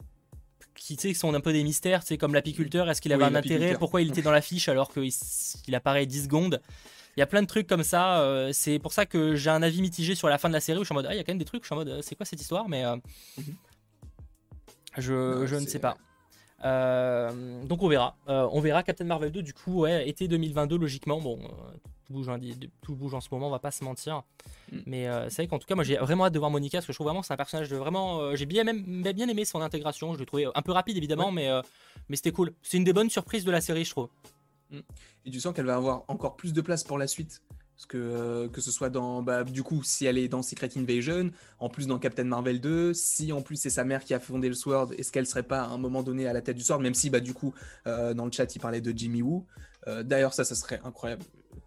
qui 0.80 1.14
sont 1.14 1.34
un 1.34 1.42
peu 1.42 1.54
des 1.54 1.64
mystères, 1.64 2.04
c'est 2.04 2.18
comme 2.18 2.34
l'apiculteur, 2.34 2.90
est-ce 2.90 3.02
qu'il 3.02 3.14
avait 3.14 3.26
un 3.26 3.36
intérêt, 3.36 3.76
pourquoi 3.78 4.02
il 4.02 4.10
était 4.10 4.22
dans 4.22 4.32
l'affiche 4.32 4.70
alors 4.70 4.92
qu'il 4.92 5.76
apparaît 5.76 6.06
10 6.06 6.24
secondes? 6.24 6.62
Il 7.18 7.20
y 7.20 7.24
a 7.24 7.28
plein 7.28 7.42
de 7.42 7.48
trucs 7.48 7.68
comme 7.68 7.84
ça. 7.84 8.22
Euh, 8.22 8.52
c'est 8.54 8.80
pour 8.80 8.94
ça 8.94 9.06
que 9.06 9.36
j'ai 9.36 9.50
un 9.50 9.62
avis 9.62 9.82
mitigé 9.82 10.16
sur 10.16 10.30
la 10.30 10.38
fin 10.38 10.48
de 10.48 10.54
la 10.54 10.62
série 10.62 10.80
où 10.80 10.84
je 10.84 10.86
suis 10.86 10.94
en 10.94 10.96
mode, 10.96 11.08
ah, 11.10 11.14
il 11.14 11.18
y 11.18 11.20
a 11.20 11.24
quand 11.24 11.32
même 11.32 11.40
des 11.40 11.46
trucs, 11.46 11.64
je 11.64 11.68
suis 11.68 11.74
en 11.74 11.78
mode, 11.78 11.90
euh, 11.90 12.02
c'est 12.02 12.16
quoi 12.16 12.26
cette 12.26 12.40
histoire? 12.40 12.70
Mais 12.70 12.86
euh, 12.86 12.96
mhm. 13.38 13.56
je, 14.98 15.46
je 15.46 15.56
ne 15.56 15.66
sais 15.66 15.80
pas. 15.80 15.98
Donc 16.64 17.82
on 17.84 17.88
verra. 17.88 18.16
on 18.28 18.60
verra 18.60 18.84
Captain 18.84 19.06
Marvel 19.06 19.32
2 19.32 19.42
du 19.42 19.54
coup, 19.54 19.82
ouais, 19.82 20.08
été 20.08 20.28
2022 20.28 20.78
logiquement. 20.78 21.20
Bon, 21.22 21.40
tout, 22.06 22.14
bouge, 22.14 22.30
hein, 22.30 22.40
tout 22.82 22.96
bouge 22.96 23.14
en 23.14 23.22
ce 23.22 23.30
moment, 23.32 23.48
on 23.48 23.52
va 23.52 23.60
pas 23.60 23.72
se 23.72 23.84
mentir. 23.84 24.24
Mm. 24.72 24.78
Mais 24.86 25.08
c'est 25.30 25.44
vrai 25.44 25.48
qu'en 25.48 25.60
tout 25.60 25.68
cas, 25.68 25.76
moi 25.76 25.84
j'ai 25.84 25.98
vraiment 25.98 26.26
hâte 26.26 26.34
de 26.34 26.40
voir 26.40 26.52
Monica 26.52 26.78
parce 26.78 26.88
que 26.88 26.94
je 26.94 26.98
trouve 26.98 27.08
vraiment 27.08 27.22
que 27.22 27.28
c'est 27.28 27.34
un 27.34 27.38
personnage 27.38 27.70
de 27.70 27.78
vraiment. 27.78 28.36
j'ai 28.36 28.46
bien, 28.46 28.64
même, 28.64 29.04
bien 29.04 29.28
aimé 29.28 29.46
son 29.46 29.62
intégration. 29.62 30.14
Je 30.14 30.20
l'ai 30.20 30.26
trouvé 30.26 30.48
un 30.54 30.62
peu 30.62 30.72
rapide 30.72 30.98
évidemment, 30.98 31.32
mais, 31.32 31.50
mais 32.10 32.16
c'était 32.16 32.32
cool. 32.32 32.54
C'est 32.62 32.78
une 32.78 32.84
des 32.84 32.94
bonnes 32.94 33.10
surprises 33.10 33.46
de 33.46 33.52
la 33.52 33.62
série, 33.62 33.86
je 33.86 33.92
trouve. 33.92 34.10
Mm. 34.72 34.80
Et 35.26 35.32
tu 35.32 35.40
sens 35.40 35.54
qu'elle 35.54 35.66
va 35.66 35.76
avoir 35.76 36.04
encore 36.08 36.36
plus 36.36 36.54
de 36.54 36.62
place 36.62 36.84
pour 36.84 36.98
la 36.98 37.08
suite. 37.08 37.42
Parce 37.80 37.88
que, 37.88 37.98
euh, 37.98 38.50
que 38.50 38.60
ce 38.60 38.74
soit 38.74 38.90
dans. 38.90 39.24
Bah, 39.24 39.46
du 39.46 39.64
coup, 39.64 39.84
si 39.84 40.06
elle 40.06 40.18
est 40.18 40.28
dans 40.28 40.42
Secret 40.42 40.70
Invasion, 40.76 41.32
en 41.60 41.70
plus 41.70 41.88
dans 41.88 41.98
Captain 41.98 42.26
Marvel 42.26 42.60
2, 42.60 42.94
si 42.94 43.32
en 43.32 43.42
plus 43.42 43.56
c'est 43.56 43.70
sa 43.70 43.86
mère 43.86 44.04
qui 44.04 44.14
a 44.14 44.20
fondé 44.20 44.50
le 44.50 44.54
Sword, 44.54 44.90
est-ce 44.98 45.14
qu'elle 45.14 45.26
serait 45.26 45.44
pas 45.44 45.62
à 45.62 45.68
un 45.68 45.78
moment 45.78 46.04
donné 46.04 46.28
à 46.28 46.34
la 46.34 46.42
tête 46.42 46.58
du 46.58 46.62
Sword 46.64 46.82
Même 46.82 46.94
si, 46.94 47.10
bah, 47.10 47.22
du 47.22 47.34
coup, 47.34 47.54
euh, 47.88 48.14
dans 48.14 48.26
le 48.26 48.34
chat, 48.34 48.54
il 48.54 48.60
parlait 48.60 48.82
de 48.82 48.92
Jimmy 48.94 49.22
Woo. 49.22 49.46
Euh, 49.88 50.04
d'ailleurs, 50.04 50.34
ça, 50.34 50.44
ça 50.44 50.56
serait 50.56 50.82
incroyable 50.84 51.24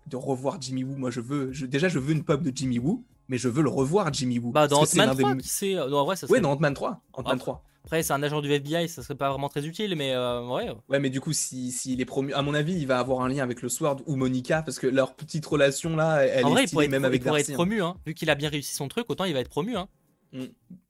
de 0.06 0.16
revoir 0.16 0.60
Jimmy 0.60 0.84
Woo. 0.84 0.96
Moi, 0.96 1.10
je 1.10 1.22
veux. 1.22 1.50
déjà, 1.66 1.88
je 1.88 1.98
veux 1.98 2.12
une 2.12 2.24
pop 2.24 2.42
de 2.42 2.54
Jimmy 2.54 2.78
Woo, 2.78 3.06
mais 3.28 3.38
je 3.38 3.48
veux 3.48 3.62
le 3.62 3.70
revoir, 3.70 4.12
Jimmy 4.12 4.38
Woo. 4.38 4.52
Bah, 4.52 4.68
dans 4.68 4.82
Ant-Man 4.82 5.16
3, 5.16 5.36
c'est. 5.40 6.30
Ouais, 6.30 6.42
dans 6.42 6.52
Ant-Man 6.52 6.74
3. 6.74 7.00
Ant-Man 7.14 7.38
3. 7.38 7.64
Après, 7.84 8.02
c'est 8.02 8.12
un 8.12 8.22
agent 8.22 8.40
du 8.40 8.50
FBI, 8.50 8.88
ça 8.88 9.02
serait 9.02 9.16
pas 9.16 9.30
vraiment 9.30 9.48
très 9.48 9.66
utile, 9.66 9.96
mais 9.96 10.12
euh, 10.14 10.46
ouais. 10.46 10.70
Ouais, 10.88 11.00
mais 11.00 11.10
du 11.10 11.20
coup, 11.20 11.32
s'il 11.32 11.72
si, 11.72 12.00
est 12.00 12.04
promu, 12.04 12.32
à 12.32 12.42
mon 12.42 12.54
avis, 12.54 12.74
il 12.74 12.86
va 12.86 12.98
avoir 12.98 13.22
un 13.22 13.28
lien 13.28 13.42
avec 13.42 13.60
le 13.60 13.68
Sword 13.68 14.02
ou 14.06 14.14
Monica, 14.14 14.62
parce 14.62 14.78
que 14.78 14.86
leur 14.86 15.14
petite 15.14 15.44
relation 15.44 15.96
là, 15.96 16.24
elle 16.24 16.44
en 16.44 16.56
est 16.56 16.72
vrai, 16.72 16.88
même 16.88 17.04
avec 17.04 17.22
il 17.22 17.26
pourrait 17.26 17.40
être 17.40 17.50
hein. 17.50 17.54
promu, 17.54 17.82
hein. 17.82 17.96
vu 18.06 18.14
qu'il 18.14 18.30
a 18.30 18.34
bien 18.34 18.48
réussi 18.48 18.74
son 18.74 18.88
truc, 18.88 19.06
autant 19.08 19.24
il 19.24 19.34
va 19.34 19.40
être 19.40 19.48
promu. 19.48 19.76
Hein. 19.76 19.88
Mm. 20.32 20.44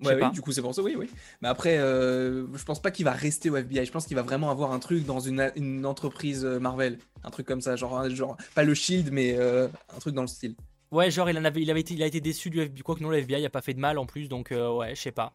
Ouais, 0.05 0.23
oui, 0.23 0.31
du 0.33 0.43
coup, 0.43 0.53
c'est 0.53 0.61
pour 0.61 0.75
ça, 0.75 0.83
oui, 0.83 0.95
oui. 0.97 1.09
Mais 1.41 1.49
après, 1.49 1.79
euh, 1.79 2.47
je 2.55 2.65
pense 2.65 2.81
pas 2.81 2.91
qu'il 2.91 3.05
va 3.05 3.13
rester 3.13 3.51
au 3.51 3.57
FBI. 3.57 3.87
Je 3.87 3.91
pense 3.91 4.07
qu'il 4.07 4.15
va 4.15 4.23
vraiment 4.23 4.51
avoir 4.51 4.73
un 4.73 4.79
truc 4.79 5.05
dans 5.05 5.19
une, 5.19 5.51
une, 5.57 5.85
entreprise 5.87 6.45
euh, 6.45 6.61
Marvel. 6.61 6.99
Un 7.25 7.31
truc 7.31 7.47
comme 7.47 7.61
ça, 7.61 7.75
genre, 7.75 8.09
genre 8.11 8.37
pas 8.55 8.63
le 8.63 8.75
Shield, 8.75 9.11
mais 9.13 9.37
un 9.39 9.99
truc 9.99 10.15
dans 10.15 10.23
le 10.23 10.29
style. 10.29 10.55
Ouais, 10.93 11.11
genre, 11.11 11.31
il, 11.31 11.39
en 11.39 11.45
avait, 11.45 11.63
il, 11.63 11.71
avait 11.71 11.81
été, 11.81 11.95
il 11.95 12.03
a 12.03 12.07
été 12.07 12.21
déçu 12.21 12.51
du 12.51 12.61
FBI. 12.61 12.83
Quoi 12.83 12.95
que 12.95 13.03
non, 13.03 13.11
le 13.11 13.19
FBI 13.19 13.45
a 13.47 13.51
pas 13.51 13.63
fait 13.63 13.75
de 13.75 13.81
mal 13.81 13.99
en 13.99 14.05
plus, 14.07 14.29
donc 14.29 14.51
ouais, 14.51 14.95
je 14.95 15.01
sais 15.01 15.13
pas. 15.13 15.33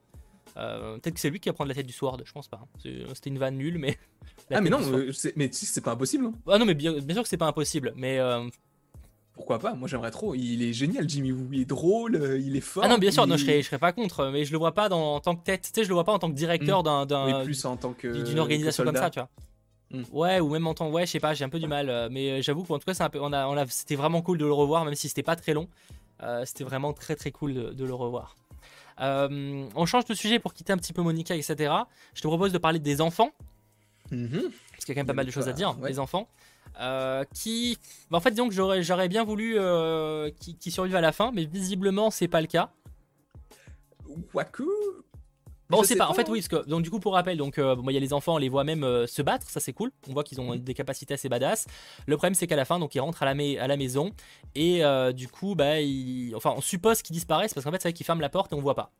Euh, 0.57 0.97
peut-être 0.97 1.15
que 1.15 1.19
c'est 1.19 1.29
lui 1.29 1.39
qui 1.39 1.49
va 1.49 1.53
prendre 1.53 1.69
la 1.69 1.75
tête 1.75 1.85
du 1.85 1.93
Sword, 1.93 2.21
je 2.25 2.31
pense 2.31 2.47
pas. 2.47 2.61
Hein. 2.63 2.79
C'était 3.13 3.29
une 3.29 3.37
vanne 3.37 3.57
nulle, 3.57 3.77
mais. 3.77 3.97
Ah, 4.49 4.61
mais 4.61 4.69
non, 4.69 4.79
euh, 4.93 5.11
mais 5.35 5.49
c'est 5.51 5.81
pas 5.81 5.91
impossible. 5.91 6.27
Hein. 6.27 6.33
Ah 6.47 6.57
non, 6.57 6.63
mais 6.63 6.73
bien, 6.73 6.93
bien 6.93 7.15
sûr 7.15 7.23
que 7.23 7.27
c'est 7.27 7.35
pas 7.35 7.47
impossible, 7.47 7.91
mais. 7.97 8.17
Euh, 8.17 8.47
Pourquoi 9.33 9.59
pas 9.59 9.73
Moi 9.73 9.89
j'aimerais 9.89 10.11
trop. 10.11 10.35
Il 10.35 10.63
est 10.63 10.71
génial, 10.71 11.09
Jimmy 11.09 11.33
Woo. 11.33 11.49
Il 11.51 11.61
est 11.61 11.65
drôle, 11.65 12.39
il 12.39 12.55
est 12.55 12.61
fort. 12.61 12.83
Ah 12.85 12.87
non, 12.87 12.97
bien 12.97 13.11
sûr, 13.11 13.27
non, 13.27 13.35
je, 13.35 13.43
serais, 13.43 13.61
je 13.61 13.67
serais 13.67 13.79
pas 13.79 13.91
contre, 13.91 14.27
mais 14.27 14.45
je 14.45 14.53
le 14.53 14.57
vois 14.57 14.73
pas 14.73 14.87
dans, 14.87 15.15
en 15.15 15.19
tant 15.19 15.35
que 15.35 15.43
tête. 15.43 15.63
Tu 15.63 15.71
sais, 15.73 15.83
je 15.83 15.89
le 15.89 15.95
vois 15.95 16.05
pas 16.05 16.13
en 16.13 16.19
tant 16.19 16.29
que 16.29 16.35
directeur 16.35 16.81
hmm. 16.81 17.07
d'un. 17.07 17.43
plus 17.43 17.65
en 17.65 17.75
tant 17.75 17.91
que. 17.91 18.23
D'une 18.23 18.39
organisation 18.39 18.85
comme 18.85 18.95
ça, 18.95 19.09
tu 19.09 19.19
vois. 19.19 19.29
Hmm. 19.91 20.03
Ouais, 20.13 20.39
ou 20.39 20.49
même 20.49 20.65
en 20.65 20.73
tant. 20.73 20.89
Ouais, 20.91 21.05
je 21.05 21.11
sais 21.11 21.19
pas, 21.19 21.33
j'ai 21.33 21.43
un 21.43 21.49
peu 21.49 21.59
du 21.59 21.67
mal. 21.67 22.07
Mais 22.09 22.41
j'avoue 22.41 22.63
qu'en 22.63 22.79
tout 22.79 22.85
cas, 22.85 23.03
un 23.03 23.09
peu, 23.09 23.19
on 23.21 23.33
a, 23.33 23.47
on 23.47 23.57
a, 23.57 23.65
c'était 23.65 23.95
vraiment 23.95 24.21
cool 24.21 24.37
de 24.37 24.45
le 24.45 24.53
revoir, 24.53 24.85
même 24.85 24.95
si 24.95 25.09
c'était 25.09 25.23
pas 25.23 25.35
très 25.35 25.53
long. 25.53 25.67
c'était 26.45 26.63
vraiment 26.63 26.93
très 26.93 27.17
très 27.17 27.31
cool 27.31 27.75
de 27.75 27.83
le 27.83 27.93
revoir. 27.93 28.37
Euh, 28.99 29.65
on 29.75 29.85
change 29.85 30.05
de 30.05 30.13
sujet 30.13 30.39
pour 30.39 30.53
quitter 30.53 30.73
un 30.73 30.77
petit 30.77 30.93
peu 30.93 31.01
Monica, 31.01 31.35
etc. 31.35 31.73
Je 32.13 32.21
te 32.21 32.27
propose 32.27 32.51
de 32.51 32.57
parler 32.57 32.79
des 32.79 33.01
enfants. 33.01 33.31
Mhm. 34.11 34.51
Parce 34.71 34.85
qu'il 34.85 34.89
y 34.89 34.91
a 34.91 34.95
quand 34.95 34.99
même 34.99 35.07
pas 35.07 35.13
mal 35.13 35.25
de 35.25 35.31
choses 35.31 35.47
à 35.47 35.53
dire, 35.53 35.75
les 35.83 35.99
enfants. 35.99 36.27
Euh, 36.79 37.23
qui. 37.33 37.77
Bah, 38.09 38.17
en 38.17 38.21
fait, 38.21 38.31
disons 38.31 38.49
que 38.49 38.81
j'aurais 38.81 39.09
bien 39.09 39.23
voulu 39.23 39.55
euh, 39.57 40.29
qu'ils 40.59 40.71
survivent 40.71 40.95
à 40.95 41.01
la 41.01 41.11
fin, 41.11 41.31
mais 41.33 41.45
visiblement, 41.45 42.11
c'est 42.11 42.27
pas 42.27 42.41
le 42.41 42.47
cas. 42.47 42.71
Waku 44.33 44.69
Bon, 45.69 45.79
on 45.79 45.83
sait 45.83 45.95
pas. 45.95 46.07
En 46.07 46.13
fait, 46.13 46.29
oui, 46.29 46.39
parce 46.39 46.63
que 46.63 46.69
donc 46.69 46.81
du 46.81 46.89
coup, 46.89 46.99
pour 46.99 47.13
rappel, 47.13 47.37
donc 47.37 47.57
euh, 47.57 47.75
il 47.87 47.91
y 47.91 47.97
a 47.97 47.99
les 47.99 48.13
enfants, 48.13 48.35
on 48.35 48.37
les 48.37 48.49
voit 48.49 48.63
même 48.63 48.83
euh, 48.83 49.05
se 49.05 49.21
battre, 49.21 49.49
ça 49.49 49.59
c'est 49.59 49.73
cool. 49.73 49.91
On 50.07 50.13
voit 50.13 50.23
qu'ils 50.23 50.39
ont 50.39 50.55
mm. 50.55 50.59
des 50.59 50.73
capacités 50.73 51.13
assez 51.13 51.29
badass. 51.29 51.67
Le 52.05 52.15
problème, 52.15 52.35
c'est 52.35 52.47
qu'à 52.47 52.55
la 52.55 52.65
fin, 52.65 52.79
donc 52.79 52.95
ils 52.95 52.99
rentrent 52.99 53.23
à 53.23 53.33
la, 53.33 53.61
à 53.61 53.67
la 53.67 53.77
maison 53.77 54.11
et 54.55 54.85
euh, 54.85 55.11
du 55.11 55.27
coup, 55.27 55.55
bah, 55.55 55.75
enfin, 56.35 56.53
on 56.55 56.61
suppose 56.61 57.01
qu'ils 57.01 57.13
disparaissent 57.13 57.53
parce 57.53 57.65
qu'en 57.65 57.71
fait, 57.71 57.81
c'est 57.81 57.89
vrai 57.89 57.93
qu'ils 57.93 58.05
ferment 58.05 58.21
la 58.21 58.29
porte 58.29 58.53
et 58.53 58.55
on 58.55 58.61
voit 58.61 58.75
pas. 58.75 58.91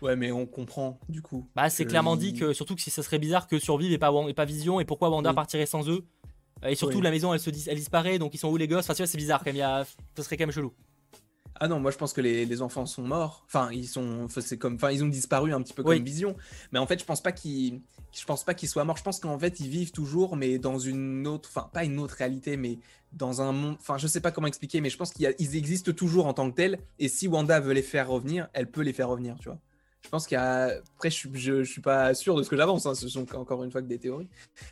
Ouais, 0.00 0.16
mais 0.16 0.32
on 0.32 0.46
comprend 0.46 0.98
du 1.08 1.22
coup. 1.22 1.46
Bah, 1.54 1.68
c'est 1.68 1.84
clairement 1.84 2.16
dit 2.16 2.34
que 2.34 2.52
surtout 2.52 2.74
que 2.74 2.80
si 2.80 2.90
ça 2.90 3.02
serait 3.02 3.18
bizarre 3.18 3.48
que 3.48 3.58
survivent 3.58 3.92
et 3.92 3.98
pas, 3.98 4.12
et 4.28 4.34
pas 4.34 4.44
Vision 4.44 4.80
et 4.80 4.84
pourquoi 4.84 5.10
Wanda 5.10 5.34
partirait 5.34 5.66
sans 5.66 5.88
eux? 5.88 6.04
Et 6.66 6.74
surtout, 6.74 7.00
la 7.00 7.10
maison, 7.10 7.32
elle, 7.32 7.40
se, 7.40 7.50
elle 7.68 7.76
disparaît, 7.76 8.18
donc 8.18 8.34
ils 8.34 8.38
sont 8.38 8.48
où 8.48 8.56
les 8.56 8.68
gosses? 8.68 8.88
Enfin, 8.88 9.06
c'est 9.06 9.16
bizarre 9.16 9.42
quand 9.42 9.52
même. 9.52 9.84
Ce 10.16 10.22
serait 10.22 10.36
quand 10.36 10.44
même 10.44 10.52
chelou. 10.52 10.72
Ah 11.62 11.68
non, 11.68 11.78
moi 11.78 11.90
je 11.90 11.98
pense 11.98 12.14
que 12.14 12.22
les, 12.22 12.62
enfants 12.62 12.86
sont 12.86 13.02
morts. 13.02 13.44
Enfin, 13.46 13.70
ils 13.70 13.86
sont, 13.86 14.26
c'est 14.28 14.56
comme, 14.56 14.76
enfin, 14.76 14.90
ils 14.90 15.04
ont 15.04 15.08
disparu 15.08 15.52
un 15.52 15.60
petit 15.60 15.74
peu 15.74 15.82
comme 15.82 16.02
Vision. 16.02 16.34
Mais 16.72 16.78
en 16.78 16.86
fait, 16.86 16.98
je 16.98 17.04
pense 17.04 17.22
pas 17.22 17.32
qu'ils, 17.32 17.82
je 18.12 18.24
pense 18.24 18.44
pas 18.44 18.54
qu'ils 18.54 18.68
soient 18.68 18.84
morts. 18.84 18.96
Je 18.96 19.02
pense 19.02 19.20
qu'en 19.20 19.38
fait, 19.38 19.60
ils 19.60 19.68
vivent 19.68 19.92
toujours, 19.92 20.36
mais 20.36 20.58
dans 20.58 20.78
une 20.78 21.26
autre, 21.26 21.50
enfin, 21.52 21.68
pas 21.70 21.84
une 21.84 21.98
autre 21.98 22.14
réalité, 22.14 22.56
mais 22.56 22.78
dans 23.12 23.42
un 23.42 23.52
monde. 23.52 23.76
Enfin, 23.78 23.98
je 23.98 24.06
sais 24.06 24.20
pas 24.20 24.30
comment 24.30 24.46
expliquer, 24.46 24.80
mais 24.80 24.88
je 24.88 24.96
pense 24.96 25.12
qu'ils 25.12 25.56
existent 25.56 25.92
toujours 25.92 26.26
en 26.26 26.32
tant 26.32 26.50
que 26.50 26.56
tels. 26.56 26.78
Et 26.98 27.08
si 27.08 27.28
Wanda 27.28 27.60
veut 27.60 27.74
les 27.74 27.82
faire 27.82 28.08
revenir, 28.08 28.48
elle 28.54 28.70
peut 28.70 28.82
les 28.82 28.94
faire 28.94 29.08
revenir, 29.08 29.36
tu 29.38 29.50
vois. 29.50 29.58
Je 30.02 30.08
pense 30.08 30.26
qu'il 30.26 30.36
y 30.36 30.38
a. 30.38 30.78
Après, 30.96 31.10
je, 31.10 31.28
je, 31.34 31.62
suis 31.62 31.80
pas 31.80 32.14
sûr 32.14 32.34
de 32.34 32.42
ce 32.42 32.48
que 32.48 32.56
j'avance, 32.56 32.86
hein. 32.86 32.94
ce 32.94 33.08
sont 33.08 33.26
encore 33.34 33.62
une 33.62 33.70
fois 33.70 33.82
que 33.82 33.86
des 33.86 33.98
théories. 33.98 34.28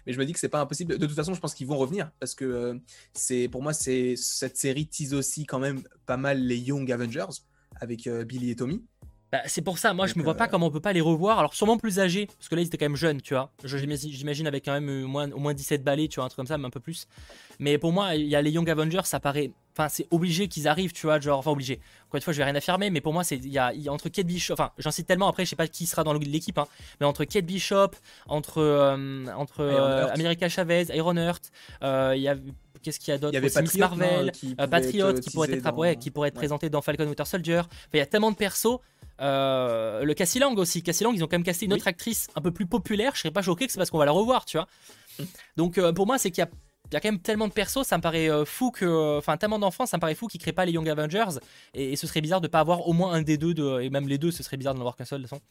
Mais 0.06 0.12
je 0.12 0.18
me 0.18 0.24
dis 0.24 0.32
que 0.32 0.38
c'est 0.38 0.48
pas 0.48 0.60
impossible. 0.60 0.98
De 0.98 1.06
toute 1.06 1.14
façon, 1.14 1.34
je 1.34 1.40
pense 1.40 1.54
qu'ils 1.54 1.66
vont 1.66 1.76
revenir 1.76 2.10
parce 2.18 2.34
que 2.34 2.44
euh, 2.44 2.74
c'est 3.12 3.48
pour 3.48 3.62
moi, 3.62 3.72
c'est 3.72 4.14
cette 4.16 4.56
série 4.56 4.86
tease 4.86 5.14
aussi 5.14 5.44
quand 5.44 5.58
même 5.58 5.82
pas 6.06 6.16
mal 6.16 6.40
les 6.40 6.58
Young 6.58 6.90
Avengers 6.90 7.26
avec 7.80 8.06
euh, 8.06 8.24
Billy 8.24 8.50
et 8.50 8.56
Tommy. 8.56 8.84
Bah, 9.30 9.40
c'est 9.44 9.60
pour 9.60 9.76
ça, 9.76 9.92
moi 9.92 10.06
je 10.06 10.18
me 10.18 10.22
vois 10.22 10.36
pas 10.36 10.44
euh, 10.44 10.48
comment 10.50 10.66
on 10.66 10.70
peut 10.70 10.80
pas 10.80 10.94
les 10.94 11.02
revoir. 11.02 11.38
Alors 11.38 11.52
sûrement 11.54 11.76
plus 11.76 11.98
âgés, 11.98 12.26
parce 12.26 12.48
que 12.48 12.54
là 12.54 12.62
ils 12.62 12.66
étaient 12.66 12.78
quand 12.78 12.86
même 12.86 12.96
jeunes, 12.96 13.20
tu 13.20 13.34
vois. 13.34 13.50
J'imagine 13.62 14.46
avec 14.46 14.64
quand 14.64 14.72
même 14.72 15.04
au 15.04 15.08
moins, 15.08 15.30
au 15.30 15.38
moins 15.38 15.52
17 15.52 15.84
balais, 15.84 16.08
tu 16.08 16.16
vois, 16.16 16.24
un 16.24 16.28
truc 16.28 16.36
comme 16.36 16.46
ça, 16.46 16.56
mais 16.56 16.66
un 16.66 16.70
peu 16.70 16.80
plus. 16.80 17.06
Mais 17.58 17.76
pour 17.76 17.92
moi, 17.92 18.14
il 18.14 18.26
y 18.26 18.36
a 18.36 18.42
les 18.42 18.50
Young 18.50 18.68
Avengers, 18.70 19.02
ça 19.04 19.20
paraît. 19.20 19.50
Enfin, 19.76 19.88
c'est 19.88 20.06
obligé 20.10 20.48
qu'ils 20.48 20.66
arrivent, 20.66 20.92
tu 20.92 21.06
vois, 21.06 21.20
genre. 21.20 21.38
Enfin, 21.38 21.50
obligé. 21.50 21.80
Encore 22.06 22.16
une 22.16 22.22
fois, 22.22 22.32
je 22.32 22.38
vais 22.38 22.44
rien 22.44 22.54
affirmer, 22.54 22.90
mais 22.90 23.00
pour 23.00 23.12
moi, 23.12 23.22
c'est 23.22 23.36
il 23.36 23.52
y 23.52 23.58
a, 23.58 23.72
entre 23.88 24.08
Kate 24.08 24.26
Bishop. 24.26 24.54
Enfin, 24.54 24.70
j'en 24.78 24.90
cite 24.90 25.06
tellement 25.06 25.28
après, 25.28 25.44
je 25.44 25.50
sais 25.50 25.56
pas 25.56 25.68
qui 25.68 25.86
sera 25.86 26.04
dans 26.04 26.14
l'équipe, 26.14 26.56
hein, 26.56 26.66
mais 26.98 27.06
entre 27.06 27.24
Kate 27.24 27.44
Bishop, 27.44 27.90
entre, 28.28 28.58
euh, 28.58 29.26
entre 29.36 29.64
America 30.14 30.48
Chavez, 30.48 30.86
Ironheart, 30.94 31.50
il 31.82 32.20
y 32.20 32.28
a 32.28 32.36
qu'est-ce 32.82 32.98
qu'il 32.98 33.12
y 33.12 33.14
a 33.14 33.18
d'autre 33.18 33.36
y 33.36 33.62
Miss 33.62 33.76
Marvel, 33.76 34.32
Patriot 34.70 35.14
qui 35.14 35.30
pourrait 35.30 35.52
être, 35.52 35.98
qui 35.98 36.10
pourrait 36.10 36.28
être 36.28 36.34
présenté 36.34 36.70
dans 36.70 36.80
Falcon 36.80 37.04
Winter 37.04 37.24
Soldier. 37.24 37.62
il 37.92 37.98
y 37.98 38.00
a 38.00 38.06
tellement 38.06 38.30
de 38.30 38.36
persos. 38.36 38.80
Euh, 39.20 40.04
le 40.04 40.14
Cassie 40.14 40.38
Lang 40.38 40.56
aussi. 40.58 40.82
Cassie 40.82 41.04
Lang, 41.04 41.14
ils 41.14 41.22
ont 41.22 41.26
quand 41.26 41.36
même 41.36 41.44
casté 41.44 41.66
une 41.66 41.72
autre 41.72 41.88
actrice 41.88 42.28
un 42.36 42.40
peu 42.40 42.50
plus 42.50 42.66
populaire. 42.66 43.12
Je 43.14 43.20
serais 43.20 43.30
pas 43.30 43.42
choqué 43.42 43.66
que 43.66 43.72
c'est 43.72 43.78
parce 43.78 43.90
qu'on 43.90 43.98
va 43.98 44.04
la 44.04 44.12
revoir, 44.12 44.44
tu 44.44 44.56
vois. 44.56 44.68
Donc 45.56 45.78
euh, 45.78 45.92
pour 45.92 46.06
moi, 46.06 46.18
c'est 46.18 46.30
qu'il 46.30 46.42
y 46.42 46.46
a 46.46 46.50
il 46.90 46.94
y 46.94 46.96
a 46.96 47.00
quand 47.00 47.10
même 47.10 47.20
tellement 47.20 47.48
de 47.48 47.52
persos, 47.52 47.86
ça 47.86 47.98
me 47.98 48.02
paraît 48.02 48.30
euh, 48.30 48.46
fou 48.46 48.70
que. 48.70 49.18
Enfin, 49.18 49.36
tellement 49.36 49.58
d'enfants, 49.58 49.84
ça 49.84 49.98
me 49.98 50.00
paraît 50.00 50.14
fou 50.14 50.26
qu'ils 50.26 50.40
créent 50.40 50.52
pas 50.52 50.64
les 50.64 50.72
Young 50.72 50.88
Avengers. 50.88 51.38
Et, 51.74 51.96
ce 51.96 52.06
serait 52.06 52.22
bizarre 52.22 52.40
de 52.40 52.48
pas 52.48 52.60
avoir 52.60 52.88
au 52.88 52.94
moins 52.94 53.12
un 53.12 53.20
des 53.20 53.36
deux, 53.36 53.52
de, 53.52 53.80
et 53.80 53.90
même 53.90 54.08
les 54.08 54.16
deux, 54.16 54.30
ce 54.30 54.42
serait 54.42 54.56
bizarre 54.56 54.72
de 54.72 54.78
n'en 54.78 54.84
avoir 54.84 54.96
qu'un 54.96 55.04
seul, 55.04 55.20
de 55.20 55.26
toute 55.26 55.30
façon. 55.30 55.42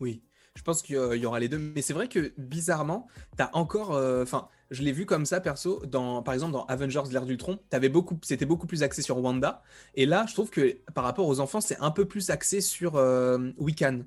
Oui, 0.00 0.22
je 0.56 0.62
pense 0.62 0.82
qu'il 0.82 0.96
y 0.96 1.26
aura 1.26 1.40
les 1.40 1.48
deux. 1.48 1.58
Mais 1.58 1.82
c'est 1.82 1.92
vrai 1.92 2.08
que 2.08 2.32
bizarrement, 2.36 3.06
t'as 3.36 3.50
encore. 3.52 3.90
Enfin 3.90 4.48
je 4.70 4.82
l'ai 4.82 4.92
vu 4.92 5.04
comme 5.04 5.26
ça 5.26 5.40
perso 5.40 5.82
dans 5.86 6.22
par 6.22 6.34
exemple 6.34 6.52
dans 6.52 6.64
Avengers 6.66 7.02
l'ère 7.10 7.26
d'Ultron 7.26 7.58
t'avais 7.70 7.92
c'était 8.22 8.46
beaucoup 8.46 8.66
plus 8.66 8.82
axé 8.82 9.02
sur 9.02 9.18
Wanda 9.18 9.62
et 9.94 10.06
là 10.06 10.26
je 10.28 10.34
trouve 10.34 10.50
que 10.50 10.78
par 10.94 11.04
rapport 11.04 11.26
aux 11.26 11.40
enfants 11.40 11.60
c'est 11.60 11.78
un 11.80 11.90
peu 11.90 12.04
plus 12.04 12.30
axé 12.30 12.60
sur 12.60 12.96
euh, 12.96 13.50
Wiccan 13.58 14.00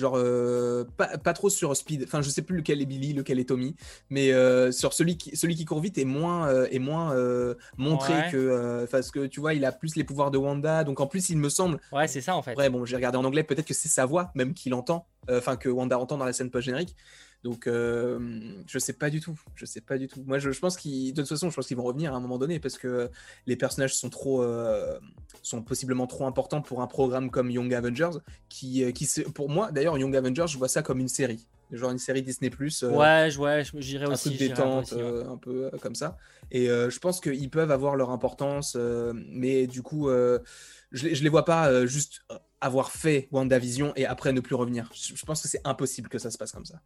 genre 0.00 0.14
euh, 0.16 0.84
pas, 0.96 1.32
trop 1.32 1.48
sur 1.48 1.76
Speed. 1.76 2.04
Enfin 2.04 2.22
je 2.22 2.30
sais 2.30 2.42
plus 2.42 2.56
lequel 2.56 2.82
est 2.82 2.86
Billy 2.86 3.12
lequel 3.12 3.38
est 3.38 3.48
Tommy. 3.48 3.76
Mais 4.08 4.32
euh, 4.32 4.72
sur 4.72 4.92
celui 4.92 5.16
qui 5.16 5.36
celui 5.36 5.54
qui 5.54 5.64
court 5.64 5.80
vite 5.80 5.98
est 5.98 6.04
moins 6.04 6.64
est 6.64 6.78
moins 6.78 7.14
montré 7.76 8.14
que 8.32 8.86
parce 8.90 9.10
que 9.10 9.26
tu 9.26 9.40
vois 9.40 9.54
il 9.54 9.64
a 9.64 9.72
plus 9.72 9.96
les 9.96 10.04
pouvoirs 10.04 10.30
de 10.30 10.38
Wanda. 10.38 10.84
Donc 10.84 11.00
en 11.00 11.06
plus 11.06 11.30
il 11.30 11.38
me 11.38 11.48
semble 11.48 11.78
ouais 11.92 12.08
c'est 12.08 12.20
ça 12.20 12.34
en 12.34 12.42
fait. 12.42 12.56
Ouais 12.56 12.68
bon 12.70 12.84
j'ai 12.84 12.96
regardé 12.96 13.18
en 13.18 13.24
anglais. 13.24 13.44
Peut-être 13.44 13.66
que 13.66 13.74
c'est 13.74 13.88
sa 13.88 14.06
voix 14.06 14.30
même 14.34 14.54
qu'il 14.54 14.74
entend 14.74 15.06
enfin 15.30 15.56
que 15.56 15.68
Wanda 15.68 15.98
entend 15.98 16.18
dans 16.18 16.24
la 16.24 16.32
scène 16.32 16.50
post 16.50 16.64
générique 16.64 16.96
Donc, 17.42 17.66
euh, 17.66 18.18
je 18.66 18.78
sais 18.78 18.92
pas 18.92 19.08
du 19.08 19.20
tout. 19.20 19.38
Je 19.54 19.64
sais 19.64 19.80
pas 19.80 19.96
du 19.96 20.08
tout. 20.08 20.22
Moi, 20.26 20.38
je, 20.38 20.50
pense 20.58 20.76
qu'ils, 20.76 21.12
de 21.12 21.22
toute 21.22 21.28
façon, 21.28 21.48
je 21.50 21.56
pense 21.56 21.66
qu'ils 21.66 21.76
vont 21.76 21.84
revenir 21.84 22.12
à 22.12 22.16
un 22.16 22.20
moment 22.20 22.38
donné 22.38 22.60
parce 22.60 22.76
que 22.76 23.10
les 23.46 23.56
personnages 23.56 23.94
sont 23.94 24.10
trop, 24.10 24.42
euh, 24.42 24.98
sont 25.42 25.62
possiblement 25.62 26.06
trop 26.06 26.26
importants 26.26 26.60
pour 26.60 26.82
un 26.82 26.86
programme 26.86 27.30
comme 27.30 27.50
Young 27.50 27.72
Avengers, 27.72 28.18
qui, 28.48 28.84
euh, 28.84 28.92
qui 28.92 29.08
pour 29.34 29.48
moi, 29.48 29.72
d'ailleurs, 29.72 29.96
Young 29.96 30.14
Avengers, 30.14 30.46
je 30.48 30.58
vois 30.58 30.68
ça 30.68 30.82
comme 30.82 31.00
une 31.00 31.08
série, 31.08 31.46
genre 31.72 31.90
une 31.90 31.98
série 31.98 32.22
Disney 32.22 32.50
Plus. 32.50 32.82
ouais, 32.82 33.34
ouais, 33.38 33.64
j'irais 33.78 34.06
aussi. 34.06 34.28
Un 34.28 34.32
peu 34.32 34.38
détente, 34.38 34.92
un 34.92 35.36
peu 35.38 35.70
comme 35.80 35.94
ça. 35.94 36.18
Et 36.50 36.66
je 36.66 36.98
pense 36.98 37.20
qu'ils 37.20 37.50
peuvent 37.50 37.70
avoir 37.70 37.96
leur 37.96 38.10
importance, 38.10 38.76
mais 39.14 39.66
du 39.66 39.82
coup, 39.82 40.10
je, 40.10 40.40
je 40.92 41.22
les 41.22 41.28
vois 41.30 41.46
pas 41.46 41.86
juste 41.86 42.22
avoir 42.60 42.92
fait 42.92 43.28
WandaVision 43.32 43.92
et 43.96 44.06
après 44.06 44.32
ne 44.32 44.40
plus 44.40 44.54
revenir. 44.54 44.90
Je, 44.92 45.24
pense 45.24 45.42
que 45.42 45.48
c'est 45.48 45.66
impossible 45.66 46.08
que 46.08 46.18
ça 46.18 46.30
se 46.30 46.38
passe 46.38 46.52
comme 46.52 46.66
ça 46.66 46.80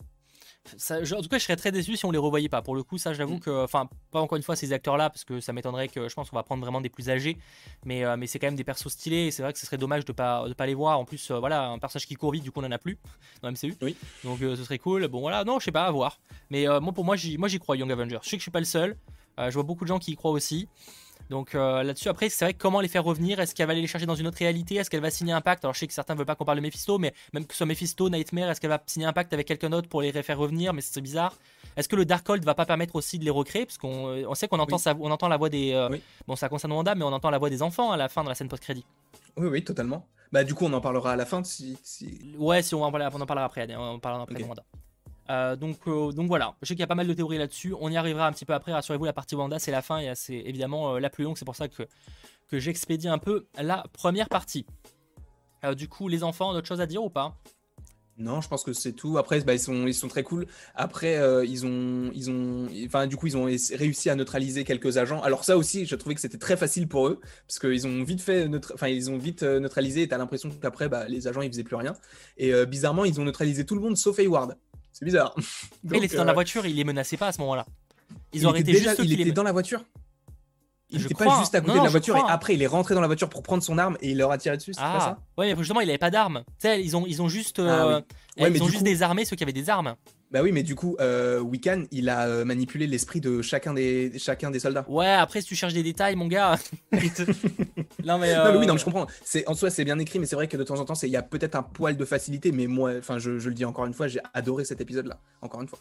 en 0.72 1.22
tout 1.22 1.28
cas, 1.28 1.38
je 1.38 1.44
serais 1.44 1.56
très 1.56 1.72
déçu 1.72 1.96
si 1.96 2.04
on 2.04 2.10
les 2.10 2.18
revoyait 2.18 2.48
pas. 2.48 2.62
Pour 2.62 2.74
le 2.74 2.82
coup, 2.82 2.98
ça, 2.98 3.12
j'avoue 3.12 3.36
mm. 3.36 3.40
que, 3.40 3.64
enfin, 3.64 3.88
pas 4.10 4.20
encore 4.20 4.36
une 4.36 4.42
fois 4.42 4.56
ces 4.56 4.72
acteurs-là, 4.72 5.10
parce 5.10 5.24
que 5.24 5.40
ça 5.40 5.52
m'étonnerait 5.52 5.88
que 5.88 6.08
je 6.08 6.14
pense 6.14 6.30
qu'on 6.30 6.36
va 6.36 6.42
prendre 6.42 6.62
vraiment 6.62 6.80
des 6.80 6.88
plus 6.88 7.10
âgés. 7.10 7.36
Mais, 7.84 8.04
euh, 8.04 8.16
mais 8.16 8.26
c'est 8.26 8.38
quand 8.38 8.46
même 8.46 8.56
des 8.56 8.64
persos 8.64 8.88
stylés. 8.88 9.26
Et 9.26 9.30
c'est 9.30 9.42
vrai 9.42 9.52
que 9.52 9.58
ce 9.58 9.66
serait 9.66 9.78
dommage 9.78 10.04
de 10.04 10.12
pas 10.12 10.48
de 10.48 10.54
pas 10.54 10.66
les 10.66 10.74
voir. 10.74 10.98
En 10.98 11.04
plus, 11.04 11.30
euh, 11.30 11.38
voilà, 11.38 11.68
un 11.68 11.78
personnage 11.78 12.06
qui 12.06 12.14
court 12.14 12.32
vite, 12.32 12.42
du 12.42 12.50
coup, 12.50 12.60
on 12.60 12.64
en 12.64 12.70
a 12.70 12.78
plus 12.78 12.98
dans 13.42 13.50
MCU. 13.50 13.74
Oui. 13.82 13.96
Donc, 14.24 14.40
euh, 14.42 14.56
ce 14.56 14.64
serait 14.64 14.78
cool. 14.78 15.08
Bon, 15.08 15.20
voilà, 15.20 15.44
non, 15.44 15.58
je 15.58 15.66
sais 15.66 15.72
pas, 15.72 15.84
à 15.84 15.90
voir. 15.90 16.20
Mais 16.50 16.66
moi, 16.80 16.92
pour 16.92 17.04
moi, 17.04 17.16
j'y, 17.16 17.38
moi, 17.38 17.48
j'y 17.48 17.58
crois, 17.58 17.76
Young 17.76 17.90
Avengers. 17.90 18.18
Je 18.22 18.28
sais 18.28 18.36
que 18.36 18.40
je 18.40 18.44
suis 18.44 18.50
pas 18.50 18.60
le 18.60 18.66
seul. 18.66 18.96
je 19.38 19.50
vois 19.50 19.62
beaucoup 19.62 19.84
de 19.84 19.88
gens 19.88 19.98
qui 19.98 20.12
y 20.12 20.16
croient 20.16 20.30
aussi. 20.30 20.68
Donc 21.30 21.54
euh, 21.54 21.82
là-dessus, 21.82 22.08
après, 22.08 22.28
c'est 22.28 22.44
vrai 22.44 22.54
comment 22.54 22.80
les 22.80 22.88
faire 22.88 23.04
revenir? 23.04 23.40
Est-ce 23.40 23.54
qu'elle 23.54 23.66
va 23.66 23.72
aller 23.72 23.80
les 23.80 23.86
chercher 23.86 24.06
dans 24.06 24.14
une 24.14 24.26
autre 24.26 24.38
réalité? 24.38 24.76
Est-ce 24.76 24.90
qu'elle 24.90 25.00
va 25.00 25.10
signer 25.10 25.32
un 25.32 25.40
pacte? 25.40 25.64
Alors 25.64 25.74
je 25.74 25.80
sais 25.80 25.86
que 25.86 25.92
certains 25.92 26.14
ne 26.14 26.18
veulent 26.18 26.26
pas 26.26 26.34
qu'on 26.34 26.44
parle 26.44 26.58
de 26.58 26.62
Mephisto, 26.62 26.98
mais 26.98 27.14
même 27.32 27.46
que 27.46 27.54
ce 27.54 27.58
soit 27.58 27.66
Mephisto, 27.66 28.08
Nightmare, 28.10 28.50
est-ce 28.50 28.60
qu'elle 28.60 28.70
va 28.70 28.82
signer 28.86 29.06
un 29.06 29.12
pacte 29.12 29.32
avec 29.32 29.46
quelqu'un 29.46 29.70
d'autre 29.70 29.88
pour 29.88 30.02
les 30.02 30.12
faire 30.12 30.38
revenir? 30.38 30.72
Mais 30.72 30.80
c'est 30.80 31.00
bizarre. 31.00 31.34
Est-ce 31.76 31.88
que 31.88 31.96
le 31.96 32.04
Darkhold 32.04 32.44
va 32.44 32.54
pas 32.54 32.66
permettre 32.66 32.94
aussi 32.96 33.18
de 33.18 33.24
les 33.24 33.30
recréer? 33.30 33.66
Parce 33.66 33.78
qu'on 33.78 34.08
euh, 34.08 34.34
sait 34.34 34.48
qu'on 34.48 34.58
entend, 34.58 34.78
on 35.00 35.10
entend 35.10 35.28
la 35.28 35.36
voix 35.36 35.48
des. 35.48 35.72
Euh, 35.72 35.96
bon, 36.26 36.36
ça 36.36 36.48
concerne 36.48 36.72
Wanda, 36.72 36.94
mais 36.94 37.04
on 37.04 37.12
entend 37.12 37.30
la 37.30 37.38
voix 37.38 37.50
des 37.50 37.62
enfants 37.62 37.90
à 37.90 37.96
la 37.96 38.08
fin 38.08 38.22
de 38.22 38.28
la 38.28 38.34
scène 38.34 38.48
post-crédit. 38.48 38.84
Oui, 39.36 39.48
oui, 39.48 39.64
totalement. 39.64 40.06
Bah, 40.30 40.44
du 40.44 40.54
coup, 40.54 40.64
on 40.66 40.72
en 40.72 40.80
parlera 40.80 41.12
à 41.12 41.16
la 41.16 41.26
fin. 41.26 41.42
Si, 41.44 41.76
Ouais, 42.38 42.62
si 42.62 42.74
on, 42.74 42.82
en 42.82 42.90
parlera 42.90 43.44
après. 43.44 43.66
On 43.76 43.94
en 43.94 43.98
parlera 43.98 44.22
après 44.24 44.40
de 44.40 44.44
Wanda. 44.44 44.64
Euh, 45.30 45.56
donc, 45.56 45.78
euh, 45.86 46.12
donc 46.12 46.28
voilà, 46.28 46.54
je 46.62 46.68
sais 46.68 46.74
qu'il 46.74 46.80
y 46.80 46.84
a 46.84 46.88
pas 46.88 46.94
mal 46.94 47.06
de 47.06 47.14
théories 47.14 47.38
là-dessus. 47.38 47.74
On 47.80 47.90
y 47.90 47.96
arrivera 47.96 48.26
un 48.26 48.32
petit 48.32 48.44
peu 48.44 48.54
après. 48.54 48.72
Rassurez-vous, 48.72 49.04
la 49.04 49.12
partie 49.12 49.34
Wanda, 49.34 49.58
c'est 49.58 49.72
la 49.72 49.82
fin 49.82 49.98
et 49.98 50.12
c'est 50.14 50.34
évidemment 50.34 50.94
euh, 50.94 51.00
la 51.00 51.10
plus 51.10 51.24
longue. 51.24 51.36
C'est 51.38 51.44
pour 51.44 51.56
ça 51.56 51.68
que, 51.68 51.84
j'expédie 52.52 53.08
un 53.08 53.18
peu 53.18 53.46
la 53.60 53.84
première 53.92 54.28
partie. 54.28 54.64
du 55.76 55.88
coup, 55.88 56.06
les 56.06 56.22
enfants, 56.22 56.52
d'autres 56.52 56.68
choses 56.68 56.80
à 56.80 56.86
dire 56.86 57.02
ou 57.02 57.10
pas? 57.10 57.36
Non, 58.16 58.40
je 58.40 58.46
pense 58.46 58.62
que 58.62 58.72
c'est 58.72 58.92
tout. 58.92 59.18
Après, 59.18 59.40
bah, 59.40 59.54
ils, 59.54 59.58
sont, 59.58 60.06
très 60.06 60.22
cool. 60.22 60.46
Après, 60.76 61.18
ils 61.48 61.66
ont, 61.66 62.68
réussi 63.76 64.08
à 64.08 64.14
neutraliser 64.14 64.62
quelques 64.62 64.98
agents. 64.98 65.20
Alors 65.20 65.42
ça 65.42 65.56
aussi, 65.56 65.84
je 65.84 65.96
trouvais 65.96 66.14
que 66.14 66.20
c'était 66.20 66.38
très 66.38 66.56
facile 66.56 66.86
pour 66.86 67.08
eux 67.08 67.20
parce 67.48 67.58
qu'ils 67.58 67.88
ont 67.88 68.04
vite 68.04 68.20
fait, 68.20 68.48
ils 68.86 69.10
ont 69.10 69.18
vite 69.18 69.42
neutralisé. 69.42 70.02
Et 70.02 70.08
t'as 70.08 70.18
l'impression 70.18 70.48
qu'après, 70.50 70.88
bah, 70.88 71.08
les 71.08 71.26
agents, 71.26 71.42
ils 71.42 71.50
faisaient 71.50 71.64
plus 71.64 71.74
rien. 71.74 71.94
Et 72.36 72.52
bizarrement, 72.66 73.04
ils 73.04 73.20
ont 73.20 73.24
neutralisé 73.24 73.66
tout 73.66 73.74
le 73.74 73.80
monde 73.80 73.96
sauf 73.96 74.16
Hayward. 74.20 74.56
C'est 74.94 75.04
bizarre. 75.04 75.34
Mais 75.82 75.98
il 75.98 76.04
était 76.04 76.16
dans 76.16 76.24
la 76.24 76.30
euh, 76.30 76.34
voiture, 76.34 76.64
il 76.64 76.76
les 76.76 76.84
menaçait 76.84 77.16
pas 77.16 77.26
à 77.26 77.32
ce 77.32 77.40
moment-là. 77.40 77.66
Ils 78.32 78.46
ont 78.48 78.52
déjà, 78.52 78.94
il 79.02 79.20
était 79.20 79.32
dans 79.32 79.42
la 79.42 79.52
voiture. 79.52 79.84
Il 80.90 81.02
n'était 81.02 81.14
pas 81.14 81.38
juste 81.38 81.54
à 81.54 81.60
côté 81.60 81.78
de 81.78 81.84
la 81.84 81.90
voiture 81.90 82.16
et 82.16 82.20
après 82.28 82.54
il 82.54 82.62
est 82.62 82.68
rentré 82.68 82.94
dans 82.94 83.00
la 83.00 83.08
voiture 83.08 83.28
pour 83.28 83.42
prendre 83.42 83.62
son 83.62 83.78
arme 83.78 83.96
et 84.00 84.12
il 84.12 84.18
leur 84.18 84.30
a 84.30 84.38
tiré 84.38 84.56
dessus. 84.56 84.72
Ah, 84.76 84.92
pas 84.92 85.00
ça? 85.00 85.18
Ouais, 85.36 85.52
mais 85.52 85.58
justement 85.58 85.80
il 85.80 85.88
avait 85.88 85.98
pas 85.98 86.10
d'arme. 86.10 86.44
ils 86.62 86.96
ont, 86.96 87.04
ils 87.06 87.20
ont 87.20 87.28
juste, 87.28 87.58
euh, 87.58 88.00
ah 88.38 88.42
ouais, 88.42 88.52
ils 88.52 88.62
ont 88.62 88.68
juste 88.68 88.84
désarmé 88.84 89.24
ceux 89.24 89.34
qui 89.34 89.42
avaient 89.42 89.52
des 89.52 89.68
armes. 89.70 89.96
Bah 90.34 90.42
oui, 90.42 90.50
mais 90.50 90.64
du 90.64 90.74
coup, 90.74 90.96
euh, 90.98 91.38
Wiccan, 91.38 91.84
il 91.92 92.08
a 92.08 92.26
euh, 92.26 92.44
manipulé 92.44 92.88
l'esprit 92.88 93.20
de 93.20 93.40
chacun 93.40 93.72
des, 93.72 94.18
chacun 94.18 94.50
des 94.50 94.58
soldats. 94.58 94.84
Ouais, 94.88 95.06
après, 95.06 95.40
si 95.40 95.46
tu 95.46 95.54
cherches 95.54 95.74
des 95.74 95.84
détails, 95.84 96.16
mon 96.16 96.26
gars. 96.26 96.58
non, 96.92 98.18
mais, 98.18 98.34
non, 98.34 98.52
mais, 98.52 98.58
oui, 98.58 98.66
non, 98.66 98.76
je 98.76 98.84
comprends. 98.84 99.06
En 99.46 99.54
soi, 99.54 99.70
c'est 99.70 99.84
bien 99.84 99.96
écrit, 100.00 100.18
mais 100.18 100.26
c'est 100.26 100.34
vrai 100.34 100.48
que 100.48 100.56
de 100.56 100.64
temps 100.64 100.80
en 100.80 100.84
temps, 100.84 100.94
il 101.04 101.10
y 101.10 101.16
a 101.16 101.22
peut-être 101.22 101.54
un 101.54 101.62
poil 101.62 101.96
de 101.96 102.04
facilité, 102.04 102.50
mais 102.50 102.66
moi, 102.66 102.94
enfin, 102.98 103.20
je, 103.20 103.38
je, 103.38 103.48
le 103.48 103.54
dis 103.54 103.64
encore 103.64 103.86
une 103.86 103.94
fois, 103.94 104.08
j'ai 104.08 104.18
adoré 104.32 104.64
cet 104.64 104.80
épisode-là. 104.80 105.20
Encore 105.40 105.62
une 105.62 105.68
fois. 105.68 105.78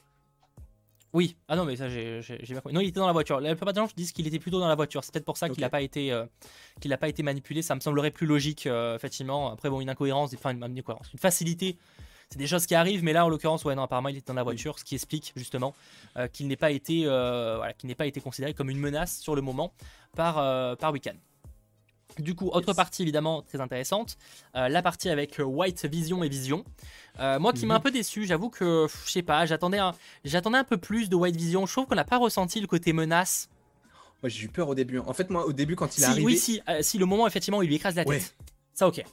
Oui, 1.14 1.36
ah 1.48 1.56
non, 1.56 1.66
mais 1.66 1.76
ça, 1.76 1.90
j'ai 1.90 2.22
bien 2.22 2.58
compris. 2.58 2.76
Non, 2.76 2.82
il 2.82 2.90
était 2.90 3.00
dans 3.00 3.08
la 3.08 3.14
voiture. 3.14 3.40
La 3.40 3.56
plupart 3.56 3.74
des 3.74 3.82
gens 3.82 3.90
disent 3.98 4.12
qu'il 4.12 4.28
était 4.28 4.38
plutôt 4.38 4.60
dans 4.60 4.68
la 4.68 4.76
voiture. 4.76 5.04
C'est 5.04 5.14
peut-être 5.14 5.26
pour 5.26 5.38
ça 5.38 5.50
qu'il 5.50 5.62
n'a 5.62 5.70
pas, 5.72 5.82
été, 5.82 6.12
euh, 6.12 6.26
pas 7.00 7.08
été 7.08 7.24
manipulé. 7.24 7.64
Ça 7.64 7.74
me 7.74 7.80
semblerait 7.80 8.12
plus 8.12 8.28
logique, 8.28 8.68
euh, 8.68 8.96
effectivement. 8.96 9.52
Après, 9.52 9.72
bon, 9.72 9.82
une 9.82 9.90
incohérence, 9.90 10.32
enfin, 10.36 10.52
une, 10.52 10.64
incohérence, 10.64 11.12
une 11.12 11.18
facilité. 11.18 11.80
C'est 12.34 12.40
des 12.40 12.48
choses 12.48 12.66
qui 12.66 12.74
arrivent, 12.74 13.04
mais 13.04 13.14
là, 13.14 13.26
en 13.26 13.30
l'occurrence, 13.30 13.64
ouais, 13.64 13.76
non, 13.76 13.84
apparemment, 13.84 14.10
il 14.10 14.18
était 14.18 14.28
dans 14.28 14.34
la 14.34 14.44
voiture, 14.44 14.80
ce 14.80 14.84
qui 14.84 14.96
explique 14.96 15.34
justement 15.36 15.76
euh, 16.18 16.28
qu'il 16.28 16.48
n'ait 16.48 16.56
pas, 16.56 16.72
été, 16.72 17.06
voilà, 17.06 17.74
qu'il 17.74 17.96
pas 17.96 18.08
été 18.08 18.22
considéré 18.22 18.54
comme 18.54 18.70
une 18.70 18.80
menace 18.80 19.20
sur 19.20 19.36
le 19.36 19.42
moment 19.42 19.72
par, 20.16 20.36
par 20.78 20.92
Wiccan. 20.92 21.14
Du 22.20 22.36
coup, 22.36 22.50
autre 22.50 22.74
partie 22.74 23.02
évidemment 23.02 23.42
très 23.42 23.60
intéressante, 23.60 24.18
euh, 24.56 24.70
la 24.70 24.82
partie 24.82 25.10
avec 25.10 25.40
euh, 25.40 25.44
White 25.44 25.86
Vision 25.86 26.24
et 26.24 26.30
Vision. 26.30 26.64
Euh, 27.20 27.40
moi 27.40 27.54
qui 27.54 27.66
m'a 27.66 27.76
un 27.76 27.78
mhm. 27.78 27.84
peu 27.84 27.92
déçu, 27.92 28.26
j'avoue 28.26 28.50
que 28.50 28.88
je 29.06 29.12
sais 29.12 29.22
pas, 29.22 29.46
j'attendais 29.46 29.80
un, 29.80 29.94
j'attendais 30.24 30.58
un 30.58 30.64
peu 30.64 30.78
plus 30.78 31.10
de 31.10 31.16
White 31.16 31.36
Vision. 31.36 31.66
Je 31.66 31.72
trouve 31.72 31.88
qu'on 31.88 31.96
n'a 31.96 32.04
pas 32.04 32.18
ressenti 32.18 32.60
le 32.60 32.68
côté 32.68 32.94
menace. 32.94 33.50
Moi 34.22 34.30
j'ai 34.30 34.46
eu 34.46 34.48
peur 34.48 34.70
au 34.70 34.76
début. 34.76 35.00
En 35.00 35.14
fait, 35.14 35.30
moi 35.30 35.46
au 35.46 35.54
début 35.54 35.76
quand 35.76 35.98
il 35.98 36.04
est 36.04 36.06
arrivé. 36.06 36.26
Oui, 36.26 36.38
si, 36.38 36.62
si 36.82 36.98
le 36.98 37.06
moment 37.06 37.26
effectivement 37.28 37.60
où 37.60 37.64
il 37.64 37.68
lui 37.68 37.76
écrase 37.76 37.96
la 37.96 38.06
tête. 38.06 38.36
Ça 38.74 38.88
ok. 38.88 39.04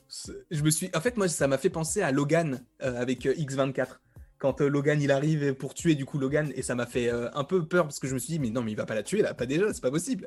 Je 0.51 0.63
me 0.63 0.71
suis, 0.71 0.91
en 0.95 1.01
fait 1.01 1.17
moi 1.17 1.29
ça 1.29 1.47
m'a 1.47 1.59
fait 1.59 1.71
penser 1.71 2.03
à 2.03 2.13
Logan 2.13 2.65
avec 2.81 3.25
X24. 3.25 3.99
Quand 4.41 4.63
euh, 4.63 4.69
Logan 4.69 5.01
il 5.03 5.13
arrive 5.13 5.55
pour 5.55 5.75
tuer 5.75 5.95
du 5.95 6.07
coup 6.07 6.19
Logan 6.19 6.51
et 6.57 6.63
ça 6.63 6.75
m'a 6.75 6.87
fait 6.87 7.11
euh, 7.11 7.29
un 7.35 7.45
peu 7.45 7.67
peur 7.67 7.85
parce 7.85 8.01
que 8.01 8.09
je 8.09 8.15
me 8.15 8.19
suis 8.19 8.33
dit 8.33 8.39
mais 8.39 8.49
non 8.49 8.63
mais 8.63 8.73
il 8.73 8.75
va 8.75 8.87
pas 8.87 8.95
la 8.95 9.03
tuer 9.03 9.21
là. 9.21 9.35
Pas 9.35 9.45
déjà 9.45 9.73
c'est 9.73 9.83
pas 9.83 9.91
possible. 9.91 10.27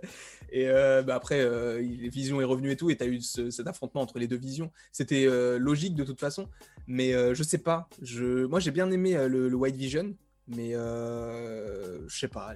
Et 0.51 0.69
euh, 0.69 1.01
bah, 1.01 1.15
après 1.15 1.43
Vision 1.81 2.39
est 2.39 2.43
revenu 2.45 2.69
et 2.69 2.77
tout 2.77 2.91
et 2.91 2.95
t'as 2.95 3.07
eu 3.07 3.19
cet 3.21 3.67
affrontement 3.67 4.01
entre 4.01 4.19
les 4.19 4.27
deux 4.27 4.37
visions. 4.37 4.71
C'était 4.91 5.25
logique 5.57 5.95
de 5.95 6.03
toute 6.03 6.19
façon. 6.19 6.47
Mais 6.85 7.11
je 7.33 7.43
sais 7.43 7.57
pas. 7.57 7.89
Je 8.03 8.45
moi 8.45 8.59
j'ai 8.59 8.71
bien 8.71 8.91
aimé 8.91 9.17
le, 9.27 9.53
White 9.55 9.75
Vision 9.75 10.13
mais 10.47 10.73
je 10.73 12.15
sais 12.15 12.27
pas 12.27 12.53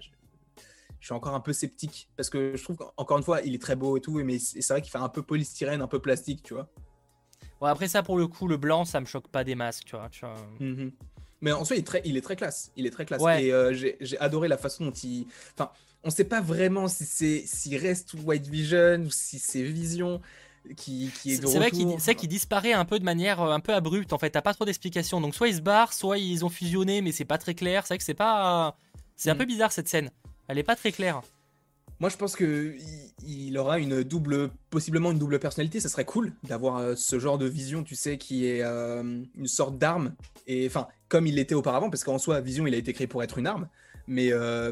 je, 1.00 1.06
suis 1.06 1.14
encore 1.14 1.36
un 1.36 1.40
peu 1.40 1.54
sceptique 1.54 2.10
parce 2.16 2.30
que 2.30 2.56
je 2.56 2.64
trouve 2.64 2.78
qu'encore 2.78 3.18
une 3.18 3.24
fois 3.24 3.42
il 3.42 3.56
est 3.56 3.62
très 3.62 3.76
beau 3.76 3.98
et 3.98 4.02
tout 4.02 4.20
mais 4.24 4.40
c'est 4.40 4.68
vrai 4.70 4.82
qu'il 4.82 4.92
fait 4.92 4.98
un 4.98 5.10
peu 5.10 5.22
polystyrène 5.22 5.82
un 5.82 5.88
peu 5.88 6.00
plastique 6.00 6.44
tu 6.44 6.54
vois 6.54 6.70
Bon, 7.60 7.68
après 7.68 7.88
ça, 7.88 8.04
pour 8.04 8.18
le 8.18 8.28
coup, 8.28 8.48
le 8.48 8.58
blanc, 8.58 8.86
ça 8.86 9.00
me 9.00 9.06
choque 9.06 9.28
pas 9.30 9.44
des 9.44 9.56
masques, 9.56 9.86
tu 9.86 9.96
vois. 9.96 10.10
Tu 10.10 10.22
vois. 10.22 10.36
Mm-hmm. 10.60 10.92
Mais 11.42 11.52
en 11.52 11.66
soi, 11.66 11.76
il 11.76 11.80
est 11.80 11.84
très, 11.84 12.02
il 12.06 12.18
est 12.18 12.22
très 12.22 12.36
classe. 12.36 12.72
Il 12.76 12.86
est 12.86 12.92
très 12.92 13.06
classe. 13.06 13.22
Et 13.40 13.52
euh, 13.52 13.74
j'ai 13.74 14.20
adoré 14.20 14.48
la 14.48 14.58
façon 14.58 14.86
dont 14.86 14.92
il. 14.92 15.28
Enfin, 15.54 15.72
on 16.04 16.10
sait 16.10 16.24
pas 16.24 16.42
vraiment 16.42 16.88
si 16.88 17.06
c'est 17.06 17.44
s'il 17.46 17.78
reste 17.78 18.14
White 18.14 18.48
Vision 18.48 19.02
ou 19.06 19.12
si 19.12 19.40
c'est 19.40 19.64
Vision 19.64 20.22
qui, 20.76 21.12
qui 21.22 21.34
est, 21.34 21.48
C'est 21.48 21.58
vrai 21.58 22.16
qu'il 22.16 22.30
disparaît 22.30 22.74
un 22.74 22.86
peu 22.86 23.00
de 23.00 23.04
manière 23.04 23.42
euh, 23.42 23.52
un 23.52 23.60
peu 23.60 23.74
abrupte. 23.74 24.14
En 24.14 24.18
fait, 24.18 24.32
t'as 24.32 24.42
pas 24.42 24.54
trop 24.54 24.66
d'explications. 24.66 25.22
Donc 25.22 25.36
soit 25.36 25.48
il 25.48 25.56
se 25.56 25.62
barre, 25.62 25.94
soit 25.94 26.18
ils 26.18 26.46
ont 26.46 26.50
fusionné, 26.50 27.02
mais 27.02 27.12
c'est 27.12 27.26
pas 27.26 27.38
très 27.38 27.56
clair. 27.56 27.86
C'est 27.86 27.94
vrai 27.94 27.98
que 28.00 28.04
c'est 28.04 28.14
pas. 28.14 28.78
C'est 29.16 29.30
un 29.30 29.36
mm. 29.36 29.38
peu 29.38 29.46
bizarre 29.46 29.72
cette 29.72 29.88
scène. 29.88 30.12
Elle 30.48 30.58
est 30.58 30.64
pas 30.64 30.76
très 30.76 30.92
claire. 30.92 31.22
Moi, 32.00 32.10
je 32.10 32.18
pense 32.18 32.36
que 32.36 32.76
il 33.26 33.58
aura 33.58 33.80
une 33.80 34.04
double, 34.04 34.52
possiblement 34.70 35.12
une 35.12 35.18
double 35.18 35.40
personnalité. 35.40 35.80
Ça 35.80 35.90
serait 35.90 36.06
cool 36.06 36.34
d'avoir 36.44 36.78
euh, 36.78 36.96
ce 36.96 37.18
genre 37.18 37.40
de 37.40 37.48
vision, 37.48 37.84
tu 37.84 37.96
sais, 37.96 38.18
qui 38.18 38.46
est 38.46 38.62
euh, 38.62 39.24
une 39.36 39.48
sorte 39.48 39.78
d'arme. 39.78 40.14
Et 40.46 40.68
enfin, 40.68 40.88
comme 41.10 41.26
il 41.26 41.36
l'était 41.36 41.56
auparavant, 41.56 41.90
parce 41.90 42.04
qu'en 42.04 42.20
soi, 42.20 42.40
Vision, 42.40 42.68
il 42.68 42.74
a 42.76 42.78
été 42.78 42.94
créé 42.94 43.08
pour 43.08 43.24
être 43.24 43.40
une 43.40 43.48
arme. 43.48 43.68
Mais 44.10 44.32
euh, 44.32 44.72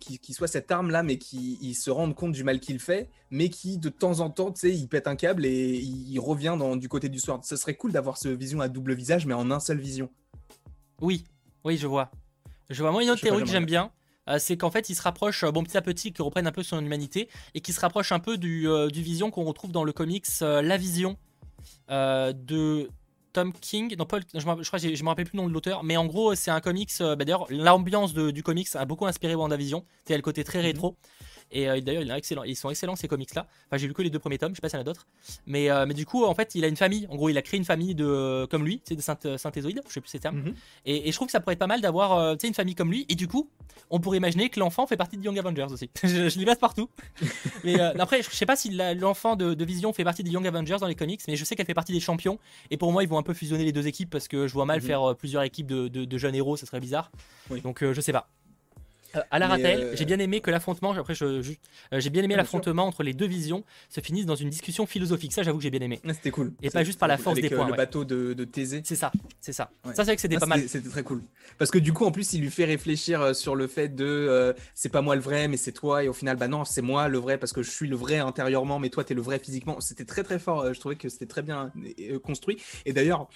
qu'il 0.00 0.34
soit 0.34 0.46
cette 0.46 0.70
arme-là, 0.70 1.02
mais 1.02 1.18
qui 1.18 1.74
se 1.74 1.90
rende 1.90 2.14
compte 2.14 2.32
du 2.32 2.42
mal 2.42 2.58
qu'il 2.58 2.78
fait, 2.78 3.10
mais 3.30 3.50
qui 3.50 3.76
de 3.76 3.90
temps 3.90 4.20
en 4.20 4.30
temps, 4.30 4.50
tu 4.50 4.60
sais, 4.60 4.74
il 4.74 4.88
pète 4.88 5.08
un 5.08 5.16
câble 5.16 5.44
et 5.44 5.74
il, 5.74 6.18
revient 6.20 6.56
dans, 6.58 6.76
du 6.76 6.88
côté 6.88 7.10
du 7.10 7.18
soir. 7.18 7.40
Ce 7.44 7.56
serait 7.56 7.74
cool 7.74 7.92
d'avoir 7.92 8.16
ce 8.16 8.28
Vision 8.28 8.62
à 8.62 8.68
double 8.68 8.94
visage, 8.94 9.26
mais 9.26 9.34
en 9.34 9.50
un 9.50 9.60
seul 9.60 9.78
Vision. 9.78 10.08
Oui, 11.02 11.24
oui, 11.64 11.76
je 11.76 11.86
vois. 11.86 12.10
Je 12.70 12.80
vois. 12.82 12.92
Moi, 12.92 13.02
une 13.02 13.10
autre 13.10 13.20
théorie 13.20 13.42
que 13.42 13.50
j'aime 13.50 13.66
bien, 13.66 13.90
c'est 14.38 14.56
qu'en 14.56 14.70
fait 14.70 14.88
il 14.88 14.94
se 14.94 15.02
rapproche 15.02 15.44
euh, 15.44 15.50
bon 15.50 15.62
petit 15.62 15.76
à 15.76 15.82
petit 15.82 16.12
qu'il 16.12 16.24
reprenne 16.24 16.46
un 16.46 16.52
peu 16.52 16.62
son 16.62 16.80
humanité 16.80 17.28
et 17.54 17.60
qu'il 17.60 17.74
se 17.74 17.80
rapproche 17.80 18.12
un 18.12 18.18
peu 18.18 18.36
du, 18.36 18.68
euh, 18.68 18.88
vision 18.88 19.30
qu'on 19.30 19.44
retrouve 19.44 19.72
dans 19.72 19.84
le 19.84 19.92
comics 19.92 20.26
La 20.40 20.76
Vision 20.76 21.16
de 21.88 22.88
Tom 23.32 23.52
King. 23.52 23.94
Non 23.98 24.06
Paul 24.06 24.22
je, 24.34 24.40
je 24.40 24.44
crois 24.44 24.78
je 24.78 25.02
me 25.02 25.08
rappelle 25.08 25.26
plus 25.26 25.36
le 25.36 25.42
nom 25.42 25.48
de 25.48 25.52
l'auteur 25.52 25.84
mais 25.84 25.96
en 25.96 26.06
gros 26.06 26.34
c'est 26.34 26.50
un 26.50 26.60
comics 26.60 26.92
bah, 26.98 27.16
d'ailleurs 27.16 27.46
l'ambiance 27.50 28.14
du 28.14 28.42
comics 28.42 28.68
a 28.74 28.84
beaucoup 28.84 29.06
inspiré 29.06 29.34
WandaVision. 29.34 29.84
C'est 30.06 30.16
le 30.16 30.22
côté 30.22 30.44
très 30.44 30.58
mhm. 30.58 30.66
rétro 30.66 30.96
et 31.50 31.68
euh, 31.68 31.80
d'ailleurs, 31.80 32.02
ils 32.46 32.56
sont 32.56 32.70
excellents 32.70 32.96
ces 32.96 33.08
comics-là. 33.08 33.46
Enfin, 33.66 33.76
j'ai 33.76 33.86
lu 33.86 33.92
que 33.92 34.02
les 34.02 34.10
deux 34.10 34.18
premiers 34.18 34.38
tomes, 34.38 34.52
je 34.52 34.56
sais 34.56 34.60
pas 34.60 34.68
s'il 34.68 34.76
y 34.76 34.78
en 34.78 34.82
a 34.82 34.84
d'autres. 34.84 35.06
Mais, 35.46 35.70
euh, 35.70 35.84
mais 35.86 35.94
du 35.94 36.06
coup, 36.06 36.24
en 36.24 36.34
fait, 36.34 36.54
il 36.54 36.64
a 36.64 36.68
une 36.68 36.76
famille. 36.76 37.06
En 37.10 37.16
gros, 37.16 37.28
il 37.28 37.36
a 37.36 37.42
créé 37.42 37.58
une 37.58 37.64
famille 37.64 37.94
de, 37.94 38.46
comme 38.50 38.64
lui, 38.64 38.80
c'est 38.84 38.96
de 38.96 39.36
synthézoïdes, 39.36 39.82
je 39.86 39.92
sais 39.92 40.00
plus 40.00 40.08
ces 40.10 40.18
termes. 40.20 40.38
Mhm. 40.38 40.54
et, 40.86 41.10
je 41.10 41.16
trouve 41.16 41.26
que 41.28 41.32
ça 41.32 41.40
pourrait 41.40 41.52
être 41.54 41.58
pas 41.58 41.66
mal 41.66 41.80
d'avoir 41.80 42.12
euh, 42.18 42.36
une 42.42 42.54
famille 42.54 42.74
comme 42.74 42.90
lui. 42.90 43.04
Et 43.08 43.14
du 43.14 43.28
coup, 43.28 43.50
on 43.90 44.00
pourrait 44.00 44.16
imaginer 44.18 44.48
que 44.48 44.58
l'enfant 44.60 44.86
fait 44.86 44.96
partie 44.96 45.16
de 45.18 45.22
Young 45.24 45.38
Avengers 45.38 45.66
aussi. 45.70 45.90
je, 46.02 46.28
je 46.28 46.38
l'y 46.38 46.44
passe 46.44 46.58
partout. 46.58 46.88
mais 47.64 47.78
après, 47.80 48.22
je 48.22 48.30
sais 48.30 48.46
pas 48.46 48.56
si 48.56 48.70
l'enfant 48.70 49.36
de, 49.36 49.64
Vision 49.64 49.92
fait 49.92 50.04
partie 50.04 50.22
des 50.22 50.30
Young 50.30 50.46
Avengers 50.46 50.76
dans 50.80 50.86
les 50.86 50.94
comics, 50.94 51.20
mais 51.28 51.36
je 51.36 51.44
sais 51.44 51.56
qu'elle 51.56 51.66
fait 51.66 51.74
partie 51.74 51.92
des 51.92 52.00
champions. 52.00 52.38
Et 52.70 52.76
pour 52.76 52.92
moi, 52.92 53.02
ils 53.02 53.08
vont 53.08 53.18
peu 53.26 53.34
fusionner 53.34 53.64
les 53.64 53.72
deux 53.72 53.86
équipes 53.86 54.08
parce 54.10 54.28
que 54.28 54.46
je 54.46 54.52
vois 54.54 54.64
mal 54.64 54.80
Mhm. 54.80 54.86
faire 54.86 55.10
euh, 55.10 55.14
plusieurs 55.14 55.42
équipes 55.42 55.66
de, 55.66 55.88
de- 55.88 56.04
de 56.04 56.18
jeunes 56.18 56.34
héros, 56.34 56.56
ça 56.56 56.64
serait 56.66 56.80
bizarre. 56.80 57.10
Oui. 57.50 57.60
Donc 57.60 57.82
euh, 57.82 57.92
je 57.92 58.00
sais 58.00 58.12
pas. 58.12 58.28
Euh, 59.14 59.20
à 59.30 59.38
la 59.38 59.46
rappel, 59.48 59.80
euh, 59.80 59.96
j'ai 59.96 60.04
bien 60.04 60.18
aimé 60.18 60.40
que 60.40 60.50
l'affrontement, 60.50 60.92
après 60.92 61.14
je, 61.14 61.24
euh, 61.24 61.42
j'ai 61.92 62.10
bien 62.10 62.22
aimé 62.22 62.34
Ah, 62.34 62.36
bien 62.36 62.36
l'affrontement 62.38 62.86
entre 62.86 63.02
les 63.02 63.14
deux 63.14 63.26
visions 63.26 63.64
se 63.88 64.00
finisse 64.00 64.26
dans 64.26 64.34
une 64.34 64.50
discussion 64.50 64.84
philosophique. 64.86 65.32
Ça, 65.32 65.42
j'avoue 65.42 65.58
que 65.58 65.62
j'ai 65.62 65.70
bien 65.70 65.80
aimé. 65.80 66.00
Ah, 66.06 66.12
C'était 66.12 66.30
cool. 66.30 66.52
Et 66.62 66.70
pas 66.70 66.82
juste 66.84 66.98
par 66.98 67.08
la 67.08 67.16
force 67.16 67.34
cool. 67.36 67.42
des 67.42 67.46
Avec, 67.46 67.52
euh, 67.52 67.56
points, 67.56 67.66
Le 67.66 67.70
ouais. 67.72 67.76
bateau 67.76 68.04
de, 68.04 68.34
de 68.34 68.44
Thésée. 68.44 68.82
C'est 68.84 68.96
ça, 68.96 69.12
c'est 69.40 69.52
ça. 69.52 69.70
Ouais. 69.84 69.90
Ça, 69.90 69.96
c'est 69.98 70.04
vrai 70.04 70.16
que 70.16 70.22
c'était 70.22 70.36
Ah, 70.36 70.40
pas 70.40 70.46
mal. 70.46 70.68
C'était 70.68 70.88
très 70.88 71.02
cool. 71.02 71.22
Parce 71.58 71.70
que 71.70 71.78
du 71.78 71.92
coup, 71.92 72.04
en 72.04 72.10
plus, 72.10 72.32
il 72.32 72.40
lui 72.40 72.50
fait 72.50 72.64
réfléchir 72.64 73.20
euh, 73.20 73.32
sur 73.32 73.54
le 73.54 73.66
fait 73.66 73.94
de 73.94 74.54
c'est 74.74 74.88
pas 74.90 75.02
moi 75.02 75.14
le 75.14 75.22
vrai, 75.22 75.48
mais 75.48 75.56
c'est 75.56 75.72
toi. 75.72 76.02
Et 76.04 76.08
au 76.08 76.12
final, 76.12 76.36
bah 76.36 76.48
non, 76.48 76.64
c'est 76.64 76.82
moi 76.82 77.08
le 77.08 77.18
vrai 77.18 77.38
parce 77.38 77.52
que 77.52 77.62
je 77.62 77.70
suis 77.70 77.88
le 77.88 77.96
vrai 77.96 78.18
intérieurement, 78.18 78.78
mais 78.78 78.90
toi, 78.90 79.04
t'es 79.04 79.14
le 79.14 79.22
vrai 79.22 79.38
physiquement. 79.38 79.80
C'était 79.80 80.04
très 80.04 80.22
très 80.24 80.38
fort. 80.38 80.72
Je 80.74 80.80
trouvais 80.80 80.96
que 80.96 81.08
c'était 81.08 81.26
très 81.26 81.42
bien 81.42 81.72
construit. 82.24 82.56
Et 82.84 82.92
d'ailleurs, 82.92 83.28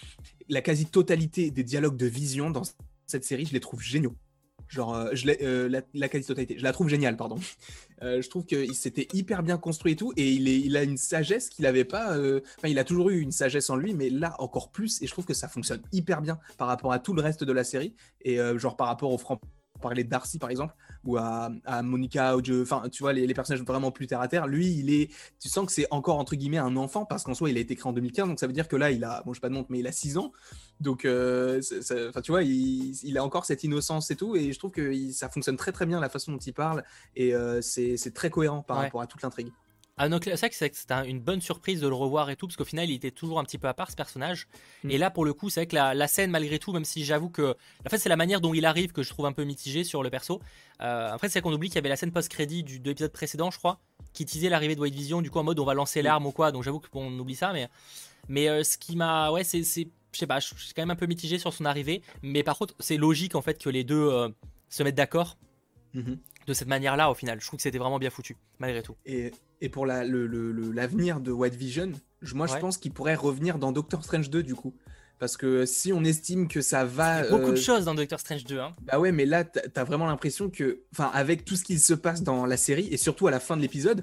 la 0.48 0.62
quasi-totalité 0.62 1.50
des 1.50 1.62
dialogues 1.64 1.96
de 1.96 2.06
vision 2.06 2.50
dans 2.50 2.62
cette 3.06 3.24
série, 3.24 3.46
je 3.46 3.52
les 3.52 3.60
trouve 3.60 3.80
géniaux. 3.82 4.14
Genre, 4.70 4.94
euh, 4.94 5.10
je 5.12 5.28
euh, 5.42 5.68
la, 5.68 5.82
la 5.94 6.08
quasi-totalité. 6.08 6.56
Je 6.56 6.62
la 6.62 6.72
trouve 6.72 6.88
géniale, 6.88 7.16
pardon. 7.16 7.38
Euh, 8.02 8.22
je 8.22 8.30
trouve 8.30 8.46
que 8.46 8.72
c'était 8.72 9.08
hyper 9.12 9.42
bien 9.42 9.58
construit 9.58 9.92
et 9.92 9.96
tout. 9.96 10.12
Et 10.16 10.30
il, 10.30 10.48
il 10.48 10.76
a 10.76 10.84
une 10.84 10.96
sagesse 10.96 11.50
qu'il 11.50 11.64
n'avait 11.64 11.84
pas. 11.84 12.16
Enfin, 12.16 12.68
il 12.68 12.78
a 12.78 12.84
toujours 12.84 13.10
eu 13.10 13.20
une 13.20 13.32
sagesse 13.32 13.68
en 13.68 13.76
lui, 13.76 13.94
mais 13.94 14.08
là 14.10 14.36
encore 14.38 14.70
plus. 14.70 15.02
Et 15.02 15.06
je 15.06 15.12
trouve 15.12 15.26
que 15.26 15.34
ça 15.34 15.48
fonctionne 15.48 15.82
hyper 15.92 16.22
bien 16.22 16.38
par 16.56 16.68
rapport 16.68 16.92
à 16.92 17.00
tout 17.00 17.12
le 17.12 17.20
reste 17.20 17.44
de 17.44 17.52
la 17.52 17.64
série. 17.64 17.94
Et 18.22 18.38
genre 18.56 18.76
par 18.76 18.86
rapport 18.86 19.12
au 19.12 19.18
franc 19.18 19.40
parler 19.80 20.04
de 20.04 20.10
Darcy 20.10 20.38
par 20.38 20.50
exemple 20.50 20.74
ou 21.04 21.16
à, 21.16 21.50
à 21.64 21.82
Monica 21.82 22.36
ou 22.36 22.44
Joe- 22.44 22.62
enfin 22.62 22.82
tu 22.90 23.02
vois 23.02 23.12
les, 23.14 23.26
les 23.26 23.32
personnages 23.34 23.62
vraiment 23.64 23.90
plus 23.90 24.06
terre 24.06 24.20
à 24.20 24.28
terre 24.28 24.46
lui 24.46 24.68
il 24.70 24.92
est 24.92 25.10
tu 25.40 25.48
sens 25.48 25.64
que 25.66 25.72
c'est 25.72 25.86
encore 25.90 26.18
entre 26.18 26.36
guillemets 26.36 26.58
un 26.58 26.76
enfant 26.76 27.06
parce 27.06 27.22
qu'en 27.24 27.32
soi 27.34 27.48
il 27.50 27.56
a 27.56 27.60
été 27.60 27.74
créé 27.74 27.88
en 27.88 27.92
2015 27.94 28.28
donc 28.28 28.38
ça 28.38 28.46
veut 28.46 28.52
dire 28.52 28.68
que 28.68 28.76
là 28.76 28.90
il 28.90 29.02
a 29.04 29.22
bon 29.24 29.32
je 29.32 29.38
sais 29.38 29.40
pas 29.40 29.48
de 29.48 29.54
montre 29.54 29.68
mais 29.70 29.78
il 29.78 29.86
a 29.86 29.92
6 29.92 30.18
ans 30.18 30.32
donc 30.80 31.04
euh, 31.06 31.60
tu 32.22 32.30
vois 32.32 32.42
il, 32.42 32.92
il 33.02 33.16
a 33.16 33.24
encore 33.24 33.46
cette 33.46 33.64
innocence 33.64 34.10
et 34.10 34.16
tout 34.16 34.36
et 34.36 34.52
je 34.52 34.58
trouve 34.58 34.72
que 34.72 34.92
il- 34.92 35.14
ça 35.14 35.28
fonctionne 35.30 35.56
très 35.56 35.72
très 35.72 35.86
bien 35.86 36.00
la 36.00 36.08
façon 36.10 36.32
dont 36.32 36.38
il 36.38 36.52
parle 36.52 36.84
et 37.16 37.34
euh, 37.34 37.62
c'est 37.62 37.96
c'est 37.96 38.12
très 38.12 38.28
cohérent 38.30 38.60
par 38.62 38.76
Ouais. 38.78 38.84
rapport 38.84 39.00
à 39.00 39.06
toute 39.06 39.22
l'intrigue 39.22 39.50
Ah 40.02 40.08
donc 40.08 40.24
c'est 40.24 40.34
vrai 40.34 40.48
que 40.48 40.56
c'est- 40.56 40.74
c'était 40.74 40.94
un- 40.94 41.04
une 41.04 41.20
bonne 41.20 41.40
surprise 41.42 41.80
de 41.82 41.86
le 41.88 41.94
revoir 41.94 42.30
et 42.30 42.36
tout, 42.36 42.46
parce 42.46 42.56
qu'au 42.56 42.64
final 42.64 42.88
il 42.88 42.94
était 42.94 43.10
toujours 43.10 43.38
un 43.38 43.44
petit 43.44 43.58
peu 43.58 43.68
à 43.68 43.74
part 43.74 43.90
ce 43.90 43.96
personnage. 43.96 44.48
Mm. 44.84 44.90
Et 44.92 44.98
là 44.98 45.10
pour 45.10 45.24
le 45.26 45.34
coup 45.34 45.50
c'est 45.50 45.60
vrai 45.60 45.66
que 45.66 45.74
la, 45.74 45.92
la 45.94 46.08
scène 46.08 46.30
malgré 46.30 46.58
tout, 46.58 46.72
même 46.72 46.84
si 46.86 47.04
j'avoue 47.04 47.28
que... 47.28 47.54
En 47.86 47.90
fait 47.90 47.98
c'est 47.98 48.08
la 48.08 48.16
manière 48.16 48.40
dont 48.40 48.54
il 48.54 48.64
arrive 48.64 48.92
que 48.92 49.02
je 49.02 49.10
trouve 49.10 49.26
un 49.26 49.32
peu 49.32 49.44
mitigé 49.44 49.84
sur 49.84 50.02
le 50.02 50.08
perso. 50.08 50.40
Euh, 50.80 51.10
après 51.12 51.28
c'est 51.28 51.40
vrai 51.40 51.42
qu'on 51.50 51.54
oublie 51.54 51.68
qu'il 51.68 51.74
y 51.76 51.78
avait 51.78 51.90
la 51.90 51.96
scène 51.96 52.12
post-crédit 52.12 52.62
du, 52.62 52.80
de 52.80 52.88
l'épisode 52.88 53.12
précédent 53.12 53.50
je 53.50 53.58
crois, 53.58 53.78
qui 54.14 54.24
teasait 54.24 54.48
l'arrivée 54.48 54.74
de 54.74 54.80
White 54.80 54.94
Vision, 54.94 55.20
du 55.20 55.30
coup 55.30 55.38
en 55.38 55.44
mode 55.44 55.58
on 55.60 55.64
va 55.66 55.74
lancer 55.74 56.00
Mm. 56.00 56.04
l'arme 56.04 56.26
ou 56.26 56.32
quoi, 56.32 56.50
donc 56.52 56.62
j'avoue 56.62 56.80
qu'on 56.80 57.18
oublie 57.18 57.36
ça, 57.36 57.52
mais... 57.52 57.68
Mais 58.28 58.48
euh, 58.48 58.64
ce 58.64 58.78
qui 58.78 58.96
m'a... 58.96 59.30
Ouais 59.30 59.44
c'est... 59.44 59.62
Je 59.62 60.18
sais 60.18 60.26
pas, 60.26 60.40
je 60.40 60.46
suis 60.46 60.72
quand 60.74 60.82
même 60.82 60.90
un 60.90 60.96
peu 60.96 61.06
mitigé 61.06 61.38
sur 61.38 61.52
son 61.52 61.64
arrivée, 61.66 62.02
mais 62.22 62.42
par 62.42 62.56
contre 62.58 62.74
c'est 62.80 62.96
logique 62.96 63.34
en 63.34 63.42
fait 63.42 63.62
que 63.62 63.68
les 63.70 63.84
deux 63.84 64.08
euh, 64.10 64.28
se 64.70 64.82
mettent 64.82 64.94
d'accord 64.96 65.36
Mhm. 65.92 66.18
de 66.46 66.52
cette 66.54 66.68
manière-là 66.68 67.10
au 67.10 67.14
final. 67.14 67.40
Je 67.40 67.46
trouve 67.46 67.56
que 67.58 67.62
c'était 67.62 67.78
vraiment 67.78 67.98
bien 67.98 68.10
foutu, 68.10 68.36
malgré 68.60 68.80
tout. 68.82 68.94
Et, 69.04 69.32
et 69.60 69.68
pour 69.68 69.86
la- 69.86 70.04
le- 70.04 70.26
le- 70.26 70.52
le- 70.52 70.70
l'avenir 70.72 71.20
de 71.20 71.32
White 71.32 71.54
Vision, 71.54 71.92
je- 72.22 72.34
moi 72.34 72.46
je 72.46 72.56
pense 72.56 72.76
qu'il 72.78 72.92
pourrait 72.92 73.14
revenir 73.14 73.58
dans 73.58 73.72
Doctor 73.72 74.02
Strange 74.04 74.30
2 74.30 74.42
du 74.42 74.54
coup. 74.54 74.74
Parce 75.18 75.36
que 75.36 75.66
si 75.66 75.92
on 75.92 76.02
estime 76.02 76.48
que 76.48 76.62
ça 76.62 76.86
va. 76.86 77.20
Il 77.20 77.24
y 77.24 77.26
a 77.26 77.30
beaucoup 77.30 77.50
euh, 77.50 77.52
de 77.52 77.56
choses 77.56 77.84
dans 77.84 77.94
Doctor 77.94 78.18
Strange 78.18 78.44
2, 78.44 78.58
hein. 78.58 78.74
Bah 78.82 78.98
ouais, 78.98 79.12
mais 79.12 79.26
là, 79.26 79.44
t'as 79.44 79.60
t'as 79.68 79.84
vraiment 79.84 80.06
l'impression 80.06 80.48
que, 80.48 80.80
enfin, 80.94 81.10
avec 81.12 81.44
tout 81.44 81.56
ce 81.56 81.64
qui 81.64 81.78
se 81.78 81.92
passe 81.92 82.22
dans 82.22 82.46
la 82.46 82.56
série, 82.56 82.88
et 82.90 82.96
surtout 82.96 83.26
à 83.26 83.30
la 83.30 83.38
fin 83.38 83.54
de 83.56 83.60
l'épisode, 83.60 84.02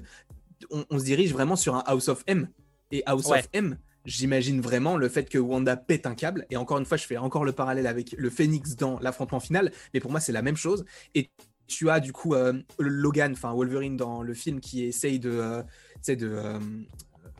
on, 0.70 0.84
on 0.90 0.98
se 1.00 1.04
dirige 1.04 1.32
vraiment 1.32 1.56
sur 1.56 1.74
un 1.74 1.82
House 1.86 2.06
of 2.08 2.22
M. 2.28 2.48
Et 2.92 3.02
House 3.04 3.26
Ouais. 3.26 3.40
of 3.40 3.48
M, 3.52 3.78
j'imagine 4.04 4.60
vraiment 4.60 4.96
le 4.96 5.08
fait 5.08 5.28
que 5.28 5.38
Wanda 5.38 5.76
pète 5.76 6.06
un 6.06 6.14
câble. 6.14 6.46
Et 6.50 6.56
encore 6.56 6.78
une 6.78 6.84
fois, 6.86 6.96
je 6.96 7.04
fais 7.04 7.16
encore 7.16 7.44
le 7.44 7.50
parallèle 7.52 7.88
avec 7.88 8.12
le 8.16 8.30
Phoenix 8.30 8.76
dans 8.76 9.00
l'affrontement 9.00 9.40
final, 9.40 9.72
mais 9.92 9.98
pour 9.98 10.12
moi, 10.12 10.20
c'est 10.20 10.32
la 10.32 10.42
même 10.42 10.56
chose. 10.56 10.84
Et 11.16 11.30
tu 11.68 11.90
as 11.90 12.00
du 12.00 12.12
coup 12.12 12.34
euh, 12.34 12.54
Logan, 12.78 13.32
enfin 13.32 13.52
Wolverine 13.52 13.96
dans 13.96 14.22
le 14.22 14.34
film, 14.34 14.60
qui 14.60 14.84
essaye 14.84 15.20
de, 15.20 15.30
euh, 15.30 15.62
euh, 16.08 16.58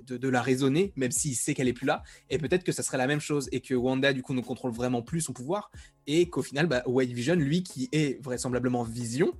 de, 0.07 0.17
de 0.17 0.29
la 0.29 0.43
raisonner, 0.43 0.93
même 0.97 1.11
s'il 1.11 1.35
sait 1.35 1.55
qu'elle 1.55 1.67
est 1.67 1.73
plus 1.73 1.87
là. 1.87 2.03
Et 2.31 2.39
peut-être 2.39 2.63
que 2.63 2.73
ça 2.73 2.83
serait 2.83 2.99
la 2.99 3.07
même 3.07 3.21
chose 3.21 3.49
et 3.51 3.61
que 3.61 3.75
Wanda, 3.75 4.13
du 4.13 4.23
coup, 4.23 4.35
ne 4.35 4.43
contrôle 4.43 4.71
vraiment 4.71 5.03
plus 5.03 5.23
son 5.23 5.33
pouvoir 5.33 5.71
et 6.07 6.29
qu'au 6.29 6.43
final, 6.43 6.67
bah, 6.67 6.83
White 6.87 7.13
Vision, 7.13 7.35
lui 7.35 7.63
qui 7.63 7.89
est 7.93 8.23
vraisemblablement 8.23 8.85
Vision, 8.85 9.33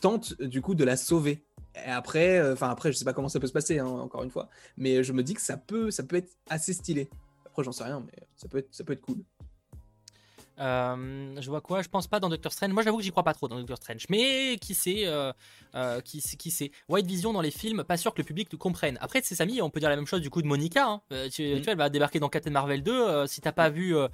tente 0.00 0.40
du 0.40 0.62
coup 0.62 0.74
de 0.74 0.84
la 0.84 0.96
sauver. 0.96 1.44
Et 1.74 1.90
après, 1.90 2.38
euh, 2.38 2.54
enfin 2.54 2.70
après, 2.70 2.92
je 2.92 2.98
sais 2.98 3.04
pas 3.04 3.12
comment 3.12 3.28
ça 3.28 3.40
peut 3.40 3.46
se 3.46 3.52
passer, 3.52 3.78
hein, 3.78 3.86
encore 3.86 4.22
une 4.24 4.30
fois, 4.30 4.48
mais 4.76 5.04
je 5.04 5.12
me 5.12 5.22
dis 5.22 5.34
que 5.34 5.40
ça 5.40 5.56
peut, 5.56 5.90
ça 5.90 6.02
peut 6.02 6.16
être 6.16 6.32
assez 6.48 6.72
stylé. 6.72 7.08
Après, 7.46 7.64
j'en 7.64 7.72
sais 7.72 7.84
rien, 7.84 8.00
mais 8.00 8.26
ça 8.36 8.48
peut 8.48 8.58
être, 8.58 8.68
ça 8.72 8.84
peut 8.84 8.94
être 8.94 9.02
cool. 9.02 9.22
Euh, 10.58 11.34
je 11.40 11.48
vois 11.48 11.60
quoi? 11.60 11.82
Je 11.82 11.88
pense 11.88 12.06
pas 12.06 12.20
dans 12.20 12.28
Doctor 12.28 12.52
Strange. 12.52 12.72
Moi, 12.72 12.82
j'avoue 12.82 12.98
que 12.98 13.02
j'y 13.02 13.10
crois 13.10 13.22
pas 13.24 13.34
trop 13.34 13.48
dans 13.48 13.56
Doctor 13.58 13.76
Strange. 13.78 14.04
Mais 14.10 14.56
qui 14.60 14.74
sait 14.74 15.06
euh, 15.06 15.32
euh, 15.74 16.00
qui, 16.00 16.20
sait- 16.20 16.36
qui 16.36 16.50
sait? 16.50 16.70
White 16.88 17.06
Vision 17.06 17.32
dans 17.32 17.40
les 17.40 17.50
films, 17.50 17.84
pas 17.84 17.96
sûr 17.96 18.12
que 18.14 18.20
le 18.20 18.26
public 18.26 18.48
le 18.52 18.58
comprenne. 18.58 18.98
Après, 19.00 19.20
de 19.20 19.26
ses 19.26 19.40
amis, 19.42 19.60
on 19.62 19.70
peut 19.70 19.80
dire 19.80 19.88
la 19.88 19.96
même 19.96 20.06
chose 20.06 20.20
du 20.20 20.30
coup 20.30 20.42
de 20.42 20.46
Monica. 20.46 20.86
hein. 20.86 21.00
Euh, 21.12 21.28
tu, 21.28 21.42
Mm. 21.42 21.56
tu 21.56 21.62
vois, 21.62 21.72
elle 21.72 21.78
va 21.78 21.88
débarquer 21.88 22.20
dans 22.20 22.28
Captain 22.28 22.50
Marvel 22.50 22.82
2. 22.82 22.92
euh, 22.92 23.26
si 23.26 23.40
t'as 23.40 23.52
pas 23.52 23.70
vu, 23.70 23.96
euh, 23.96 24.08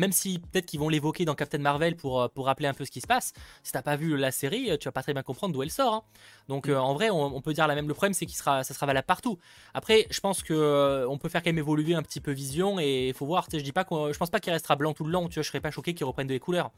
même 0.00 0.12
si 0.12 0.38
peut-être 0.38 0.66
qu'ils 0.66 0.80
vont 0.80 0.88
l'évoquer 0.88 1.24
dans 1.24 1.34
Captain 1.34 1.58
Marvel 1.58 1.94
pour, 1.94 2.20
euh, 2.22 2.28
pour 2.28 2.46
rappeler 2.46 2.66
un 2.66 2.74
peu 2.74 2.84
ce 2.84 2.90
qui 2.90 3.00
se 3.00 3.06
passe, 3.06 3.32
si 3.62 3.70
t'as 3.72 3.82
pas 3.82 3.96
vu 3.96 4.16
la 4.16 4.32
série, 4.32 4.70
euh, 4.70 4.76
tu 4.76 4.86
vas 4.88 4.92
pas 4.92 5.02
très 5.02 5.12
bien 5.12 5.22
comprendre 5.22 5.54
d'où 5.54 5.62
elle 5.62 5.70
sort. 5.70 5.92
hein. 5.94 6.02
Donc, 6.48 6.66
Mm. 6.66 6.70
euh, 6.72 6.80
en 6.80 6.94
vrai, 6.94 7.10
on, 7.10 7.22
on 7.36 7.40
peut 7.40 7.52
dire 7.52 7.66
la 7.68 7.74
même. 7.74 7.86
Le 7.86 7.94
problème, 7.94 8.14
c'est 8.14 8.26
qu'il 8.26 8.36
sera, 8.36 8.64
ça 8.64 8.74
sera 8.74 8.86
valable 8.86 9.06
partout. 9.06 9.38
Après, 9.74 10.06
je 10.10 10.18
pense 10.20 10.42
que 10.42 10.54
euh, 10.54 11.06
on 11.08 11.18
peut 11.18 11.28
faire 11.28 11.42
quand 11.42 11.50
même 11.50 11.58
évoluer 11.58 11.94
un 11.94 12.02
petit 12.02 12.20
peu 12.20 12.32
Vision 12.32 12.80
et 12.80 13.08
il 13.08 13.14
faut 13.14 13.26
voir. 13.26 13.46
Je 13.52 13.58
dis 13.58 13.72
pas 13.72 13.86
je 13.90 14.16
pense 14.18 14.30
pas 14.30 14.40
qu'il 14.40 14.52
restera 14.52 14.74
blanc 14.76 14.92
tout 14.94 15.04
le 15.04 15.12
long. 15.12 15.28
Tu 15.28 15.34
vois, 15.34 15.42
je 15.42 15.48
serais 15.48 15.60
pas 15.60 15.70
choqué 15.70 15.94
qu'il 15.94 16.06
reprenne 16.06 16.26
de 16.26 16.32
les 16.32 16.40
couleurs. 16.40 16.70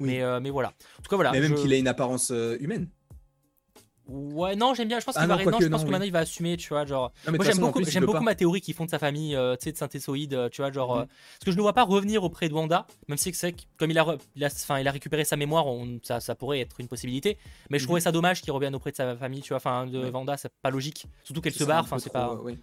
Oui. 0.00 0.06
Mais, 0.10 0.22
euh, 0.22 0.38
mais 0.40 0.50
voilà. 0.50 0.68
En 0.98 1.02
tout 1.02 1.10
cas, 1.10 1.16
voilà. 1.16 1.32
mais 1.32 1.40
même 1.40 1.56
je- 1.56 1.62
qu'il 1.62 1.72
ait 1.72 1.78
une 1.80 1.88
apparence 1.88 2.30
humaine. 2.60 2.88
Ouais, 4.08 4.56
non, 4.56 4.72
j'aime 4.72 4.88
bien. 4.88 5.00
Je 5.00 5.04
pense 5.04 5.16
Ah 5.16 5.20
qu'il 5.20 5.28
va. 5.28 5.34
non, 5.36 5.40
je 5.40 5.44
pense 5.50 5.60
non, 5.70 5.78
que 5.78 5.84
oui. 5.84 5.90
maintenant 5.90 6.06
il 6.06 6.12
va 6.12 6.20
assumer, 6.20 6.56
tu 6.56 6.68
vois, 6.70 6.86
genre. 6.86 7.12
Moi 7.26 7.44
j'aime 7.44 7.58
beaucoup, 7.58 7.84
j'aime 7.84 8.04
beaucoup 8.06 8.18
pas. 8.18 8.24
ma 8.24 8.34
théorie 8.34 8.60
qui 8.62 8.72
font 8.72 8.86
de 8.86 8.90
sa 8.90 8.98
famille, 8.98 9.36
euh, 9.36 9.54
tu 9.56 9.64
sais, 9.64 9.72
de 9.72 9.76
synthésoïdes, 9.76 10.32
euh, 10.34 10.48
tu 10.48 10.62
vois, 10.62 10.72
genre. 10.72 10.96
Mhm. 10.96 11.02
euh, 11.02 11.04
parce 11.06 11.44
que 11.44 11.50
je 11.50 11.56
ne 11.56 11.62
vois 11.62 11.74
pas 11.74 11.82
revenir 11.84 12.24
auprès 12.24 12.48
de 12.48 12.54
Wanda, 12.54 12.86
même 13.08 13.18
si 13.18 13.34
c'est 13.34 13.52
que 13.52 13.62
comme 13.76 13.90
il 13.90 13.98
a, 13.98 14.16
il 14.34 14.44
a, 14.44 14.46
enfin, 14.46 14.78
il 14.78 14.88
a 14.88 14.92
récupéré 14.92 15.24
sa 15.24 15.36
mémoire, 15.36 15.66
on- 15.66 15.98
ça, 16.02 16.20
ça 16.20 16.34
pourrait 16.34 16.60
être 16.60 16.80
une 16.80 16.88
possibilité. 16.88 17.36
Mais 17.68 17.78
je 17.78 17.84
Mhm. 17.84 17.86
trouvais 17.86 18.00
ça 18.00 18.10
dommage 18.12 18.40
qu'il 18.40 18.52
revienne 18.52 18.74
auprès 18.74 18.92
de 18.92 18.96
sa 18.96 19.14
famille, 19.16 19.42
tu 19.42 19.48
vois, 19.50 19.58
enfin, 19.58 19.86
de 19.86 19.98
Ouais. 19.98 20.10
Wanda, 20.10 20.36
c'est 20.38 20.50
pas 20.62 20.70
logique. 20.70 21.06
Surtout 21.24 21.40
qu'elle 21.42 21.52
se 21.52 21.64
barre, 21.64 21.84
enfin, 21.84 21.98
c'est 21.98 22.12
pas. 22.12 22.30
euh, 22.30 22.36
oui. 22.42 22.56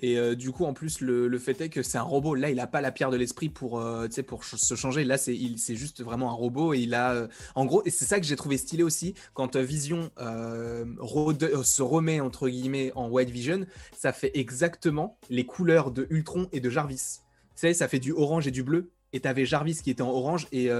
Et 0.00 0.16
euh, 0.16 0.36
du 0.36 0.52
coup, 0.52 0.64
en 0.64 0.72
plus, 0.72 1.00
le, 1.00 1.38
fait 1.38 1.60
est 1.60 1.68
que 1.68 1.82
c'est 1.82 1.98
un 1.98 2.02
robot. 2.02 2.34
Là, 2.34 2.50
il 2.50 2.60
a 2.60 2.66
pas 2.66 2.80
la 2.80 2.92
pierre 2.92 3.10
de 3.10 3.16
l'esprit 3.16 3.48
pour, 3.48 3.80
euh, 3.80 4.06
se 4.08 4.74
changer. 4.74 5.04
Là, 5.04 5.18
c'est 5.18 5.36
juste 5.76 6.02
vraiment 6.02 6.30
un 6.30 6.34
robot. 6.34 6.72
Et 6.74 6.80
il 6.80 6.94
a, 6.94 7.12
euh, 7.12 7.28
en 7.56 7.66
gros, 7.66 7.82
et 7.84 7.90
c'est 7.90 8.04
ça 8.04 8.20
que 8.20 8.26
j'ai 8.26 8.36
trouvé 8.36 8.58
stylé 8.58 8.82
aussi 8.82 9.14
quand 9.34 9.56
Vision 9.56 10.10
se 10.18 11.82
remet 11.82 12.20
entre 12.20 12.48
guillemets 12.48 12.92
en 12.94 13.08
White 13.08 13.30
Vision. 13.30 13.66
Ça 13.92 14.12
fait 14.12 14.30
exactement 14.34 15.18
les 15.30 15.46
couleurs 15.46 15.90
de 15.90 16.06
Ultron 16.10 16.48
et 16.52 16.60
de 16.60 16.70
Jarvis. 16.70 17.20
Tu 17.56 17.62
sais, 17.62 17.74
ça 17.74 17.88
fait 17.88 17.98
du 17.98 18.12
orange 18.12 18.46
et 18.46 18.52
du 18.52 18.62
bleu. 18.62 18.90
Et 19.12 19.20
t'avais 19.20 19.46
Jarvis 19.46 19.80
qui 19.82 19.90
était 19.90 20.02
en 20.02 20.10
orange 20.10 20.46
et 20.52 20.70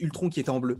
Ultron 0.00 0.28
qui 0.28 0.40
était 0.40 0.50
en 0.50 0.60
bleu. 0.60 0.78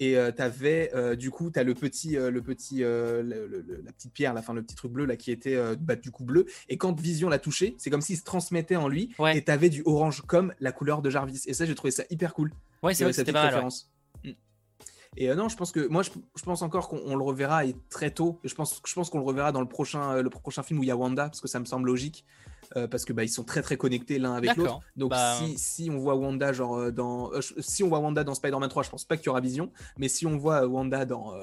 Et 0.00 0.16
euh, 0.16 0.30
t'avais 0.30 0.90
euh, 0.94 1.16
du 1.16 1.30
coup 1.30 1.50
t'as 1.50 1.64
le 1.64 1.74
petit 1.74 2.16
euh, 2.16 2.30
le 2.30 2.40
petit 2.40 2.84
euh, 2.84 3.22
le- 3.22 3.46
le- 3.48 3.64
le- 3.66 3.82
la 3.84 3.92
petite 3.92 4.12
pierre 4.12 4.32
la 4.34 4.42
fin 4.42 4.54
le 4.54 4.62
petit 4.62 4.76
truc 4.76 4.92
bleu 4.92 5.04
là 5.06 5.16
qui 5.16 5.30
était 5.32 5.56
bah, 5.80 5.96
du 5.96 6.10
coup 6.12 6.24
bleu 6.24 6.46
et 6.68 6.76
quand 6.76 6.98
Vision 7.00 7.28
l'a 7.28 7.38
touché 7.40 7.74
c'est 7.78 7.90
comme 7.90 8.00
s'il 8.00 8.16
se 8.16 8.22
transmettait 8.24 8.76
en 8.76 8.86
lui 8.88 9.12
Ouais. 9.18 9.36
et 9.36 9.42
t'avais 9.42 9.70
du 9.70 9.82
orange 9.84 10.22
comme 10.26 10.54
la 10.60 10.70
couleur 10.72 11.02
de 11.02 11.10
Jarvis 11.10 11.42
et 11.46 11.52
ça 11.54 11.66
j'ai 11.66 11.74
trouvé 11.74 11.90
ça 11.90 12.04
hyper 12.10 12.32
cool 12.34 12.52
Ouais, 12.82 12.94
c'est 12.94 13.02
vrai 13.02 13.12
que 13.12 13.16
c'était 13.16 13.32
pas 13.32 13.42
référence. 13.46 13.90
Et 15.20 15.28
euh, 15.28 15.34
non, 15.34 15.48
je 15.48 15.56
pense 15.56 15.72
que 15.72 15.88
moi, 15.88 16.02
je, 16.02 16.10
je 16.36 16.42
pense 16.44 16.62
encore 16.62 16.88
qu'on 16.88 17.00
on 17.04 17.16
le 17.16 17.24
reverra 17.24 17.64
et 17.64 17.74
très 17.90 18.12
tôt. 18.12 18.38
Je 18.44 18.54
pense, 18.54 18.80
je 18.86 18.94
pense 18.94 19.10
qu'on 19.10 19.18
le 19.18 19.24
reverra 19.24 19.50
dans 19.50 19.60
le 19.60 19.66
prochain, 19.66 20.12
euh, 20.12 20.22
le 20.22 20.30
prochain 20.30 20.62
film 20.62 20.78
où 20.78 20.84
il 20.84 20.86
y 20.86 20.92
a 20.92 20.96
Wanda, 20.96 21.24
parce 21.24 21.40
que 21.40 21.48
ça 21.48 21.58
me 21.58 21.64
semble 21.64 21.88
logique, 21.88 22.24
euh, 22.76 22.86
parce 22.86 23.04
que 23.04 23.12
bah, 23.12 23.24
ils 23.24 23.28
sont 23.28 23.42
très 23.42 23.60
très 23.60 23.76
connectés 23.76 24.20
l'un 24.20 24.34
avec 24.34 24.54
l'autre. 24.56 24.78
Donc 24.96 25.10
Bah, 25.10 25.34
si, 25.40 25.58
si 25.58 25.90
on 25.90 25.98
voit 25.98 26.14
Wanda 26.14 26.52
genre 26.52 26.92
dans, 26.92 27.32
si 27.40 27.82
on 27.82 27.88
voit 27.88 27.98
Wanda 27.98 28.22
dans 28.22 28.34
Spider-Man 28.34 28.68
3, 28.68 28.84
je 28.84 28.90
pense 28.90 29.04
pas 29.04 29.16
qu'il 29.16 29.26
y 29.26 29.28
aura 29.28 29.40
Vision, 29.40 29.72
mais 29.98 30.06
si 30.06 30.24
on 30.24 30.38
voit 30.38 30.64
Wanda 30.68 31.04
dans 31.04 31.34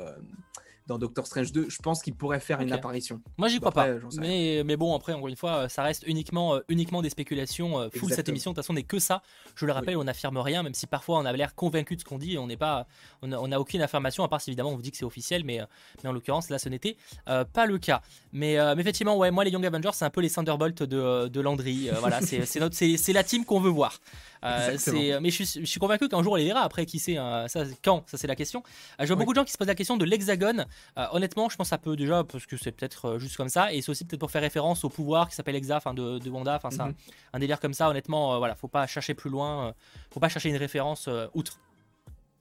dans 0.87 0.97
Doctor 0.99 1.25
Strange 1.25 1.51
2, 1.51 1.69
je 1.69 1.77
pense 1.81 2.01
qu'il 2.01 2.13
pourrait 2.15 2.39
faire 2.39 2.61
une 2.61 2.71
apparition. 2.71 3.21
Moi 3.37 3.47
j'y 3.47 3.57
crois 3.59 3.69
après, 3.69 3.99
pas. 3.99 4.07
Mais, 4.17 4.61
mais 4.65 4.77
bon, 4.77 4.95
après, 4.95 5.13
encore 5.13 5.27
une 5.27 5.35
fois, 5.35 5.51
euh, 5.63 5.67
ça 5.67 5.81
reste 5.83 6.03
uniquement, 6.05 6.55
euh, 6.55 6.59
uniquement 6.69 7.01
des 7.01 7.09
spéculations. 7.09 7.79
euh, 7.79 7.89
full 7.95 8.11
cette 8.11 8.29
émission, 8.29 8.51
de 8.51 8.55
toute 8.55 8.63
façon, 8.63 8.73
n'est 8.73 8.83
que 8.83 8.99
ça. 8.99 9.21
Je 9.55 9.65
le 9.65 9.71
rappelle, 9.71 9.97
on 9.97 10.03
n'affirme 10.03 10.37
rien, 10.37 10.61
même 10.63 10.73
si 10.73 10.85
parfois 10.87 11.19
on 11.19 11.25
a 11.25 11.33
l'air 11.33 11.55
convaincu 11.55 11.95
de 11.95 12.01
ce 12.01 12.05
qu'on 12.05 12.17
dit 12.19 12.33
et 12.33 12.37
on 12.37 12.47
n'est 12.47 12.57
pas, 12.57 12.85
on 13.21 13.27
n'a 13.27 13.41
on 13.41 13.51
aucune 13.53 13.81
affirmation, 13.81 14.23
à 14.23 14.27
part 14.27 14.41
si 14.41 14.49
évidemment 14.51 14.71
on 14.71 14.75
vous 14.75 14.81
dit 14.81 14.91
que 14.91 14.97
c'est 14.97 15.05
officiel, 15.05 15.43
mais, 15.43 15.59
mais 16.03 16.09
en 16.09 16.13
l'occurrence, 16.13 16.49
là, 16.49 16.59
ce 16.59 16.69
n'était 16.69 16.97
euh, 17.29 17.45
pas 17.45 17.65
le 17.65 17.77
cas. 17.79 18.01
Mais, 18.31 18.59
euh, 18.59 18.75
mais 18.75 18.81
effectivement, 18.81 19.17
ouais, 19.17 19.31
moi, 19.31 19.43
les 19.43 19.51
Young 19.51 19.65
Avengers, 19.65 19.89
c'est 19.93 20.05
un 20.05 20.09
peu 20.09 20.21
les 20.21 20.29
Thunderbolts 20.29 20.83
de, 20.83 21.27
de 21.27 21.41
Landry. 21.41 21.89
Euh, 21.89 21.93
voilà, 21.99 22.21
c'est 22.21 22.45
c'est 22.45 22.59
notre- 22.59 22.75
c'est- 22.75 22.97
c'est 22.97 23.13
la 23.13 23.23
team 23.23 23.43
qu'on 23.45 23.59
veut 23.59 23.69
voir. 23.71 23.99
Euh, 24.43 24.75
c'est- 24.77 25.19
mais 25.19 25.31
je 25.31 25.43
suis, 25.43 25.61
je 25.61 25.65
suis 25.65 25.79
convaincu 25.79 26.07
qu'un 26.07 26.21
jour 26.21 26.33
on 26.33 26.35
les 26.35 26.45
verra. 26.45 26.61
Après, 26.61 26.85
qui 26.85 26.99
sait, 26.99 27.17
hein, 27.17 27.47
ça, 27.47 27.63
quand 27.83 28.03
Ça, 28.07 28.17
c'est 28.17 28.27
la 28.27 28.35
question. 28.35 28.61
Euh, 28.99 29.03
je 29.03 29.07
vois 29.07 29.15
Oui. 29.15 29.19
beaucoup 29.21 29.33
de 29.33 29.37
gens 29.39 29.45
qui 29.45 29.51
se 29.51 29.57
posent 29.57 29.67
la 29.67 29.73
question 29.75 29.97
de 29.97 30.05
l'Hexagone 30.05 30.65
honnêtement, 31.11 31.49
je 31.49 31.55
pense 31.55 31.67
que 31.67 31.69
ça 31.69 31.77
peut 31.77 31.95
déjà, 31.95 32.23
parce 32.23 32.45
que 32.45 32.57
c'est 32.57 32.71
peut-être 32.71 33.17
juste 33.17 33.37
comme 33.37 33.49
ça, 33.49 33.73
et 33.73 33.81
c'est 33.81 33.89
aussi 33.89 34.05
peut-être 34.05 34.19
pour 34.19 34.31
faire 34.31 34.41
référence 34.41 34.83
au 34.83 34.89
pouvoir 34.89 35.29
qui 35.29 35.35
s'appelle 35.35 35.55
Exa, 35.55 35.79
de, 35.93 36.19
de 36.19 36.29
Wanda, 36.29 36.55
enfin, 36.55 36.71
ça, 36.71 36.85
mhm. 36.85 36.95
un 37.33 37.39
délire 37.39 37.59
comme 37.59 37.73
ça, 37.73 37.89
honnêtement, 37.89 38.37
voilà, 38.39 38.55
faut 38.55 38.67
pas 38.67 38.87
chercher 38.87 39.13
plus 39.13 39.29
loin, 39.29 39.73
faut 40.11 40.19
pas 40.19 40.29
chercher 40.29 40.49
une 40.49 40.57
référence 40.57 41.09
outre. 41.33 41.59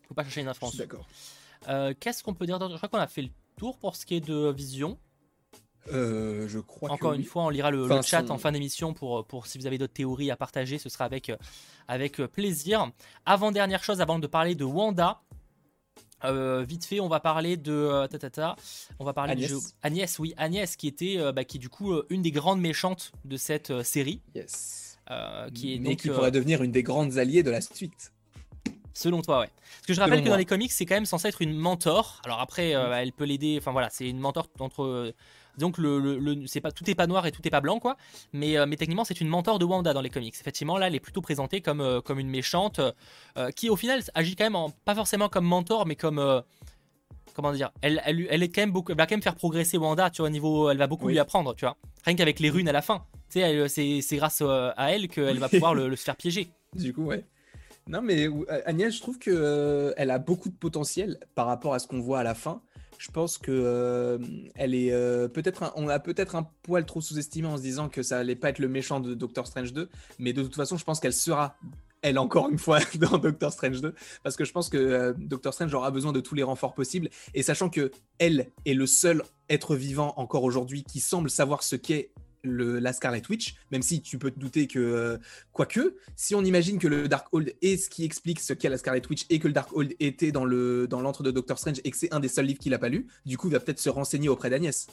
Faut 0.09 0.14
pas 0.14 0.22
chercher 0.22 0.43
une 0.43 0.49
référence. 0.49 0.76
D'accord. 0.76 1.07
Qu'est-ce 2.01 2.22
qu'on 2.22 2.35
peut 2.35 2.47
dire 2.47 2.59
Je 2.70 2.76
crois 2.76 2.89
qu'on 2.89 2.99
a 2.99 3.07
fait 3.07 3.22
le 3.22 3.30
tour 3.57 3.78
pour 3.78 3.97
ce 3.97 4.07
qui 4.07 4.16
est 4.16 4.20
de 4.20 4.51
Vision. 4.51 4.99
Euh, 5.93 6.49
je 6.49 6.59
crois 6.59 6.91
Encore 6.91 7.12
une 7.12 7.24
fois, 7.24 7.45
on 7.45 7.51
lira 7.51 7.70
le, 7.70 7.89
chat 8.03 8.30
en 8.30 8.39
fin 8.39 8.53
d'émission 8.53 8.95
pour, 8.95 9.26
pour 9.26 9.47
si 9.47 9.59
vous 9.59 9.66
avez 9.66 9.78
d'autres 9.78 9.93
théories 9.93 10.30
à 10.30 10.37
partager, 10.37 10.78
ce 10.78 10.89
sera 10.89 11.05
avec, 11.05 11.30
avec 11.89 12.16
plaisir. 12.26 12.91
Avant 13.26 13.53
dernière 13.53 13.85
chose, 13.85 14.01
avant 14.01 14.18
de 14.18 14.26
parler 14.26 14.55
de 14.55 14.64
Wanda, 14.64 15.20
euh, 16.25 16.65
vite 16.67 16.85
fait, 16.85 17.01
on 17.01 17.09
va 17.09 17.21
parler 17.21 17.57
de 17.57 17.73
euh, 17.73 18.07
ta, 18.07 18.57
on 18.99 19.05
va 19.05 19.12
parler 19.12 19.33
Agnès. 19.33 19.51
de 19.51 19.59
Agnès, 19.83 20.19
oui, 20.19 20.35
Agnès 20.37 20.77
qui 20.77 20.87
était, 20.87 21.19
bah, 21.33 21.45
qui 21.45 21.59
est 21.59 21.61
du 21.61 21.69
coup 21.69 21.95
une 22.11 22.23
des 22.23 22.31
grandes 22.31 22.61
méchantes 22.61 23.12
de 23.25 23.37
cette 23.37 23.83
série. 23.83 24.21
Yes. 24.35 24.99
qui 25.55 25.75
est 25.75 25.79
donc 25.79 25.97
qui 25.97 26.09
pourrait 26.09 26.31
devenir 26.31 26.62
une 26.62 26.73
des 26.73 26.83
grandes 26.83 27.19
alliées 27.19 27.43
de 27.43 27.51
la 27.51 27.61
suite. 27.61 28.12
Selon 28.97 29.23
toi, 29.23 29.41
ouais. 29.41 29.51
Parce 29.59 29.87
que 29.89 29.95
je 29.95 30.01
rappelle 30.01 30.23
que 30.23 30.29
dans 30.29 30.37
les 30.37 30.45
comics, 30.45 30.71
c'est 30.71 30.87
quand 30.87 30.95
même 30.95 31.05
censé 31.05 31.29
être 31.29 31.43
une 31.43 31.55
mentor. 31.55 32.23
Alors 32.25 32.41
après, 32.41 32.71
elle 32.71 33.12
peut 33.12 33.25
l'aider. 33.25 33.57
Enfin 33.59 33.73
voilà, 33.73 33.91
c'est 33.91 34.09
une 34.09 34.21
mentor 34.21 34.49
entre 34.61 35.12
donc 35.59 35.79
le, 35.79 36.45
c'est 36.47 36.61
pas 36.61 36.73
tout 36.73 36.89
est 36.91 36.95
pas 36.95 37.07
noir 37.07 37.27
et 37.27 37.33
tout 37.33 37.47
est 37.47 37.51
pas 37.51 37.61
blanc 37.61 37.79
quoi. 37.79 37.97
Mais, 38.33 38.57
euh, 38.59 38.67
mais 38.67 38.77
techniquement 38.77 39.05
c'est 39.05 39.21
une 39.21 39.29
mentor 39.29 39.59
de 39.59 39.65
Wanda 39.65 39.93
dans 39.93 40.01
les 40.01 40.11
comics. 40.11 40.35
Effectivement 40.39 40.79
là 40.79 40.89
elle 40.89 40.95
est 40.95 41.01
plutôt 41.01 41.23
présentée 41.23 41.61
comme, 41.61 41.81
euh, 41.81 42.01
comme 42.01 42.19
une 42.19 42.29
méchante 42.29 42.81
euh, 43.37 43.51
qui 43.51 43.71
au 43.71 43.77
final 43.77 44.03
agit 44.15 44.37
quand 44.37 44.51
même 44.51 44.73
pas 44.85 44.95
forcément 44.95 45.29
comme 45.29 45.45
mentor 45.45 45.87
mais 45.87 45.97
comme 45.97 46.43
comment 47.35 47.53
dire 47.53 47.71
elle, 47.83 48.01
elle, 48.05 48.43
est 48.43 48.49
quand 48.49 48.63
même 48.63 48.73
beaucoup 48.73 48.95
va 48.95 49.07
quand 49.07 49.15
même 49.15 49.23
faire 49.23 49.37
progresser 49.37 49.79
Wanda 49.79 50.11
tu 50.11 50.23
vois 50.23 50.29
au 50.29 50.33
niveau 50.33 50.71
elle 50.71 50.79
va 50.79 50.87
beaucoup 50.87 51.09
lui 51.09 51.19
apprendre 51.19 51.55
tu 51.55 51.65
vois 51.65 51.77
rien 52.05 52.15
qu'avec 52.17 52.41
les 52.41 52.51
runes 52.51 52.69
à 52.69 52.73
la 52.73 52.83
fin 52.83 53.05
tu 53.31 53.41
sais 53.41 54.01
c'est 54.01 54.17
grâce 54.17 54.43
à 54.43 54.93
elle 54.93 55.09
qu'elle 55.09 55.39
va 55.39 55.49
pouvoir 55.49 55.75
le, 55.75 55.95
se 55.97 56.05
faire 56.05 56.17
piéger. 56.17 56.49
Du 56.75 56.93
coup 56.93 57.05
ouais. 57.05 57.25
Non 57.87 58.01
mais 58.03 58.29
Agnès 58.65 58.95
je 58.95 59.01
trouve 59.01 59.19
que 59.19 59.93
elle 59.97 60.11
a 60.11 60.19
beaucoup 60.19 60.49
de 60.49 60.55
potentiel 60.55 61.19
par 61.35 61.47
rapport 61.47 61.75
à 61.75 61.79
ce 61.79 61.87
qu'on 61.87 62.01
voit 62.01 62.21
à 62.21 62.23
la 62.23 62.35
fin 62.35 62.63
je 62.99 63.11
pense 63.11 63.39
que 63.39 63.51
euh, 63.51 64.19
est 64.57 64.93
euh, 64.93 65.29
peut-être 65.29 65.73
on 65.77 65.89
a 65.89 65.99
peut-être 65.99 66.37
un 66.37 66.49
poil 66.63 66.85
trop 66.85 67.01
sous-estimé 67.01 67.49
en 67.49 67.57
se 67.57 67.63
disant 67.63 67.89
que 67.89 68.03
ça 68.03 68.19
allait 68.19 68.37
pas 68.37 68.51
être 68.51 68.59
le 68.59 68.69
méchant 68.69 69.01
de 69.01 69.15
Doctor 69.15 69.47
Strange 69.47 69.73
2 69.73 69.89
mais 70.19 70.33
de 70.33 70.43
toute 70.43 70.55
façon 70.55 70.77
je 70.77 70.85
pense 70.85 71.01
qu'elle 71.01 71.13
sera 71.13 71.57
elle 72.03 72.19
encore 72.19 72.49
une 72.49 72.59
fois 72.59 72.81
dans 73.01 73.19
Doctor 73.19 73.53
Strange 73.53 73.81
2 73.81 73.95
parce 74.23 74.37
que 74.37 74.45
je 74.45 74.53
pense 74.53 74.69
que 74.69 74.77
euh, 74.77 75.13
Doctor 75.17 75.53
Strange 75.55 75.75
aura 75.75 75.91
besoin 75.91 76.13
de 76.13 76.21
tous 76.21 76.35
les 76.35 76.43
renforts 76.43 76.75
possibles 76.75 77.09
et 77.35 77.43
sachant 77.43 77.69
que 77.69 77.91
elle 78.19 78.51
est 78.65 78.75
le 78.75 78.87
seul 78.87 79.23
être 79.49 79.77
vivant 79.77 80.15
encore 80.17 80.45
aujourd'hui 80.45 80.85
qui 80.85 81.01
semble 81.01 81.31
savoir 81.31 81.63
ce 81.63 81.77
qu'est 81.77 82.11
la 82.45 82.93
Scarlet 82.93 83.23
Witch, 83.29 83.57
même 83.71 83.83
si 83.83 84.03
tu 84.03 84.19
peux 84.19 84.31
te 84.31 84.39
douter 84.39 84.67
que, 84.67 84.79
euh, 84.79 85.19
quoique, 85.53 85.97
si 86.17 86.35
on 86.35 86.45
imagine 86.45 86.79
que 86.79 86.89
le 86.89 87.09
Darkhold 87.09 87.55
est 87.63 87.77
ce 87.77 87.89
qui 87.89 88.05
explique 88.05 88.41
ce 88.41 88.53
qu'est 88.53 88.69
la 88.69 88.79
Scarlet 88.79 89.03
Witch 89.09 89.27
et 89.31 89.39
que 89.39 89.49
le 89.49 89.55
Darkhold 89.55 89.95
était 90.01 90.33
dans 90.33 90.45
le 90.45 90.87
dans 90.89 91.01
l'antre 91.01 91.23
de 91.23 91.31
Doctor 91.31 91.59
Strange 91.59 91.81
et 91.85 91.91
que 91.91 91.97
c'est 91.97 92.13
un 92.13 92.21
des 92.21 92.29
seuls 92.29 92.47
livres 92.47 92.61
qu'il 92.61 92.75
a 92.75 92.79
pas 92.79 92.89
lu, 92.89 93.07
du 93.27 93.37
coup, 93.37 93.49
il 93.49 93.53
va 93.53 93.61
peut-être 93.61 93.81
se 93.81 93.91
renseigner 93.91 94.29
auprès 94.29 94.51
d'Agnès. 94.51 94.87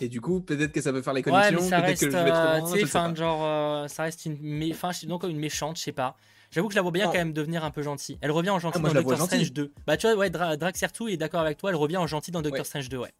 Et 0.00 0.08
du 0.08 0.20
coup, 0.20 0.40
peut-être 0.40 0.72
que 0.72 0.80
ça 0.80 0.92
peut 0.92 1.02
faire 1.02 1.12
les 1.12 1.22
connexions, 1.22 1.58
peut-être 1.58 2.00
que 2.00 2.10
je 2.10 2.16
vais 2.16 2.30
trop 2.30 2.98
loin, 2.98 3.14
genre, 3.14 3.44
euh, 3.44 3.88
ça 3.88 4.02
reste 4.02 4.26
une, 4.26 4.70
enfin, 4.72 4.90
donc 5.06 5.22
une 5.22 5.38
méchante, 5.38 5.78
je 5.78 5.82
sais 5.82 5.92
pas. 5.92 6.16
J'avoue 6.54 6.68
que 6.68 6.74
je 6.74 6.78
la 6.78 6.82
vois 6.82 6.92
bien 6.92 7.06
quand 7.06 7.14
même 7.14 7.32
devenir 7.32 7.64
un 7.64 7.72
peu 7.72 7.82
gentille. 7.82 8.16
Elle 8.20 8.30
revient 8.30 8.50
en 8.50 8.60
gentil 8.60 8.78
ah, 8.80 8.86
dans 8.86 8.94
Doctor 8.94 9.26
Strange 9.26 9.52
2. 9.52 9.72
Bah 9.88 9.96
tu 9.96 10.06
vois, 10.06 10.16
ouais, 10.16 10.30
Dra 10.30 10.54
est 10.54 11.16
d'accord 11.16 11.40
avec 11.40 11.58
toi, 11.58 11.70
elle 11.70 11.76
revient 11.76 11.96
en 11.96 12.06
gentil 12.06 12.30
dans 12.30 12.42
Doctor 12.42 12.64
Strange 12.64 12.88
2, 12.88 12.96
ouais. 12.96 13.12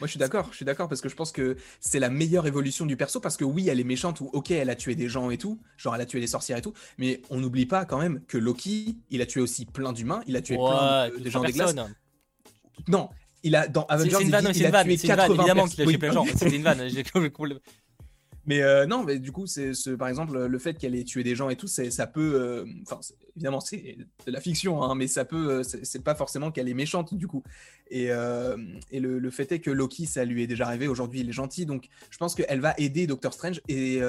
Moi 0.00 0.06
je 0.06 0.08
suis 0.08 0.18
d'accord, 0.18 0.48
je 0.50 0.56
suis 0.56 0.64
d'accord 0.66 0.88
parce 0.88 1.00
que 1.00 1.08
je 1.08 1.14
pense 1.14 1.32
que 1.32 1.56
c'est 1.80 1.98
la 1.98 2.10
meilleure 2.10 2.46
évolution 2.46 2.84
du 2.84 2.98
perso 2.98 3.18
parce 3.18 3.38
que 3.38 3.44
oui, 3.44 3.70
elle 3.70 3.80
est 3.80 3.84
méchante 3.84 4.20
ou 4.20 4.28
ok, 4.34 4.50
elle 4.50 4.68
a 4.68 4.74
tué 4.74 4.94
des 4.94 5.08
gens 5.08 5.30
et 5.30 5.38
tout, 5.38 5.58
genre 5.78 5.94
elle 5.94 6.02
a 6.02 6.06
tué 6.06 6.20
des 6.20 6.26
sorcières 6.26 6.58
et 6.58 6.62
tout, 6.62 6.74
mais 6.98 7.22
on 7.30 7.38
n'oublie 7.38 7.64
pas 7.64 7.86
quand 7.86 7.98
même 7.98 8.20
que 8.28 8.36
Loki, 8.36 8.98
il 9.08 9.22
a 9.22 9.26
tué 9.26 9.40
aussi 9.40 9.64
plein 9.64 9.94
d'humains, 9.94 10.20
il 10.26 10.36
a 10.36 10.42
tué 10.42 10.56
plein 10.56 11.08
de, 11.08 11.30
gens 11.30 11.42
des 11.42 11.52
glaces. 11.52 11.74
Non, 12.88 13.08
il 13.42 13.56
a 13.56 13.68
dans 13.68 13.86
Avengers, 13.86 14.18
il, 14.20 14.28
il, 14.28 14.34
a 14.34 14.84
tué 14.84 14.96
80 14.96 15.34
évidemment 15.34 15.66
qu'il 15.66 15.82
a 15.82 15.86
tué 15.86 15.98
plein 15.98 16.08
de 16.10 16.14
gens. 16.14 16.26
C'était 16.26 16.56
une 16.56 16.62
vanne. 16.62 16.86
Mais 18.46 18.62
euh, 18.62 18.86
non, 18.86 19.04
mais 19.04 19.18
du 19.18 19.30
coup, 19.30 19.46
c'est 19.46 19.72
par 19.96 20.08
exemple 20.08 20.46
le 20.46 20.58
fait 20.58 20.74
qu'elle 20.74 20.94
ait 20.94 21.04
tué 21.04 21.22
des 21.22 21.36
gens 21.36 21.48
et 21.48 21.56
tout, 21.56 21.68
ça 21.68 22.06
peut. 22.06 22.34
Euh, 22.34 22.64
enfin, 22.82 23.00
évidemment, 23.36 23.60
c'est 23.60 23.96
de 24.26 24.32
la 24.32 24.40
fiction, 24.40 24.82
hein, 24.82 24.94
mais 24.94 25.06
ça 25.06 25.24
peut. 25.24 25.50
Euh, 25.50 25.62
c'est 25.62 26.02
pas 26.02 26.14
forcément 26.14 26.50
qu'elle 26.50 26.68
est 26.68 26.74
méchante 26.74 27.14
du 27.14 27.26
coup. 27.26 27.42
Et, 27.90 28.06
et 28.90 29.00
le, 29.00 29.30
fait 29.30 29.52
est 29.52 29.60
que 29.60 29.70
Loki, 29.70 30.06
ça 30.06 30.24
lui 30.24 30.42
est 30.42 30.46
déjà 30.46 30.66
arrivé. 30.66 30.88
Aujourd'hui, 30.88 31.20
il 31.20 31.28
est 31.28 31.32
gentil, 31.32 31.66
donc 31.66 31.88
je 32.08 32.16
pense 32.16 32.34
qu'elle 32.34 32.60
va 32.60 32.74
aider 32.78 33.06
Doctor 33.06 33.34
Strange 33.34 33.60
et, 33.68 34.00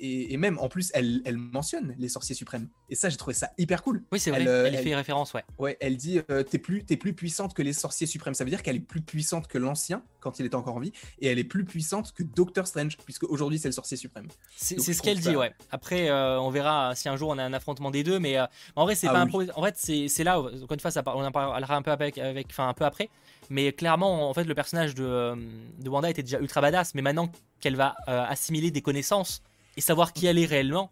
et, 0.00 0.36
même 0.36 0.58
en 0.58 0.68
plus, 0.68 0.90
elle, 0.92 1.22
elle, 1.24 1.36
mentionne 1.36 1.94
les 1.98 2.08
sorciers 2.08 2.34
suprêmes. 2.34 2.68
Et 2.90 2.96
ça, 2.96 3.10
j'ai 3.10 3.16
trouvé 3.16 3.34
ça 3.34 3.52
hyper 3.58 3.84
cool. 3.84 4.02
Oui, 4.10 4.18
c'est 4.18 4.30
vrai. 4.30 4.42
Elle, 4.42 4.76
fait 4.76 4.96
référence, 4.96 5.34
ouais. 5.34 5.44
Ouais, 5.56 5.76
elle 5.80 5.96
dit 5.96 6.20
t'es 6.50 6.58
plus, 6.58 6.84
es 6.90 6.96
plus 6.96 7.12
puissante 7.12 7.54
que 7.54 7.62
les 7.62 7.72
sorciers 7.72 8.08
suprêmes. 8.08 8.34
Ça 8.34 8.42
veut 8.42 8.50
dire 8.50 8.62
qu'elle 8.64 8.76
est 8.76 8.80
plus 8.80 9.02
puissante 9.02 9.46
que 9.46 9.58
l'ancien 9.58 10.02
quand 10.22 10.38
il 10.38 10.46
est 10.46 10.54
encore 10.54 10.76
en 10.76 10.80
vie, 10.80 10.92
et 11.20 11.26
elle 11.26 11.38
est 11.38 11.44
plus 11.44 11.64
puissante 11.64 12.12
que 12.12 12.22
Doctor 12.22 12.66
Strange, 12.66 12.96
puisque 13.04 13.24
aujourd'hui 13.24 13.58
c'est 13.58 13.68
le 13.68 13.72
sorcier 13.72 13.96
suprême. 13.96 14.28
C'est 14.56 14.78
ce 14.78 15.02
qu'elle 15.02 15.20
dit, 15.20 15.36
ouais. 15.36 15.52
Après, 15.70 16.08
euh, 16.08 16.40
on 16.40 16.50
verra 16.50 16.94
si 16.94 17.08
un 17.08 17.16
jour 17.16 17.30
on 17.30 17.38
a 17.38 17.42
un 17.42 17.52
affrontement 17.52 17.90
des 17.90 18.04
deux, 18.04 18.18
mais 18.18 18.38
euh, 18.38 18.46
en 18.76 18.84
vrai, 18.84 18.94
c'est 18.94 19.08
ah 19.08 19.12
pas 19.12 19.20
un 19.20 19.26
problème. 19.26 19.52
En 19.56 19.62
fait, 19.62 19.76
c'est 19.76 20.24
là, 20.24 20.40
encore 20.40 20.72
une 20.72 20.80
fois, 20.80 20.90
ça, 20.90 21.02
on 21.06 21.24
en 21.24 21.32
parlera 21.32 21.76
un 21.76 21.82
peu, 21.82 21.90
avec, 21.90 22.18
avec, 22.18 22.48
enfin, 22.50 22.68
un 22.68 22.74
peu 22.74 22.84
après, 22.84 23.08
mais 23.50 23.72
clairement, 23.72 24.28
en 24.28 24.34
fait, 24.34 24.44
le 24.44 24.54
personnage 24.54 24.94
de, 24.94 25.04
euh, 25.04 25.36
de 25.78 25.88
Wanda 25.88 26.10
était 26.10 26.22
déjà 26.22 26.38
ultra 26.38 26.60
badass, 26.60 26.94
mais 26.94 27.02
maintenant 27.02 27.30
qu'elle 27.60 27.76
va 27.76 27.94
assimiler 28.06 28.70
des 28.70 28.82
connaissances 28.82 29.42
et 29.76 29.80
savoir 29.80 30.12
qui 30.12 30.26
elle 30.26 30.38
est 30.38 30.46
réellement, 30.46 30.90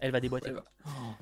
elle 0.00 0.10
va 0.10 0.20
déboîter. 0.20 0.52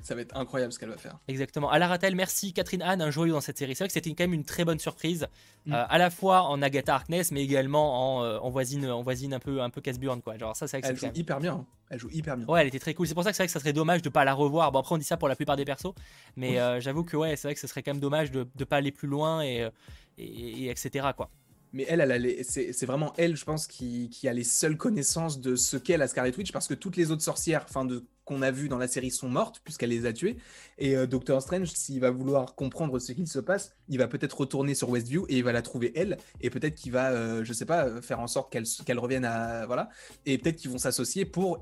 ça 0.01 0.15
va 0.15 0.21
être 0.21 0.35
incroyable 0.35 0.73
ce 0.73 0.79
qu'elle 0.79 0.89
va 0.89 0.97
faire. 0.97 1.17
Exactement. 1.27 1.69
Alaratel, 1.69 2.15
merci 2.15 2.53
Catherine 2.53 2.81
Anne, 2.81 3.01
un 3.01 3.11
joyau 3.11 3.33
dans 3.33 3.41
cette 3.41 3.57
série. 3.57 3.75
C'est 3.75 3.83
vrai 3.83 3.87
que 3.87 3.93
c'était 3.93 4.09
quand 4.11 4.23
même 4.23 4.33
une 4.33 4.43
très 4.43 4.65
bonne 4.65 4.79
surprise, 4.79 5.27
mm. 5.65 5.73
euh, 5.73 5.85
à 5.87 5.97
la 5.97 6.09
fois 6.09 6.43
en 6.43 6.61
Agatha 6.61 6.95
Harkness, 6.95 7.31
mais 7.31 7.43
également 7.43 8.19
en, 8.19 8.23
euh, 8.23 8.37
en 8.39 8.49
voisine, 8.49 8.89
en 8.89 9.01
voisine 9.01 9.33
un 9.33 9.39
peu, 9.39 9.61
un 9.61 9.69
peu 9.69 9.81
casse-burn 9.81 10.21
quoi. 10.21 10.37
Genre 10.37 10.55
ça, 10.55 10.67
c'est 10.67 10.81
Elle 10.83 10.97
joue 10.97 11.07
hyper 11.13 11.39
bien. 11.39 11.53
Hein. 11.53 11.65
Elle 11.89 11.99
joue 11.99 12.09
hyper 12.11 12.37
bien. 12.37 12.45
Ouais, 12.47 12.61
elle 12.61 12.67
était 12.67 12.79
très 12.79 12.93
cool. 12.93 13.07
C'est 13.07 13.13
pour 13.13 13.23
ça 13.23 13.31
que 13.31 13.35
c'est 13.35 13.43
vrai 13.43 13.47
que 13.47 13.53
ça 13.53 13.59
serait 13.59 13.73
dommage 13.73 14.01
de 14.01 14.09
pas 14.09 14.25
la 14.25 14.33
revoir. 14.33 14.71
Bon 14.71 14.79
après 14.79 14.95
on 14.95 14.97
dit 14.97 15.03
ça 15.03 15.17
pour 15.17 15.27
la 15.27 15.35
plupart 15.35 15.55
des 15.55 15.65
persos, 15.65 15.93
mais 16.35 16.59
euh, 16.59 16.79
j'avoue 16.79 17.03
que 17.03 17.15
ouais, 17.17 17.35
c'est 17.35 17.47
vrai 17.47 17.55
que 17.55 17.59
ce 17.61 17.67
serait 17.67 17.83
quand 17.83 17.91
même 17.93 18.01
dommage 18.01 18.31
de 18.31 18.47
ne 18.59 18.63
pas 18.65 18.77
aller 18.77 18.91
plus 18.91 19.07
loin 19.07 19.43
et, 19.43 19.69
et, 20.17 20.69
etc 20.69 21.07
quoi 21.15 21.29
mais 21.73 21.85
elle, 21.89 22.43
c'est 22.43 22.85
vraiment 22.85 23.13
elle, 23.17 23.35
je 23.35 23.43
pense, 23.45 23.65
qui, 23.65 24.09
a 24.27 24.33
les 24.33 24.43
seules 24.43 24.77
connaissances 24.77 25.41
de 25.41 25.55
ce 25.55 25.75
qu'est 25.75 25.97
la 25.97 26.07
Scarlet 26.07 26.35
Witch, 26.37 26.51
parce 26.51 26.67
que 26.67 26.75
toutes 26.75 26.95
les 26.95 27.09
autres 27.09 27.23
sorcières, 27.23 27.65
qu'on 28.25 28.41
a 28.43 28.51
vues 28.51 28.69
dans 28.69 28.77
la 28.77 28.87
série 28.87 29.09
sont 29.09 29.27
mortes, 29.27 29.59
puisqu'elle 29.63 29.89
les 29.89 30.05
a 30.05 30.13
tuées. 30.13 30.37
Et 30.77 30.95
euh, 30.95 31.07
Doctor 31.07 31.41
Strange, 31.41 31.71
s'il 31.73 31.99
va 31.99 32.11
vouloir 32.11 32.53
comprendre 32.55 32.99
ce 32.99 33.11
qu'il 33.11 33.27
se 33.27 33.39
passe, 33.39 33.75
il 33.89 33.97
va 33.97 34.07
peut-être 34.07 34.39
retourner 34.39 34.75
sur 34.75 34.89
Westview 34.89 35.25
et 35.29 35.39
il 35.39 35.43
va 35.43 35.51
la 35.51 35.63
trouver 35.63 35.91
elle, 35.95 36.17
et 36.41 36.51
peut-être 36.51 36.75
qu'il 36.75 36.91
va, 36.91 37.11
euh, 37.11 37.43
je 37.43 37.51
sais 37.51 37.65
pas, 37.65 38.01
faire 38.01 38.19
en 38.19 38.27
sorte 38.27 38.53
qu'elle 38.53 38.99
revienne 38.99 39.25
à. 39.25 39.65
Voilà. 39.65 39.89
Et 40.27 40.37
peut-être 40.37 40.57
qu'ils 40.57 40.69
vont 40.69 40.77
s'associer 40.77 41.25
pour 41.25 41.59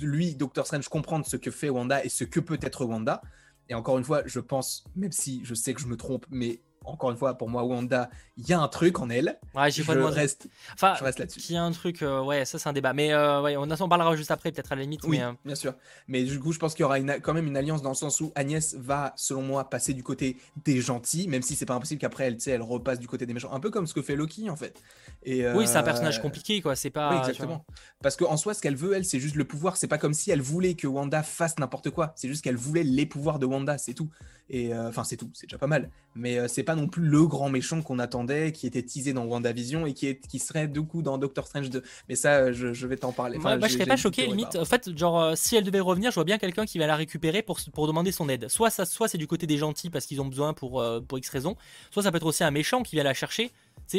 lui, 0.00 0.34
Doctor 0.34 0.66
Strange, 0.66 0.88
comprendre 0.88 1.26
ce 1.26 1.36
que 1.36 1.50
fait 1.50 1.70
Wanda 1.70 2.04
et 2.04 2.10
ce 2.10 2.24
que 2.24 2.38
peut 2.38 2.58
être 2.60 2.84
Wanda. 2.84 3.22
Et 3.70 3.74
encore 3.74 3.96
une 3.96 4.04
fois, 4.04 4.22
je 4.26 4.40
pense, 4.40 4.84
même 4.94 5.12
si 5.12 5.40
je 5.42 5.54
sais 5.54 5.72
que 5.72 5.80
je 5.80 5.86
me 5.86 5.96
trompe, 5.96 6.26
mais 6.28 6.60
encore 6.84 7.10
une 7.10 7.16
fois, 7.16 7.34
pour 7.34 7.48
moi, 7.48 7.64
Wanda, 7.64 8.10
il 8.36 8.46
y 8.48 8.52
a 8.52 8.60
un 8.60 8.68
truc 8.68 8.98
en 8.98 9.10
elle. 9.10 9.38
Ouais, 9.54 9.70
j'ai 9.70 9.82
pas 9.82 9.94
reste, 10.10 10.48
enfin, 10.74 10.94
je 10.98 11.04
reste 11.04 11.18
là-dessus. 11.18 11.40
Il 11.48 11.54
y 11.54 11.56
a 11.56 11.62
un 11.62 11.72
truc, 11.72 12.02
euh, 12.02 12.22
ouais, 12.22 12.44
ça 12.44 12.58
c'est 12.58 12.68
un 12.68 12.72
débat. 12.72 12.92
Mais 12.92 13.12
euh, 13.12 13.42
ouais, 13.42 13.56
on 13.56 13.70
en 13.70 13.88
parlera 13.88 14.14
juste 14.16 14.30
après, 14.30 14.52
peut-être 14.52 14.72
à 14.72 14.76
la 14.76 14.82
limite. 14.82 15.00
Oui, 15.04 15.20
euh, 15.20 15.32
bien 15.44 15.54
sûr. 15.54 15.74
Mais 16.08 16.22
du 16.24 16.38
coup, 16.38 16.52
je 16.52 16.58
pense 16.58 16.74
qu'il 16.74 16.82
y 16.82 16.84
aura 16.84 17.00
quand 17.00 17.34
même 17.34 17.46
une 17.46 17.56
alliance 17.56 17.82
dans 17.82 17.90
le 17.90 17.94
sens 17.94 18.20
où 18.20 18.32
Agnès 18.34 18.74
va, 18.74 19.12
selon 19.16 19.42
moi, 19.42 19.68
passer 19.70 19.94
du 19.94 20.02
côté 20.02 20.36
des 20.64 20.80
gentils, 20.80 21.28
même 21.28 21.42
si 21.42 21.56
c'est 21.56 21.66
pas 21.66 21.74
impossible 21.74 22.00
qu'après 22.00 22.26
elle, 22.26 22.38
elle 22.46 22.62
repasse 22.62 22.98
du 22.98 23.08
côté 23.08 23.26
des 23.26 23.34
méchants. 23.34 23.52
Un 23.52 23.60
peu 23.60 23.70
comme 23.70 23.86
ce 23.86 23.94
que 23.94 24.02
fait 24.02 24.16
Loki, 24.16 24.50
en 24.50 24.56
fait. 24.56 24.82
Et, 25.22 25.48
oui, 25.50 25.66
c'est 25.66 25.76
un 25.76 25.82
personnage 25.82 26.20
compliqué, 26.20 26.60
quoi. 26.60 26.76
C'est 26.76 26.90
pas. 26.90 27.10
Oui, 27.12 27.18
exactement. 27.18 27.64
Parce 28.02 28.16
qu'en 28.16 28.36
soi, 28.36 28.54
ce 28.54 28.60
qu'elle 28.60 28.76
veut, 28.76 28.94
elle, 28.94 29.04
c'est 29.04 29.20
juste 29.20 29.36
le 29.36 29.44
pouvoir. 29.44 29.76
C'est 29.76 29.88
pas 29.88 29.98
comme 29.98 30.14
si 30.14 30.30
elle 30.30 30.42
voulait 30.42 30.74
que 30.74 30.86
Wanda 30.86 31.22
fasse 31.22 31.58
n'importe 31.58 31.90
quoi. 31.90 32.12
C'est 32.16 32.28
juste 32.28 32.44
qu'elle 32.44 32.56
voulait 32.56 32.82
les 32.82 33.06
pouvoirs 33.06 33.38
de 33.38 33.46
Wanda, 33.46 33.78
c'est 33.78 33.94
tout. 33.94 34.10
Et 34.50 34.74
enfin, 34.74 35.04
c'est 35.04 35.16
tout. 35.16 35.30
C'est 35.32 35.46
déjà 35.46 35.58
pas 35.58 35.66
mal. 35.66 35.90
Mais 36.14 36.46
c'est 36.48 36.62
pas 36.62 36.74
non 36.74 36.86
plus 36.86 37.02
le 37.02 37.26
grand 37.26 37.48
méchant 37.48 37.82
qu'on 37.82 37.98
attendait, 37.98 38.52
qui 38.52 38.66
était 38.66 38.82
teasé 38.82 39.12
dans 39.12 39.24
WandaVision 39.24 39.86
et 39.86 39.94
qui, 39.94 40.06
est, 40.06 40.20
qui 40.26 40.38
serait 40.38 40.68
du 40.68 40.82
coup 40.82 41.02
dans 41.02 41.18
Doctor 41.18 41.46
Strange 41.46 41.70
2. 41.70 41.82
Mais 42.08 42.14
ça, 42.14 42.52
je, 42.52 42.86
vais 42.86 42.96
t'en 42.96 43.12
parler. 43.12 43.38
je 43.38 43.68
serais 43.68 43.86
pas 43.86 43.96
choqué, 43.96 44.26
limite. 44.26 44.56
En 44.56 44.64
fait, 44.64 44.96
genre, 44.96 45.20
euh, 45.20 45.32
si 45.34 45.56
elle 45.56 45.64
devait 45.64 45.80
revenir, 45.80 46.10
je 46.10 46.14
vois 46.14 46.24
bien 46.24 46.38
quelqu'un 46.38 46.64
qui 46.64 46.78
va 46.78 46.86
la 46.86 46.96
récupérer 46.96 47.42
pour, 47.42 47.58
pour 47.72 47.86
demander 47.86 48.12
son 48.12 48.28
aide. 48.28 48.48
Soit, 48.48 48.70
ça, 48.70 48.84
soit 48.84 49.08
c'est 49.08 49.18
du 49.18 49.26
côté 49.26 49.46
des 49.46 49.56
gentils 49.56 49.90
parce 49.90 50.06
qu'ils 50.06 50.20
ont 50.20 50.26
besoin 50.26 50.52
pour, 50.52 50.80
euh, 50.80 51.00
pour 51.00 51.18
X 51.18 51.28
raison, 51.28 51.56
soit 51.90 52.02
ça 52.02 52.10
peut 52.10 52.16
être 52.16 52.26
aussi 52.26 52.44
un 52.44 52.50
méchant 52.50 52.82
qui 52.82 52.96
vient 52.96 53.04
la 53.04 53.14
chercher 53.14 53.50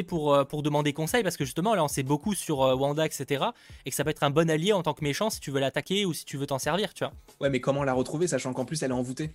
pour, 0.08 0.34
euh, 0.34 0.44
pour 0.44 0.64
demander 0.64 0.94
conseil, 0.94 1.24
parce 1.24 1.38
que 1.38 1.46
justement, 1.46 1.76
là, 1.76 1.84
on 1.84 1.88
sait 1.88 2.04
beaucoup 2.04 2.34
sur 2.34 2.60
Wanda, 2.60 3.06
etc. 3.06 3.46
Et 3.86 3.90
que 3.90 3.96
ça 3.96 4.04
peut 4.04 4.10
être 4.10 4.24
un 4.24 4.32
bon 4.32 4.50
allié 4.50 4.74
en 4.74 4.82
tant 4.82 4.94
que 4.94 5.04
méchant 5.04 5.30
si 5.30 5.40
tu 5.40 5.52
veux 5.52 5.60
l'attaquer 5.60 6.06
ou 6.06 6.14
si 6.14 6.26
tu 6.26 6.38
veux 6.38 6.48
t'en 6.48 6.60
servir, 6.60 6.94
tu 6.94 7.04
vois. 7.04 7.14
Ouais, 7.40 7.50
mais 7.50 7.60
comment 7.60 7.84
la 7.84 7.94
retrouver, 7.94 8.28
sachant 8.28 8.54
qu'en 8.54 8.66
plus, 8.66 8.82
elle 8.84 8.92
est 8.92 8.96
envoûtée? 8.96 9.32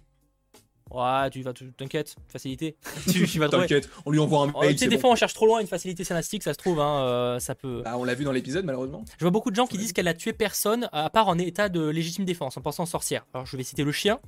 Ouais, 0.91 1.30
tu 1.30 1.43
vas, 1.43 1.53
t'inquiète, 1.76 2.16
facilité. 2.28 2.76
tu, 3.11 3.38
vas 3.38 3.49
T'inquiète, 3.49 3.88
on 4.05 4.11
lui 4.11 4.18
envoie 4.18 4.43
un 4.43 4.53
oh, 4.55 4.61
mail. 4.61 4.72
tu 4.72 4.78
sais, 4.78 4.88
des 4.88 4.99
fois 4.99 5.11
on 5.11 5.14
cherche 5.14 5.34
trop 5.34 5.47
loin 5.47 5.61
une 5.61 5.66
facilité 5.66 6.03
scénaristique, 6.03 6.43
ça 6.43 6.53
se 6.53 6.59
trouve, 6.59 6.80
hein, 6.80 7.05
euh, 7.05 7.38
ça 7.38 7.55
peut. 7.55 7.82
Bah, 7.84 7.97
on 7.97 8.05
l'a 8.05 8.14
vu 8.14 8.24
dans 8.24 8.32
l'épisode, 8.32 8.64
malheureusement. 8.64 9.05
Je 9.18 9.24
vois 9.24 9.30
beaucoup 9.30 9.51
de 9.51 9.57
gens 9.57 9.66
qui 9.66 9.78
disent 9.78 9.93
qu'elle 9.93 10.09
a 10.09 10.14
tué 10.14 10.32
personne 10.32 10.88
à 10.93 11.09
part 11.11 11.28
en 11.28 11.38
état 11.38 11.68
de 11.68 11.88
légitime 11.88 12.24
défense, 12.24 12.57
en 12.57 12.61
pensant 12.61 12.86
sorcière. 12.86 13.24
Alors 13.34 13.47
je 13.47 13.57
vais 13.57 13.62
citer 13.62 13.84
le 13.84 13.93
chien. 13.93 14.18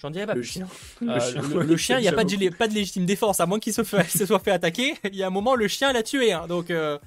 J'en 0.00 0.10
dirais 0.10 0.26
pas 0.26 0.34
le 0.34 0.42
Chien. 0.42 0.68
Euh, 1.02 1.18
le, 1.64 1.76
chien. 1.76 1.98
il 1.98 2.02
n'y 2.02 2.08
a 2.08 2.12
pas 2.12 2.22
de, 2.22 2.54
pas 2.54 2.68
de 2.68 2.74
légitime 2.74 3.04
défense, 3.04 3.40
à 3.40 3.46
moins 3.46 3.58
qu'il 3.58 3.72
se, 3.72 3.82
se, 4.08 4.26
soit 4.26 4.38
fait 4.38 4.52
attaquer. 4.52 4.94
Il 5.04 5.16
y 5.16 5.24
a 5.24 5.26
un 5.26 5.30
moment, 5.30 5.56
le 5.56 5.66
chien 5.66 5.92
l'a 5.92 6.04
tué. 6.04 6.32
Hein, 6.32 6.46
donc, 6.46 6.70
euh, 6.70 6.98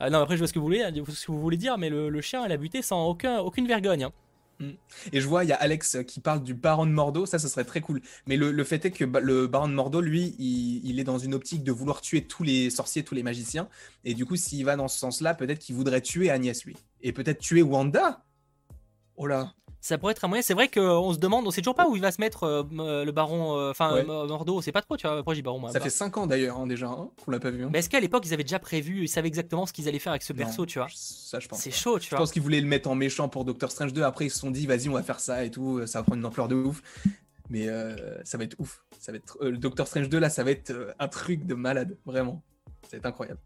non, 0.00 0.18
après, 0.18 0.34
je 0.34 0.40
vois 0.40 0.48
ce 0.48 0.52
que 0.52 0.58
vous 0.58 0.64
voulez, 0.64 0.84
ce 1.08 1.26
que 1.26 1.32
vous 1.32 1.40
voulez 1.40 1.56
dire, 1.56 1.78
mais 1.78 1.88
le, 1.88 2.20
chien, 2.20 2.44
elle 2.44 2.52
a 2.52 2.56
buté 2.56 2.82
sans 2.82 3.06
aucun, 3.06 3.38
aucune 3.38 3.68
vergogne. 3.68 4.04
Hein. 4.04 4.12
Et 5.12 5.20
je 5.20 5.26
vois, 5.26 5.44
il 5.44 5.48
y 5.48 5.52
a 5.52 5.56
Alex 5.56 5.98
qui 6.06 6.20
parle 6.20 6.42
du 6.42 6.54
baron 6.54 6.86
de 6.86 6.90
Mordo, 6.90 7.26
ça, 7.26 7.38
ce 7.38 7.48
serait 7.48 7.64
très 7.64 7.80
cool. 7.80 8.00
Mais 8.26 8.36
le, 8.36 8.64
fait 8.64 8.84
est 8.84 8.90
que 8.90 9.04
le 9.04 9.46
baron 9.46 9.68
de 9.68 9.74
Mordo, 9.74 10.00
lui, 10.00 10.34
il, 10.38 10.98
est 10.98 11.04
dans 11.04 11.18
une 11.18 11.34
optique 11.34 11.64
de 11.64 11.72
vouloir 11.72 12.00
tuer 12.00 12.24
tous 12.24 12.42
les 12.42 12.70
sorciers, 12.70 13.02
tous 13.02 13.14
les 13.14 13.22
magiciens. 13.22 13.68
Et 14.04 14.14
du 14.14 14.26
coup, 14.26 14.36
s'il 14.36 14.64
va 14.64 14.76
dans 14.76 14.88
ce 14.88 14.98
sens-là, 14.98 15.34
peut-être 15.34 15.58
qu'il 15.58 15.74
voudrait 15.74 16.00
tuer 16.00 16.30
Agnès, 16.30 16.64
lui. 16.64 16.76
Et 17.02 17.12
peut-être 17.12 17.38
tuer 17.38 17.62
Wanda. 17.62 18.24
Oh 19.16 19.26
là 19.26 19.54
ça 19.82 19.98
pourrait 19.98 20.12
être 20.12 20.24
un 20.24 20.28
moyen. 20.28 20.42
C'est 20.42 20.54
vrai 20.54 20.68
qu'on 20.68 21.12
se 21.12 21.18
demande, 21.18 21.44
on 21.44 21.50
sait 21.50 21.60
toujours 21.60 21.74
pas 21.74 21.88
où 21.88 21.96
il 21.96 22.02
va 22.02 22.12
se 22.12 22.20
mettre 22.20 22.44
euh, 22.44 22.62
euh, 22.78 23.04
le 23.04 23.10
baron, 23.10 23.58
euh, 23.58 23.70
enfin 23.70 24.02
Mordo, 24.04 24.62
c'est 24.62 24.70
pas 24.70 24.80
trop, 24.80 24.96
tu 24.96 25.08
vois. 25.08 25.18
Après, 25.18 25.42
baron. 25.42 25.68
Ça 25.68 25.80
fait 25.80 25.90
5 25.90 26.16
ans 26.18 26.26
d'ailleurs, 26.28 26.56
hein, 26.56 26.68
déjà, 26.68 26.86
hein, 26.86 27.10
qu'on 27.24 27.32
l'a 27.32 27.40
pas 27.40 27.50
vu. 27.50 27.64
Hein. 27.64 27.70
Mais 27.72 27.80
est-ce 27.80 27.90
qu'à 27.90 27.98
l'époque, 27.98 28.24
ils 28.24 28.32
avaient 28.32 28.44
déjà 28.44 28.60
prévu, 28.60 29.02
ils 29.02 29.08
savaient 29.08 29.26
exactement 29.26 29.66
ce 29.66 29.72
qu'ils 29.72 29.88
allaient 29.88 29.98
faire 29.98 30.12
avec 30.12 30.22
ce 30.22 30.32
perso, 30.32 30.64
tu 30.66 30.78
vois? 30.78 30.86
Ça, 30.94 31.40
je 31.40 31.48
pense. 31.48 31.60
C'est 31.60 31.72
chaud, 31.72 31.98
tu 31.98 32.10
vois. 32.10 32.18
Je 32.18 32.22
pense 32.22 32.30
qu'ils 32.30 32.42
voulaient 32.42 32.60
le 32.60 32.68
mettre 32.68 32.88
en 32.88 32.94
méchant 32.94 33.28
pour 33.28 33.44
Doctor 33.44 33.72
Strange 33.72 33.92
2. 33.92 34.02
Après, 34.02 34.26
ils 34.26 34.30
se 34.30 34.38
sont 34.38 34.52
dit, 34.52 34.66
vas-y, 34.68 34.88
on 34.88 34.92
va 34.94 35.02
faire 35.02 35.18
ça 35.18 35.44
et 35.44 35.50
tout. 35.50 35.84
Ça 35.86 35.98
va 35.98 36.04
prendre 36.04 36.20
une 36.20 36.26
ampleur 36.26 36.46
de 36.46 36.54
ouf. 36.54 36.80
Mais 37.50 37.66
ça 38.22 38.38
va 38.38 38.44
être 38.44 38.54
ouf. 38.60 38.84
Ça 39.00 39.10
va 39.10 39.18
être, 39.18 39.36
le 39.40 39.58
Doctor 39.58 39.88
Strange 39.88 40.08
2, 40.08 40.18
là, 40.20 40.30
ça 40.30 40.44
va 40.44 40.52
être 40.52 40.94
un 41.00 41.08
truc 41.08 41.44
de 41.44 41.54
malade, 41.54 41.96
vraiment. 42.06 42.40
Ça 42.84 42.90
va 42.92 42.98
être 42.98 43.06
incroyable. 43.06 43.40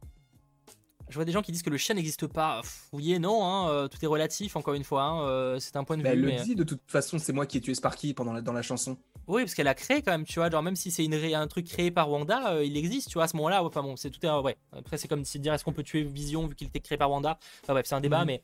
Je 1.09 1.15
vois 1.15 1.25
des 1.25 1.33
gens 1.33 1.43
qui 1.43 1.53
disent 1.53 1.63
que 1.63 1.71
le 1.71 1.77
chien 1.77 1.95
n'existe 1.95 2.27
pas. 2.27 2.63
oui 2.93 3.13
et 3.13 3.19
non, 3.19 3.45
hein, 3.45 3.69
euh, 3.71 3.89
tout 3.89 3.99
est 4.03 4.09
relatif, 4.09 4.57
encore 4.57 4.75
une 4.75 4.83
fois. 4.83 5.03
Hein, 5.05 5.23
euh, 5.23 5.59
c'est 5.61 5.77
un 5.77 5.85
point 5.85 5.97
de 5.97 6.03
bah, 6.03 6.15
vue. 6.15 6.29
Elle 6.29 6.39
le 6.39 6.45
dit 6.45 6.55
de 6.57 6.65
toute 6.65 6.81
façon, 6.89 7.19
c'est 7.19 7.33
moi 7.33 7.47
qui 7.47 7.59
ai 7.59 7.61
tué 7.61 7.75
Sparky 7.75 8.13
pendant 8.13 8.33
la, 8.33 8.41
dans 8.41 8.53
la 8.53 8.63
chanson. 8.63 8.97
Oui, 9.29 9.43
parce 9.43 9.55
qu'elle 9.55 9.69
a 9.69 9.75
créé 9.75 10.03
quand 10.03 10.11
même, 10.11 10.25
tu 10.25 10.41
vois. 10.41 10.51
Genre, 10.51 10.63
même 10.63 10.75
si 10.75 10.91
c'est 10.91 11.05
une, 11.05 11.15
un 11.15 11.47
truc 11.47 11.67
créé 11.67 11.91
par 11.91 12.11
Wanda, 12.11 12.55
euh, 12.55 12.65
il 12.65 12.77
existe, 12.77 13.09
tu 13.09 13.15
vois, 13.15 13.25
à 13.25 13.29
ce 13.29 13.37
moment-là. 13.37 13.63
Enfin 13.63 13.83
bon, 13.83 13.97
c'est 13.97 14.11
tout. 14.11 14.25
ouais. 14.27 14.57
Après, 14.73 14.99
c'est 14.99 15.07
comme 15.07 15.23
de 15.23 15.39
dire 15.39 15.55
est-ce 15.55 15.65
qu'on 15.65 15.73
peut 15.73 15.85
tuer 15.85 16.03
Vision 16.03 16.47
vu 16.47 16.57
qu'il 16.57 16.67
était 16.67 16.81
créé 16.81 16.99
par 16.99 17.11
Wanda? 17.11 17.39
Enfin 17.63 17.73
bref, 17.73 17.87
c'est 17.87 17.95
un 17.95 18.01
débat, 18.01 18.21
mhm. 18.21 18.27
mais 18.27 18.43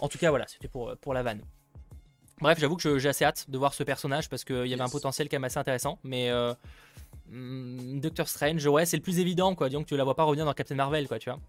en 0.00 0.08
tout 0.08 0.18
cas, 0.18 0.30
voilà, 0.30 0.46
c'était 0.48 0.68
pour, 0.68 0.96
pour 0.96 1.12
la 1.12 1.22
vanne. 1.22 1.42
Bref, 2.40 2.58
j'avoue 2.58 2.76
que 2.76 2.98
j'ai 2.98 3.08
assez 3.08 3.24
hâte 3.24 3.50
de 3.50 3.58
voir 3.58 3.74
ce 3.74 3.82
personnage 3.82 4.28
parce 4.30 4.44
qu'il 4.44 4.66
y 4.66 4.72
avait 4.72 4.82
un 4.82 4.88
potentiel 4.88 5.28
quand 5.28 5.36
même 5.36 5.44
assez 5.44 5.58
intéressant. 5.58 5.98
Mais 6.04 6.30
hmm, 7.28 8.00
Doctor 8.00 8.28
Strange, 8.28 8.64
ouais, 8.66 8.86
c'est 8.86 8.96
le 8.96 9.02
plus 9.02 9.18
évident, 9.18 9.54
quoi. 9.54 9.68
Disons 9.68 9.82
que 9.82 9.88
tu 9.88 9.96
la 9.96 10.04
vois 10.04 10.14
pas 10.14 10.22
revenir 10.22 10.46
dans 10.46 10.54
Captain 10.54 10.76
Marvel, 10.76 11.06
quoi, 11.08 11.18
tu 11.18 11.28
vois. 11.28 11.40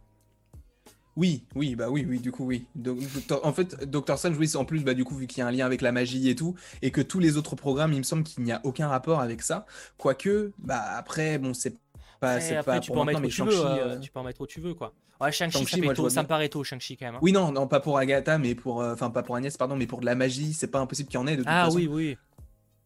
Oui, 1.16 1.43
oui, 1.55 1.76
bah 1.76 1.89
oui, 1.89 2.05
oui, 2.07 2.20
du 2.20 2.32
coup, 2.32 2.45
oui. 2.45 2.66
Donc, 2.76 2.99
en 3.43 3.53
fait, 3.53 3.84
Doctor 3.89 4.18
Strange, 4.18 4.38
oui, 4.38 4.49
en 4.55 4.66
plus, 4.66 4.84
bah, 4.84 4.93
du 4.93 5.03
coup, 5.03 5.16
vu 5.16 5.28
qu'il 5.28 5.39
y 5.39 5.41
a 5.41 5.47
un 5.47 5.51
lien 5.51 5.66
avec 5.66 5.82
la 5.82 5.91
magie 5.91 6.30
et 6.30 6.36
tout, 6.36 6.55
et 6.82 6.91
que 6.91 7.01
tous 7.01 7.20
les 7.20 7.38
autres 7.38 7.55
programmes, 7.55 7.93
il 7.93 7.99
me 7.99 8.03
semble 8.03 8.24
qu'il 8.24 8.43
n'y 8.43 8.51
a 8.51 8.62
aucun 8.64 8.88
rapport 8.88 9.20
avec 9.20 9.41
ça. 9.41 9.66
Quoique, 9.97 10.53
bah 10.60 10.82
après, 10.95 11.38
bon, 11.38 11.53
c'est 11.53 11.76
pas, 12.20 12.39
c'est 12.39 12.64
pas 12.64 12.80
tu 12.80 12.91
peux 12.91 12.99
en 12.99 13.05
mettre 13.05 13.22
où 13.22 13.28
tu 13.28 13.43
veux, 13.43 13.60
euh, 13.60 13.95
euh, 13.95 13.99
tu 13.99 14.12
peux 14.12 14.20
en 14.20 14.24
mettre 14.24 14.41
où 14.41 14.47
tu 14.47 14.62
veux, 14.62 14.74
quoi. 14.74 14.93
Ouais, 15.22 15.34
Shang-Chi, 15.34 15.66
ça, 15.66 16.10
ça 16.10 16.24
me 16.24 16.28
paraît 16.28 16.47
tôt, 16.47 16.64
Shang-Chi, 16.64 16.95
quand 16.95 17.07
même. 17.07 17.16
Hein. 17.16 17.20
Oui, 17.22 17.34
non, 17.34 17.51
non, 17.51 17.68
pas 17.68 17.82
pour 17.82 17.97
Agatha, 17.97 18.38
mais 18.38 18.55
pour, 18.55 18.82
euh, 18.82 18.93
enfin, 18.93 19.10
pas 19.10 19.22
pour 19.22 19.36
Agnès, 19.36 19.55
pardon, 19.57 19.76
mais 19.76 19.88
pour 19.88 19.99
de 19.99 20.05
la 20.05 20.16
magie, 20.16 20.53
c'est 20.53 20.68
pas 20.68 20.80
impossible 20.80 21.10
qu'il 21.10 21.20
y 21.20 21.24
en 21.24 21.28
ait 21.28 21.36
de 21.36 21.41
toute 21.41 21.51
ah, 21.51 21.68
oui, 21.74 21.88
oui 21.88 22.18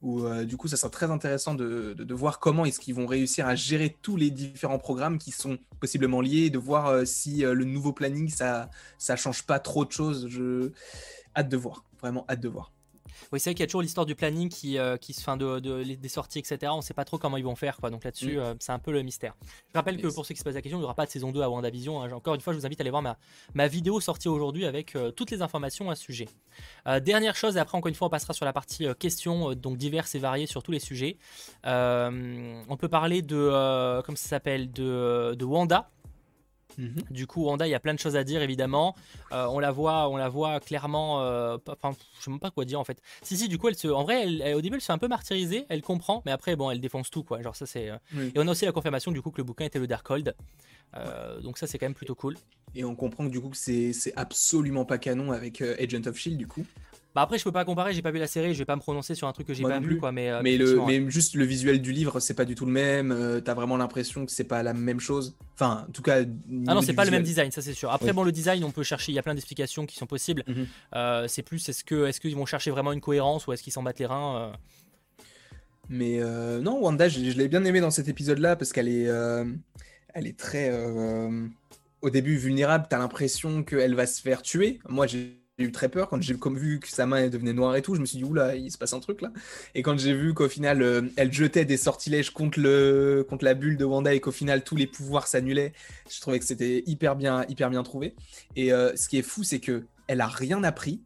où 0.03 0.25
euh, 0.25 0.43
du 0.43 0.57
coup 0.57 0.67
ça 0.67 0.77
sera 0.77 0.89
très 0.89 1.09
intéressant 1.09 1.55
de, 1.55 2.13
voir 2.13 2.39
comment 2.39 2.65
est-ce 2.65 2.79
qu'ils 2.79 2.93
vont 2.93 3.07
réussir 3.07 3.47
à 3.47 3.55
gérer 3.55 3.97
tous 4.01 4.17
les 4.17 4.29
différents 4.29 4.77
programmes 4.77 5.17
qui 5.17 5.31
sont 5.31 5.57
possiblement 5.79 6.21
liés, 6.21 6.49
de 6.49 6.59
voir 6.59 6.87
euh, 6.87 7.05
si 7.05 7.43
euh, 7.43 7.53
le 7.53 7.65
nouveau 7.65 7.93
planning 7.93 8.29
ça 8.29 8.69
ça 8.99 9.15
change 9.15 9.43
pas 9.43 9.59
trop 9.59 9.85
de 9.85 9.91
choses. 9.91 10.27
Je 10.29 10.71
hâte 11.35 11.49
de 11.49 11.57
voir, 11.57 11.85
vraiment 11.99 12.25
hâte 12.29 12.41
de 12.41 12.49
voir. 12.49 12.71
Oui, 13.31 13.39
c'est 13.39 13.49
vrai 13.49 13.55
qu'il 13.55 13.61
y 13.61 13.63
a 13.63 13.67
toujours 13.67 13.81
l'histoire 13.81 14.05
du 14.05 14.15
planning 14.15 14.49
qui, 14.49 14.77
euh, 14.77 14.97
qui 14.97 15.13
se, 15.13 15.21
fin 15.21 15.37
de, 15.37 15.59
des 15.59 16.09
sorties, 16.09 16.39
etc. 16.39 16.71
On 16.73 16.77
ne 16.77 16.81
sait 16.81 16.93
pas 16.93 17.05
trop 17.05 17.17
comment 17.17 17.37
ils 17.37 17.43
vont 17.43 17.55
faire, 17.55 17.77
quoi. 17.77 17.89
Donc 17.89 18.03
là-dessus, 18.03 18.37
mm. 18.37 18.39
euh, 18.39 18.53
c'est 18.59 18.71
un 18.71 18.79
peu 18.79 18.91
le 18.91 19.01
mystère. 19.01 19.35
Je 19.73 19.77
rappelle 19.77 19.97
que 19.97 20.07
pour 20.07 20.25
ceux 20.25 20.33
qui 20.33 20.39
se 20.39 20.43
posent 20.43 20.55
la 20.55 20.61
question, 20.61 20.77
il 20.77 20.81
n'y 20.81 20.85
aura 20.85 20.95
pas 20.95 21.05
de 21.05 21.11
saison 21.11 21.31
2 21.31 21.41
à 21.41 21.49
WandaVision. 21.49 22.01
Hein. 22.01 22.11
Encore 22.11 22.35
une 22.35 22.41
fois, 22.41 22.53
je 22.53 22.59
vous 22.59 22.65
invite 22.65 22.79
à 22.79 22.83
aller 22.83 22.89
voir 22.89 23.01
ma, 23.01 23.17
ma 23.53 23.67
vidéo 23.67 23.99
sortie 23.99 24.27
aujourd'hui 24.27 24.65
avec 24.65 24.95
euh, 24.95 25.11
toutes 25.11 25.31
les 25.31 25.41
informations 25.41 25.89
à 25.89 25.95
ce 25.95 26.03
sujet. 26.03 26.27
dernière 27.01 27.35
chose, 27.35 27.57
et 27.57 27.59
après, 27.59 27.77
encore 27.77 27.89
une 27.89 27.95
fois, 27.95 28.07
on 28.07 28.11
passera 28.11 28.33
sur 28.33 28.45
la 28.45 28.53
partie 28.53 28.85
questions, 28.99 29.53
donc 29.53 29.77
diverses 29.77 30.15
et 30.15 30.19
variées 30.19 30.47
sur 30.47 30.63
tous 30.63 30.71
les 30.71 30.79
sujets. 30.79 31.17
on 31.63 32.77
peut 32.77 32.89
parler 32.89 33.21
de, 33.21 34.01
comment 34.05 34.15
ça 34.15 34.29
s'appelle, 34.29 34.71
de, 34.71 35.35
de 35.37 35.45
Wanda. 35.45 35.89
Mhm. 36.77 36.95
Du 37.09 37.27
coup, 37.27 37.45
Wanda, 37.45 37.67
il 37.67 37.71
y 37.71 37.75
a 37.75 37.79
plein 37.79 37.93
de 37.93 37.99
choses 37.99 38.15
à 38.15 38.23
dire 38.23 38.41
évidemment. 38.41 38.95
Euh, 39.31 39.45
on 39.47 39.59
la 39.59 39.71
voit, 39.71 40.09
on 40.09 40.17
la 40.17 40.29
voit 40.29 40.59
clairement. 40.59 41.21
Euh, 41.21 41.57
enfin, 41.67 41.95
je 42.19 42.23
sais 42.23 42.31
même 42.31 42.39
pas 42.39 42.51
quoi 42.51 42.65
dire 42.65 42.79
en 42.79 42.83
fait. 42.83 43.01
Si 43.21 43.37
si, 43.37 43.47
du 43.47 43.57
coup, 43.57 43.67
elle 43.67 43.75
se, 43.75 43.87
en 43.87 44.03
vrai, 44.03 44.23
elle, 44.23 44.55
au 44.55 44.61
début, 44.61 44.75
elle 44.75 44.81
se 44.81 44.87
fait 44.87 44.93
un 44.93 44.97
peu 44.97 45.07
martyriser. 45.07 45.65
Elle 45.69 45.81
comprend, 45.81 46.21
mais 46.25 46.31
après, 46.31 46.55
bon, 46.55 46.71
elle 46.71 46.81
défonce 46.81 47.09
tout 47.09 47.23
quoi. 47.23 47.41
Genre 47.41 47.55
ça, 47.55 47.65
c'est. 47.65 47.89
Euh, 47.89 47.97
et 48.35 48.39
on 48.39 48.47
a 48.47 48.51
aussi 48.51 48.65
la 48.65 48.71
confirmation 48.71 49.11
du 49.11 49.21
coup 49.21 49.31
que 49.31 49.37
le 49.37 49.43
bouquin 49.43 49.65
était 49.65 49.79
le 49.79 49.87
Darkhold. 49.87 50.35
donc 51.43 51.57
ça, 51.57 51.67
c'est 51.67 51.77
quand 51.77 51.85
même 51.85 51.93
plutôt 51.95 52.15
cool. 52.15 52.37
Et 52.75 52.83
on 52.83 52.95
comprend 52.95 53.25
que 53.25 53.31
du 53.31 53.39
coup 53.39 53.49
que 53.49 53.57
c'est 53.57 54.13
absolument 54.15 54.85
pas 54.85 54.97
canon 54.97 55.31
avec 55.31 55.61
Agent 55.61 56.07
of 56.07 56.17
Shield 56.17 56.37
du 56.37 56.47
coup. 56.47 56.65
Bah 57.15 57.21
après, 57.21 57.37
je 57.37 57.43
peux 57.43 57.51
pas 57.51 57.63
comparer, 57.63 57.93
j'ai 57.93 58.01
pas 58.01 58.09
vu 58.09 58.17
la 58.17 58.25
série, 58.25 58.53
je 58.53 58.59
vais 58.59 58.65
pas 58.65 58.75
me 58.75 58.81
prononcer 58.81 59.13
sur 59.13 59.27
un 59.27 59.33
truc 59.33 59.45
que 59.45 59.53
j'ai 59.53 59.63
pas 59.63 59.79
vu, 59.79 59.97
quoi. 59.97 60.11
Mais, 60.11 60.31
euh, 60.31 60.41
mais, 60.43 60.57
le, 60.57 60.81
mais 60.87 61.09
juste 61.11 61.35
le 61.35 61.45
visuel 61.45 61.79
du 61.79 61.91
livre, 61.91 62.19
c'est 62.19 62.33
pas 62.33 62.45
du 62.45 62.55
tout 62.55 62.65
le 62.65 62.71
même. 62.71 63.11
Euh, 63.11 63.39
t'as 63.39 63.53
vraiment 63.53 63.77
l'impression 63.77 64.25
que 64.25 64.31
c'est 64.31 64.43
pas 64.45 64.63
la 64.63 64.73
même 64.73 64.99
chose. 64.99 65.35
Enfin, 65.53 65.85
en 65.87 65.91
tout 65.91 66.01
cas. 66.01 66.21
Ah 66.67 66.73
non, 66.73 66.81
c'est 66.81 66.93
pas 66.93 67.05
le 67.05 67.11
même 67.11 67.21
design, 67.21 67.51
ça 67.51 67.61
c'est 67.61 67.73
sûr. 67.73 67.91
Après, 67.91 68.13
bon, 68.13 68.23
le 68.23 68.31
design, 68.31 68.63
on 68.63 68.71
peut 68.71 68.81
chercher, 68.81 69.11
il 69.11 69.15
y 69.15 69.19
a 69.19 69.21
plein 69.21 69.35
d'explications 69.35 69.85
qui 69.85 69.95
sont 69.95 70.07
possibles. 70.07 70.43
Mhm. 70.47 70.67
Euh, 70.95 71.27
c'est 71.27 71.43
plus, 71.43 71.69
est-ce 71.69 71.83
que, 71.83 72.07
est-ce 72.07 72.19
qu'ils 72.19 72.35
vont 72.35 72.47
chercher 72.47 72.71
vraiment 72.71 72.91
une 72.91 73.01
cohérence 73.01 73.45
ou 73.45 73.53
est-ce 73.53 73.61
qu'ils 73.61 73.73
s'en 73.73 73.83
battent 73.83 73.99
les 73.99 74.07
reins 74.07 74.51
Mais 75.89 76.19
non, 76.61 76.79
Wanda, 76.79 77.09
je, 77.09 77.19
l'ai 77.19 77.47
bien 77.47 77.63
aimé 77.63 77.79
dans 77.79 77.91
cet 77.91 78.07
épisode-là 78.07 78.55
parce 78.55 78.73
qu'elle 78.73 78.87
est, 78.87 79.07
elle 80.15 80.25
est 80.25 80.37
très. 80.37 80.73
Au 82.01 82.09
début 82.09 82.37
vulnérable, 82.37 82.87
t'as 82.89 82.97
l'impression 82.97 83.63
qu'elle 83.63 83.95
va 83.95 84.07
se 84.07 84.19
faire 84.19 84.41
tuer. 84.41 84.79
Moi, 84.89 85.07
j'ai 85.07 85.42
eu 85.59 85.71
très 85.71 85.89
peur 85.89 86.09
quand 86.09 86.21
j'ai 86.21 86.35
comme 86.35 86.57
vu 86.57 86.79
que 86.79 86.87
sa 86.87 87.05
main 87.05 87.27
devenait 87.27 87.53
noire 87.53 87.75
et 87.75 87.81
tout. 87.81 87.93
Je 87.95 88.01
me 88.01 88.05
suis 88.05 88.17
dit, 88.17 88.23
oula, 88.23 88.55
il 88.55 88.71
se 88.71 88.77
passe 88.77 88.93
un 88.93 88.99
truc 88.99 89.21
là. 89.21 89.31
Et 89.75 89.83
quand 89.83 89.97
j'ai 89.99 90.13
vu 90.13 90.33
qu'au 90.33 90.49
final, 90.49 90.81
euh, 90.81 91.01
elle 91.15 91.31
jetait 91.31 91.65
des 91.65 91.77
sortilèges 91.77 92.31
contre 92.31 92.59
la 92.59 93.53
bulle 93.53 93.77
de 93.77 93.85
Wanda 93.85 94.13
et 94.13 94.19
qu'au 94.19 94.31
final, 94.31 94.63
tous 94.63 94.75
les 94.75 94.87
pouvoirs 94.87 95.27
s'annulaient, 95.27 95.73
je 96.09 96.19
trouvais 96.21 96.39
que 96.39 96.45
c'était 96.45 96.83
hyper 96.87 97.15
bien, 97.15 97.45
hyper 97.49 97.69
bien 97.69 97.83
trouvé. 97.83 98.15
Et 98.55 98.73
euh, 98.73 98.95
ce 98.95 99.07
qui 99.07 99.17
est 99.17 99.23
fou, 99.23 99.43
c'est 99.43 99.59
que 99.59 99.83
elle 100.07 100.21
a 100.21 100.27
rien 100.27 100.63
appris 100.63 101.01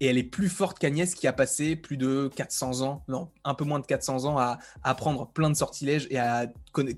et 0.00 0.06
elle 0.06 0.18
est 0.18 0.22
plus 0.22 0.48
forte 0.48 0.78
qu'Agnès 0.78 1.14
qui 1.14 1.26
a 1.26 1.32
passé 1.32 1.76
plus 1.76 1.96
de 1.96 2.30
400 2.34 2.82
ans, 2.82 3.02
non, 3.08 3.28
un 3.44 3.54
peu 3.54 3.64
moins 3.64 3.78
de 3.78 3.86
400 3.86 4.24
ans 4.24 4.38
à, 4.38 4.58
apprendre 4.82 5.28
plein 5.28 5.50
de 5.50 5.56
sortilèges 5.56 6.06
et 6.10 6.18
à 6.18 6.46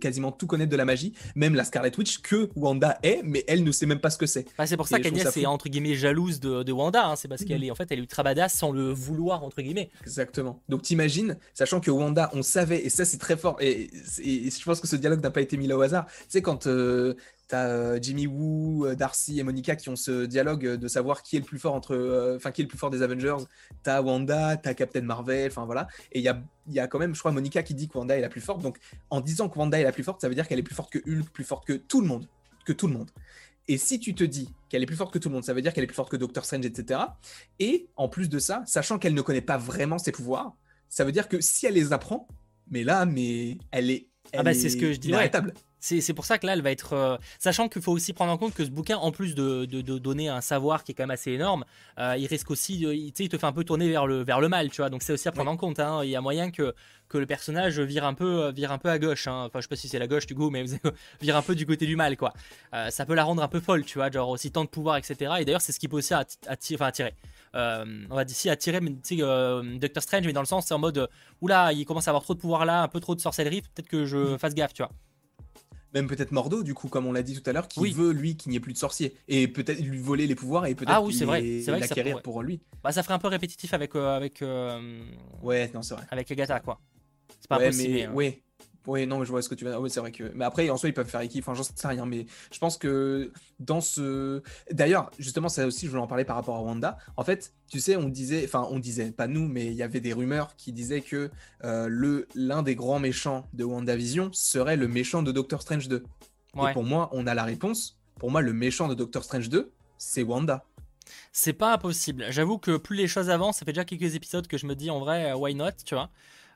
quasiment 0.00 0.32
tout 0.32 0.46
connaître 0.46 0.70
de 0.70 0.76
la 0.76 0.84
magie, 0.84 1.12
même 1.36 1.54
la 1.54 1.64
Scarlet 1.64 1.92
Witch 1.96 2.18
que 2.18 2.50
Wanda 2.56 2.98
est, 3.02 3.20
mais 3.22 3.44
elle 3.46 3.62
ne 3.62 3.70
sait 3.70 3.86
même 3.86 4.00
pas 4.00 4.10
ce 4.10 4.18
que 4.18 4.26
c'est. 4.26 4.46
Bah, 4.56 4.66
c'est 4.66 4.76
pour 4.76 4.88
ça 4.88 4.98
qu'Agnès 4.98 5.36
est 5.36 5.46
entre 5.46 5.68
guillemets 5.68 5.94
jalouse 5.94 6.40
de, 6.40 6.72
Wanda, 6.72 7.06
hein. 7.06 7.16
c'est 7.16 7.28
parce 7.28 7.44
qu'elle 7.44 7.64
est 7.64 7.70
en 7.70 7.74
fait 7.74 7.86
elle 7.90 7.98
est 7.98 8.02
ultra 8.02 8.22
badass 8.22 8.52
sans 8.52 8.72
le 8.72 8.90
vouloir 8.90 9.44
entre 9.44 9.62
guillemets. 9.62 9.90
Exactement. 10.02 10.60
Donc 10.68 10.82
t'imagines, 10.82 11.36
sachant 11.54 11.80
que 11.80 11.90
Wanda, 11.90 12.30
on 12.32 12.42
savait, 12.42 12.84
et 12.84 12.90
ça 12.90 13.04
c'est 13.04 13.18
très 13.18 13.36
fort, 13.36 13.56
et, 13.60 13.90
je 14.18 14.64
pense 14.64 14.80
que 14.80 14.88
ce 14.88 14.96
dialogue 14.96 15.22
n'a 15.22 15.30
pas 15.30 15.40
été 15.40 15.56
mis 15.56 15.66
là 15.66 15.76
au 15.76 15.82
hasard. 15.82 16.06
Sais 16.28 16.42
quand 16.42 16.66
euh, 16.66 17.14
T'as 17.48 17.68
euh, 17.68 17.98
Jimmy 18.00 18.26
Woo, 18.26 18.84
euh, 18.84 18.94
Darcy 18.94 19.40
et 19.40 19.42
Monica 19.42 19.74
qui 19.74 19.88
ont 19.88 19.96
ce 19.96 20.26
dialogue 20.26 20.66
de 20.66 20.88
savoir 20.88 21.22
qui 21.22 21.36
est 21.36 21.38
le 21.38 21.46
plus 21.46 21.58
fort 21.58 21.74
entre, 21.74 21.94
euh, 21.94 22.36
enfin 22.36 22.50
qui 22.50 22.60
est 22.60 22.64
le 22.64 22.68
plus 22.68 22.76
fort 22.76 22.90
des 22.90 23.00
Avengers. 23.00 23.44
T'as 23.82 24.02
Wanda, 24.02 24.58
t'as 24.58 24.74
Captain 24.74 25.00
Marvel, 25.00 25.50
enfin 25.50 25.64
voilà. 25.64 25.88
Et 26.12 26.18
il 26.18 26.22
y 26.22 26.28
a, 26.28 26.42
y 26.68 26.78
a, 26.78 26.86
quand 26.88 26.98
même, 26.98 27.14
je 27.14 27.20
crois, 27.20 27.32
Monica 27.32 27.62
qui 27.62 27.72
dit 27.72 27.88
que 27.88 27.96
Wanda 27.96 28.18
est 28.18 28.20
la 28.20 28.28
plus 28.28 28.42
forte. 28.42 28.60
Donc 28.60 28.78
en 29.08 29.22
disant 29.22 29.48
que 29.48 29.58
Wanda 29.58 29.80
est 29.80 29.84
la 29.84 29.92
plus 29.92 30.02
forte, 30.02 30.20
ça 30.20 30.28
veut 30.28 30.34
dire 30.34 30.46
qu'elle 30.46 30.58
est 30.58 30.62
plus 30.62 30.74
forte 30.74 30.92
que 30.92 30.98
Hulk, 30.98 31.30
plus 31.30 31.44
forte 31.44 31.66
que 31.66 31.72
tout 31.72 32.02
le 32.02 32.06
monde, 32.06 32.28
que 32.66 32.74
tout 32.74 32.86
le 32.86 32.92
monde. 32.92 33.10
Et 33.66 33.78
si 33.78 33.98
tu 33.98 34.14
te 34.14 34.24
dis 34.24 34.50
qu'elle 34.68 34.82
est 34.82 34.86
plus 34.86 34.96
forte 34.96 35.12
que 35.12 35.18
tout 35.18 35.30
le 35.30 35.34
monde, 35.34 35.44
ça 35.44 35.54
veut 35.54 35.62
dire 35.62 35.72
qu'elle 35.72 35.84
est 35.84 35.88
plus 35.88 35.96
forte 35.96 36.10
que 36.10 36.16
Doctor 36.16 36.44
Strange, 36.44 36.66
etc. 36.66 37.00
Et 37.60 37.88
en 37.96 38.08
plus 38.08 38.28
de 38.28 38.38
ça, 38.38 38.62
sachant 38.66 38.98
qu'elle 38.98 39.14
ne 39.14 39.22
connaît 39.22 39.40
pas 39.40 39.56
vraiment 39.56 39.96
ses 39.96 40.12
pouvoirs, 40.12 40.54
ça 40.90 41.04
veut 41.04 41.12
dire 41.12 41.28
que 41.28 41.40
si 41.40 41.66
elle 41.66 41.74
les 41.74 41.94
apprend, 41.94 42.28
mais 42.70 42.84
là, 42.84 43.06
mais 43.06 43.56
elle 43.70 43.90
est, 43.90 44.08
ah 44.34 44.42
bah 44.42 44.52
c'est 44.52 44.68
ce 44.68 44.76
que 44.76 44.92
je 44.92 44.98
dis. 44.98 45.10
C'est 45.80 46.12
pour 46.12 46.24
ça 46.24 46.38
que 46.38 46.46
là, 46.46 46.54
elle 46.54 46.62
va 46.62 46.72
être. 46.72 46.92
Euh, 46.92 47.16
sachant 47.38 47.68
qu'il 47.68 47.82
faut 47.82 47.92
aussi 47.92 48.12
prendre 48.12 48.32
en 48.32 48.38
compte 48.38 48.52
que 48.52 48.64
ce 48.64 48.70
bouquin, 48.70 48.96
en 48.96 49.12
plus 49.12 49.34
de, 49.34 49.64
donner 49.64 50.28
un 50.28 50.40
savoir 50.40 50.82
qui 50.82 50.92
est 50.92 50.94
quand 50.94 51.04
même 51.04 51.10
assez 51.12 51.30
énorme, 51.32 51.64
euh, 51.98 52.16
il 52.18 52.26
risque 52.26 52.50
aussi. 52.50 52.78
De, 52.78 52.92
il, 52.92 53.12
il 53.16 53.28
te 53.28 53.38
fait 53.38 53.46
un 53.46 53.52
peu 53.52 53.64
tourner 53.64 53.88
vers 53.88 54.06
le, 54.06 54.22
vers 54.22 54.40
le 54.40 54.48
mal, 54.48 54.70
tu 54.70 54.80
vois. 54.80 54.90
Donc 54.90 55.02
c'est 55.02 55.12
aussi 55.12 55.28
à 55.28 55.32
prendre 55.32 55.50
en 55.50 55.56
compte. 55.56 55.78
Hein. 55.78 56.00
Il 56.02 56.10
y 56.10 56.16
a 56.16 56.20
moyen 56.20 56.50
que, 56.50 56.74
que 57.08 57.16
le 57.16 57.26
personnage 57.26 57.78
vire 57.78 58.04
un 58.04 58.14
peu, 58.14 58.50
vire 58.50 58.72
un 58.72 58.78
peu 58.78 58.88
à 58.88 58.98
gauche. 58.98 59.28
Hein. 59.28 59.44
Enfin, 59.46 59.60
je 59.60 59.62
sais 59.62 59.68
pas 59.68 59.76
si 59.76 59.88
c'est 59.88 60.00
la 60.00 60.08
gauche 60.08 60.26
du 60.26 60.34
coup, 60.34 60.50
mais 60.50 60.64
vire 61.20 61.36
un 61.36 61.42
peu 61.42 61.54
du 61.54 61.64
côté 61.64 61.86
du 61.86 61.94
mal, 61.94 62.16
quoi. 62.16 62.32
Euh, 62.74 62.90
ça 62.90 63.06
peut 63.06 63.14
la 63.14 63.22
rendre 63.22 63.42
un 63.42 63.48
peu 63.48 63.60
folle, 63.60 63.84
tu 63.84 63.98
vois. 63.98 64.10
Genre 64.10 64.28
aussi 64.28 64.50
tant 64.50 64.64
de 64.64 64.70
pouvoir, 64.70 64.96
etc. 64.96 65.32
Et 65.38 65.44
d'ailleurs, 65.44 65.60
c'est 65.60 65.72
ce 65.72 65.78
qui 65.78 65.86
peut 65.86 65.96
aussi 65.96 66.12
attirer. 66.12 67.14
on 67.54 68.14
va 68.14 68.24
d'ici 68.24 68.50
attirer 68.50 68.80
Doctor 68.80 70.02
Strange, 70.02 70.26
mais 70.26 70.32
dans 70.32 70.42
le 70.42 70.46
sens, 70.46 70.66
c'est 70.66 70.74
en 70.74 70.78
mode, 70.78 71.08
oula, 71.40 71.72
il 71.72 71.84
commence 71.84 72.08
à 72.08 72.10
avoir 72.10 72.24
trop 72.24 72.34
de 72.34 72.40
pouvoir 72.40 72.66
là, 72.66 72.82
un 72.82 72.88
peu 72.88 72.98
trop 72.98 73.14
de 73.14 73.20
sorcellerie, 73.20 73.62
peut-être 73.62 73.88
que 73.88 74.04
je 74.04 74.34
mm. 74.34 74.38
fasse 74.38 74.54
gaffe, 74.54 74.74
tu 74.74 74.82
vois 74.82 74.90
même 75.94 76.06
peut-être 76.06 76.32
Mordo, 76.32 76.62
du 76.62 76.74
coup, 76.74 76.88
comme 76.88 77.06
on 77.06 77.12
l'a 77.12 77.22
dit 77.22 77.40
tout 77.40 77.48
à 77.48 77.52
l'heure, 77.52 77.68
qui 77.68 77.92
veut 77.92 78.12
lui 78.12 78.36
qu'il 78.36 78.50
n'y 78.50 78.56
ait 78.56 78.60
plus 78.60 78.72
de 78.72 78.78
sorciers 78.78 79.14
et 79.28 79.48
peut-être 79.48 79.80
lui 79.80 79.98
voler 79.98 80.26
les 80.26 80.34
pouvoirs 80.34 80.66
et 80.66 80.74
peut-être 80.74 80.92
ah, 80.94 81.78
l'acquérir 81.78 82.22
pour 82.22 82.42
lui. 82.42 82.60
Bah, 82.82 82.92
ça 82.92 83.02
ferait 83.02 83.14
un 83.14 83.18
peu 83.18 83.28
répétitif 83.28 83.74
avec 83.74 83.94
avec 83.96 84.42
ouais, 85.42 85.70
non, 85.74 85.82
c'est 85.82 85.94
vrai. 85.94 86.04
Avec 86.10 86.30
Agatha, 86.30 86.60
quoi. 86.60 86.80
C'est 87.40 87.48
pas 87.48 87.58
possible. 87.58 87.92
Mais, 87.94 88.08
Oui, 88.08 88.42
oui, 88.86 89.06
non, 89.06 89.22
je 89.22 89.30
vois 89.30 89.42
ce 89.42 89.48
que 89.48 89.54
tu 89.54 89.64
veux 89.64 89.70
dire. 89.70 89.80
Oui, 89.80 89.90
c'est 89.90 90.00
vrai 90.00 90.12
que. 90.12 90.32
Mais 90.34 90.44
après, 90.44 90.70
en 90.70 90.76
soi, 90.76 90.88
ils 90.88 90.94
peuvent 90.94 91.08
faire 91.08 91.20
équipe. 91.20 91.44
Enfin, 91.44 91.54
j'en 91.54 91.62
sais 91.62 91.86
rien. 91.86 92.06
Mais 92.06 92.26
je 92.50 92.58
pense 92.58 92.78
que 92.78 93.32
dans 93.60 93.80
ce. 93.80 94.42
D'ailleurs, 94.70 95.10
justement, 95.18 95.48
ça 95.48 95.66
aussi, 95.66 95.86
je 95.86 95.90
voulais 95.90 96.02
en 96.02 96.06
parler 96.06 96.24
par 96.24 96.36
rapport 96.36 96.56
à 96.56 96.62
Wanda. 96.62 96.96
En 97.16 97.24
fait, 97.24 97.52
tu 97.68 97.80
sais, 97.80 97.96
on 97.96 98.08
disait. 98.08 98.44
Enfin, 98.44 98.66
on 98.70 98.78
disait, 98.78 99.10
pas 99.10 99.26
nous, 99.26 99.46
mais 99.46 99.66
il 99.66 99.74
y 99.74 99.82
avait 99.82 100.00
des 100.00 100.12
rumeurs 100.12 100.56
qui 100.56 100.72
disaient 100.72 101.02
que 101.02 101.30
euh, 101.64 101.86
le 101.88 102.28
l'un 102.34 102.62
des 102.62 102.74
grands 102.74 102.98
méchants 102.98 103.46
de 103.52 103.64
WandaVision 103.64 104.30
serait 104.32 104.76
le 104.76 104.88
méchant 104.88 105.22
de 105.22 105.32
Doctor 105.32 105.60
Strange 105.60 105.88
2. 105.88 106.04
Et 106.56 106.72
pour 106.72 106.84
moi, 106.84 107.10
on 107.12 107.26
a 107.26 107.34
la 107.34 107.44
réponse. 107.44 107.98
Pour 108.18 108.30
moi, 108.30 108.40
le 108.40 108.52
méchant 108.52 108.88
de 108.88 108.94
Doctor 108.94 109.22
Strange 109.22 109.48
2, 109.48 109.70
c'est 109.98 110.22
Wanda. 110.22 110.64
C'est 111.32 111.52
pas 111.52 111.74
impossible. 111.74 112.26
J'avoue 112.30 112.58
que 112.58 112.76
plus 112.76 112.96
les 112.96 113.06
choses 113.06 113.30
avancent, 113.30 113.58
ça 113.58 113.64
fait 113.64 113.72
déjà 113.72 113.84
quelques 113.84 114.14
épisodes 114.14 114.46
que 114.46 114.58
je 114.58 114.66
me 114.66 114.74
dis 114.74 114.90
en 114.90 114.98
vrai, 114.98 115.32
why 115.34 115.54
not, 115.54 115.72
tu 115.84 115.94
vois. 115.94 116.10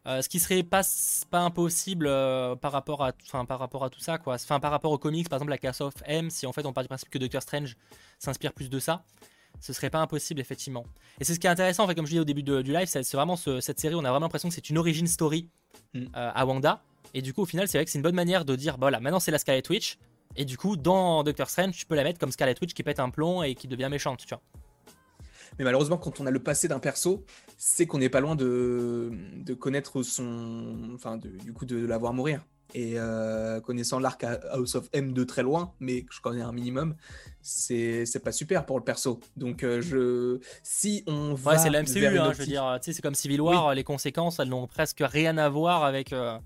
Euh, 0.06 0.20
ce 0.20 0.28
qui 0.28 0.40
serait 0.40 0.64
pas, 0.64 0.82
pas 1.30 1.40
impossible 1.40 2.06
euh, 2.08 2.56
par, 2.56 2.72
rapport 2.72 3.04
à, 3.04 3.12
par 3.46 3.58
rapport 3.58 3.84
à 3.84 3.90
tout 3.90 4.00
ça, 4.00 4.18
quoi. 4.18 4.34
Enfin, 4.34 4.58
par 4.58 4.72
rapport 4.72 4.90
aux 4.90 4.98
comics, 4.98 5.28
par 5.28 5.36
exemple, 5.36 5.50
la 5.50 5.58
Cast 5.58 5.80
of 5.80 5.94
M, 6.06 6.28
si 6.28 6.44
en 6.44 6.52
fait 6.52 6.66
on 6.66 6.72
part 6.72 6.82
du 6.82 6.88
principe 6.88 7.08
que 7.08 7.18
Doctor 7.18 7.40
Strange 7.40 7.76
s'inspire 8.18 8.52
plus 8.52 8.68
de 8.68 8.80
ça, 8.80 9.04
ce 9.60 9.72
serait 9.72 9.90
pas 9.90 10.00
impossible, 10.00 10.40
effectivement. 10.40 10.84
Et 11.20 11.24
c'est 11.24 11.34
ce 11.34 11.40
qui 11.40 11.46
est 11.46 11.50
intéressant, 11.50 11.84
en 11.84 11.86
fait, 11.86 11.94
comme 11.94 12.06
je 12.06 12.10
disais 12.10 12.20
au 12.20 12.24
début 12.24 12.42
du 12.42 12.72
live, 12.72 12.86
c'est 12.86 13.12
vraiment 13.12 13.36
cette 13.36 13.78
série, 13.78 13.94
on 13.94 14.04
a 14.04 14.10
vraiment 14.10 14.26
l'impression 14.26 14.48
que 14.48 14.54
c'est 14.54 14.70
une 14.70 14.78
origin 14.78 15.06
story 15.06 15.48
mm. 15.94 16.00
euh, 16.00 16.30
à 16.34 16.46
Wanda. 16.46 16.82
Et 17.14 17.22
du 17.22 17.32
coup, 17.32 17.42
au 17.42 17.46
final, 17.46 17.68
c'est 17.68 17.78
vrai 17.78 17.84
que 17.84 17.90
c'est 17.90 17.98
une 17.98 18.02
bonne 18.02 18.14
manière 18.14 18.44
de 18.44 18.56
dire, 18.56 18.78
bah 18.78 18.86
voilà, 18.86 18.98
maintenant 18.98 19.20
c'est 19.20 19.30
la 19.30 19.38
Scarlet 19.38 19.62
Witch. 19.70 19.98
Et 20.34 20.44
du 20.44 20.56
coup, 20.56 20.76
dans 20.76 21.22
Doctor 21.22 21.48
Strange, 21.48 21.76
tu 21.76 21.86
peux 21.86 21.94
la 21.94 22.02
mettre 22.02 22.18
comme 22.18 22.32
Scarlet 22.32 22.56
Witch 22.60 22.72
qui 22.72 22.82
pète 22.82 22.98
un 22.98 23.10
plomb 23.10 23.42
et 23.42 23.54
qui 23.54 23.68
devient 23.68 23.88
méchante, 23.90 24.20
tu 24.26 24.34
vois. 24.34 24.42
Mais 25.58 25.64
malheureusement, 25.64 25.96
quand 25.96 26.20
on 26.20 26.26
a 26.26 26.30
le 26.30 26.38
passé 26.38 26.68
d'un 26.68 26.78
perso, 26.78 27.24
c'est 27.58 27.86
qu'on 27.86 27.98
n'est 27.98 28.08
pas 28.08 28.20
loin 28.20 28.34
de, 28.34 29.10
de 29.36 29.54
connaître 29.54 30.02
son. 30.02 30.90
Enfin, 30.94 31.16
du 31.18 31.52
coup, 31.52 31.64
de, 31.64 31.84
l'avoir 31.86 32.12
mourir. 32.12 32.44
Et 32.74 32.94
euh, 32.96 33.60
connaissant 33.60 33.98
l'arc 33.98 34.24
House 34.24 34.76
of 34.76 34.88
M 34.94 35.12
de 35.12 35.24
très 35.24 35.42
loin, 35.42 35.74
mais 35.78 36.06
je 36.10 36.22
connais 36.22 36.40
un 36.40 36.52
minimum, 36.52 36.96
c'est 37.42 38.06
pas 38.24 38.32
super 38.32 38.64
pour 38.64 38.78
le 38.78 38.84
perso. 38.84 39.20
Donc, 39.36 39.62
euh, 39.62 39.82
je. 39.82 40.40
Si 40.62 41.04
on 41.06 41.34
va. 41.34 41.52
Ouais, 41.52 41.58
c'est 41.58 41.68
la 41.68 41.82
MCU, 41.82 42.06
hein, 42.06 42.32
je 42.32 42.38
veux 42.38 42.46
dire. 42.46 42.78
Tu 42.80 42.86
sais, 42.86 42.92
c'est 42.94 43.02
comme 43.02 43.14
Civil 43.14 43.42
War, 43.42 43.74
les 43.74 43.84
conséquences, 43.84 44.38
elles 44.38 44.48
n'ont 44.48 44.66
presque 44.66 45.02
rien 45.02 45.36
à 45.36 45.50
voir 45.50 45.84
avec. 45.84 46.14
Euh, 46.14 46.38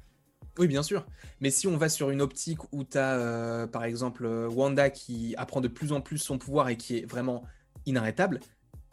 oui, 0.59 0.67
bien 0.67 0.83
sûr. 0.83 1.07
Mais 1.41 1.51
si 1.51 1.69
on 1.69 1.77
va 1.77 1.89
sur 1.89 2.11
une 2.11 2.23
optique 2.23 2.59
où 2.73 2.83
tu 2.83 2.99
as, 2.99 3.69
par 3.71 3.85
exemple, 3.85 4.27
Wanda 4.27 4.91
qui 4.91 5.35
apprend 5.37 5.61
de 5.61 5.69
plus 5.69 5.93
en 5.93 6.01
plus 6.01 6.19
son 6.19 6.39
pouvoir 6.39 6.71
et 6.71 6.77
qui 6.77 6.97
est 6.99 7.07
vraiment 7.07 7.45
inarrêtable, 7.85 8.41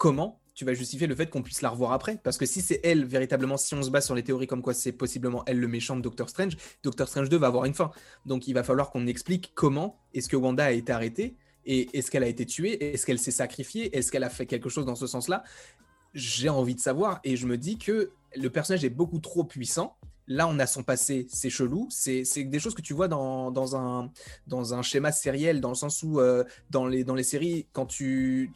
comment 0.03 0.41
tu 0.53 0.65
vas 0.65 0.73
justifier 0.73 1.07
le 1.07 1.15
fait 1.15 1.29
qu'on 1.29 1.41
puisse 1.41 1.61
la 1.61 1.69
revoir 1.69 1.93
après? 1.93 2.19
Parce 2.21 2.37
que 2.37 2.45
si 2.45 2.61
c'est 2.61 2.81
elle, 2.83 3.05
véritablement, 3.05 3.55
si 3.55 3.73
on 3.73 3.81
se 3.81 3.89
base 3.89 4.03
sur 4.05 4.15
les 4.15 4.21
théories 4.21 4.47
comme 4.47 4.61
quoi 4.61 4.73
c'est 4.73 4.91
possiblement 4.91 5.43
elle 5.47 5.61
le 5.61 5.67
méchant 5.69 5.95
de 5.95 6.01
Doctor 6.01 6.27
Strange, 6.27 6.57
Doctor 6.83 7.07
Strange 7.07 7.29
2 7.29 7.37
va 7.37 7.47
avoir 7.47 7.63
une 7.63 7.73
fin. 7.73 7.89
Donc 8.25 8.49
il 8.49 8.53
va 8.53 8.63
falloir 8.63 8.91
qu'on 8.91 9.07
explique 9.07 9.53
comment 9.55 9.97
est-ce 10.13 10.27
que 10.27 10.35
Wanda 10.35 10.65
a 10.65 10.71
été 10.71 10.91
arrêtée 10.91 11.37
et 11.65 11.87
est-ce 11.97 12.11
qu'elle 12.11 12.25
a 12.25 12.27
été 12.27 12.45
tuée 12.45 12.91
Est-ce 12.93 13.05
qu'elle 13.05 13.17
s'est 13.17 13.31
sacrifiée 13.31 13.95
Est-ce 13.97 14.11
qu'elle 14.11 14.25
a 14.25 14.29
fait 14.29 14.45
quelque 14.45 14.67
chose 14.67 14.85
dans 14.85 14.95
ce 14.95 15.07
sens-là? 15.07 15.45
J'ai 16.13 16.49
envie 16.49 16.75
de 16.75 16.81
savoir 16.81 17.21
et 17.23 17.37
je 17.37 17.47
me 17.47 17.57
dis 17.57 17.77
que 17.77 18.11
le 18.35 18.49
personnage 18.49 18.83
est 18.83 18.89
beaucoup 18.89 19.19
trop 19.19 19.45
puissant 19.45 19.95
Là, 20.27 20.47
on 20.47 20.57
a 20.59 20.65
son 20.65 20.83
passé, 20.83 21.27
c'est 21.29 21.49
chelou. 21.49 21.87
C'est 21.89 22.23
des 22.43 22.59
choses 22.59 22.73
que 22.73 22.81
tu 22.81 22.93
vois 22.93 23.07
dans, 23.07 23.51
dans, 23.51 23.75
un, 23.75 24.09
dans 24.47 24.73
un 24.73 24.81
schéma 24.81 25.11
sériel, 25.11 25.59
dans 25.59 25.69
le 25.69 25.75
sens 25.75 26.03
où 26.03 26.19
euh, 26.19 26.43
dans, 26.69 26.87
les, 26.87 27.03
dans 27.03 27.15
les 27.15 27.23
séries, 27.23 27.65
quand 27.73 27.85
tu 27.85 28.51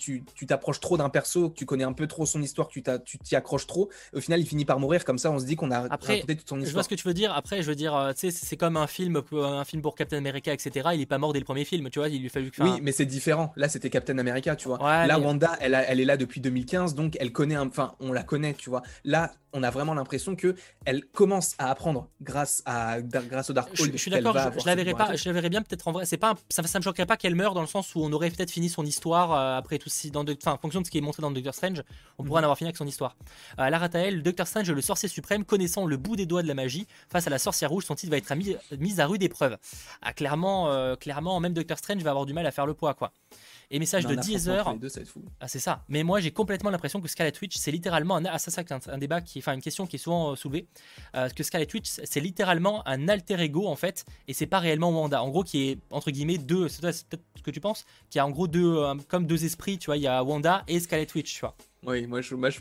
t'approches 0.47 0.79
tu, 0.79 0.81
trop 0.81 0.97
d'un 0.97 1.09
perso, 1.09 1.49
que 1.49 1.55
tu 1.55 1.65
connais 1.65 1.83
un 1.83 1.93
peu 1.93 2.07
trop 2.07 2.25
son 2.25 2.41
histoire, 2.41 2.67
tu 2.67 2.81
t'y 2.81 3.35
accroches 3.35 3.67
trop, 3.67 3.89
au 4.13 4.21
final, 4.21 4.39
il 4.39 4.45
finit 4.45 4.65
par 4.65 4.79
mourir. 4.79 5.03
Comme 5.03 5.17
ça, 5.17 5.31
on 5.31 5.39
se 5.39 5.45
dit 5.45 5.55
qu'on 5.55 5.71
a 5.71 5.79
Après, 5.91 6.21
toute 6.21 6.47
son 6.47 6.57
histoire. 6.57 6.65
Je 6.65 6.73
vois 6.73 6.83
ce 6.83 6.89
que 6.89 6.95
tu 6.95 7.07
veux 7.07 7.13
dire. 7.13 7.33
Après, 7.33 7.61
je 7.61 7.67
veux 7.67 7.75
dire, 7.75 7.95
euh, 7.95 8.13
tu 8.13 8.31
sais, 8.31 8.31
c'est 8.31 8.57
comme 8.57 8.77
un 8.77 8.87
film, 8.87 9.21
un 9.33 9.65
film 9.65 9.81
pour 9.81 9.95
Captain 9.95 10.17
America, 10.17 10.53
etc. 10.53 10.89
Il 10.93 11.01
est 11.01 11.05
pas 11.05 11.17
mort 11.17 11.33
dès 11.33 11.39
le 11.39 11.45
premier 11.45 11.65
film, 11.65 11.89
tu 11.89 11.99
vois. 11.99 12.09
Il 12.09 12.21
lui 12.21 12.29
fallu 12.29 12.51
Oui, 12.59 12.79
mais 12.81 12.91
c'est 12.91 13.05
différent. 13.05 13.51
Là, 13.55 13.67
c'était 13.69 13.89
Captain 13.89 14.17
America, 14.17 14.55
tu 14.55 14.67
vois. 14.67 15.05
là, 15.05 15.19
Wanda, 15.19 15.57
elle, 15.59 15.73
elle 15.87 15.99
est 15.99 16.05
là 16.05 16.17
depuis 16.17 16.41
2015, 16.41 16.95
donc 16.95 17.17
elle 17.19 17.31
connaît, 17.31 17.57
enfin, 17.57 17.95
on 17.99 18.11
la 18.11 18.23
connaît, 18.23 18.53
tu 18.53 18.69
vois. 18.69 18.81
Là, 19.03 19.33
on 19.57 19.63
a 19.63 19.71
vraiment 19.71 19.93
l'impression 19.93 20.35
que 20.35 20.55
elle 20.85 21.03
commence 21.05 21.55
à 21.57 21.71
apprendre 21.71 22.07
grâce 22.21 22.61
à 22.65 23.01
grâce 23.01 23.49
au 23.49 23.53
Darkhold. 23.53 23.91
Je, 23.91 23.97
suis 23.97 24.11
d'accord, 24.11 24.35
je, 24.35 24.65
la 24.65 24.75
verrais 24.75 24.93
pas, 24.93 25.15
je 25.15 25.27
la 25.27 25.33
verrais 25.33 25.49
bien 25.49 25.61
peut-être 25.61 25.87
en 25.87 25.91
vrai. 25.91 26.05
C'est 26.05 26.17
pas, 26.17 26.35
ça, 26.49 26.61
ça 26.63 26.79
me 26.79 26.83
choquerait 26.83 27.05
pas 27.05 27.17
qu'elle 27.17 27.35
meure 27.35 27.53
dans 27.53 27.61
le 27.61 27.67
sens 27.67 27.95
où 27.95 28.01
on 28.01 28.11
aurait 28.11 28.29
peut-être 28.29 28.51
fini 28.51 28.69
son 28.69 28.85
histoire 28.85 29.33
euh, 29.33 29.57
après 29.57 29.79
tout 29.79 29.89
si 29.89 30.11
dans 30.11 30.23
enfin, 30.23 30.53
en 30.53 30.57
fonction 30.57 30.81
de 30.81 30.85
ce 30.85 30.91
qui 30.91 30.99
est 30.99 31.01
montré 31.01 31.21
dans 31.21 31.31
Doctor 31.31 31.55
Strange, 31.55 31.83
on 32.17 32.23
pourrait 32.23 32.39
en 32.39 32.41
mhm. 32.41 32.45
avoir 32.45 32.57
fini 32.57 32.67
avec 32.67 32.77
son 32.77 32.87
histoire. 32.87 33.15
Euh, 33.59 33.63
à 33.63 33.69
la 33.69 33.79
Ratael, 33.79 34.21
Doctor 34.21 34.47
Strange, 34.47 34.69
le 34.71 34.81
sorcier 34.81 35.09
suprême, 35.09 35.43
connaissant 35.43 35.85
le 35.85 35.97
bout 35.97 36.15
des 36.15 36.25
doigts 36.25 36.43
de 36.43 36.47
la 36.47 36.53
magie, 36.53 36.87
face 37.09 37.25
à 37.25 37.29
la 37.29 37.39
sorcière 37.39 37.69
rouge, 37.69 37.85
son 37.85 37.95
titre 37.95 38.11
va 38.11 38.17
être 38.17 38.33
mis, 38.35 38.55
mis 38.77 39.01
à 39.01 39.07
rude 39.07 39.23
épreuve. 39.23 39.57
Ah, 40.01 40.13
clairement, 40.13 40.69
euh, 40.69 40.95
clairement, 40.95 41.39
même 41.39 41.53
Doctor 41.53 41.77
Strange 41.77 42.03
va 42.03 42.11
avoir 42.11 42.25
du 42.25 42.33
mal 42.33 42.45
à 42.45 42.51
faire 42.51 42.65
le 42.65 42.73
poids, 42.73 42.93
quoi. 42.93 43.11
Et 43.69 43.79
message 43.79 44.05
de 44.05 44.15
10 44.15 44.47
heures. 44.47 44.73
Ah, 45.41 45.47
c'est 45.47 45.59
ça. 45.59 45.83
Mais 45.89 46.03
moi, 46.03 46.21
j'ai 46.21 46.31
complètement 46.31 46.69
l'impression 46.69 47.01
que 47.01 47.07
Scarlet 47.09 47.33
Witch, 47.41 47.57
c'est 47.57 47.71
littéralement 47.71 48.15
un. 48.15 48.25
Ah, 48.25 48.39
ça, 48.39 48.49
c'est 48.49 48.71
un, 48.71 48.97
débat 48.97 49.19
qui. 49.19 49.39
Enfin, 49.39 49.53
une 49.53 49.61
question 49.61 49.85
qui 49.85 49.97
est 49.97 49.99
souvent 49.99 50.31
euh, 50.31 50.35
soulevée. 50.35 50.67
Euh, 51.15 51.27
que 51.29 51.43
Scarlet 51.43 51.67
Witch, 51.73 51.89
c'est 51.89 52.21
littéralement 52.21 52.87
un 52.87 53.09
alter 53.09 53.41
ego, 53.41 53.67
en 53.67 53.75
fait. 53.75 54.05
Et 54.29 54.33
c'est 54.33 54.45
pas 54.45 54.59
réellement 54.59 54.91
Wanda. 54.91 55.21
En 55.21 55.29
gros, 55.29 55.43
qui 55.43 55.69
est, 55.69 55.79
entre 55.91 56.11
guillemets, 56.11 56.37
deux. 56.37 56.69
C'est 56.69 56.81
peut-être 56.81 57.23
ce 57.35 57.41
que 57.43 57.51
tu 57.51 57.59
penses. 57.59 57.85
Qui 58.09 58.19
a 58.19 58.25
en 58.25 58.31
gros 58.31 58.47
deux. 58.47 58.77
Euh, 58.77 58.95
comme 59.09 59.27
deux 59.27 59.43
esprits, 59.43 59.77
tu 59.77 59.87
vois. 59.87 59.97
Il 59.97 60.03
y 60.03 60.07
a 60.07 60.23
Wanda 60.23 60.63
et 60.67 60.79
Scarlet 60.79 61.07
Witch, 61.13 61.33
tu 61.33 61.41
vois. 61.41 61.55
Oui, 61.85 62.07
moi 62.07 62.21
je, 62.21 62.35
moi, 62.35 62.49
je, 62.49 62.59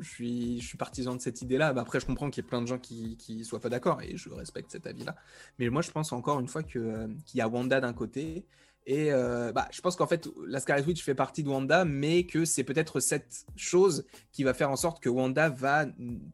je, 0.00 0.08
suis, 0.08 0.60
je 0.60 0.66
suis 0.66 0.76
partisan 0.76 1.14
de 1.14 1.20
cette 1.20 1.40
idée-là. 1.40 1.72
Bah, 1.72 1.82
après, 1.82 2.00
je 2.00 2.06
comprends 2.06 2.30
qu'il 2.30 2.42
y 2.42 2.46
ait 2.46 2.48
plein 2.48 2.60
de 2.60 2.66
gens 2.66 2.78
qui 2.78 3.16
ne 3.28 3.44
soient 3.44 3.60
pas 3.60 3.68
d'accord 3.68 4.02
et 4.02 4.16
je 4.16 4.28
respecte 4.30 4.72
cet 4.72 4.86
avis-là. 4.86 5.14
Mais 5.58 5.68
moi, 5.68 5.82
je 5.82 5.90
pense 5.90 6.12
encore 6.12 6.40
une 6.40 6.48
fois 6.48 6.62
qu'il 6.62 7.16
y 7.34 7.40
a 7.40 7.48
Wanda 7.48 7.80
d'un 7.80 7.92
côté 7.92 8.44
et 8.86 9.10
euh, 9.10 9.50
bah, 9.52 9.66
je 9.72 9.80
pense 9.80 9.96
qu'en 9.96 10.06
fait, 10.06 10.28
la 10.46 10.60
Scarlet 10.60 10.84
Witch 10.84 11.02
fait 11.02 11.16
partie 11.16 11.42
de 11.42 11.48
Wanda, 11.48 11.84
mais 11.84 12.24
que 12.24 12.44
c'est 12.44 12.62
peut-être 12.62 13.00
cette 13.00 13.44
chose 13.56 14.06
qui 14.30 14.44
va 14.44 14.54
faire 14.54 14.70
en 14.70 14.76
sorte 14.76 15.02
que 15.02 15.08
Wanda 15.08 15.48
va 15.48 15.86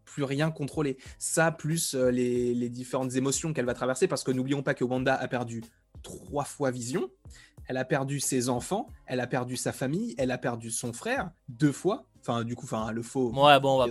plus 0.05 0.23
rien 0.23 0.51
contrôler. 0.51 0.99
Ça, 1.19 1.51
plus 1.51 1.95
euh, 1.95 2.11
les, 2.11 2.69
différentes 2.69 3.17
émotions 3.17 3.55
qu'elle 3.55 3.65
va 3.65 3.73
traverser, 3.73 4.07
parce 4.07 4.23
que 4.23 4.31
n'oublions 4.31 4.63
pas 4.63 4.75
que 4.75 4.85
Wanda 4.85 5.15
a 5.15 5.29
perdu 5.29 5.65
trois 6.03 6.45
fois 6.45 6.71
Vision, 6.71 7.11
elle 7.69 7.79
a 7.79 7.87
perdu 7.87 8.21
ses 8.21 8.51
enfants, 8.51 8.87
elle 9.07 9.21
a 9.21 9.27
perdu 9.27 9.57
sa 9.57 9.73
famille, 9.73 10.15
elle 10.19 10.31
a 10.31 10.39
perdu 10.39 10.71
son 10.71 10.93
frère 10.93 11.31
deux 11.49 11.73
fois. 11.73 12.07
Enfin, 12.21 12.45
du 12.45 12.55
coup, 12.55 12.67
enfin, 12.67 12.93
le 12.93 13.03
faux. 13.03 13.33
Ouais, 13.33 13.59
bon, 13.61 13.85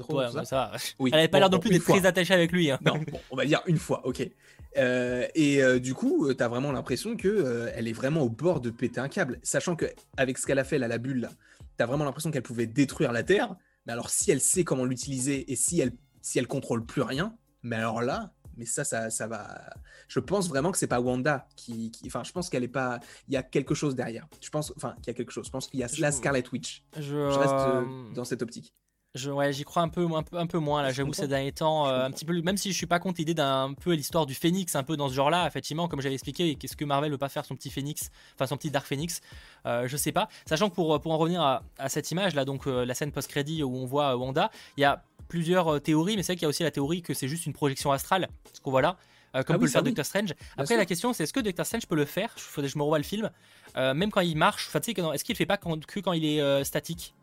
ça. 0.46 0.72
Oui. 1.00 1.10
Elle 1.12 1.18
n'avait 1.18 1.28
pas 1.28 1.40
l'air 1.40 1.50
non 1.50 1.60
plus 1.60 1.72
d'être 1.72 1.84
très 1.84 2.06
attachée 2.06 2.34
avec 2.34 2.52
lui. 2.52 2.70
Hein. 2.70 2.80
Non, 2.86 2.94
on 3.32 3.36
va 3.36 3.46
dire 3.46 3.62
une 3.66 3.78
fois, 3.78 4.06
ok. 4.06 4.30
Euh, 4.78 5.28
et 5.36 5.62
euh, 5.64 5.80
du 5.80 5.94
coup, 5.94 6.28
euh, 6.28 6.36
tu 6.36 6.44
as 6.44 6.48
vraiment 6.48 6.72
l'impression 6.72 7.18
que 7.18 7.70
elle 7.76 7.88
est 7.88 7.94
vraiment 7.94 8.22
au 8.22 8.30
bord 8.30 8.62
de 8.62 8.70
péter 8.70 9.00
un 9.00 9.10
câble. 9.10 9.40
Sachant 9.44 9.76
qu'avec 9.76 10.38
ce 10.38 10.46
qu'elle 10.46 10.60
a 10.60 10.64
fait 10.64 10.78
là, 10.78 10.88
la 10.88 10.98
bulle, 10.98 11.30
tu 11.78 11.84
as 11.84 11.86
vraiment 11.86 12.06
l'impression 12.06 12.32
qu'elle 12.32 12.44
pouvait 12.44 12.68
détruire 12.68 13.12
la 13.12 13.24
Terre. 13.24 13.56
Mais 13.86 13.94
alors, 13.94 14.10
si 14.10 14.32
elle 14.32 14.42
sait 14.42 14.64
comment 14.64 14.86
l'utiliser 14.86 15.52
et 15.52 15.56
si 15.56 15.80
elle, 15.80 15.94
si 16.22 16.40
elle 16.40 16.48
contrôle 16.48 16.86
plus 16.86 17.02
rien, 17.02 17.36
mais 17.64 17.76
alors 17.76 18.02
là, 18.02 18.32
mais 18.58 18.66
ça, 18.66 18.84
ça, 18.84 19.10
ça 19.10 19.28
va. 19.28 19.74
Je 20.08 20.20
pense 20.20 20.50
vraiment 20.50 20.72
que 20.72 20.78
c'est 20.78 20.88
pas 20.88 21.00
Wanda 21.00 21.48
qui, 21.56 21.92
Enfin, 22.06 22.24
je 22.24 22.32
pense 22.32 22.50
qu'elle 22.50 22.64
est 22.64 22.68
pas. 22.68 23.00
Il 23.28 23.34
y 23.34 23.38
a 23.38 23.44
quelque 23.44 23.74
chose 23.74 23.96
derrière. 23.96 24.28
Je 24.42 24.50
pense, 24.50 24.74
enfin, 24.76 24.96
qu'il 24.98 25.08
y 25.08 25.12
a 25.12 25.14
quelque 25.14 25.32
chose. 25.32 25.46
Je 25.46 25.52
pense 25.52 25.68
qu'il 25.68 25.80
y 25.80 25.84
a 25.84 25.88
la 26.00 26.12
Scarlet 26.12 26.44
Witch. 26.52 26.84
je 26.98 27.16
reste 27.16 28.14
dans 28.16 28.26
cette 28.26 28.42
optique. 28.42 28.74
Je, 29.14 29.30
ouais, 29.30 29.52
j'y 29.52 29.66
crois 29.66 29.84
un 29.84 29.90
peu, 29.90 30.08
un 30.16 30.24
peu, 30.24 30.38
un 30.38 30.48
peu 30.48 30.58
moins 30.58 30.82
là, 30.82 30.94
j'avoue 30.94 31.12
ces 31.12 31.28
derniers 31.28 31.52
temps, 31.52 31.86
euh, 31.86 32.06
un 32.06 32.12
petit 32.12 32.24
peu, 32.24 32.42
même 32.42 32.56
si 32.56 32.72
je 32.72 32.78
suis 32.78 32.86
pas 32.86 32.98
contre 32.98 33.20
l'idée 33.20 33.34
d'un 33.34 33.74
peu 33.74 33.92
l'histoire 33.94 34.26
du 34.26 34.34
Phénix, 34.34 34.74
un 34.76 34.84
peu 34.84 34.96
dans 34.96 35.10
ce 35.10 35.14
genre-là, 35.14 35.46
effectivement, 35.48 35.90
comme 35.90 36.00
j'avais 36.00 36.16
expliqué, 36.16 36.56
qu'est-ce 36.56 36.78
que 36.78 36.86
Marvel 36.86 37.12
veut 37.12 37.18
pas 37.18 37.28
faire 37.28 37.44
son 37.44 37.56
petit 37.56 37.70
Phénix, 37.70 38.10
enfin 38.36 38.48
son 38.48 38.56
petit 38.56 38.72
Dark 38.72 38.86
Phoenix, 38.86 39.20
euh, 39.66 39.86
je 39.86 39.98
sais 39.98 40.14
pas. 40.14 40.30
Sachant 40.46 40.70
que 40.70 40.76
pour, 40.76 41.02
pour 41.02 41.12
en 41.12 41.18
revenir 41.18 41.42
à, 41.42 41.62
cette 41.90 42.10
image 42.12 42.36
là, 42.36 42.46
donc 42.46 42.68
euh, 42.68 42.86
la 42.86 42.94
scène 42.94 43.12
post-crédit 43.12 43.64
où 43.64 43.76
on 43.76 43.86
voit 43.86 44.16
Wanda, 44.16 44.50
il 44.78 44.82
y 44.82 44.86
a 44.86 45.04
plusieurs 45.28 45.82
théories, 45.82 46.16
mais 46.16 46.24
c'est 46.24 46.32
vrai 46.32 46.38
qu'il 46.38 46.44
y 46.44 46.46
a 46.46 46.50
aussi 46.50 46.64
la 46.64 46.72
théorie 46.72 47.02
que 47.02 47.14
c'est 47.14 47.28
juste 47.28 47.46
une 47.46 47.54
projection 47.54 47.92
astrale, 47.92 48.30
ce 48.54 48.62
qu'on 48.62 48.72
voit 48.72 48.82
là. 48.82 48.96
comme 49.34 49.44
ah 49.50 49.60
peut 49.60 49.66
le 49.66 49.72
faire 49.72 49.84
Doctor 49.84 50.06
Strange. 50.06 50.36
Après, 50.56 50.78
la 50.78 50.86
question, 50.86 51.12
c'est 51.12 51.24
est-ce 51.24 51.34
que 51.34 51.42
Doctor 51.42 51.66
Strange 51.66 51.86
peut 51.86 51.96
le 51.96 52.06
faire? 52.06 52.34
Je, 52.38 52.66
je 52.66 52.78
me 52.78 52.84
revois 52.84 52.98
le 52.98 53.04
film, 53.04 53.30
même 53.76 54.10
quand 54.10 54.22
il 54.22 54.38
marche. 54.38 54.74
Est-ce 54.74 55.24
qu'il 55.26 55.36
fait 55.36 55.46
pas 55.46 55.58
que 55.58 56.00
quand 56.00 56.14
il 56.14 56.24
est 56.24 56.64
statique? 56.64 57.14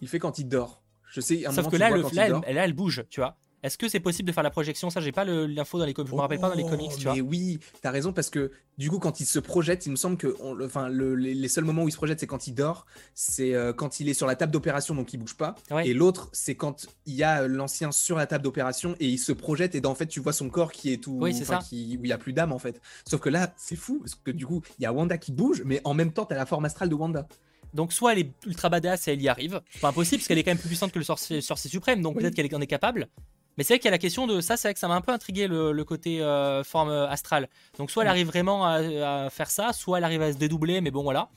Il 0.00 0.08
fait 0.08 0.18
quand 0.18 0.38
il 0.38 0.48
dort. 0.48 0.83
Je 1.14 1.20
sais, 1.20 1.44
Sauf 1.52 1.68
que 1.68 1.76
là, 1.76 1.90
le, 1.90 2.02
là, 2.12 2.42
elle, 2.46 2.72
bouge, 2.72 3.04
tu 3.08 3.20
vois. 3.20 3.36
Est-ce 3.62 3.78
que 3.78 3.88
c'est 3.88 4.00
possible 4.00 4.26
de 4.26 4.32
faire 4.32 4.42
la 4.42 4.50
projection? 4.50 4.90
Ça, 4.90 5.00
j'ai 5.00 5.12
pas 5.12 5.24
l'info 5.24 5.78
dans 5.78 5.86
les 5.86 5.94
comics. 5.94 6.10
Je 6.10 6.16
me 6.16 6.20
rappelle 6.20 6.40
pas 6.40 6.48
dans 6.48 6.56
les 6.56 6.66
comics, 6.66 6.90
tu 6.98 7.08
oh, 7.08 7.12
mais 7.14 7.20
oui, 7.20 7.60
t'as 7.80 7.92
raison 7.92 8.12
parce 8.12 8.28
que 8.28 8.50
du 8.76 8.90
coup, 8.90 8.98
quand 8.98 9.20
il 9.20 9.26
se 9.26 9.38
projette, 9.38 9.86
il 9.86 9.90
me 9.90 9.96
semble 9.96 10.16
que, 10.16 10.36
enfin, 10.62 10.88
les, 10.90 11.48
seuls 11.48 11.64
moments 11.64 11.84
où 11.84 11.88
il 11.88 11.92
se 11.92 11.96
projette, 11.96 12.18
c'est 12.20 12.26
quand 12.26 12.48
il 12.48 12.54
dort, 12.54 12.84
c'est 13.14 13.54
euh, 13.54 13.72
quand 13.72 14.00
il 14.00 14.08
est 14.08 14.14
sur 14.14 14.26
la 14.26 14.34
table 14.34 14.52
d'opération, 14.52 14.94
donc 14.94 15.14
il 15.14 15.18
bouge 15.18 15.36
pas. 15.36 15.54
Et 15.84 15.94
l'autre, 15.94 16.28
c'est 16.32 16.56
quand 16.56 16.86
il 17.06 17.14
y 17.14 17.22
a 17.22 17.46
l'ancien 17.46 17.92
sur 17.92 18.16
la 18.16 18.26
table 18.26 18.42
d'opération 18.42 18.96
et 18.98 19.08
il 19.08 19.18
se 19.18 19.32
projette 19.32 19.74
et 19.76 19.86
en 19.86 19.94
fait, 19.94 20.08
tu 20.08 20.20
vois 20.20 20.32
son 20.32 20.50
corps 20.50 20.72
qui 20.72 20.92
est 20.92 20.98
tout, 20.98 21.16
oui, 21.22 21.32
c'est 21.32 21.44
ça. 21.44 21.58
Qui, 21.58 21.96
où 21.98 22.04
il 22.04 22.08
y 22.08 22.12
a 22.12 22.18
plus 22.18 22.34
d'âme 22.34 22.52
en 22.52 22.58
fait. 22.58 22.82
Sauf 23.08 23.20
que 23.20 23.30
là, 23.30 23.54
c'est 23.56 23.76
fou 23.76 24.00
parce 24.00 24.16
que 24.16 24.32
du 24.32 24.44
coup, 24.44 24.62
il 24.78 24.82
y 24.82 24.86
a 24.86 24.92
Wanda 24.92 25.16
qui 25.16 25.32
bouge, 25.32 25.62
mais 25.64 25.80
en 25.84 25.94
même 25.94 26.12
temps, 26.12 26.26
t'as 26.26 26.36
la 26.36 26.44
forme 26.44 26.66
astrale 26.66 26.90
de 26.90 26.94
Wanda. 26.94 27.26
Donc 27.74 27.92
soit 27.92 28.12
elle 28.12 28.20
est 28.20 28.30
ultra 28.46 28.68
badass 28.68 29.08
et 29.08 29.12
elle 29.12 29.22
y 29.22 29.28
arrive, 29.28 29.60
c'est 29.70 29.80
pas 29.80 29.88
impossible 29.88 30.20
parce 30.20 30.28
qu'elle 30.28 30.38
est 30.38 30.44
quand 30.44 30.52
même 30.52 30.58
plus 30.58 30.68
puissante 30.68 30.92
que 30.92 30.98
le 30.98 31.04
sorcier, 31.04 31.40
suprême, 31.40 32.02
donc 32.02 32.18
peut-être 32.18 32.34
qu'elle 32.34 32.54
en 32.54 32.60
est 32.60 32.66
capable. 32.66 33.08
Mais 33.56 33.62
c'est 33.64 33.74
vrai 33.74 33.78
qu'il 33.78 33.86
y 33.86 33.88
a 33.88 33.92
la 33.92 33.98
question 33.98 34.26
de 34.26 34.40
ça, 34.40 34.56
c'est 34.56 34.68
vrai 34.68 34.74
que 34.74 34.80
ça 34.80 34.88
m'a 34.88 34.94
un 34.94 35.00
peu 35.00 35.12
intrigué 35.12 35.46
le, 35.46 35.84
côté 35.84 36.22
euh, 36.22 36.64
forme 36.64 36.90
astrale. 36.90 37.48
Donc 37.78 37.90
soit 37.90 38.04
elle 38.04 38.08
arrive 38.08 38.26
vraiment 38.28 38.66
à, 38.66 39.28
faire 39.30 39.50
ça, 39.50 39.72
soit 39.72 39.98
elle 39.98 40.04
arrive 40.04 40.22
à 40.22 40.32
se 40.32 40.38
dédoubler, 40.38 40.80
mais 40.80 40.90
bon 40.90 41.02
voilà. 41.02 41.28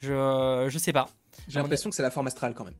Je, 0.00 0.66
je 0.68 0.78
sais 0.78 0.92
pas. 0.92 1.08
J'ai 1.48 1.58
l'impression 1.58 1.90
que 1.90 1.96
c'est 1.96 2.02
la 2.02 2.10
forme 2.10 2.26
astrale 2.26 2.54
quand 2.54 2.64
même. 2.64 2.74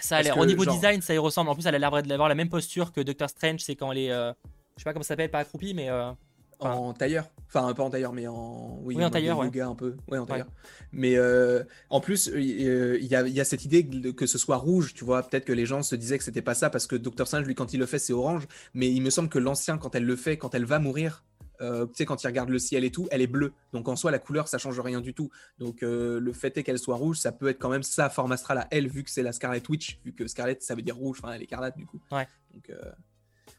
Ça 0.00 0.18
a 0.18 0.22
l'air. 0.22 0.38
Au 0.38 0.46
niveau 0.46 0.64
design, 0.64 1.00
ça 1.02 1.14
y 1.14 1.18
ressemble. 1.18 1.50
En 1.50 1.54
plus, 1.54 1.66
elle 1.66 1.74
a 1.74 1.78
l'air 1.78 2.02
d'avoir 2.02 2.28
la 2.28 2.34
même 2.34 2.48
posture 2.48 2.92
que 2.92 3.00
Doctor 3.00 3.28
Strange, 3.28 3.60
c'est 3.60 3.76
quand 3.76 3.92
elle 3.92 3.98
est. 3.98 4.10
Euh, 4.10 4.32
je 4.76 4.82
sais 4.82 4.84
pas 4.84 4.92
comment 4.92 5.02
ça 5.02 5.08
s'appelle, 5.08 5.30
pas 5.30 5.40
accroupie, 5.40 5.74
mais. 5.74 5.88
Euh, 5.90 6.12
en 6.60 6.92
tailleur. 6.92 7.30
Enfin, 7.46 7.72
pas 7.72 7.82
en 7.82 7.90
tailleur, 7.90 8.12
mais 8.12 8.26
en. 8.26 8.78
Oui, 8.82 9.02
en 9.02 9.10
tailleur. 9.10 9.38
Ouais. 9.38 9.60
un 9.60 9.74
peu. 9.74 9.96
Ouais, 10.10 10.18
en 10.18 10.26
tailleur. 10.26 10.48
Mais 10.92 11.16
euh, 11.16 11.64
en 11.88 12.00
plus, 12.00 12.28
euh, 12.28 12.98
il 13.00 13.06
y, 13.06 13.14
a, 13.14 13.44
cette 13.44 13.64
idée 13.64 13.88
que 14.14 14.26
ce 14.26 14.38
soit 14.38 14.56
rouge, 14.56 14.92
tu 14.94 15.04
vois. 15.04 15.22
Peut-être 15.22 15.44
que 15.44 15.52
les 15.52 15.64
gens 15.64 15.82
se 15.82 15.96
disaient 15.96 16.18
que 16.18 16.24
c'était 16.24 16.42
pas 16.42 16.54
ça 16.54 16.68
parce 16.68 16.86
que 16.86 16.96
Dr. 16.96 17.26
Strange, 17.26 17.46
lui, 17.46 17.54
quand 17.54 17.72
il 17.72 17.80
le 17.80 17.86
fait, 17.86 17.98
c'est 17.98 18.12
orange. 18.12 18.46
Mais 18.74 18.90
il 18.90 19.00
me 19.00 19.10
semble 19.10 19.28
que 19.28 19.38
l'ancien, 19.38 19.78
quand 19.78 19.94
elle 19.94 20.04
le 20.04 20.16
fait, 20.16 20.36
quand 20.36 20.54
elle 20.54 20.66
va 20.66 20.78
mourir, 20.78 21.24
euh, 21.60 21.86
tu 21.86 21.94
sais, 21.94 22.04
quand 22.04 22.22
il 22.22 22.26
regarde 22.26 22.50
le 22.50 22.58
ciel 22.58 22.84
et 22.84 22.90
tout, 22.90 23.08
elle 23.10 23.22
est 23.22 23.26
bleue. 23.26 23.52
Donc 23.72 23.88
en 23.88 23.96
soi, 23.96 24.10
la 24.10 24.18
couleur, 24.18 24.46
ça 24.46 24.58
change 24.58 24.78
rien 24.80 25.00
du 25.00 25.14
tout. 25.14 25.30
Donc 25.58 25.78
le 25.80 26.32
fait 26.32 26.56
est 26.58 26.62
qu'elle 26.62 26.78
soit 26.78 26.96
rouge, 26.96 27.18
ça 27.18 27.32
peut 27.32 27.48
être 27.48 27.58
quand 27.58 27.70
même 27.70 27.82
sa 27.82 28.10
forme 28.10 28.32
astrale 28.32 28.58
à 28.58 28.68
elle, 28.70 28.88
vu 28.88 29.04
que 29.04 29.10
c'est 29.10 29.22
la 29.22 29.32
Scarlet 29.32 29.62
Witch, 29.68 30.00
vu 30.04 30.12
que 30.12 30.26
Scarlet, 30.26 30.58
ça 30.60 30.74
veut 30.74 30.82
dire 30.82 30.96
rouge, 30.96 31.18
enfin, 31.22 31.32
elle 31.32 31.40
est 31.40 31.44
écarlate 31.44 31.76
du 31.76 31.86
coup. 31.86 32.00
Ouais. 32.12 32.28
Donc 32.52 32.70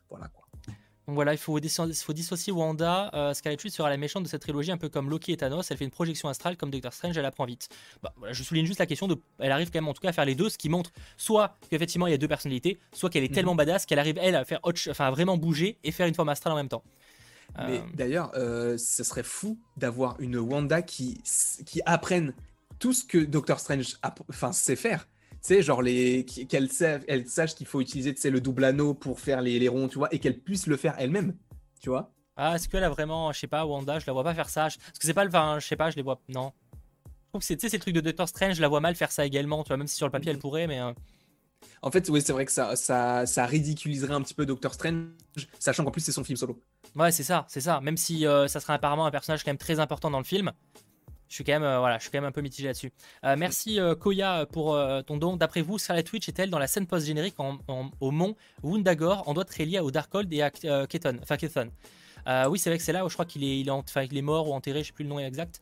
voilà 0.10 0.28
quoi. 0.28 0.49
Donc 1.10 1.16
voilà, 1.16 1.34
il 1.34 1.40
faut, 1.40 1.60
dissocier 1.60 2.54
Wanda. 2.54 3.10
Euh, 3.16 3.34
Scarlet 3.34 3.58
Witch 3.64 3.74
sera 3.74 3.90
la 3.90 3.98
méchante 3.98 4.22
de 4.22 4.28
cette 4.28 4.44
trilogie, 4.44 4.72
un 4.72 4.78
peu 4.78 4.90
comme 4.90 5.10
Loki 5.10 5.32
et 5.32 5.38
Thanos. 5.38 5.72
Elle 5.72 5.78
fait 5.78 5.84
une 5.86 5.90
projection 5.90 6.30
astrale 6.30 6.56
comme 6.56 6.70
Doctor 6.70 6.94
Strange, 6.94 7.18
elle 7.18 7.26
apprend 7.26 7.46
vite. 7.46 7.68
Bah, 8.04 8.14
je 8.30 8.44
souligne 8.44 8.68
juste 8.68 8.78
la 8.78 8.86
question 8.86 9.08
de. 9.08 9.20
Elle 9.40 9.52
arrive 9.52 9.72
quand 9.72 9.80
même 9.80 9.88
en 9.88 9.94
tout 9.96 10.04
cas 10.04 10.10
à 10.10 10.14
faire 10.14 10.26
les 10.26 10.36
deux, 10.36 10.50
ce 10.50 10.60
qui 10.60 10.70
montre 10.70 10.92
soit 11.18 11.58
qu'effectivement 11.72 12.06
il 12.06 12.12
y 12.12 12.14
a 12.14 12.20
deux 12.20 12.28
personnalités, 12.28 12.78
soit 12.94 13.10
qu'elle 13.10 13.24
est 13.24 13.34
tellement 13.34 13.54
mhm. 13.54 13.58
badass 13.58 13.88
qu'elle 13.88 13.98
arrive 13.98 14.20
elle 14.22 14.36
à 14.36 14.46
faire 14.46 14.60
enfin 14.64 15.10
vraiment 15.10 15.36
bouger 15.36 15.80
et 15.84 15.92
faire 15.92 16.06
une 16.06 16.14
forme 16.14 16.30
astrale 16.30 16.54
en 16.54 16.58
même 16.58 16.70
temps. 16.70 16.84
Mais 17.58 17.80
euh, 17.80 17.82
d'ailleurs, 17.96 18.32
euh, 18.36 18.78
ce 18.78 19.04
serait 19.04 19.24
fou 19.24 19.58
d'avoir 19.78 20.16
une 20.20 20.38
Wanda 20.38 20.84
qui, 20.84 21.24
qui 21.66 21.82
apprenne 21.88 22.36
tout 22.78 22.94
ce 22.94 23.04
que 23.04 23.18
Doctor 23.18 23.60
Strange 23.60 23.98
enfin, 24.30 24.52
sait 24.52 24.76
faire 24.76 25.08
sais, 25.42 25.62
genre 25.62 25.82
les 25.82 26.26
qu'elle 26.26 26.70
elle 27.08 27.28
sache 27.28 27.56
qu'il 27.56 27.68
faut 27.68 27.82
utiliser 27.82 28.16
le 28.30 28.42
double 28.42 28.64
anneau 28.64 28.94
pour 28.94 29.20
faire 29.20 29.42
les, 29.42 29.60
les 29.60 29.68
ronds, 29.68 29.88
tu 29.88 29.98
vois, 29.98 30.14
et 30.14 30.20
qu'elle 30.20 30.40
puisse 30.40 30.68
le 30.68 30.78
faire 30.78 30.96
elle-même, 30.98 31.36
tu 31.82 31.90
vois. 31.90 32.12
Ah, 32.42 32.56
est-ce 32.56 32.70
qu'elle 32.70 32.86
a 32.86 32.90
vraiment, 32.90 33.34
je 33.34 33.40
sais 33.40 33.48
pas, 33.48 33.66
Wanda, 33.66 34.00
je 34.00 34.06
la 34.08 34.14
vois 34.14 34.24
pas 34.24 34.34
faire 34.34 34.50
ça. 34.50 34.62
Parce 34.62 34.78
que 34.78 35.06
c'est 35.06 35.14
pas 35.14 35.26
le, 35.26 35.30
enfin, 35.30 35.60
je 35.60 35.68
sais 35.68 35.76
pas, 35.76 35.90
je 35.90 35.98
les 35.98 36.02
vois, 36.02 36.22
non. 36.30 36.54
Je 37.06 37.32
trouve 37.32 37.42
que 37.42 37.46
c'est, 37.46 37.58
tu 37.58 37.68
sais, 37.68 37.70
ces 37.70 37.80
trucs 37.80 37.94
de 37.94 38.02
Doctor 38.02 38.30
Strange, 38.30 38.56
je 38.56 38.62
la 38.62 38.70
vois 38.70 38.80
mal 38.80 38.96
faire 38.96 39.12
ça 39.12 39.26
également, 39.26 39.62
tu 39.64 39.68
vois, 39.68 39.78
même 39.78 39.88
si 39.88 39.96
sur 39.96 40.08
le 40.08 40.12
papier 40.12 40.32
elle 40.32 40.40
pourrait, 40.40 40.66
mais. 40.66 40.80
Euh. 40.80 40.94
En 41.82 41.92
fait, 41.92 42.08
oui, 42.10 42.22
c'est 42.22 42.32
vrai 42.32 42.46
que 42.46 42.52
ça, 42.52 42.78
ça, 42.78 43.26
ça, 43.26 43.46
ridiculiserait 43.46 44.14
un 44.14 44.22
petit 44.22 44.34
peu 44.34 44.46
Doctor 44.46 44.74
Strange, 44.74 45.10
sachant 45.60 45.84
qu'en 45.84 45.92
plus 45.92 46.02
c'est 46.02 46.14
son 46.14 46.24
film 46.24 46.38
solo. 46.38 46.62
Ouais, 46.96 47.12
c'est 47.12 47.24
ça, 47.24 47.46
c'est 47.50 47.62
ça. 47.62 47.82
Même 47.82 47.98
si 47.98 48.26
euh, 48.26 48.48
ça 48.48 48.62
serait 48.62 48.74
apparemment 48.74 49.06
un 49.06 49.12
personnage 49.12 49.44
quand 49.44 49.52
même 49.52 49.58
très 49.58 49.80
important 49.80 50.10
dans 50.10 50.18
le 50.18 50.24
film, 50.24 50.52
je 51.30 51.36
suis 51.36 51.44
quand 51.44 51.54
même, 51.54 51.64
euh, 51.64 51.80
voilà, 51.80 51.98
je 51.98 52.04
suis 52.04 52.12
quand 52.12 52.18
même 52.18 52.28
un 52.28 52.32
peu 52.32 52.42
mitigé 52.42 52.68
là-dessus. 52.68 52.92
Euh, 53.24 53.36
merci 53.38 53.80
euh, 53.80 53.96
Koya 53.96 54.48
pour 54.52 54.78
ton 55.06 55.18
don. 55.18 55.38
D'après 55.38 55.62
vous, 55.62 55.78
Scarlet 55.78 56.04
Witch 56.12 56.28
est-elle 56.28 56.50
dans 56.50 56.60
la 56.60 56.68
scène 56.68 56.88
post-générique 56.88 57.36
au 57.40 58.12
mont 58.12 58.36
Wundagore 58.64 59.28
en 59.28 59.34
doit 59.34 59.44
être 59.44 59.58
reliée 59.58 59.80
au 59.80 59.92
Darkhold 59.92 60.32
et 60.34 60.42
à 60.42 60.50
Keton, 60.50 61.20
enfin 61.22 61.38
Keton? 61.38 61.70
oui, 62.50 62.60
c'est 62.60 62.70
vrai 62.70 62.78
que 62.78 62.84
c'est 62.84 62.94
là 62.94 63.06
où 63.06 63.10
je 63.10 63.14
crois 63.14 63.26
qu'il 63.26 63.44
est, 63.44 63.60
il 63.60 63.70
est, 63.70 64.06
il 64.12 64.18
est 64.18 64.22
mort 64.22 64.50
ou 64.50 64.54
enterré, 64.54 64.82
je 64.82 64.88
sais 64.88 64.94
plus 64.94 65.04
le 65.04 65.10
nom 65.10 65.20
exact. 65.20 65.62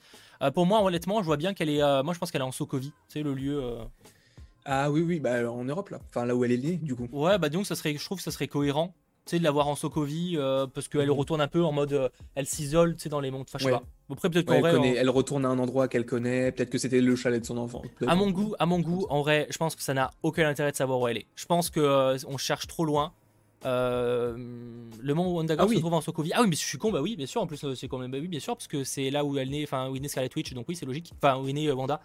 pour 0.53 0.65
moi, 0.65 0.81
honnêtement, 0.81 1.21
je 1.21 1.25
vois 1.25 1.37
bien 1.37 1.53
qu'elle 1.53 1.69
est. 1.69 1.81
moi, 2.03 2.13
je 2.13 2.19
pense 2.19 2.31
qu'elle 2.31 2.41
est 2.41 2.45
en 2.45 2.51
Sokovie, 2.51 2.93
c'est 3.07 3.21
le 3.21 3.33
lieu. 3.33 3.77
Ah 4.65 4.89
oui, 4.91 5.01
oui, 5.01 5.19
bah 5.19 5.49
en 5.49 5.63
Europe 5.63 5.89
là. 5.89 5.99
Enfin 6.09 6.25
là 6.25 6.35
où 6.35 6.43
elle 6.43 6.51
est 6.51 6.57
née, 6.57 6.75
du 6.75 6.95
coup. 6.95 7.07
Ouais, 7.11 7.37
bah 7.37 7.49
donc 7.49 7.65
ça 7.65 7.75
serait, 7.75 7.95
je 7.95 8.03
trouve 8.03 8.17
que 8.17 8.23
ça 8.23 8.31
serait 8.31 8.47
cohérent 8.47 8.93
de 9.35 9.43
l'avoir 9.43 9.67
en 9.67 9.75
Sokovie 9.75 10.37
parce 10.73 10.87
qu'elle 10.87 11.07
mhm. 11.07 11.11
retourne 11.11 11.41
un 11.41 11.47
peu 11.47 11.63
en 11.63 11.71
mode 11.71 12.11
elle 12.35 12.45
s'isole 12.45 12.95
tu 12.95 13.03
sais 13.03 13.09
dans 13.09 13.19
les 13.19 13.31
monts 13.31 13.41
enfin 13.41 13.57
je 13.59 13.65
sais 13.65 13.71
pas. 13.71 13.83
Après 14.09 14.29
peut-être 14.29 14.45
qu'en 14.45 14.59
vrai 14.59 14.95
elle 14.95 15.09
retourne 15.09 15.45
à 15.45 15.49
un 15.49 15.59
endroit 15.59 15.87
qu'elle 15.87 16.05
connaît. 16.05 16.51
Peut-être 16.51 16.69
que 16.69 16.77
c'était 16.77 17.01
le 17.01 17.15
chalet 17.15 17.41
de 17.41 17.45
son 17.45 17.57
enfant. 17.57 17.81
À 18.07 18.15
mon 18.15 18.31
goût 18.31 18.55
à 18.59 18.65
mon 18.65 18.79
goût 18.79 19.05
en 19.09 19.21
vrai 19.21 19.47
je 19.49 19.57
pense 19.57 19.75
que 19.75 19.83
ça 19.83 19.93
n'a 19.93 20.11
aucun 20.23 20.47
intérêt 20.47 20.71
de 20.71 20.77
savoir 20.77 20.99
où 20.99 21.07
elle 21.07 21.17
est. 21.17 21.27
Je 21.35 21.45
pense 21.45 21.69
que 21.69 21.79
euh, 21.79 22.17
on 22.27 22.37
cherche 22.37 22.67
trop 22.67 22.85
loin. 22.85 23.13
Euh, 23.65 24.37
le 25.01 25.13
où 25.15 25.39
Underground 25.39 25.71
ah 25.71 25.75
se 25.75 25.79
trouve 25.79 25.93
en 25.93 26.01
Sokovie. 26.01 26.31
Ah 26.33 26.41
oui 26.41 26.47
mais 26.47 26.55
je 26.55 26.61
suis 26.61 26.77
con 26.77 26.91
bah 26.91 27.01
oui 27.01 27.15
bien 27.15 27.25
sûr 27.25 27.41
en 27.41 27.47
plus 27.47 27.61
euh, 27.63 27.73
c'est 27.73 27.87
quand 27.87 27.97
même 27.97 28.11
bah 28.11 28.19
oui 28.21 28.27
bien 28.27 28.39
sûr 28.39 28.55
parce 28.55 28.67
que 28.67 28.83
c'est 28.83 29.09
là 29.09 29.25
où 29.25 29.35
elle 29.37 29.49
naît 29.49 29.63
enfin 29.63 29.89
où 29.89 29.95
est 29.95 29.99
née 29.99 30.07
Scarlet 30.07 30.29
Witch 30.35 30.53
donc 30.53 30.65
oui 30.69 30.75
c'est 30.75 30.85
logique. 30.85 31.11
Enfin 31.17 31.37
où 31.37 31.47
est 31.47 31.53
née 31.53 31.71
Wanda 31.71 31.99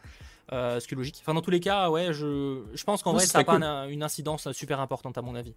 ce 0.51 0.86
qui 0.86 0.94
est 0.94 0.97
logique. 0.97 1.19
Enfin 1.20 1.35
dans 1.35 1.43
tous 1.43 1.51
les 1.51 1.61
cas 1.61 1.90
ouais 1.90 2.12
je, 2.12 2.62
je 2.73 2.85
pense 2.85 3.03
qu'en 3.03 3.12
vrai 3.12 3.27
ça 3.27 3.39
n'a 3.39 3.44
pas 3.44 3.59
une 3.89 4.03
incidence 4.03 4.51
super 4.53 4.81
importante 4.81 5.19
à 5.19 5.23
mon 5.23 5.35
avis 5.35 5.55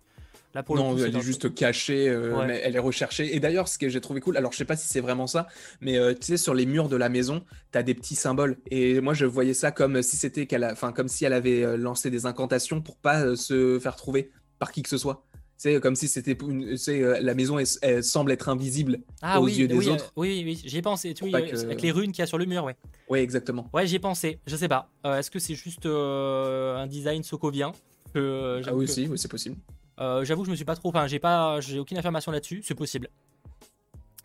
non, 0.69 0.97
elle 0.97 1.15
est 1.15 1.21
juste 1.21 1.53
cachée, 1.53 2.07
euh, 2.07 2.45
mais 2.47 2.61
elle 2.63 2.75
est 2.75 2.79
recherchée. 2.79 3.35
Et 3.35 3.39
d'ailleurs, 3.39 3.67
ce 3.67 3.77
que 3.77 3.89
j'ai 3.89 4.01
trouvé 4.01 4.21
cool, 4.21 4.37
alors 4.37 4.51
je 4.53 4.57
sais 4.57 4.65
pas 4.65 4.77
si 4.77 4.87
c'est 4.87 5.01
vraiment 5.01 5.27
ça, 5.27 5.47
mais 5.81 5.97
euh, 5.97 6.13
tu 6.13 6.27
sais, 6.27 6.37
sur 6.37 6.53
les 6.53 6.65
murs 6.65 6.87
de 6.87 6.95
la 6.95 7.09
maison, 7.09 7.43
tu 7.71 7.77
as 7.77 7.83
des 7.83 7.93
petits 7.93 8.15
symboles. 8.15 8.57
Et 8.71 9.01
moi, 9.01 9.13
je 9.13 9.25
voyais 9.25 9.53
ça 9.53 9.71
comme 9.71 10.01
si 10.01 10.15
c'était 10.15 10.45
qu'elle, 10.45 10.63
enfin, 10.65 10.91
comme 10.91 11.07
si 11.07 11.25
elle 11.25 11.33
avait 11.33 11.63
euh, 11.63 11.77
lancé 11.77 12.09
des 12.09 12.25
incantations 12.25 12.81
pour 12.81 12.95
pas 12.97 13.35
se 13.35 13.79
faire 13.79 13.95
trouver 13.95 14.31
par 14.59 14.71
qui 14.71 14.81
que 14.81 14.89
ce 14.89 14.97
soit. 14.97 15.25
C'est 15.57 15.79
comme 15.79 15.95
si 15.95 16.09
c'était 16.09 16.37
une, 16.41 16.75
la 17.21 17.33
maison 17.33 17.57
elle, 17.81 18.03
semble 18.03 18.33
être 18.33 18.49
invisible 18.49 18.99
ah 19.21 19.39
aux 19.39 19.47
yeux 19.47 19.69
des 19.69 19.87
autres. 19.87 20.11
oui, 20.17 20.43
oui, 20.45 20.61
j'y 20.65 20.77
ai 20.77 20.81
pensé. 20.81 21.13
Tu, 21.13 21.33
Avec 21.33 21.81
les 21.81 21.91
runes 21.91 22.11
qu'il 22.11 22.19
y 22.19 22.23
a 22.23 22.27
sur 22.27 22.37
le 22.37 22.45
mur, 22.45 22.65
ouais. 22.65 22.75
Oui, 23.09 23.19
exactement. 23.19 23.69
Ouais, 23.73 23.87
j'y 23.87 23.95
ai 23.95 23.99
pensé. 23.99 24.39
Je 24.47 24.55
sais 24.57 24.67
pas. 24.67 24.89
Est-ce 25.05 25.31
que 25.31 25.39
c'est 25.39 25.55
juste 25.55 25.85
un 25.85 26.87
design 26.87 27.23
sokovien 27.23 27.71
Ah 28.15 28.73
oui, 28.73 28.87
si, 28.87 29.07
oui, 29.07 29.17
c'est 29.17 29.31
possible. 29.31 29.55
Euh, 29.99 30.23
j'avoue 30.25 30.41
que 30.41 30.47
je 30.47 30.51
me 30.51 30.55
suis 30.55 30.65
pas 30.65 30.75
trop. 30.75 30.89
Enfin, 30.89 31.07
j'ai 31.07 31.19
pas, 31.19 31.59
j'ai 31.61 31.79
aucune 31.79 31.97
information 31.97 32.31
là-dessus. 32.31 32.61
C'est 32.63 32.75
possible. 32.75 33.09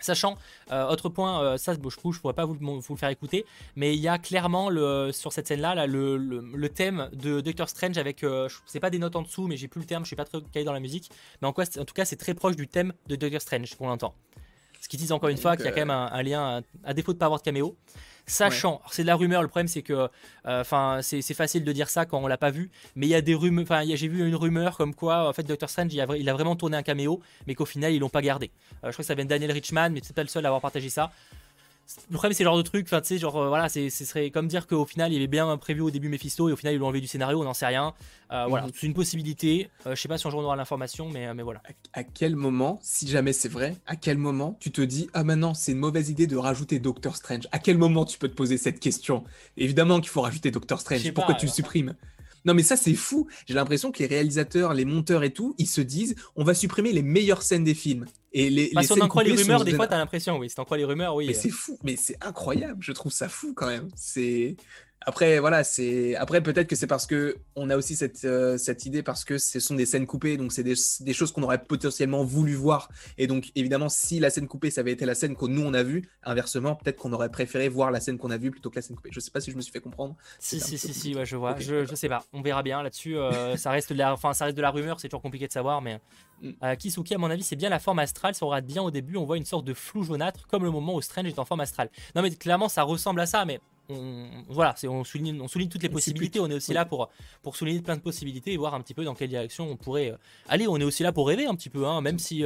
Sachant, 0.01 0.37
euh, 0.73 0.89
autre 0.89 1.09
point, 1.09 1.43
euh, 1.43 1.57
ça, 1.57 1.75
bon, 1.75 1.91
je, 1.91 1.97
ne 2.03 2.13
pourrais 2.13 2.35
pas 2.35 2.45
vous, 2.45 2.57
le 2.61 2.97
faire 2.97 3.11
écouter, 3.11 3.45
mais 3.77 3.95
il 3.95 4.01
y 4.01 4.09
a 4.09 4.19
clairement 4.19 4.71
le, 4.71 5.11
sur 5.13 5.33
cette 5.33 5.47
scène-là 5.47 5.75
là, 5.75 5.87
le, 5.87 6.69
thème 6.69 7.11
de 7.13 7.41
Doctor 7.41 7.69
Strange 7.69 7.99
avec, 7.99 8.25
euh, 8.25 8.49
c'est 8.67 8.81
pas 8.81 8.91
des 8.91 8.99
notes 8.99 9.17
en 9.17 9.23
dessous, 9.23 9.47
mais 9.47 9.57
j'ai 9.57 9.69
plus 9.69 9.81
le 9.81 9.87
terme, 9.87 10.05
je 10.05 10.09
suis 10.09 10.17
pas 10.17 10.25
très 10.25 10.41
calé 10.53 10.65
dans 10.65 10.73
la 10.73 10.81
musique, 10.81 11.11
mais 11.43 11.49
en, 11.49 11.53
quoi, 11.53 11.65
en 11.79 11.85
tout 11.85 11.95
cas, 11.95 12.05
c'est 12.05 12.17
très 12.17 12.35
proche 12.35 12.57
du 12.57 12.67
thème 12.67 12.93
de 13.09 13.17
Doctor 13.17 13.41
Strange 13.41 13.75
pour 13.77 13.89
l'instant. 13.89 14.15
Ce 14.81 14.89
qui 14.89 14.97
dit 14.97 15.13
encore 15.13 15.29
une 15.29 15.37
fois 15.37 15.57
qu'il 15.57 15.67
y 15.67 15.69
a 15.69 15.73
quand 15.73 15.81
même 15.81 15.91
un, 15.91 16.23
lien, 16.23 16.63
à, 16.85 16.95
défaut 16.95 17.13
de 17.13 17.19
pas 17.19 17.27
avoir 17.27 17.41
de 17.41 17.45
caméo. 17.45 17.77
Sachant, 18.31 18.81
c'est 18.91 19.03
de 19.03 19.07
la 19.07 19.17
rumeur, 19.17 19.43
le 19.43 19.49
problème 19.49 19.69
c'est 19.69 19.83
que, 19.83 19.93
euh, 19.93 20.09
enfin, 20.61 21.01
c'est 21.03 21.35
facile 21.35 21.65
de 21.65 21.73
dire 21.73 21.89
ça 21.89 22.07
quand 22.07 22.19
on 22.19 22.27
l'a 22.27 22.39
pas 22.39 22.51
vu, 22.51 22.71
mais 22.95 23.07
il 23.07 23.11
y 23.11 23.15
a 23.15 23.21
des 23.21 23.35
rumeurs, 23.35 23.65
enfin, 23.65 23.83
j'ai 23.85 24.09
vu 24.09 24.27
une 24.27 24.37
rumeur 24.37 24.77
comme 24.77 24.95
quoi, 24.95 25.29
en 25.29 25.33
fait, 25.33 25.43
Doctor 25.43 25.69
Strange, 25.69 25.93
il 25.93 26.01
a, 26.01 26.33
vraiment 26.33 26.57
tourné 26.57 26.77
un 26.77 26.83
caméo, 26.83 27.21
mais 27.47 27.55
qu'au 27.55 27.67
final, 27.67 27.93
ils 27.93 27.99
l'ont 27.99 28.09
pas 28.09 28.23
gardé. 28.23 28.51
Euh, 28.85 28.89
je 28.89 28.93
crois 28.93 29.03
que 29.03 29.07
ça 29.07 29.15
vient 29.15 29.25
de 29.25 29.31
Daniel 29.31 29.53
Richman, 29.53 29.91
mais 29.91 30.01
c'est 30.03 30.15
pas 30.15 30.23
le 30.23 30.29
seul 30.29 30.45
à 30.45 30.49
avoir 30.49 30.61
partagé 30.61 30.89
ça 30.91 31.11
le 32.11 32.15
problème 32.15 32.33
c'est 32.33 32.45
le 32.45 32.49
genre 32.49 32.57
de 32.57 32.63
truc 32.63 32.87
enfin 32.87 33.01
tu 33.01 33.09
sais 33.09 33.19
genre 33.19 33.37
euh, 33.37 33.49
voilà 33.49 33.69
ce 33.69 33.89
serait 33.91 34.31
comme 34.31 34.49
dire 34.49 34.67
qu'au 34.67 34.85
final 34.85 35.13
il 35.13 35.15
y 35.15 35.19
avait 35.19 35.27
bien 35.27 35.57
prévu 35.57 35.81
au 35.81 35.91
début 35.91 36.09
Mephisto 36.09 36.49
et 36.49 36.53
au 36.53 36.57
final 36.57 36.75
ils 36.75 36.79
l'ont 36.79 36.87
enlevé 36.87 37.01
du 37.01 37.07
scénario 37.07 37.41
on 37.41 37.45
n'en 37.45 37.55
sait 37.55 37.67
rien. 37.67 37.95
Euh, 38.33 38.47
voilà 38.49 38.67
mhm. 38.67 38.73
c'est 38.75 38.87
une 38.87 38.95
possibilité. 38.95 39.69
Euh, 39.87 39.95
je 39.95 40.01
sais 40.01 40.09
pas 40.09 40.19
si 40.19 40.27
un 40.27 40.31
jour 40.31 40.41
on 40.41 40.45
aura 40.45 40.57
l'information 40.57 41.09
mais, 41.09 41.33
mais 41.35 41.43
voilà. 41.43 41.63
À, 41.93 42.05
quel 42.05 42.37
moment 42.37 42.79
si 42.83 43.09
jamais 43.09 43.33
c'est 43.33 43.49
vrai 43.49 43.77
à 43.87 43.97
quel 43.97 44.19
moment 44.19 44.57
tu 44.61 44.71
te 44.71 44.81
dis 44.81 45.09
ah 45.15 45.25
maintenant 45.25 45.55
c'est 45.55 45.73
une 45.73 45.79
mauvaise 45.79 46.11
idée 46.11 46.27
de 46.27 46.37
rajouter 46.37 46.79
Doctor 46.79 47.17
Strange? 47.17 47.49
À 47.53 47.59
quel 47.59 47.79
moment 47.79 48.05
tu 48.05 48.19
peux 48.19 48.29
te 48.29 48.35
poser 48.35 48.59
cette 48.59 48.81
question? 48.81 49.25
Évidemment 49.57 50.01
qu'il 50.01 50.11
faut 50.11 50.23
rajouter 50.23 50.51
Doctor 50.51 50.81
Strange 50.81 51.13
pourquoi 51.13 51.35
tu 51.35 51.47
le 51.47 51.53
supprimes. 51.53 51.95
Non, 52.45 52.55
mais 52.55 52.63
ça, 52.63 52.77
c'est 52.77 52.95
fou. 52.95 53.27
J'ai 53.47 53.55
l'impression 53.55 53.93
que 53.93 53.99
les 53.99 54.07
réalisateurs, 54.07 54.73
les 54.75 54.85
monteurs 54.85 55.25
et 55.25 55.33
tout, 55.33 55.55
ils 55.59 55.67
se 55.67 55.81
disent 55.81 56.15
on 56.37 56.45
va 56.45 56.55
supprimer 56.55 56.93
les 56.93 57.03
meilleures 57.03 57.43
scènes 57.43 57.65
des 57.65 57.75
films. 57.75 58.07
Et 58.33 58.49
les, 58.49 58.71
bah, 58.73 58.83
si 58.83 58.93
on 58.93 59.01
en 59.01 59.09
croit 59.09 59.25
les 59.25 59.35
rumeurs, 59.35 59.65
des 59.65 59.75
fois, 59.75 59.87
t'as 59.87 59.99
l'impression, 59.99 60.39
oui. 60.39 60.49
Si 60.49 60.57
t'en 60.57 60.65
crois 60.65 60.77
les 60.77 60.85
rumeurs, 60.85 61.15
oui. 61.15 61.27
Mais 61.27 61.35
c'est 61.35 61.51
fou, 61.51 61.79
mais 61.83 61.97
c'est 61.97 62.17
incroyable. 62.21 62.79
Je 62.81 62.93
trouve 62.93 63.13
ça 63.13 63.29
fou 63.29 63.55
quand 63.55 63.67
même. 63.67 63.89
C'est. 63.97 64.57
Après, 65.07 65.39
voilà, 65.39 65.65
c'est 65.65 66.15
après 66.17 66.43
peut-être 66.43 66.67
que 66.69 66.77
c'est 66.77 66.87
parce 66.87 67.07
que 67.07 67.39
on 67.57 67.71
a 67.71 67.77
aussi 67.77 67.97
cette, 67.97 68.25
euh, 68.27 68.59
cette 68.59 68.85
idée 68.85 69.03
parce 69.03 69.25
que 69.25 69.39
ce 69.39 69.59
sont 69.59 69.75
des 69.75 69.87
scènes 69.87 70.07
coupées, 70.07 70.37
donc 70.37 70.53
c'est 70.53 70.63
des, 70.63 70.75
des, 71.01 71.13
choses 71.15 71.33
qu'on 71.33 71.43
aurait 71.43 71.63
potentiellement 71.63 72.23
voulu 72.23 72.55
voir. 72.55 72.91
Et 73.17 73.27
donc 73.27 73.51
évidemment, 73.55 73.89
si 73.89 74.21
la 74.21 74.29
scène 74.29 74.47
coupée, 74.47 74.71
ça 74.71 74.83
avait 74.83 74.93
été 74.93 75.07
la 75.07 75.15
scène 75.15 75.37
que 75.37 75.47
nous 75.47 75.63
on 75.63 75.73
a 75.73 75.83
vue, 75.83 76.07
inversement, 76.23 76.75
peut-être 76.75 76.99
qu'on 76.99 77.15
aurait 77.15 77.31
préféré 77.31 77.71
voir 77.71 77.91
la 77.91 78.01
scène 78.01 78.19
qu'on 78.19 78.31
a 78.31 78.37
vue 78.37 78.51
plutôt 78.51 78.69
que 78.69 78.77
la 78.77 78.83
scène 78.83 78.95
coupée. 78.95 79.09
Je 79.11 79.21
sais 79.21 79.31
pas 79.31 79.41
si 79.41 79.51
je 79.51 79.57
me 79.57 79.63
suis 79.63 79.73
fait 79.73 79.81
comprendre. 79.81 80.17
Si 80.39 80.61
si 80.61 80.77
si, 80.77 80.93
si 80.93 81.15
ouais, 81.15 81.25
je 81.25 81.37
vois. 81.37 81.59
je, 81.59 81.87
je, 81.87 81.95
sais 81.95 82.09
pas. 82.09 82.23
On 82.35 82.43
verra 82.43 82.63
bien 82.63 82.83
là-dessus. 82.83 83.17
Euh, 83.17 83.57
ça 83.57 83.71
reste 83.71 83.95
de 83.95 83.99
la, 83.99 84.13
enfin 84.13 84.35
ça 84.35 84.45
reste 84.45 84.57
de 84.57 84.63
la 84.63 84.71
rumeur, 84.71 85.01
c'est 85.01 85.09
toujours 85.09 85.23
compliqué 85.23 85.47
de 85.47 85.53
savoir, 85.53 85.81
mais 85.81 85.99
mm. 86.43 86.51
euh, 86.63 86.75
Kisuki 86.75 87.15
à 87.15 87.19
mon 87.19 87.31
avis 87.31 87.43
c'est 87.43 87.57
bien 87.57 87.71
la 87.71 87.79
forme 87.79 88.01
astrale. 88.01 88.35
Ça 88.35 88.45
aura 88.45 88.61
bien 88.61 88.83
au 88.83 88.91
début. 88.91 89.17
On 89.17 89.25
voit 89.25 89.39
une 89.39 89.47
sorte 89.47 89.65
de 89.65 89.73
flou 89.73 90.03
jaunâtre, 90.03 90.47
comme 90.47 90.65
le 90.65 90.71
moment 90.71 90.95
où 90.95 91.01
Strange 91.01 91.29
est 91.29 91.39
en 91.39 91.47
forme 91.47 91.61
astrale. 91.61 91.89
Non 92.15 92.21
mais 92.21 92.31
clairement 92.33 92.69
ça 92.69 92.83
ressemble 92.83 93.21
à 93.21 93.27
ça, 93.27 93.47
mais 93.47 93.61
on, 93.91 94.29
voilà, 94.49 94.75
on 94.85 95.05
souligne, 95.05 95.41
on 95.41 95.49
souligne 95.49 95.69
toutes 95.69 95.83
les 95.83 95.89
possibilités. 95.89 96.41
On 96.41 96.51
est 96.51 96.55
aussi 96.55 96.73
là 96.73 96.85
pour, 96.85 97.11
pour 97.43 97.57
souligner 97.57 97.81
plein 97.81 97.97
de 97.97 98.01
possibilités 98.01 98.53
et 98.53 98.57
voir 98.57 98.75
un 98.75 98.81
petit 98.81 98.95
peu 98.95 99.05
dans 99.05 99.15
quelle 99.15 99.29
direction 99.29 99.71
on 99.71 99.77
pourrait 99.77 100.13
euh, 100.13 100.17
aller. 100.49 100.67
On 100.69 100.77
est 100.79 100.85
aussi 100.85 101.03
là 101.03 101.13
pour 101.13 101.29
rêver 101.29 101.47
un 101.47 101.55
petit 101.55 101.71
peu, 101.71 101.87
hein, 101.87 102.01
même 102.01 102.19
si 102.19 102.43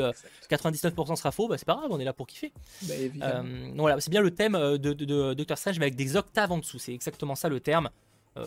99% 0.51 1.13
euh, 1.13 1.17
sera 1.17 1.33
faux, 1.33 1.49
bah, 1.49 1.59
c'est 1.59 1.65
pas 1.65 1.75
grave, 1.75 1.89
on 1.91 2.01
est 2.01 2.05
là 2.05 2.13
pour 2.13 2.27
kiffer. 2.27 2.53
Bah, 2.83 2.95
euh, 3.23 3.71
voilà, 3.77 4.01
c'est 4.01 4.11
bien 4.11 4.21
le 4.21 4.31
thème 4.31 4.55
de, 4.55 4.93
de, 4.93 5.35
Doctor 5.35 5.59
Strange, 5.59 5.79
mais 5.79 5.87
avec 5.87 5.97
des 5.97 6.17
octaves 6.17 6.53
en 6.53 6.59
dessous. 6.59 6.79
C'est 6.79 6.95
exactement 6.95 7.35
ça 7.35 7.49
le 7.49 7.61
terme. 7.61 7.91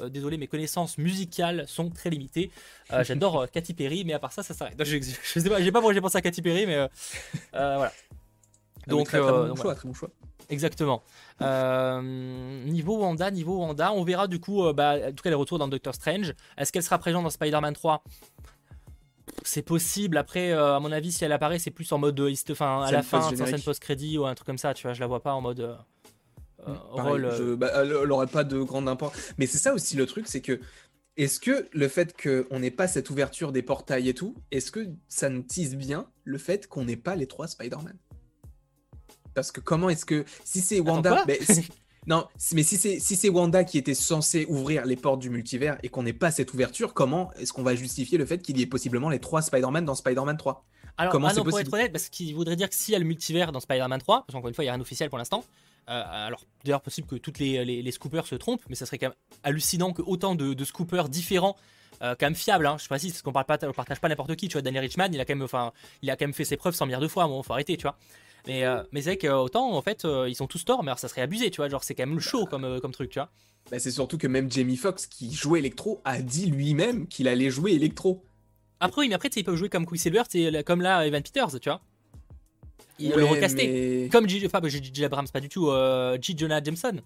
désolé, 0.10 0.38
mes 0.38 0.48
connaissances 0.48 0.98
musicales 0.98 1.66
sont 1.68 1.90
très 1.90 2.10
limitées. 2.10 2.52
J'adore 3.02 3.50
Katy 3.50 3.74
Perry, 3.74 4.04
mais 4.06 4.14
à 4.14 4.20
part 4.20 4.32
ça, 4.32 4.44
ça 4.44 4.54
s'arrête. 4.54 4.76
Je, 4.84 4.98
je, 5.00 5.40
sais 5.40 5.50
pas, 5.50 5.62
j'ai 5.62 5.72
pas 5.72 5.82
j'ai 5.94 6.02
pensé 6.02 6.18
à 6.18 6.22
Katy 6.22 6.42
Perry, 6.42 6.66
mais 6.66 6.88
voilà. 7.54 7.92
Donc, 8.88 9.08
très, 9.08 9.20
bon 9.20 9.56
choix, 9.56 9.76
très 9.76 9.88
bon 9.88 9.94
choix. 9.94 10.10
Exactement. 10.50 11.04
Euh, 11.42 12.02
niveau 12.66 12.98
Wanda, 12.98 13.32
niveau 13.32 13.58
Wanda, 13.58 13.92
on 13.94 14.04
verra 14.04 14.28
du 14.28 14.40
coup, 14.40 14.64
euh, 14.64 14.74
bah, 14.74 14.96
en 15.08 15.12
tout 15.12 15.24
cas 15.24 15.30
les 15.30 15.36
retours 15.36 15.60
dans 15.60 15.68
Doctor 15.68 15.94
Strange. 15.94 16.34
Est-ce 16.58 16.72
qu'elle 16.72 16.84
sera 16.84 16.98
présente 16.98 17.24
dans 17.24 17.30
Spider-Man 17.30 17.74
3 17.74 18.04
c'est 19.44 19.62
possible. 19.62 20.18
Après, 20.18 20.52
euh, 20.52 20.76
à 20.76 20.80
mon 20.80 20.92
avis, 20.92 21.12
si 21.12 21.24
elle 21.24 21.32
apparaît, 21.32 21.60
c'est 21.60 21.72
plus 21.72 21.90
en 21.92 22.00
mode, 22.00 22.20
enfin, 22.50 22.82
à 22.82 22.92
la 22.92 23.04
fin, 23.04 23.22
scène 23.36 23.62
post-crédit 23.62 24.18
ou 24.18 24.26
un 24.26 24.34
truc 24.34 24.46
comme 24.46 24.58
ça. 24.58 24.74
Tu 24.74 24.84
vois, 24.84 24.94
je 24.94 25.00
la 25.00 25.08
vois 25.08 25.22
pas 25.22 25.34
en 25.34 25.42
mode 25.42 25.78
mm, 26.66 26.74
rôle. 26.92 27.56
Bah, 27.58 27.72
elle 27.76 27.90
n'aurait 28.08 28.28
pas 28.28 28.44
de 28.44 28.60
grande 28.62 28.90
importance. 28.90 29.34
Mais 29.38 29.46
c'est 29.46 29.58
ça 29.58 29.74
aussi 29.74 29.96
le 29.96 30.06
truc, 30.06 30.28
c'est 30.28 30.42
que 30.42 30.60
est-ce 31.18 31.40
que 31.40 31.68
le 31.72 31.88
fait 31.88 32.16
qu'on 32.22 32.60
n'ait 32.60 32.72
pas 32.72 32.88
cette 32.88 33.10
ouverture 33.10 33.52
des 33.52 33.62
portails 33.62 34.10
et 34.10 34.14
tout, 34.14 34.36
est-ce 34.52 34.72
que 34.72 34.88
ça 35.08 35.30
nous 35.30 35.44
tease 35.44 35.76
bien 35.76 36.08
le 36.24 36.38
fait 36.38 36.68
qu'on 36.68 36.86
n'ait 36.86 36.96
pas 36.96 37.16
les 37.16 37.28
trois 37.28 37.48
Spider-Man? 37.48 37.96
Parce 39.38 39.52
que 39.52 39.60
comment 39.60 39.88
est-ce 39.90 40.04
que 40.04 40.26
si 40.44 40.62
c'est 40.62 40.80
Wanda, 40.80 41.24
non, 42.08 42.26
mais 42.54 42.64
si 42.64 42.76
c'est 42.76 43.00
si 43.00 43.16
c'est 43.16 43.30
Wanda 43.30 43.64
qui 43.64 43.78
était 43.78 43.94
censé 43.94 44.48
ouvrir 44.50 44.84
les 44.84 44.96
portes 44.96 45.20
du 45.20 45.30
multivers 45.30 45.78
et 45.84 45.90
qu'on 45.90 46.02
n'ait 46.02 46.12
pas 46.12 46.32
cette 46.32 46.56
ouverture, 46.56 46.96
comment 46.96 47.32
est-ce 47.34 47.54
qu'on 47.54 47.62
va 47.62 47.76
justifier 47.76 48.18
le 48.18 48.26
fait 48.26 48.40
qu'il 48.40 48.58
y 48.58 48.64
ait 48.64 48.66
possiblement 48.66 49.12
les 49.12 49.20
trois 49.20 49.44
Spider-Man 49.44 49.86
dans 49.86 49.94
Spider-Man 49.94 50.38
3 50.38 50.66
alors, 50.98 51.12
Comment 51.12 51.28
ah 51.28 51.36
non, 51.36 51.44
pour 51.44 51.60
être 51.60 51.72
honnête, 51.72 51.92
parce 51.92 52.10
qu'il 52.10 52.34
voudrait 52.34 52.56
dire 52.56 52.68
que 52.68 52.74
s'il 52.74 52.94
y 52.94 52.96
a 52.96 53.00
le 53.00 53.06
multivers 53.06 53.52
dans 53.52 53.60
Spider-Man 53.60 54.00
3, 54.00 54.24
parce 54.26 54.34
qu'encore 54.34 54.48
une 54.48 54.56
fois, 54.56 54.64
il 54.64 54.66
n'y 54.66 54.70
a 54.70 54.74
rien 54.74 54.80
d'officiel 54.80 55.10
pour 55.10 55.20
l'instant, 55.20 55.44
euh, 55.90 56.04
alors 56.08 56.44
d'ailleurs 56.66 56.82
possible 56.82 57.08
que 57.08 57.16
toutes 57.16 57.38
les, 57.38 57.64
les, 57.64 57.92
scoopers 57.92 58.26
se 58.26 58.34
trompent, 58.34 58.64
mais 58.70 58.74
ça 58.76 58.88
serait 58.88 58.98
quand 58.98 59.10
même 59.10 59.18
hallucinant 59.44 59.94
que 59.94 60.02
autant 60.02 60.34
de, 60.34 60.56
de 60.56 60.66
scoopers 60.66 61.10
différents 61.10 61.56
euh, 62.02 62.16
quand 62.20 62.26
même 62.26 62.36
fiables, 62.36 62.66
hein, 62.66 62.78
je 62.80 62.88
précise, 62.88 63.12
parce 63.12 63.22
qu'on 63.22 63.32
parle 63.32 63.46
pas, 63.46 63.58
on 63.64 63.74
partage 63.74 64.00
pas 64.00 64.10
n'importe 64.10 64.36
qui, 64.36 64.48
tu 64.48 64.54
vois, 64.54 64.64
Daniel 64.64 64.84
Richman, 64.84 65.10
il 65.14 65.20
a 65.20 65.26
quand 65.26 65.36
même, 65.36 65.44
enfin, 65.44 65.72
il 66.02 66.10
a 66.10 66.16
quand 66.16 66.26
même 66.26 66.34
fait 66.34 66.46
ses 66.46 66.58
preuves 66.58 66.74
100 66.74 66.88
milliards 66.88 67.02
de 67.02 67.08
fois, 67.08 67.28
bon, 67.28 67.44
faut 67.44 67.54
arrêter, 67.54 67.78
tu 67.78 67.84
vois. 67.84 67.98
Mais, 68.48 68.64
euh, 68.64 68.82
mais 68.92 69.02
c'est 69.02 69.16
vrai 69.16 69.18
qu'autant, 69.18 69.74
en 69.74 69.82
fait, 69.82 70.06
euh, 70.06 70.30
ils 70.30 70.36
sont 70.36 70.48
tous 70.48 70.64
torts, 70.64 70.84
mais 70.84 70.90
alors 70.90 71.00
ça 71.00 71.08
serait 71.08 71.22
abusé, 71.22 71.52
tu 71.52 71.58
vois. 71.58 71.70
Genre, 71.70 71.84
c'est 71.84 71.96
quand 71.96 72.06
même 72.06 72.16
le 72.16 72.22
show 72.22 72.46
comme, 72.46 72.64
euh, 72.64 72.80
comme 72.80 72.92
truc, 72.92 73.10
tu 73.10 73.20
vois. 73.20 73.30
Bah, 73.70 73.80
c'est 73.80 73.92
surtout 73.92 74.18
que 74.18 74.28
même 74.28 74.50
Jamie 74.50 74.78
Foxx, 74.78 75.08
qui 75.08 75.34
jouait 75.34 75.60
Electro, 75.60 76.02
a 76.06 76.22
dit 76.22 76.46
lui-même 76.46 77.08
qu'il 77.08 77.28
allait 77.28 77.50
jouer 77.50 77.74
Electro. 77.74 78.24
Après, 78.80 79.02
oui, 79.02 79.10
mais 79.10 79.16
après, 79.16 79.30
ils 79.36 79.44
peuvent 79.44 79.56
jouer 79.56 79.70
comme 79.70 79.86
Quicksilver, 79.86 80.24
c'est 80.30 80.64
comme 80.64 80.82
là, 80.82 81.06
Evan 81.06 81.22
Peters, 81.22 81.60
tu 81.60 81.70
vois. 81.70 81.82
Il 83.00 83.12
le 83.12 83.26
recaster. 83.26 84.10
Comme 84.12 84.28
J. 84.28 84.44
Enfin, 84.46 84.60
J. 84.68 85.06
Abrams, 85.06 85.28
pas 85.28 85.40
du 85.40 85.50
tout. 85.50 85.70
J. 86.22 86.36
Jonah 86.38 86.64
Jameson. 86.64 87.02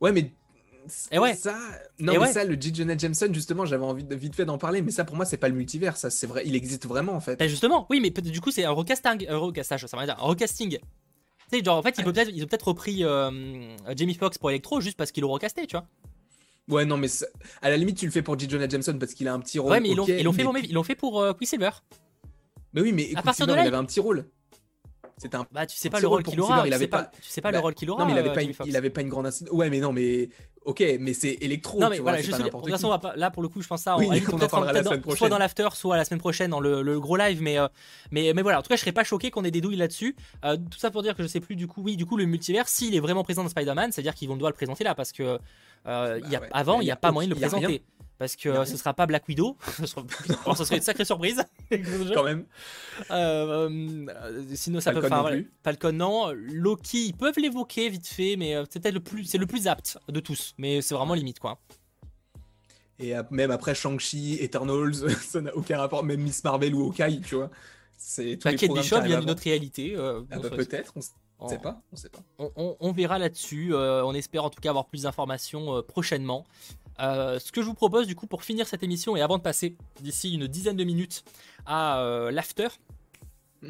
Ouais, 0.00 0.12
mais 0.12 0.30
et 1.10 1.18
ouais. 1.18 1.34
Ça, 1.34 1.56
non, 1.98 2.18
mais 2.20 2.32
ça, 2.32 2.44
le 2.44 2.60
J. 2.60 2.74
Jonah 2.74 2.96
Jameson, 2.96 3.32
justement, 3.32 3.64
j'avais 3.64 3.84
envie 3.84 4.04
de 4.04 4.14
vite 4.14 4.34
fait 4.34 4.44
d'en 4.44 4.58
parler, 4.58 4.82
mais 4.82 4.90
ça, 4.90 5.04
pour 5.04 5.16
moi, 5.16 5.24
c'est 5.24 5.36
pas 5.36 5.48
le 5.48 5.54
multivers, 5.54 5.96
ça, 5.96 6.10
c'est 6.10 6.26
vrai, 6.26 6.42
il 6.46 6.54
existe 6.54 6.86
vraiment, 6.86 7.12
en 7.12 7.20
fait. 7.20 7.36
Bah, 7.36 7.48
justement, 7.48 7.86
oui, 7.90 8.00
mais 8.00 8.10
du 8.10 8.40
coup, 8.40 8.50
c'est 8.50 8.64
un 8.64 8.70
recasting, 8.70 9.26
un 9.28 9.36
recastage, 9.36 9.86
ça 9.86 10.04
dire, 10.04 10.16
un 10.18 10.26
recasting. 10.26 10.78
Tu 10.78 11.58
sais, 11.58 11.64
genre, 11.64 11.78
en 11.78 11.82
fait, 11.82 11.96
ils, 11.98 12.04
peut 12.04 12.12
ils 12.32 12.44
ont 12.44 12.46
peut-être 12.46 12.68
repris 12.68 13.04
euh, 13.04 13.76
Jamie 13.96 14.14
Foxx 14.14 14.38
pour 14.38 14.50
Electro 14.50 14.80
juste 14.80 14.96
parce 14.96 15.10
qu'ils 15.10 15.22
l'ont 15.22 15.32
recasté, 15.32 15.66
tu 15.66 15.76
vois. 15.76 15.86
Ouais, 16.68 16.84
non, 16.84 16.96
mais 16.96 17.08
à 17.62 17.70
la 17.70 17.76
limite, 17.76 17.98
tu 17.98 18.06
le 18.06 18.12
fais 18.12 18.22
pour 18.22 18.38
J. 18.38 18.48
Jonah 18.48 18.68
Jameson 18.68 18.96
parce 18.98 19.14
qu'il 19.14 19.26
a 19.26 19.34
un 19.34 19.40
petit 19.40 19.58
rôle. 19.58 19.72
Ouais, 19.72 19.80
mais 19.80 19.90
ils 19.90 19.96
l'ont 19.96 20.06
fait, 20.06 20.84
fait, 20.84 20.94
pour 20.94 21.20
euh, 21.20 21.32
Quicksilver. 21.32 21.70
Mais 22.72 22.80
oui, 22.82 22.92
mais 22.92 23.10
à 23.16 23.22
partir 23.22 23.46
de 23.46 23.52
là, 23.52 23.62
il 23.64 23.66
avait 23.66 23.76
un 23.76 23.84
petit 23.84 24.00
rôle. 24.00 24.26
C'est 25.20 25.34
un. 25.34 25.46
Bah, 25.52 25.66
tu 25.66 25.76
sais 25.76 25.90
pas 25.90 26.00
le 26.00 26.08
rôle 26.08 26.22
qu'il 26.22 26.40
aura. 26.40 26.66
Il 26.66 26.72
avait 26.72 26.88
pas. 26.88 27.10
Tu 27.20 27.28
sais 27.28 27.42
pas 27.42 27.50
le 27.50 27.58
bah, 27.58 27.60
rôle 27.60 27.74
qu'il 27.74 27.90
aura. 27.90 28.00
Non, 28.00 28.06
mais 28.06 28.12
il 28.12 28.18
avait 28.18 28.32
pas. 28.32 28.42
Une, 28.42 28.54
il 28.64 28.74
avait 28.74 28.88
pas 28.88 29.02
une 29.02 29.10
grande. 29.10 29.30
Ouais, 29.52 29.68
mais 29.68 29.78
non, 29.78 29.92
mais 29.92 30.30
ok, 30.64 30.82
mais 30.98 31.12
c'est 31.12 31.36
électro. 31.42 31.78
Non, 31.78 31.90
mais 31.90 31.96
tu 31.96 32.02
voilà, 32.02 32.22
vois, 32.22 32.38
pas 32.38 32.44
de 32.44 32.50
toute 32.50 32.70
façon, 32.70 32.98
là 33.16 33.30
pour 33.30 33.42
le 33.42 33.48
coup, 33.48 33.60
je 33.60 33.68
pense 33.68 33.82
ça. 33.82 33.98
Oui, 33.98 34.06
on, 34.08 34.36
on 34.36 34.42
en 34.42 34.60
la 34.64 34.82
semaine 34.82 35.02
prochaine. 35.02 35.18
Soit 35.18 35.28
dans 35.28 35.36
l'after, 35.36 35.68
soit 35.74 35.98
la 35.98 36.06
semaine 36.06 36.20
prochaine 36.20 36.50
dans 36.50 36.60
le, 36.60 36.98
gros 36.98 37.18
live. 37.18 37.42
Mais, 37.42 37.58
euh, 37.58 37.68
mais, 38.10 38.32
mais 38.34 38.40
voilà, 38.40 38.60
en 38.60 38.62
tout 38.62 38.68
cas, 38.68 38.76
je 38.76 38.80
serais 38.80 38.92
pas 38.92 39.04
choqué 39.04 39.30
qu'on 39.30 39.44
ait 39.44 39.50
des 39.50 39.60
douilles 39.60 39.76
là-dessus. 39.76 40.16
Euh, 40.46 40.56
tout 40.56 40.78
ça 40.78 40.90
pour 40.90 41.02
dire 41.02 41.14
que 41.14 41.22
je 41.22 41.28
sais 41.28 41.40
plus 41.40 41.54
du 41.54 41.66
coup. 41.66 41.82
Oui, 41.82 41.96
du 41.96 42.06
coup, 42.06 42.16
le 42.16 42.24
multivers, 42.24 42.66
s'il 42.66 42.94
est 42.94 43.00
vraiment 43.00 43.22
présent 43.22 43.42
dans 43.42 43.50
Spider-Man, 43.50 43.92
c'est-à-dire 43.92 44.14
qu'ils 44.14 44.28
vont 44.28 44.36
devoir 44.36 44.50
le 44.50 44.56
présenter 44.56 44.84
là 44.84 44.94
parce 44.94 45.12
que 45.12 45.38
euh, 45.86 46.20
y 46.30 46.36
a, 46.36 46.40
bah 46.40 46.46
avant, 46.52 46.80
il 46.80 46.84
n'y 46.84 46.90
a, 46.90 46.96
pas 46.96 47.12
moyen 47.12 47.28
de 47.28 47.34
le 47.34 47.40
présenter 47.40 47.82
parce 48.20 48.36
que 48.36 48.66
ce 48.66 48.76
sera 48.76 48.92
pas 48.92 49.06
Black 49.06 49.26
Widow. 49.28 49.56
ce 49.78 49.86
serait 49.86 50.76
une 50.76 50.82
sacrée 50.82 51.06
surprise. 51.06 51.42
Quand 52.14 52.22
même. 52.22 52.44
Euh, 53.10 54.06
euh, 54.10 54.44
sinon, 54.52 54.78
ça 54.78 54.92
Falcon 54.92 55.08
peut. 55.08 55.14
Enfin, 55.14 55.42
Falcon 55.64 55.92
non. 55.92 56.30
Loki, 56.34 57.06
ils 57.06 57.14
peuvent 57.14 57.38
l'évoquer 57.38 57.88
vite 57.88 58.06
fait, 58.06 58.36
mais 58.36 58.54
euh, 58.54 58.64
c'est 58.68 58.78
peut-être 58.78 58.92
le 58.92 59.00
plus, 59.00 59.24
c'est 59.24 59.38
le 59.38 59.46
plus 59.46 59.68
apte 59.68 59.96
de 60.06 60.20
tous. 60.20 60.52
Mais 60.58 60.82
c'est 60.82 60.94
vraiment 60.94 61.14
limite, 61.14 61.38
quoi. 61.38 61.60
Et 62.98 63.14
même 63.30 63.50
après 63.50 63.74
Shang-Chi, 63.74 64.36
Eternals, 64.42 65.10
ça 65.22 65.40
n'a 65.40 65.56
aucun 65.56 65.78
rapport. 65.78 66.04
Même 66.04 66.20
Miss 66.20 66.44
Marvel 66.44 66.74
ou 66.74 66.88
Hawkeye, 66.88 67.22
tu 67.22 67.36
vois. 67.36 67.50
C'est 67.96 68.36
bah, 68.44 68.52
Kate 68.52 68.70
Bishop 68.70 69.00
vient 69.00 69.20
d'une 69.20 69.30
autre 69.30 69.44
réalité. 69.44 69.96
Ah 69.96 70.38
bah, 70.38 70.50
peut-être. 70.50 70.92
On... 71.38 71.48
sait 71.48 71.56
pas, 71.56 71.80
on 71.90 71.96
sait 71.96 72.10
pas. 72.10 72.20
On, 72.36 72.92
verra 72.92 73.18
là-dessus. 73.18 73.72
on 73.74 74.12
espère 74.12 74.44
en 74.44 74.50
tout 74.50 74.60
cas 74.60 74.68
avoir 74.68 74.84
plus 74.84 75.04
d'informations 75.04 75.82
prochainement. 75.84 76.44
Euh, 77.00 77.38
ce 77.38 77.52
que 77.52 77.62
je 77.62 77.66
vous 77.66 77.74
propose 77.74 78.06
du 78.06 78.14
coup 78.14 78.26
pour 78.26 78.44
finir 78.44 78.66
cette 78.66 78.82
émission 78.82 79.16
et 79.16 79.22
avant 79.22 79.38
de 79.38 79.42
passer 79.42 79.76
d'ici 80.00 80.34
une 80.34 80.46
dizaine 80.46 80.76
de 80.76 80.84
minutes 80.84 81.24
à 81.66 82.00
euh, 82.00 82.30
l'after, 82.30 82.68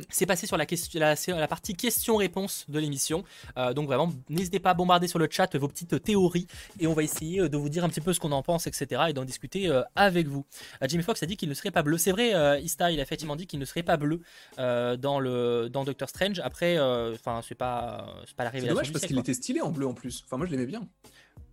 c'est 0.08 0.24
passer 0.24 0.46
sur 0.46 0.56
la, 0.56 0.66
question, 0.66 1.00
la, 1.00 1.48
partie 1.48 1.74
questions-réponses 1.74 2.66
de 2.68 2.78
l'émission. 2.78 3.24
Euh, 3.56 3.74
donc 3.74 3.88
vraiment, 3.88 4.12
n'hésitez 4.28 4.60
pas 4.60 4.70
à 4.70 4.74
bombarder 4.74 5.08
sur 5.08 5.18
le 5.18 5.26
chat 5.28 5.56
vos 5.56 5.66
petites 5.66 6.00
théories 6.00 6.46
et 6.78 6.86
on 6.86 6.92
va 6.92 7.02
essayer 7.02 7.48
de 7.48 7.56
vous 7.56 7.68
dire 7.68 7.84
un 7.84 7.88
petit 7.88 8.00
peu 8.00 8.12
ce 8.12 8.20
qu'on 8.20 8.30
en 8.30 8.42
pense, 8.42 8.68
etc. 8.68 9.02
et 9.08 9.12
d'en 9.12 9.24
discuter 9.24 9.68
avec 9.96 10.28
vous. 10.28 10.46
Jimmy 10.86 11.02
Fox 11.02 11.20
a 11.24 11.26
dit 11.26 11.36
qu'il 11.36 11.48
ne 11.48 11.54
serait 11.54 11.72
pas 11.72 11.82
bleu. 11.82 11.98
C'est 11.98 12.12
vrai, 12.12 12.62
Ista, 12.62 12.92
il 12.92 13.00
a 13.00 13.02
effectivement 13.02 13.34
dit 13.34 13.48
qu'il 13.48 13.58
ne 13.58 13.64
serait 13.64 13.82
pas 13.82 13.96
bleu 13.96 14.20
dans, 14.56 15.18
le, 15.18 15.68
dans 15.68 15.82
Doctor 15.82 16.08
Strange. 16.08 16.38
Après, 16.38 16.78
enfin, 16.78 17.40
c'est 17.42 17.56
pas, 17.56 18.14
pas 18.36 18.44
la 18.44 18.50
révélation. 18.50 18.76
C'est 18.76 18.84
dommage 18.84 18.92
parce 18.92 19.06
qu'il 19.06 19.18
était 19.18 19.34
stylé 19.34 19.60
en 19.60 19.70
bleu 19.70 19.88
en 19.88 19.94
plus. 19.94 20.22
Enfin, 20.24 20.36
moi 20.36 20.46
je 20.46 20.52
l'aimais 20.52 20.66
bien 20.66 20.86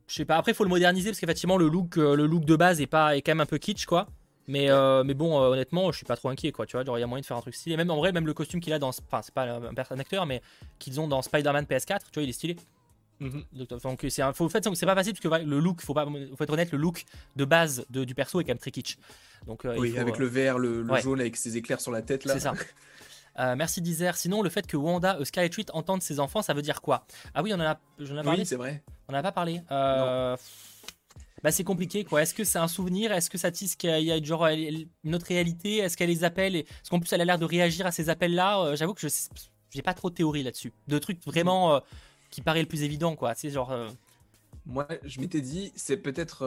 je 0.07 0.15
sais 0.15 0.25
pas. 0.25 0.37
Après, 0.37 0.53
il 0.53 0.55
faut 0.55 0.63
le 0.63 0.69
moderniser 0.69 1.09
parce 1.09 1.19
qu'effectivement, 1.19 1.57
le 1.57 1.67
look, 1.67 1.97
euh, 1.97 2.15
le 2.15 2.25
look 2.25 2.45
de 2.45 2.55
base 2.55 2.81
est 2.81 2.87
pas, 2.87 3.15
est 3.17 3.21
quand 3.21 3.31
même 3.31 3.41
un 3.41 3.45
peu 3.45 3.57
kitsch, 3.57 3.85
quoi. 3.85 4.07
Mais, 4.47 4.69
euh, 4.69 5.03
mais 5.03 5.13
bon, 5.13 5.41
euh, 5.41 5.49
honnêtement, 5.49 5.91
je 5.91 5.97
suis 5.97 6.05
pas 6.05 6.15
trop 6.15 6.29
inquiet, 6.29 6.53
quoi. 6.53 6.65
Tu 6.65 6.77
vois, 6.77 6.83
il 6.97 7.01
y 7.01 7.03
a 7.03 7.07
moyen 7.07 7.21
de 7.21 7.25
faire 7.25 7.35
un 7.35 7.41
truc 7.41 7.53
stylé. 7.53 7.75
Même 7.75 7.91
en 7.91 7.97
vrai, 7.97 8.13
même 8.13 8.25
le 8.25 8.33
costume 8.33 8.61
qu'il 8.61 8.71
a 8.71 8.79
dans, 8.79 8.89
enfin, 8.89 9.21
c'est 9.21 9.33
pas 9.33 9.43
un, 9.43 9.99
acteur, 9.99 10.25
mais 10.25 10.41
qu'ils 10.79 11.01
ont 11.01 11.07
dans 11.09 11.21
Spider-Man 11.21 11.65
PS4, 11.65 11.99
tu 12.05 12.13
vois, 12.13 12.23
il 12.23 12.29
est 12.29 12.33
stylé. 12.33 12.55
Mhm. 13.19 13.43
Donc, 13.83 14.05
c'est 14.07 14.21
un, 14.21 14.31
faut, 14.31 14.47
fait, 14.47 14.63
c'est 14.73 14.85
pas 14.85 14.95
facile 14.95 15.13
parce 15.13 15.41
que 15.41 15.45
le 15.45 15.59
look, 15.59 15.81
faut 15.81 15.93
pas, 15.93 16.05
faut 16.05 16.43
être 16.43 16.53
honnête, 16.53 16.71
le 16.71 16.77
look 16.77 17.03
de 17.35 17.43
base 17.43 17.85
de, 17.89 18.05
du 18.05 18.15
perso 18.15 18.39
est 18.39 18.43
quand 18.45 18.51
même 18.51 18.59
très 18.59 18.71
kitsch. 18.71 18.97
Donc, 19.45 19.65
oui, 19.77 19.97
avec 19.97 20.17
le 20.17 20.27
vert, 20.27 20.57
le, 20.57 20.85
jaune, 21.01 21.19
avec 21.19 21.35
ses 21.35 21.57
éclairs 21.57 21.81
sur 21.81 21.91
la 21.91 22.01
tête 22.01 22.23
là. 22.23 22.33
C'est 22.33 22.39
ça. 22.39 22.53
merci 23.37 23.81
Dizer. 23.81 24.15
Sinon, 24.15 24.41
le 24.41 24.49
fait 24.49 24.67
que 24.67 24.77
Wanda, 24.77 25.23
Scarlet 25.23 25.51
Witch 25.55 25.69
entende 25.73 26.01
ses 26.01 26.19
enfants, 26.19 26.41
ça 26.41 26.53
veut 26.53 26.61
dire 26.61 26.81
quoi? 26.81 27.05
Ah 27.33 27.43
oui, 27.43 27.51
on 27.53 27.59
en 27.59 27.61
a, 27.61 27.79
ai 27.99 28.23
parlé. 28.23 28.39
Oui, 28.41 28.45
c'est 28.45 28.55
vrai. 28.55 28.83
On 29.07 29.13
n'a 29.13 29.23
pas 29.23 29.31
parlé. 29.31 29.61
Euh, 29.71 30.35
bah 31.43 31.51
c'est 31.51 31.63
compliqué 31.63 32.03
quoi. 32.03 32.23
Est-ce 32.23 32.33
que 32.33 32.43
c'est 32.43 32.57
un 32.57 32.67
souvenir? 32.67 33.11
Est-ce 33.11 33.29
que 33.29 33.37
ça 33.37 33.51
tisse 33.51 33.75
qu'il 33.75 34.01
y 34.01 34.11
a 34.11 34.21
genre 34.21 34.47
une 34.47 35.15
autre 35.15 35.27
réalité? 35.27 35.77
Est-ce 35.77 35.95
qu'elle 35.95 36.09
les 36.09 36.23
appelle 36.23 36.55
Est-ce 36.55 36.89
qu'en 36.89 36.99
plus 36.99 37.11
elle 37.13 37.21
a 37.21 37.25
l'air 37.25 37.37
de 37.37 37.45
réagir 37.45 37.85
à 37.85 37.91
ces 37.91 38.09
appels-là 38.09 38.59
euh, 38.61 38.75
J'avoue 38.75 38.93
que 38.93 39.01
je 39.01 39.07
j'ai 39.69 39.81
pas 39.81 39.93
trop 39.93 40.09
de 40.09 40.15
théorie 40.15 40.43
là-dessus. 40.43 40.73
De 40.87 40.97
trucs 40.97 41.23
vraiment 41.25 41.75
euh, 41.75 41.79
qui 42.31 42.41
paraît 42.41 42.61
le 42.61 42.67
plus 42.67 42.83
évident 42.83 43.15
quoi. 43.15 43.35
C'est 43.35 43.49
genre. 43.49 43.75
Moi, 44.65 44.85
je 45.05 45.21
m'étais 45.21 45.39
dit, 45.39 45.71
c'est 45.77 45.95
peut-être 45.95 46.43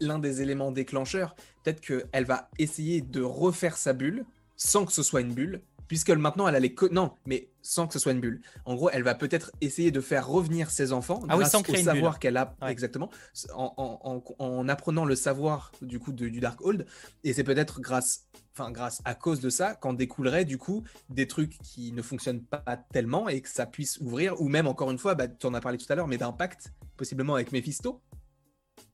l'un 0.00 0.18
des 0.18 0.40
éléments 0.40 0.72
déclencheurs. 0.72 1.34
Peut-être 1.62 1.82
qu'elle 1.82 2.24
va 2.24 2.48
essayer 2.58 3.02
de 3.02 3.20
refaire 3.20 3.76
sa 3.76 3.92
bulle 3.92 4.24
sans 4.56 4.84
que 4.84 4.92
ce 4.92 5.02
soit 5.02 5.20
une 5.20 5.32
bulle 5.32 5.62
puisque 5.88 6.10
maintenant 6.10 6.48
elle 6.48 6.56
a 6.56 6.60
les 6.60 6.74
non, 6.90 7.12
mais 7.26 7.50
sans 7.62 7.86
que 7.86 7.92
ce 7.92 7.98
soit 7.98 8.12
une 8.12 8.20
bulle. 8.20 8.40
En 8.64 8.74
gros, 8.74 8.90
elle 8.90 9.02
va 9.02 9.14
peut-être 9.14 9.50
essayer 9.60 9.90
de 9.90 10.00
faire 10.00 10.26
revenir 10.26 10.70
ses 10.70 10.92
enfants 10.92 11.20
ah 11.28 11.36
grâce 11.36 11.54
oui, 11.54 11.62
au 11.68 11.82
savoir 11.82 12.18
qu'elle 12.18 12.36
a 12.36 12.56
exactement, 12.68 13.10
en, 13.54 14.68
apprenant 14.68 15.04
le 15.04 15.14
savoir 15.14 15.72
du 15.82 15.98
coup 15.98 16.12
du 16.12 16.40
Dark 16.40 16.60
Hold. 16.64 16.86
Et 17.24 17.32
c'est 17.32 17.44
peut-être 17.44 17.80
grâce, 17.80 18.26
enfin 18.52 18.70
grâce 18.70 19.00
à 19.04 19.14
cause 19.14 19.40
de 19.40 19.50
ça 19.50 19.74
qu'en 19.74 19.92
découlerait 19.92 20.44
du 20.44 20.58
coup 20.58 20.84
des 21.08 21.26
trucs 21.26 21.58
qui 21.58 21.92
ne 21.92 22.02
fonctionnent 22.02 22.42
pas 22.42 22.76
tellement 22.92 23.28
et 23.28 23.40
que 23.40 23.48
ça 23.48 23.66
puisse 23.66 23.98
ouvrir, 24.00 24.40
ou 24.40 24.48
même 24.48 24.66
encore 24.66 24.90
une 24.90 24.98
fois, 24.98 25.14
bah, 25.14 25.28
tu 25.28 25.46
en 25.46 25.54
as 25.54 25.60
parlé 25.60 25.78
tout 25.78 25.90
à 25.90 25.94
l'heure, 25.94 26.08
mais 26.08 26.18
d'un 26.18 26.32
pacte 26.32 26.72
possiblement 26.96 27.34
avec 27.34 27.52
Mephisto 27.52 28.02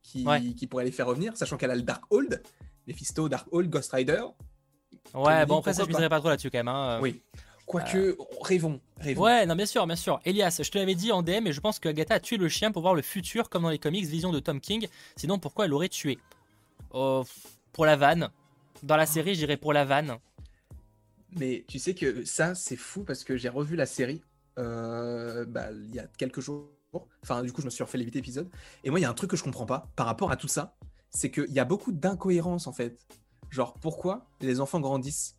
qui, 0.02 0.26
qui 0.56 0.66
pourrait 0.66 0.84
les 0.84 0.92
faire 0.92 1.06
revenir, 1.06 1.36
sachant 1.36 1.56
qu'elle 1.56 1.70
a 1.70 1.76
le 1.76 1.82
Dark 1.82 2.04
Hold. 2.10 2.42
Mephisto, 2.88 3.28
Dark 3.28 3.46
Hold, 3.52 3.70
Ghost 3.70 3.92
Rider, 3.92 4.24
Ouais, 5.14 5.46
bon, 5.46 5.58
après, 5.58 5.74
ça, 5.74 5.84
je 5.84 5.88
miserais 5.88 6.08
pas 6.08 6.20
trop 6.20 6.28
là-dessus 6.28 6.50
quand 6.50 6.58
même. 6.58 6.68
Hein. 6.68 6.98
Oui. 7.02 7.20
Quoique, 7.66 7.96
euh... 7.96 8.16
rêvons, 8.40 8.80
rêvons. 8.98 9.22
Ouais, 9.22 9.46
non, 9.46 9.54
bien 9.54 9.66
sûr, 9.66 9.86
bien 9.86 9.96
sûr. 9.96 10.20
Elias, 10.24 10.60
je 10.62 10.70
te 10.70 10.78
l'avais 10.78 10.94
dit 10.94 11.12
en 11.12 11.22
DM 11.22 11.46
et 11.46 11.52
je 11.52 11.60
pense 11.60 11.78
que 11.78 11.88
Agatha 11.88 12.14
a 12.14 12.20
tué 12.20 12.36
le 12.36 12.48
chien 12.48 12.72
pour 12.72 12.82
voir 12.82 12.94
le 12.94 13.02
futur 13.02 13.48
comme 13.48 13.62
dans 13.62 13.70
les 13.70 13.78
comics 13.78 14.04
Vision 14.04 14.32
de 14.32 14.40
Tom 14.40 14.60
King. 14.60 14.88
Sinon, 15.16 15.38
pourquoi 15.38 15.64
elle 15.64 15.70
l'aurait 15.70 15.88
tué? 15.88 16.18
Oh, 16.90 17.24
Pour 17.72 17.86
la 17.86 17.96
vanne. 17.96 18.30
Dans 18.82 18.96
la 18.96 19.06
série, 19.06 19.34
j'irais 19.34 19.56
pour 19.56 19.72
la 19.72 19.84
vanne. 19.84 20.18
Mais 21.36 21.64
tu 21.68 21.78
sais 21.78 21.94
que 21.94 22.24
ça, 22.24 22.54
c'est 22.54 22.76
fou 22.76 23.04
parce 23.04 23.24
que 23.24 23.36
j'ai 23.36 23.48
revu 23.48 23.76
la 23.76 23.86
série 23.86 24.22
euh, 24.58 25.44
bah, 25.46 25.68
il 25.72 25.94
y 25.94 25.98
a 25.98 26.06
quelques 26.18 26.40
jours. 26.40 26.68
Enfin, 27.22 27.42
du 27.42 27.52
coup, 27.52 27.60
je 27.62 27.66
me 27.66 27.70
suis 27.70 27.82
refait 27.82 27.98
les 27.98 28.04
8 28.04 28.16
épisodes. 28.16 28.50
Et 28.84 28.90
moi, 28.90 28.98
il 28.98 29.02
y 29.02 29.06
a 29.06 29.10
un 29.10 29.14
truc 29.14 29.30
que 29.30 29.36
je 29.36 29.42
comprends 29.42 29.66
pas 29.66 29.90
par 29.96 30.06
rapport 30.06 30.30
à 30.30 30.36
tout 30.36 30.48
ça. 30.48 30.76
C'est 31.10 31.30
qu'il 31.30 31.52
y 31.52 31.58
a 31.58 31.64
beaucoup 31.64 31.92
d'incohérences 31.92 32.66
en 32.66 32.72
fait. 32.72 32.98
Genre, 33.52 33.74
pourquoi 33.74 34.26
les 34.40 34.60
enfants 34.60 34.80
grandissent? 34.80 35.36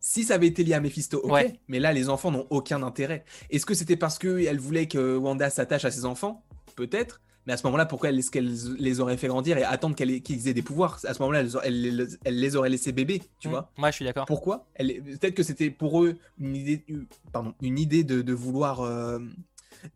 Si 0.00 0.24
ça 0.24 0.34
avait 0.34 0.48
été 0.48 0.64
lié 0.64 0.74
à 0.74 0.80
Mephisto, 0.80 1.20
ok. 1.22 1.52
Mais 1.68 1.78
là, 1.78 1.92
les 1.92 2.08
enfants 2.08 2.32
n'ont 2.32 2.46
aucun 2.50 2.82
intérêt. 2.82 3.24
Est-ce 3.50 3.64
que 3.64 3.74
c'était 3.74 3.96
parce 3.96 4.18
qu'elle 4.18 4.58
voulait 4.58 4.88
que 4.88 5.16
Wanda 5.16 5.48
s'attache 5.48 5.84
à 5.84 5.90
ses 5.90 6.04
enfants? 6.04 6.44
Peut-être. 6.74 7.20
Mais 7.46 7.52
à 7.52 7.56
ce 7.56 7.64
moment-là, 7.68 7.86
pourquoi 7.86 8.10
est-ce 8.10 8.32
qu'elle 8.32 8.52
les 8.78 9.00
aurait 9.00 9.16
fait 9.16 9.28
grandir 9.28 9.56
et 9.56 9.62
attendre 9.62 9.94
qu'ils 9.94 10.48
aient 10.48 10.54
des 10.54 10.62
pouvoirs? 10.62 10.98
À 11.04 11.14
ce 11.14 11.22
moment-là, 11.22 11.44
elle, 11.62 12.08
les 12.24 12.56
aurait 12.56 12.68
laissés 12.68 12.90
bébés, 12.90 13.22
tu 13.38 13.46
mmh. 13.46 13.50
vois? 13.52 13.70
Moi, 13.76 13.90
je 13.92 13.96
suis 13.96 14.04
d'accord. 14.04 14.26
Pourquoi? 14.26 14.66
Peut-être 14.76 15.34
que 15.34 15.44
c'était 15.44 15.70
pour 15.70 16.02
eux 16.02 16.16
une 16.40 16.56
idée, 16.56 16.84
pardon, 17.32 17.54
une 17.62 17.78
idée 17.78 18.02
de, 18.02 18.32
vouloir 18.32 18.80
euh, 18.80 19.20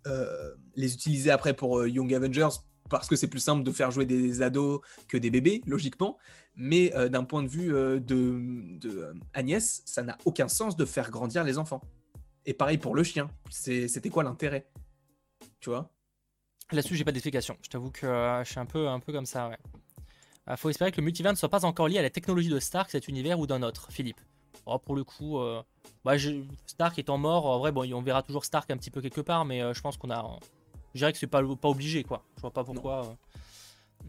euh, 0.06 0.55
les 0.76 0.94
utiliser 0.94 1.32
après 1.32 1.52
pour 1.52 1.80
euh, 1.80 1.88
Young 1.88 2.14
Avengers 2.14 2.51
parce 2.91 3.09
que 3.09 3.17
c'est 3.17 3.29
plus 3.29 3.41
simple 3.41 3.62
de 3.62 3.71
faire 3.71 3.91
jouer 3.91 4.05
des 4.05 4.43
ados 4.43 4.81
que 5.09 5.17
des 5.17 5.31
bébés, 5.31 5.62
logiquement. 5.67 6.19
Mais 6.57 6.95
euh, 6.95 7.09
d'un 7.09 7.25
point 7.25 7.43
de 7.43 7.49
vue 7.49 7.75
euh, 7.75 8.01
de, 8.01 8.83
euh, 8.85 9.15
Agnès, 9.33 9.83
ça 9.87 10.03
n'a 10.03 10.19
aucun 10.25 10.49
sens 10.49 10.77
de 10.77 10.85
faire 10.85 11.11
grandir 11.11 11.45
les 11.45 11.57
enfants. 11.57 11.81
Et 12.45 12.53
pareil 12.53 12.77
pour 12.77 12.95
le 12.95 13.05
chien. 13.05 13.31
C'était 13.49 14.11
quoi 14.11 14.25
l'intérêt? 14.25 14.69
Tu 15.61 15.71
vois? 15.71 15.91
Là-dessus, 16.73 16.97
j'ai 16.97 17.05
pas 17.05 17.12
d'explication. 17.12 17.57
Je 17.62 17.69
t'avoue 17.69 17.91
que 17.91 18.07
je 18.07 18.51
suis 18.51 18.61
un 18.61 18.67
peu, 18.67 18.89
un 18.89 19.01
peu 19.01 19.12
comme 19.12 19.27
ça, 19.27 19.49
ouais. 19.49 19.59
Il 20.49 20.57
faut 20.57 20.69
espérer 20.69 20.91
que 20.91 20.97
le 20.97 21.05
multivers 21.05 21.33
ne 21.33 21.37
soit 21.37 21.49
pas 21.49 21.65
encore 21.65 21.87
lié 21.87 21.99
à 21.99 22.03
la 22.03 22.11
technologie 22.11 22.49
de 22.49 22.59
Stark, 22.59 22.91
cet 22.91 23.07
univers 23.07 23.39
ou 23.39 23.47
d'un 23.47 23.62
autre, 23.62 23.89
Philippe. 23.93 24.21
Oh, 24.67 24.79
pour 24.79 24.97
le 24.97 25.05
coup, 25.05 25.39
bah, 26.05 26.15
Stark 26.67 26.99
étant 26.99 27.19
mort, 27.19 27.47
en 27.47 27.59
vrai, 27.59 27.73
bon, 27.73 27.89
on 27.93 28.03
verra 28.03 28.23
toujours 28.23 28.45
Stark 28.45 28.71
un 28.71 28.77
petit 28.77 28.91
peu 28.91 29.01
quelque 29.01 29.21
part, 29.21 29.45
mais 29.45 29.61
je 29.75 29.81
pense 29.81 29.97
qu'on 29.97 30.11
a. 30.11 30.39
Je 30.95 30.99
dirais 30.99 31.12
que 31.12 31.19
c'est 31.19 31.27
pas, 31.27 31.43
pas 31.57 31.69
obligé, 31.69 32.03
quoi. 32.03 32.25
Je 32.37 32.41
vois 32.43 32.53
pas 32.53 32.65
pourquoi. 32.65 33.17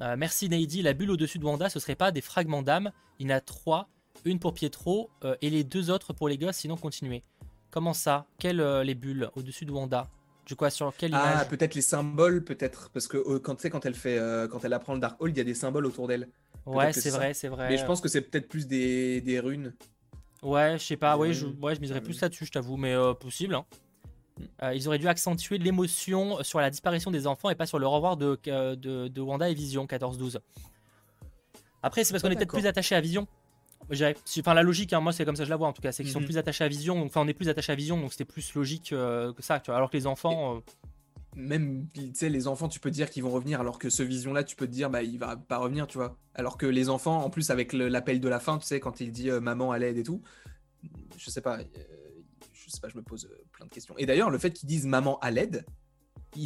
Euh, 0.02 0.16
merci 0.18 0.50
Neidi, 0.50 0.82
la 0.82 0.94
bulle 0.94 1.12
au-dessus 1.12 1.38
de 1.38 1.46
Wanda, 1.46 1.70
ce 1.70 1.80
serait 1.80 1.96
pas 1.96 2.12
des 2.12 2.22
fragments 2.22 2.62
d'âme. 2.62 2.92
Il 3.20 3.30
y 3.30 3.34
en 3.34 3.36
a 3.36 3.42
trois, 3.42 3.90
une 4.26 4.40
pour 4.40 4.54
Pietro 4.54 5.10
euh, 5.24 5.36
et 5.42 5.50
les 5.50 5.64
deux 5.64 5.90
autres 5.90 6.14
pour 6.14 6.30
les 6.30 6.38
gosses, 6.38 6.58
sinon 6.58 6.78
continuer. 6.78 7.22
Comment 7.70 7.94
ça? 7.94 8.26
Quelles 8.40 8.62
euh, 8.62 8.84
les 8.84 8.96
bulles 8.96 9.30
au-dessus 9.36 9.66
de 9.66 9.72
Wanda? 9.72 10.08
Du 10.46 10.56
quoi 10.56 10.70
sur 10.70 10.94
quelle 10.96 11.14
ah, 11.14 11.20
image? 11.20 11.38
Ah, 11.42 11.46
peut-être 11.46 11.76
les 11.76 11.82
symboles, 11.82 12.44
peut-être 12.44 12.90
parce 12.90 13.08
que 13.08 13.38
quand 13.38 13.56
tu 13.56 13.62
sais 13.62 13.70
quand 13.70 13.86
elle 13.86 13.94
fait, 13.94 14.20
quand 14.50 14.66
elle 14.66 14.74
apprend 14.74 14.94
le 14.94 15.00
Darkhold, 15.00 15.36
il 15.36 15.38
y 15.38 15.42
a 15.42 15.46
des 15.46 15.54
symboles 15.54 15.86
autour 15.86 16.08
d'elle. 16.08 16.28
Ouais, 16.66 16.94
c'est 16.94 17.12
vrai, 17.12 17.34
c'est 17.34 17.48
vrai. 17.48 17.70
Mais 17.70 17.78
je 17.78 17.86
pense 17.86 18.02
que 18.02 18.10
c'est 18.10 18.22
peut-être 18.22 18.48
plus 18.48 18.68
des, 18.68 19.22
des, 19.22 19.40
runes. 19.40 19.74
Ouais, 20.42 20.78
je 20.78 20.84
sais 20.84 20.98
pas. 20.98 21.16
Ouais, 21.16 21.34
je, 21.34 21.46
ouais, 21.46 21.76
je 21.76 21.82
miserais 21.82 22.02
plus 22.02 22.20
là-dessus, 22.20 22.46
je 22.46 22.52
t'avoue, 22.52 22.76
mais 22.76 22.96
possible. 23.20 23.56
Hein. 23.56 23.66
Euh, 24.64 24.74
ils 24.74 24.88
auraient 24.88 25.00
dû 25.00 25.08
accentuer 25.08 25.58
l'émotion 25.58 26.44
sur 26.44 26.60
la 26.60 26.70
disparition 26.70 27.12
des 27.12 27.28
enfants 27.28 27.50
et 27.50 27.56
pas 27.56 27.66
sur 27.66 27.80
le 27.80 27.88
revoir 27.88 28.18
de, 28.18 28.38
de, 28.46 29.22
Wanda 29.22 29.50
et 29.50 29.54
Vision 29.54 29.86
14-12. 29.86 30.40
Après, 31.84 32.04
c'est 32.04 32.14
parce 32.14 32.24
qu'on 32.24 32.30
est 32.30 32.36
peut-être 32.36 32.54
plus 32.54 32.68
attaché 32.68 32.96
à 32.96 33.02
Vision. 33.02 33.28
Enfin, 34.40 34.54
la 34.54 34.64
logique, 34.64 34.94
hein, 34.94 35.02
moi, 35.02 35.12
c'est 35.12 35.26
comme 35.26 35.36
ça 35.36 35.44
que 35.44 35.48
je 35.48 35.50
la 35.50 35.58
vois 35.58 35.68
en 35.68 35.74
tout 35.74 35.82
cas. 35.82 35.92
C'est 35.92 36.04
qu'ils 36.04 36.12
sont 36.12 36.20
mhm. 36.20 36.28
plus 36.28 36.38
attachés 36.38 36.64
à 36.64 36.68
Vision. 36.68 37.04
Enfin, 37.04 37.22
on 37.22 37.28
est 37.28 37.34
plus 37.34 37.50
attaché 37.50 37.72
à 37.72 37.76
Vision, 37.76 38.00
donc 38.00 38.12
c'était 38.12 38.26
plus 38.26 38.54
logique 38.54 38.94
euh, 38.94 39.34
que 39.34 39.42
ça. 39.42 39.60
Tu 39.60 39.72
vois, 39.72 39.78
alors 39.78 39.90
que 39.90 39.98
les 39.98 40.08
enfants. 40.08 40.58
Euh, 40.58 40.60
même, 41.34 41.88
tu 41.94 42.12
sais, 42.14 42.28
les 42.28 42.50
enfants, 42.50 42.68
tu 42.68 42.82
peux 42.82 42.92
dire 42.92 43.10
qu'ils 43.10 43.24
vont 43.24 43.32
revenir, 43.32 43.62
alors 43.62 43.80
que 43.80 43.90
ce 43.90 44.04
Vision-là, 44.04 44.44
tu 44.44 44.58
peux 44.58 44.68
te 44.68 44.72
dire, 44.72 44.90
bah, 44.90 45.02
il 45.02 45.18
va 45.18 45.38
pas 45.38 45.60
revenir, 45.60 45.88
tu 45.88 45.98
vois. 45.98 46.18
Alors 46.36 46.58
que 46.58 46.66
les 46.66 46.90
enfants, 46.90 47.24
en 47.24 47.30
plus, 47.30 47.52
avec 47.52 47.72
l'appel 47.72 48.20
de 48.20 48.28
la 48.28 48.42
fin, 48.42 48.58
tu 48.58 48.66
sais, 48.66 48.82
quand 48.82 49.00
il 49.00 49.14
dit 49.14 49.32
maman 49.32 49.72
à 49.72 49.80
l'aide 49.80 49.98
et 49.98 50.04
tout, 50.04 50.22
je 51.18 51.30
sais 51.30 51.40
pas 51.40 51.60
je 52.72 52.76
sais 52.76 52.82
pas, 52.82 52.90
je 52.90 52.98
me 52.98 53.04
pose 53.04 53.26
euh, 53.26 53.44
plein 53.52 53.66
de 53.66 53.72
questions. 53.72 53.96
Et 53.98 54.06
d'ailleurs, 54.06 54.30
le 54.30 54.38
fait 54.38 54.52
qu'ils 54.52 54.68
disent 54.68 54.86
maman 54.86 55.20
à 55.20 55.32
l'aide, 55.32 55.66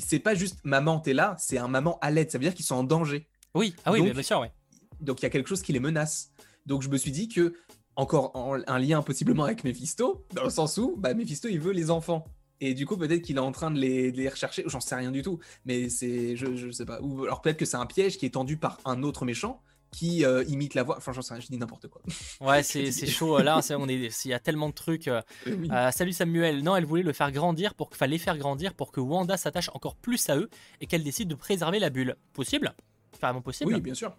c'est 0.01 0.19
pas 0.19 0.35
juste 0.35 0.59
maman, 0.63 0.99
t'es 0.99 1.13
là, 1.13 1.35
c'est 1.39 1.57
un 1.57 1.67
maman 1.67 1.99
à 2.01 2.11
l'aide. 2.11 2.31
Ça 2.31 2.37
veut 2.37 2.43
dire 2.43 2.55
qu'ils 2.55 2.65
sont 2.65 2.75
en 2.75 2.83
danger. 2.83 3.27
Oui, 3.53 3.75
ah 3.85 3.91
oui, 3.91 4.11
bien 4.11 4.21
sûr, 4.23 4.39
ouais. 4.39 4.51
Donc 4.99 5.21
il 5.21 5.23
y 5.23 5.25
a 5.25 5.29
quelque 5.29 5.47
chose 5.47 5.61
qui 5.61 5.73
les 5.73 5.79
menace. 5.79 6.31
Donc 6.65 6.81
je 6.81 6.89
me 6.89 6.97
suis 6.97 7.11
dit 7.11 7.27
que, 7.27 7.53
encore 7.95 8.33
un 8.35 8.79
lien 8.79 9.01
possiblement 9.01 9.45
avec 9.45 9.63
Mephisto, 9.63 10.25
dans 10.33 10.43
le 10.43 10.49
sens 10.49 10.77
où 10.77 10.95
bah, 10.97 11.13
Mephisto 11.13 11.47
il 11.47 11.59
veut 11.59 11.71
les 11.71 11.91
enfants. 11.91 12.25
Et 12.61 12.73
du 12.73 12.85
coup, 12.85 12.97
peut-être 12.97 13.21
qu'il 13.21 13.35
est 13.35 13.41
en 13.41 13.51
train 13.51 13.69
de 13.69 13.79
les, 13.79 14.11
de 14.11 14.17
les 14.17 14.29
rechercher, 14.29 14.63
j'en 14.65 14.79
sais 14.79 14.95
rien 14.95 15.11
du 15.11 15.21
tout, 15.21 15.39
mais 15.65 15.89
c'est, 15.89 16.35
je, 16.37 16.55
je 16.55 16.71
sais 16.71 16.85
pas. 16.85 17.01
Ou 17.01 17.25
alors 17.25 17.41
peut-être 17.41 17.57
que 17.57 17.65
c'est 17.65 17.77
un 17.77 17.85
piège 17.85 18.17
qui 18.17 18.25
est 18.25 18.31
tendu 18.31 18.57
par 18.57 18.79
un 18.85 19.03
autre 19.03 19.25
méchant, 19.25 19.61
qui 19.95 20.25
euh, 20.25 20.43
imite 20.49 20.73
la 20.73 20.83
voix. 20.83 20.97
Enfin, 20.97 21.13
j'en 21.13 21.21
sais 21.21 21.33
rien, 21.33 21.41
je 21.41 21.47
dis 21.47 21.57
n'importe 21.57 21.87
quoi. 21.87 22.01
Ouais, 22.41 22.63
c'est 22.63 22.91
chaud. 23.07 23.37
Là, 23.39 23.61
on 23.77 23.87
est, 23.87 24.25
il 24.25 24.29
y 24.29 24.33
a 24.33 24.39
tellement 24.39 24.67
de 24.67 24.73
trucs. 24.73 25.07
Euh, 25.07 25.21
euh, 25.47 25.91
salut 25.91 26.11
Samuel. 26.11 26.63
Non, 26.63 26.75
elle 26.75 26.85
voulait 26.85 27.03
le 27.03 27.13
faire 27.13 27.31
grandir 27.31 27.73
pour 27.73 27.89
qu'il 27.89 27.97
fallait 27.97 28.17
faire 28.17 28.37
grandir 28.37 28.73
pour 28.73 28.91
que 28.91 28.99
Wanda 28.99 29.37
s'attache 29.37 29.69
encore 29.73 29.95
plus 29.95 30.29
à 30.29 30.37
eux 30.37 30.49
et 30.81 30.85
qu'elle 30.85 31.03
décide 31.03 31.29
de 31.29 31.35
préserver 31.35 31.79
la 31.79 31.89
bulle. 31.89 32.17
Possible? 32.33 32.75
Carrément 33.21 33.41
possible? 33.41 33.73
Oui, 33.73 33.79
bien 33.79 33.93
sûr. 33.93 34.17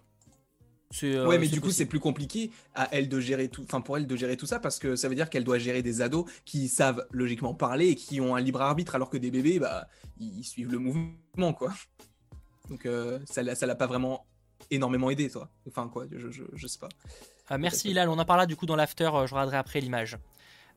ouais, 1.03 1.37
mais 1.37 1.47
du 1.47 1.61
coup, 1.61 1.69
c'est 1.69 1.85
plus 1.85 1.99
compliqué 1.99 2.49
à 2.73 2.89
elle 2.91 3.07
de 3.07 3.19
gérer 3.19 3.47
tout, 3.47 3.61
enfin 3.63 3.81
pour 3.81 3.97
elle 3.97 4.07
de 4.07 4.15
gérer 4.15 4.35
tout 4.35 4.47
ça 4.47 4.59
parce 4.59 4.79
que 4.79 4.95
ça 4.95 5.07
veut 5.09 5.15
dire 5.15 5.29
qu'elle 5.29 5.43
doit 5.43 5.59
gérer 5.59 5.83
des 5.83 6.01
ados 6.01 6.25
qui 6.43 6.69
savent 6.69 7.05
logiquement 7.11 7.53
parler 7.53 7.89
et 7.89 7.95
qui 7.95 8.19
ont 8.19 8.35
un 8.35 8.41
libre 8.41 8.61
arbitre, 8.63 8.95
alors 8.95 9.11
que 9.11 9.17
des 9.17 9.29
bébés, 9.29 9.59
bah, 9.59 9.87
ils 10.19 10.43
suivent 10.43 10.71
le 10.71 10.79
mouvement, 10.79 11.53
quoi. 11.53 11.71
Donc 12.67 12.87
ça, 13.25 13.55
ça 13.55 13.65
l'a 13.67 13.75
pas 13.75 13.87
vraiment 13.87 14.25
énormément 14.71 15.09
aidé, 15.09 15.29
toi. 15.29 15.49
Enfin, 15.67 15.89
quoi, 15.91 16.05
je, 16.11 16.29
je, 16.29 16.43
je 16.53 16.67
sais 16.67 16.79
pas. 16.79 16.89
Euh, 17.51 17.57
merci 17.57 17.89
Hilal, 17.89 18.09
on 18.09 18.17
en 18.17 18.25
parlera 18.25 18.45
du 18.45 18.55
coup 18.55 18.65
dans 18.65 18.75
l'after, 18.75 19.09
euh, 19.13 19.25
je 19.25 19.33
regarderai 19.33 19.57
après 19.57 19.79
l'image. 19.79 20.17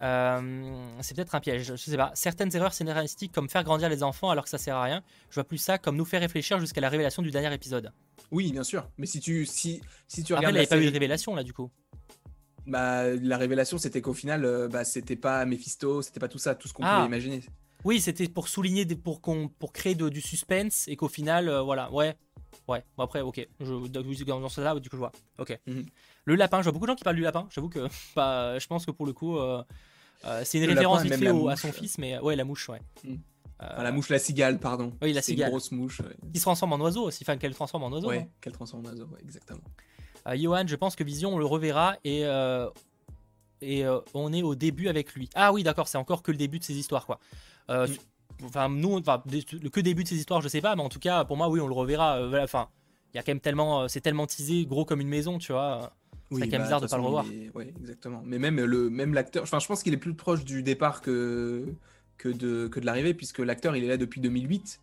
Euh, 0.03 0.93
c'est 1.01 1.15
peut-être 1.15 1.35
un 1.35 1.41
piège, 1.41 1.65
je 1.65 1.77
sais 1.77 1.97
pas. 1.97 2.11
Certaines 2.15 2.55
erreurs 2.57 2.73
scénaristiques 2.73 3.33
comme 3.33 3.51
faire 3.51 3.65
grandir 3.65 3.89
les 3.89 4.03
enfants 4.03 4.31
alors 4.31 4.45
que 4.45 4.51
ça 4.51 4.59
sert 4.59 4.77
à 4.77 4.83
rien, 4.83 5.03
je 5.29 5.35
vois 5.35 5.45
plus 5.45 5.59
ça 5.59 5.79
comme 5.79 5.97
nous 5.97 6.05
faire 6.05 6.21
réfléchir 6.21 6.59
jusqu'à 6.59 6.81
la 6.81 6.89
révélation 6.89 7.23
du 7.23 7.31
dernier 7.31 7.53
épisode. 7.53 7.93
Oui, 8.31 8.53
bien 8.53 8.63
sûr. 8.63 8.89
Mais 8.97 9.07
si 9.07 9.21
tu, 9.21 9.45
si, 9.45 9.83
si 10.09 10.23
tu 10.25 10.33
Après, 10.33 10.47
regardes. 10.47 10.55
il 10.55 10.59
n'y 10.59 10.67
avait 10.67 10.69
pas 10.69 10.79
eu 10.79 10.87
de 10.87 10.93
révélation 10.93 11.35
là 11.35 11.43
du 11.43 11.53
coup. 11.53 11.71
Bah, 12.67 13.11
la 13.11 13.37
révélation 13.37 13.79
c'était 13.79 14.01
qu'au 14.01 14.15
final, 14.15 14.69
bah, 14.71 14.85
c'était 14.85 15.17
pas 15.17 15.45
Mephisto, 15.45 16.03
c'était 16.03 16.21
pas 16.21 16.29
tout 16.29 16.39
ça, 16.39 16.55
tout 16.55 16.69
ce 16.69 16.73
qu'on 16.73 16.85
ah. 16.85 16.97
pouvait 16.97 17.07
imaginer. 17.09 17.43
Oui, 17.85 18.01
c'était 18.01 18.29
pour 18.29 18.49
souligner, 18.49 18.85
pour, 18.87 19.21
qu'on, 19.21 19.49
pour 19.49 19.73
créer 19.73 19.95
du 19.95 20.21
suspense 20.21 20.87
et 20.89 20.97
qu'au 20.97 21.09
final, 21.09 21.51
voilà, 21.61 21.91
ouais, 21.93 22.17
Ouais, 22.69 22.85
bon 22.97 23.05
après, 23.05 23.21
ok. 23.21 23.47
Je, 23.59 23.89
dans 23.89 24.49
ce 24.49 24.61
là 24.61 24.79
du 24.79 24.89
coup, 24.89 24.97
je 24.97 25.01
vois. 25.01 25.13
Ok. 25.39 25.59
Mhm. 25.67 25.87
Le 26.25 26.35
lapin, 26.37 26.59
je 26.59 26.65
vois 26.65 26.73
beaucoup 26.73 26.87
de 26.87 26.93
gens 26.93 26.97
qui 26.97 27.05
parlent 27.05 27.17
du 27.17 27.23
lapin. 27.23 27.49
J'avoue 27.51 27.69
que 27.69 27.89
bah, 28.17 28.59
je 28.59 28.67
pense 28.67 28.87
que 28.87 28.91
pour 28.91 29.07
le 29.07 29.13
coup, 29.13 29.39
euh, 29.39 29.63
euh, 30.25 30.43
c'est 30.45 30.59
une 30.59 30.67
référence 30.67 31.03
vite 31.03 31.17
fait 31.17 31.29
à 31.29 31.57
son 31.57 31.73
fils, 31.73 31.99
mais 31.99 32.19
ouais, 32.19 32.37
la 32.37 32.45
mouche, 32.45 32.69
ouais. 32.69 32.81
Mhm. 33.05 33.21
Euh, 33.63 33.83
la 33.83 33.93
mouche, 33.93 34.09
la 34.09 34.19
cigale, 34.19 34.59
pardon. 34.59 34.93
Oui, 35.03 35.13
la 35.13 35.21
cigale. 35.21 35.49
Une 35.49 35.51
grosse 35.51 35.71
mouche. 35.73 36.01
Qui 36.33 36.39
se 36.39 36.45
transforme 36.45 36.73
en 36.73 36.79
oiseau 36.79 37.03
aussi, 37.03 37.25
enfin 37.25 37.37
qu'elle 37.37 37.55
transforme 37.55 37.83
en 37.83 37.91
oiseau. 37.91 38.09
Ouais, 38.09 38.31
qu'elle 38.41 38.55
transforme 38.55 38.87
en 38.87 38.91
oiseau, 38.91 39.07
ouais, 39.07 39.21
exactement. 39.23 39.61
Johan, 40.35 40.67
je 40.67 40.77
pense 40.77 40.97
que 40.97 41.03
Vision, 41.03 41.35
on 41.35 41.39
le 41.39 41.47
reverra 41.47 41.97
et, 42.05 42.25
et 43.63 43.85
on 44.15 44.33
est 44.33 44.43
au 44.43 44.55
début 44.55 44.89
avec 44.89 45.15
lui. 45.15 45.29
Ah 45.35 45.53
oui, 45.53 45.63
d'accord, 45.63 45.89
c'est 45.89 45.99
encore 45.99 46.23
que 46.23 46.31
le 46.31 46.39
début 46.39 46.59
de 46.59 46.65
ces 46.65 46.77
histoires, 46.77 47.07
quoi. 47.07 47.19
Mm. 47.71 48.47
enfin 48.47 48.69
nous 48.69 48.97
enfin 48.97 49.23
le 49.29 49.69
que 49.69 49.81
début 49.81 50.03
de 50.03 50.09
ces 50.09 50.17
histoires 50.17 50.41
je 50.41 50.49
sais 50.49 50.61
pas 50.61 50.75
mais 50.75 50.83
en 50.83 50.89
tout 50.89 50.99
cas 50.99 51.25
pour 51.25 51.37
moi 51.37 51.49
oui 51.49 51.61
on 51.61 51.69
le 51.69 51.75
reverra. 51.75 52.19
Euh, 52.19 52.43
enfin 52.43 52.69
il 53.13 53.17
y 53.17 53.21
a 53.21 53.23
quand 53.23 53.33
même 53.33 53.41
tellement 53.41 53.83
euh, 53.83 53.89
c'est 53.89 54.01
tellement 54.01 54.27
teasé 54.27 54.67
gros 54.67 54.85
comme 54.85 55.01
une 55.01 55.09
maison 55.09 55.39
tu 55.39 55.53
vois. 55.53 55.93
C'est 56.33 56.43
quand 56.43 56.47
même 56.47 56.61
bah, 56.61 56.65
bizarre 56.65 56.81
de 56.81 56.87
pas 56.87 56.97
le 56.97 57.03
revoir. 57.03 57.27
oui 57.55 57.73
exactement. 57.81 58.23
Mais 58.25 58.39
même 58.39 58.61
le 58.61 58.91
même 58.91 59.15
l'acteur 59.15 59.43
enfin 59.43 59.59
je 59.59 59.67
pense 59.67 59.83
qu'il 59.83 59.93
est 59.93 59.99
plus 59.99 60.15
proche 60.15 60.45
du 60.45 60.63
départ 60.63 61.01
que 61.01 61.67
que 62.19 62.29
de 62.29 62.69
que 62.69 62.81
de 62.81 62.87
l'arrivée 62.87 63.15
puisque 63.15 63.41
l'acteur 63.41 63.77
il 63.77 63.85
est 63.85 63.89
là 63.89 63.97
depuis 63.97 64.21
2008 64.21 64.81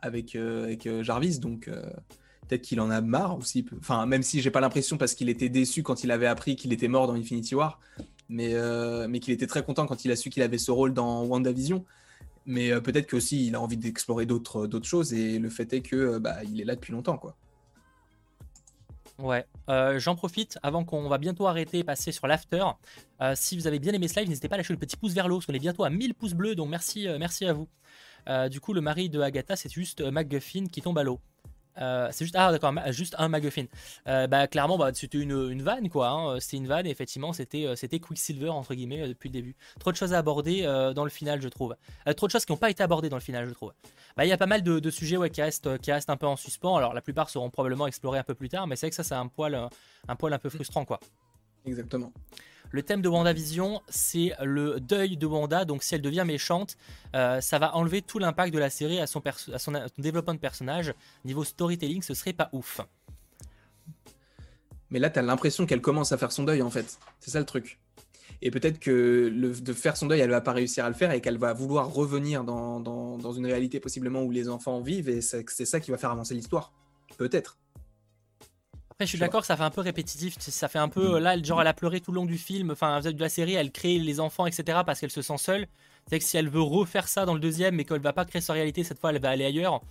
avec 0.00 0.36
euh, 0.36 0.64
avec 0.64 0.88
Jarvis 1.02 1.38
donc 1.38 1.70
peut-être 2.48 2.62
qu'il 2.62 2.80
en 2.80 2.90
a 2.90 3.00
marre 3.00 3.38
aussi 3.38 3.64
enfin 3.78 4.06
même 4.06 4.22
si 4.22 4.40
j'ai 4.40 4.50
pas 4.50 4.60
l'impression 4.60 4.96
parce 4.96 5.14
qu'il 5.14 5.28
était 5.28 5.48
déçu 5.48 5.82
quand 5.82 6.04
il 6.04 6.10
avait 6.10 6.26
appris 6.26 6.56
qu'il 6.56 6.72
était 6.72 6.88
mort 6.88 7.06
dans 7.06 7.14
Infinity 7.14 7.54
War 7.54 7.80
mais, 8.28 8.54
mais 9.08 9.20
qu'il 9.20 9.32
était 9.32 9.46
très 9.46 9.62
content 9.62 9.86
quand 9.86 10.04
il 10.04 10.10
a 10.10 10.16
su 10.16 10.30
qu'il 10.30 10.42
avait 10.42 10.58
ce 10.58 10.72
rôle 10.72 10.92
dans 10.92 11.24
WandaVision. 11.24 11.84
Mais 12.44 12.72
peut-être 12.80 13.08
qu'aussi 13.08 13.46
il 13.46 13.54
a 13.54 13.60
envie 13.60 13.76
d'explorer 13.76 14.26
d'autres 14.26 14.82
choses 14.82 15.12
et 15.12 15.38
le 15.38 15.48
fait 15.48 15.72
est 15.72 15.80
que 15.80 16.18
bah, 16.18 16.42
il 16.42 16.60
est 16.60 16.64
là 16.64 16.74
depuis 16.74 16.92
longtemps 16.92 17.18
quoi. 17.18 17.36
Ouais, 19.18 19.46
euh, 19.70 19.98
j'en 19.98 20.14
profite 20.14 20.58
avant 20.62 20.84
qu'on 20.84 21.08
va 21.08 21.16
bientôt 21.16 21.46
arrêter 21.46 21.78
et 21.78 21.84
passer 21.84 22.12
sur 22.12 22.26
l'after. 22.26 22.64
Euh, 23.22 23.32
si 23.34 23.56
vous 23.56 23.66
avez 23.66 23.78
bien 23.78 23.92
aimé 23.94 24.08
ce 24.08 24.20
live, 24.20 24.28
n'hésitez 24.28 24.48
pas 24.48 24.56
à 24.56 24.58
lâcher 24.58 24.74
le 24.74 24.78
petit 24.78 24.96
pouce 24.96 25.12
vers 25.12 25.26
le 25.26 25.34
haut 25.34 25.38
parce 25.38 25.48
est 25.48 25.58
bientôt 25.58 25.84
à 25.84 25.90
1000 25.90 26.14
pouces 26.14 26.34
bleus, 26.34 26.54
donc 26.54 26.68
merci, 26.68 27.08
euh, 27.08 27.16
merci 27.18 27.46
à 27.46 27.54
vous. 27.54 27.68
du 28.50 28.60
coup, 28.60 28.72
le 28.72 28.80
mari 28.80 29.08
de 29.08 29.20
Agatha, 29.20 29.56
c'est 29.56 29.72
juste 29.72 30.02
McGuffin 30.02 30.66
qui 30.66 30.82
tombe 30.82 30.98
à 30.98 31.04
l'eau. 31.04 31.20
Euh, 31.78 32.08
c'est 32.10 32.24
juste 32.24 32.36
ah 32.38 32.50
d'accord 32.52 32.72
juste 32.90 33.14
un 33.18 33.28
MacGuffin. 33.28 33.66
Euh, 34.06 34.26
bah 34.26 34.46
clairement 34.46 34.78
bah, 34.78 34.90
c'était 34.94 35.18
une, 35.18 35.50
une, 35.50 35.62
vanne 35.62 35.88
quoi. 35.88 36.08
Hein. 36.08 36.40
C'était 36.40 36.56
une 36.58 36.66
vanne 36.66 36.86
et 36.86 36.90
effectivement 36.90 37.32
c'était 37.32 37.66
euh, 37.66 37.76
c'était 37.76 37.98
Quicksilver 37.98 38.48
entre 38.48 38.74
guillemets 38.74 39.08
depuis 39.08 39.28
le 39.28 39.34
début. 39.34 39.56
Trop 39.78 39.92
de 39.92 39.96
choses 39.96 40.12
à 40.12 40.18
aborder 40.18 40.62
dans 40.94 41.04
le 41.04 41.10
final 41.10 41.40
je 41.40 41.48
trouve. 41.48 41.76
trop 42.16 42.26
de 42.26 42.32
choses 42.32 42.44
qui 42.44 42.52
n'ont 42.52 42.58
pas 42.58 42.70
été 42.70 42.82
abordées 42.82 43.08
dans 43.08 43.16
le 43.16 43.22
final 43.22 43.46
je 43.46 43.52
trouve. 43.52 43.72
Bah 44.16 44.24
il 44.24 44.28
y 44.28 44.32
a 44.32 44.38
pas 44.38 44.46
mal 44.46 44.62
de, 44.62 44.90
sujets 44.90 45.16
ouais, 45.16 45.30
qui 45.30 45.42
restent 45.42 45.78
qui 45.78 45.92
restent 45.92 46.10
un 46.10 46.16
peu 46.16 46.26
en 46.26 46.36
suspens. 46.36 46.76
Alors 46.76 46.94
la 46.94 47.02
plupart 47.02 47.30
seront 47.30 47.50
probablement 47.50 47.86
explorés 47.86 48.18
un 48.18 48.24
peu 48.24 48.34
plus 48.34 48.48
tard 48.48 48.66
mais 48.66 48.76
c'est 48.76 48.86
vrai 48.86 48.90
que 48.90 48.96
ça 48.96 49.04
c'est 49.04 49.14
un 49.14 49.28
poil 49.28 49.68
un 50.08 50.16
poil 50.16 50.32
un 50.32 50.38
peu 50.38 50.48
frustrant 50.48 50.84
quoi. 50.84 51.00
Exactement. 51.66 52.12
Le 52.76 52.82
thème 52.82 53.00
de 53.00 53.08
WandaVision, 53.08 53.80
c'est 53.88 54.32
le 54.44 54.80
deuil 54.80 55.16
de 55.16 55.24
Wanda. 55.24 55.64
Donc, 55.64 55.82
si 55.82 55.94
elle 55.94 56.02
devient 56.02 56.24
méchante, 56.26 56.76
euh, 57.14 57.40
ça 57.40 57.58
va 57.58 57.74
enlever 57.74 58.02
tout 58.02 58.18
l'impact 58.18 58.52
de 58.52 58.58
la 58.58 58.68
série 58.68 59.00
à 59.00 59.06
son, 59.06 59.22
développement 59.96 60.34
de 60.34 60.38
personnage. 60.38 60.92
Niveau 61.24 61.42
storytelling, 61.42 62.02
ce 62.02 62.12
serait 62.12 62.34
pas 62.34 62.50
ouf. 62.52 62.82
Mais 64.90 64.98
là, 64.98 65.08
tu 65.08 65.18
as 65.18 65.22
l'impression 65.22 65.64
qu'elle 65.64 65.80
commence 65.80 66.12
à 66.12 66.18
faire 66.18 66.32
son 66.32 66.44
deuil, 66.44 66.60
en 66.60 66.68
fait. 66.68 66.98
C'est 67.18 67.30
ça 67.30 67.38
le 67.38 67.46
truc. 67.46 67.78
Et 68.42 68.50
peut-être 68.50 68.78
que 68.78 69.30
de 69.30 69.72
faire 69.72 69.96
son 69.96 70.06
deuil, 70.06 70.20
elle 70.20 70.28
va 70.28 70.42
pas 70.42 70.52
réussir 70.52 70.84
à 70.84 70.90
le 70.90 70.94
faire 70.94 71.12
et 71.12 71.22
qu'elle 71.22 71.38
va 71.38 71.54
vouloir 71.54 71.90
revenir 71.90 72.44
dans, 72.44 73.32
une 73.32 73.46
réalité 73.46 73.80
possiblement 73.80 74.20
où 74.20 74.30
les 74.30 74.50
enfants 74.50 74.82
vivent 74.82 75.08
et 75.08 75.22
c'est 75.22 75.64
ça 75.64 75.80
qui 75.80 75.90
va 75.90 75.96
faire 75.96 76.10
avancer 76.10 76.34
l'histoire. 76.34 76.74
Peut-être. 77.16 77.56
Après, 78.96 79.04
je 79.04 79.10
suis 79.10 79.18
d'accord 79.18 79.42
que 79.42 79.46
ça 79.46 79.58
fait 79.58 79.62
un 79.62 79.70
peu 79.70 79.82
répétitif. 79.82 80.36
Ça 80.38 80.68
fait 80.68 80.78
un 80.78 80.88
peu. 80.88 81.18
Là, 81.18 81.40
genre, 81.42 81.60
elle 81.60 81.66
a 81.66 81.74
pleuré 81.74 82.00
tout 82.00 82.12
le 82.12 82.16
long 82.16 82.24
du 82.24 82.38
film, 82.38 82.70
enfin, 82.70 82.98
de 83.00 83.20
la 83.20 83.28
série, 83.28 83.52
elle 83.52 83.70
crée 83.70 83.98
les 83.98 84.20
enfants, 84.20 84.46
etc. 84.46 84.78
parce 84.86 85.00
qu'elle 85.00 85.10
se 85.10 85.20
sent 85.20 85.36
seule. 85.36 85.66
C'est 86.08 86.18
que 86.18 86.24
si 86.24 86.38
elle 86.38 86.48
veut 86.48 86.62
refaire 86.62 87.06
ça 87.06 87.26
dans 87.26 87.34
le 87.34 87.40
deuxième, 87.40 87.74
mais 87.74 87.84
qu'elle 87.84 88.00
va 88.00 88.14
pas 88.14 88.24
créer 88.24 88.40
sa 88.40 88.54
réalité, 88.54 88.84
cette 88.84 88.98
fois, 88.98 89.10
elle 89.10 89.20
va 89.20 89.28
aller 89.28 89.44
ailleurs. 89.44 89.82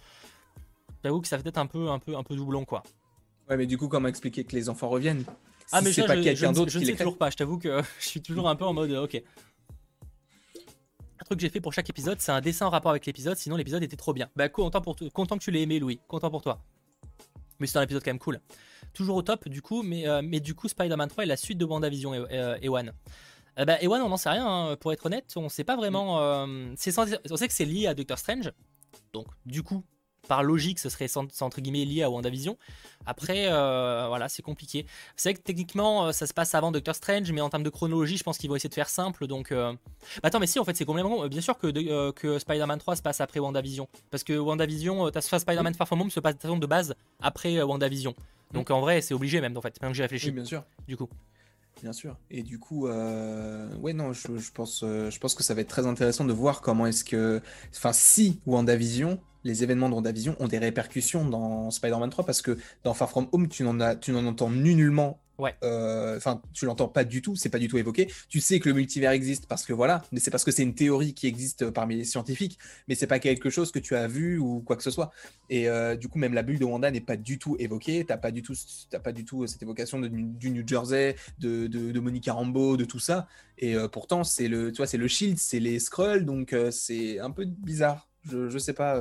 J'avoue 1.03 1.21
que 1.21 1.27
ça 1.27 1.37
fait 1.37 1.43
peut-être 1.43 1.59
un 1.59 1.67
peu, 1.67 1.91
un, 1.91 1.99
peu, 1.99 2.17
un 2.17 2.23
peu 2.23 2.35
doublon, 2.35 2.65
quoi. 2.65 2.81
Ouais, 3.47 3.57
mais 3.57 3.67
du 3.67 3.77
coup, 3.77 3.89
comment 3.89 4.07
expliquer 4.07 4.43
que 4.43 4.55
les 4.55 4.69
enfants 4.69 4.89
reviennent 4.89 5.23
Ah, 5.71 5.81
mais 5.81 5.93
c'est 5.93 6.07
pas 6.07 6.19
quelqu'un 6.19 6.51
d'autre 6.51 6.71
Je 6.71 6.79
ne 6.79 6.85
sais 6.85 6.95
toujours 6.95 7.19
pas. 7.19 7.29
Je 7.29 7.35
t'avoue 7.35 7.59
que 7.59 7.83
je 7.99 8.07
suis 8.07 8.21
toujours 8.23 8.49
un 8.49 8.55
peu 8.55 8.65
en 8.65 8.73
mode. 8.73 8.91
Ok. 8.91 9.21
Un 10.55 11.25
truc 11.25 11.37
que 11.37 11.41
j'ai 11.43 11.49
fait 11.49 11.61
pour 11.61 11.73
chaque 11.73 11.91
épisode, 11.91 12.19
c'est 12.21 12.31
un 12.31 12.41
dessin 12.41 12.65
en 12.65 12.71
rapport 12.71 12.89
avec 12.89 13.05
l'épisode, 13.05 13.37
sinon 13.37 13.55
l'épisode 13.55 13.83
était 13.83 13.95
trop 13.95 14.13
bien. 14.13 14.31
Bah, 14.35 14.49
content, 14.49 14.81
pour 14.81 14.95
content 15.13 15.37
que 15.37 15.43
tu 15.43 15.51
l'aies 15.51 15.61
aimé, 15.61 15.77
Louis. 15.77 15.99
Content 16.07 16.31
pour 16.31 16.41
toi. 16.41 16.59
Mais 17.59 17.67
c'est 17.67 17.77
un 17.77 17.83
épisode 17.83 18.03
quand 18.03 18.11
même 18.11 18.19
cool 18.19 18.39
toujours 18.95 19.17
au 19.17 19.21
top 19.21 19.47
du 19.47 19.61
coup, 19.61 19.83
mais, 19.83 20.07
euh, 20.07 20.21
mais 20.23 20.39
du 20.39 20.55
coup 20.55 20.67
Spider-Man 20.67 21.09
3 21.09 21.25
est 21.25 21.27
la 21.27 21.37
suite 21.37 21.59
de 21.59 21.65
WandaVision 21.65 22.15
et, 22.15 22.25
euh, 22.31 22.57
Ewan. 22.61 22.93
Euh, 23.59 23.65
bah, 23.65 23.77
Ewan, 23.81 24.01
on 24.01 24.09
n'en 24.09 24.17
sait 24.17 24.29
rien, 24.29 24.47
hein, 24.47 24.75
pour 24.77 24.91
être 24.91 25.05
honnête, 25.05 25.31
on 25.35 25.49
sait 25.49 25.63
pas 25.63 25.75
vraiment. 25.75 26.19
Euh, 26.19 26.73
c'est 26.75 26.97
on 26.97 27.37
sait 27.37 27.47
que 27.47 27.53
c'est 27.53 27.65
lié 27.65 27.87
à 27.87 27.93
Doctor 27.93 28.17
Strange, 28.17 28.51
donc 29.13 29.27
du 29.45 29.61
coup, 29.61 29.83
par 30.27 30.43
logique, 30.43 30.79
ce 30.79 30.89
serait 30.89 31.07
entre 31.17 31.61
guillemets 31.61 31.85
lié 31.85 32.03
à 32.03 32.09
WandaVision. 32.09 32.57
Après, 33.05 33.47
voilà, 33.47 34.29
c'est 34.29 34.41
compliqué. 34.41 34.85
C'est 35.15 35.29
vrai 35.29 35.33
que 35.35 35.43
techniquement, 35.43 36.11
ça 36.11 36.27
se 36.27 36.33
passe 36.33 36.55
avant 36.55 36.71
Doctor 36.71 36.95
Strange, 36.95 37.31
mais 37.31 37.41
en 37.41 37.49
termes 37.49 37.63
de 37.63 37.69
chronologie, 37.69 38.17
je 38.17 38.23
pense 38.23 38.37
qu'ils 38.37 38.49
vont 38.49 38.55
essayer 38.55 38.69
de 38.69 38.73
faire 38.73 38.89
simple. 38.89 39.27
Donc, 39.27 39.51
bah, 39.51 39.75
attends, 40.23 40.39
mais 40.39 40.47
si, 40.47 40.59
en 40.59 40.65
fait, 40.65 40.75
c'est 40.75 40.85
complètement. 40.85 41.27
Bien 41.27 41.41
sûr 41.41 41.57
que, 41.57 42.11
que 42.11 42.39
Spider-Man 42.39 42.79
3 42.79 42.95
se 42.95 43.01
passe 43.01 43.21
après 43.21 43.39
WandaVision, 43.39 43.87
parce 44.11 44.23
que 44.23 44.33
WandaVision, 44.33 45.11
Spider-Man 45.19 45.73
Far 45.75 45.87
From 45.87 46.01
Home 46.01 46.11
se 46.11 46.19
passe 46.19 46.35
de 46.37 46.65
base 46.65 46.95
après 47.21 47.61
WandaVision. 47.61 48.15
Donc 48.53 48.71
en 48.71 48.81
vrai, 48.81 49.01
c'est 49.01 49.13
obligé 49.13 49.41
même, 49.41 49.55
en 49.57 49.61
fait. 49.61 49.69
Maintenant 49.75 49.89
que 49.89 49.97
j'ai 49.97 50.03
réfléchi. 50.03 50.27
Oui, 50.27 50.33
bien 50.33 50.45
sûr. 50.45 50.63
Du 50.87 50.97
coup. 50.97 51.09
Bien 51.81 51.93
sûr. 51.93 52.17
Et 52.31 52.41
du 52.41 52.57
coup, 52.57 52.87
euh... 52.87 53.75
ouais, 53.77 53.93
non, 53.93 54.13
je, 54.13 54.51
pense, 54.51 54.83
euh, 54.83 55.09
je 55.09 55.19
pense 55.19 55.35
que 55.35 55.43
ça 55.43 55.53
va 55.53 55.61
être 55.61 55.67
très 55.67 55.85
intéressant 55.85 56.25
de 56.25 56.33
voir 56.33 56.61
comment 56.61 56.87
est-ce 56.87 57.03
que. 57.03 57.41
Enfin, 57.75 57.91
si 57.93 58.41
WandaVision, 58.45 59.19
les 59.43 59.63
événements 59.63 59.89
de 59.89 59.95
WandaVision 59.95 60.35
ont 60.39 60.47
des 60.47 60.57
répercussions 60.57 61.27
dans 61.27 61.69
Spider-Man 61.71 62.09
3, 62.09 62.25
parce 62.25 62.41
que 62.41 62.57
dans 62.83 62.93
Far 62.93 63.09
From 63.09 63.27
Home, 63.33 63.49
tu 63.49 63.63
n'en, 63.63 63.95
tu 63.95 64.11
n'en 64.11 64.25
entends 64.25 64.49
nullement 64.49 65.19
Ouais. 65.37 65.55
Euh, 65.63 66.17
enfin, 66.17 66.41
tu 66.53 66.65
l'entends 66.65 66.87
pas 66.87 67.03
du 67.03 67.21
tout, 67.21 67.35
c'est 67.35 67.49
pas 67.49 67.59
du 67.59 67.67
tout 67.67 67.77
évoqué. 67.77 68.09
Tu 68.29 68.39
sais 68.39 68.59
que 68.59 68.69
le 68.69 68.75
multivers 68.75 69.11
existe 69.11 69.47
parce 69.47 69.65
que 69.65 69.73
voilà, 69.73 70.03
mais 70.11 70.19
c'est 70.19 70.31
parce 70.31 70.43
que 70.43 70.51
c'est 70.51 70.63
une 70.63 70.75
théorie 70.75 71.13
qui 71.13 71.27
existe 71.27 71.69
parmi 71.71 71.97
les 71.97 72.05
scientifiques, 72.05 72.57
mais 72.87 72.95
c'est 72.95 73.07
pas 73.07 73.19
quelque 73.19 73.49
chose 73.49 73.71
que 73.71 73.79
tu 73.79 73.95
as 73.95 74.07
vu 74.07 74.37
ou 74.37 74.61
quoi 74.61 74.75
que 74.77 74.83
ce 74.83 74.91
soit. 74.91 75.11
Et 75.49 75.67
euh, 75.67 75.95
du 75.95 76.07
coup, 76.07 76.19
même 76.19 76.33
la 76.33 76.43
bulle 76.43 76.59
de 76.59 76.65
Wanda 76.65 76.89
n'est 76.89 77.01
pas 77.01 77.17
du 77.17 77.37
tout 77.37 77.55
évoquée. 77.59 78.05
T'as 78.05 78.17
pas 78.17 78.31
du 78.31 78.41
tout, 78.41 78.53
pas 79.03 79.11
du 79.11 79.25
tout 79.25 79.45
cette 79.47 79.61
évocation 79.61 79.99
du 79.99 80.51
New 80.51 80.63
Jersey, 80.65 81.15
de, 81.39 81.67
de, 81.67 81.99
Monica 81.99 82.33
Rambeau, 82.33 82.77
de 82.77 82.85
tout 82.85 82.99
ça. 82.99 83.27
Et 83.57 83.75
euh, 83.75 83.87
pourtant, 83.87 84.23
c'est 84.23 84.47
le, 84.47 84.71
tu 84.71 84.77
vois, 84.77 84.87
c'est 84.87 84.97
le 84.97 85.07
Shield, 85.07 85.37
c'est 85.37 85.59
les 85.59 85.79
Skrulls, 85.79 86.25
donc 86.25 86.55
c'est 86.71 87.19
un 87.19 87.31
peu 87.31 87.45
bizarre. 87.45 88.07
Je, 88.23 88.49
je 88.49 88.57
sais 88.57 88.73
pas 88.73 88.99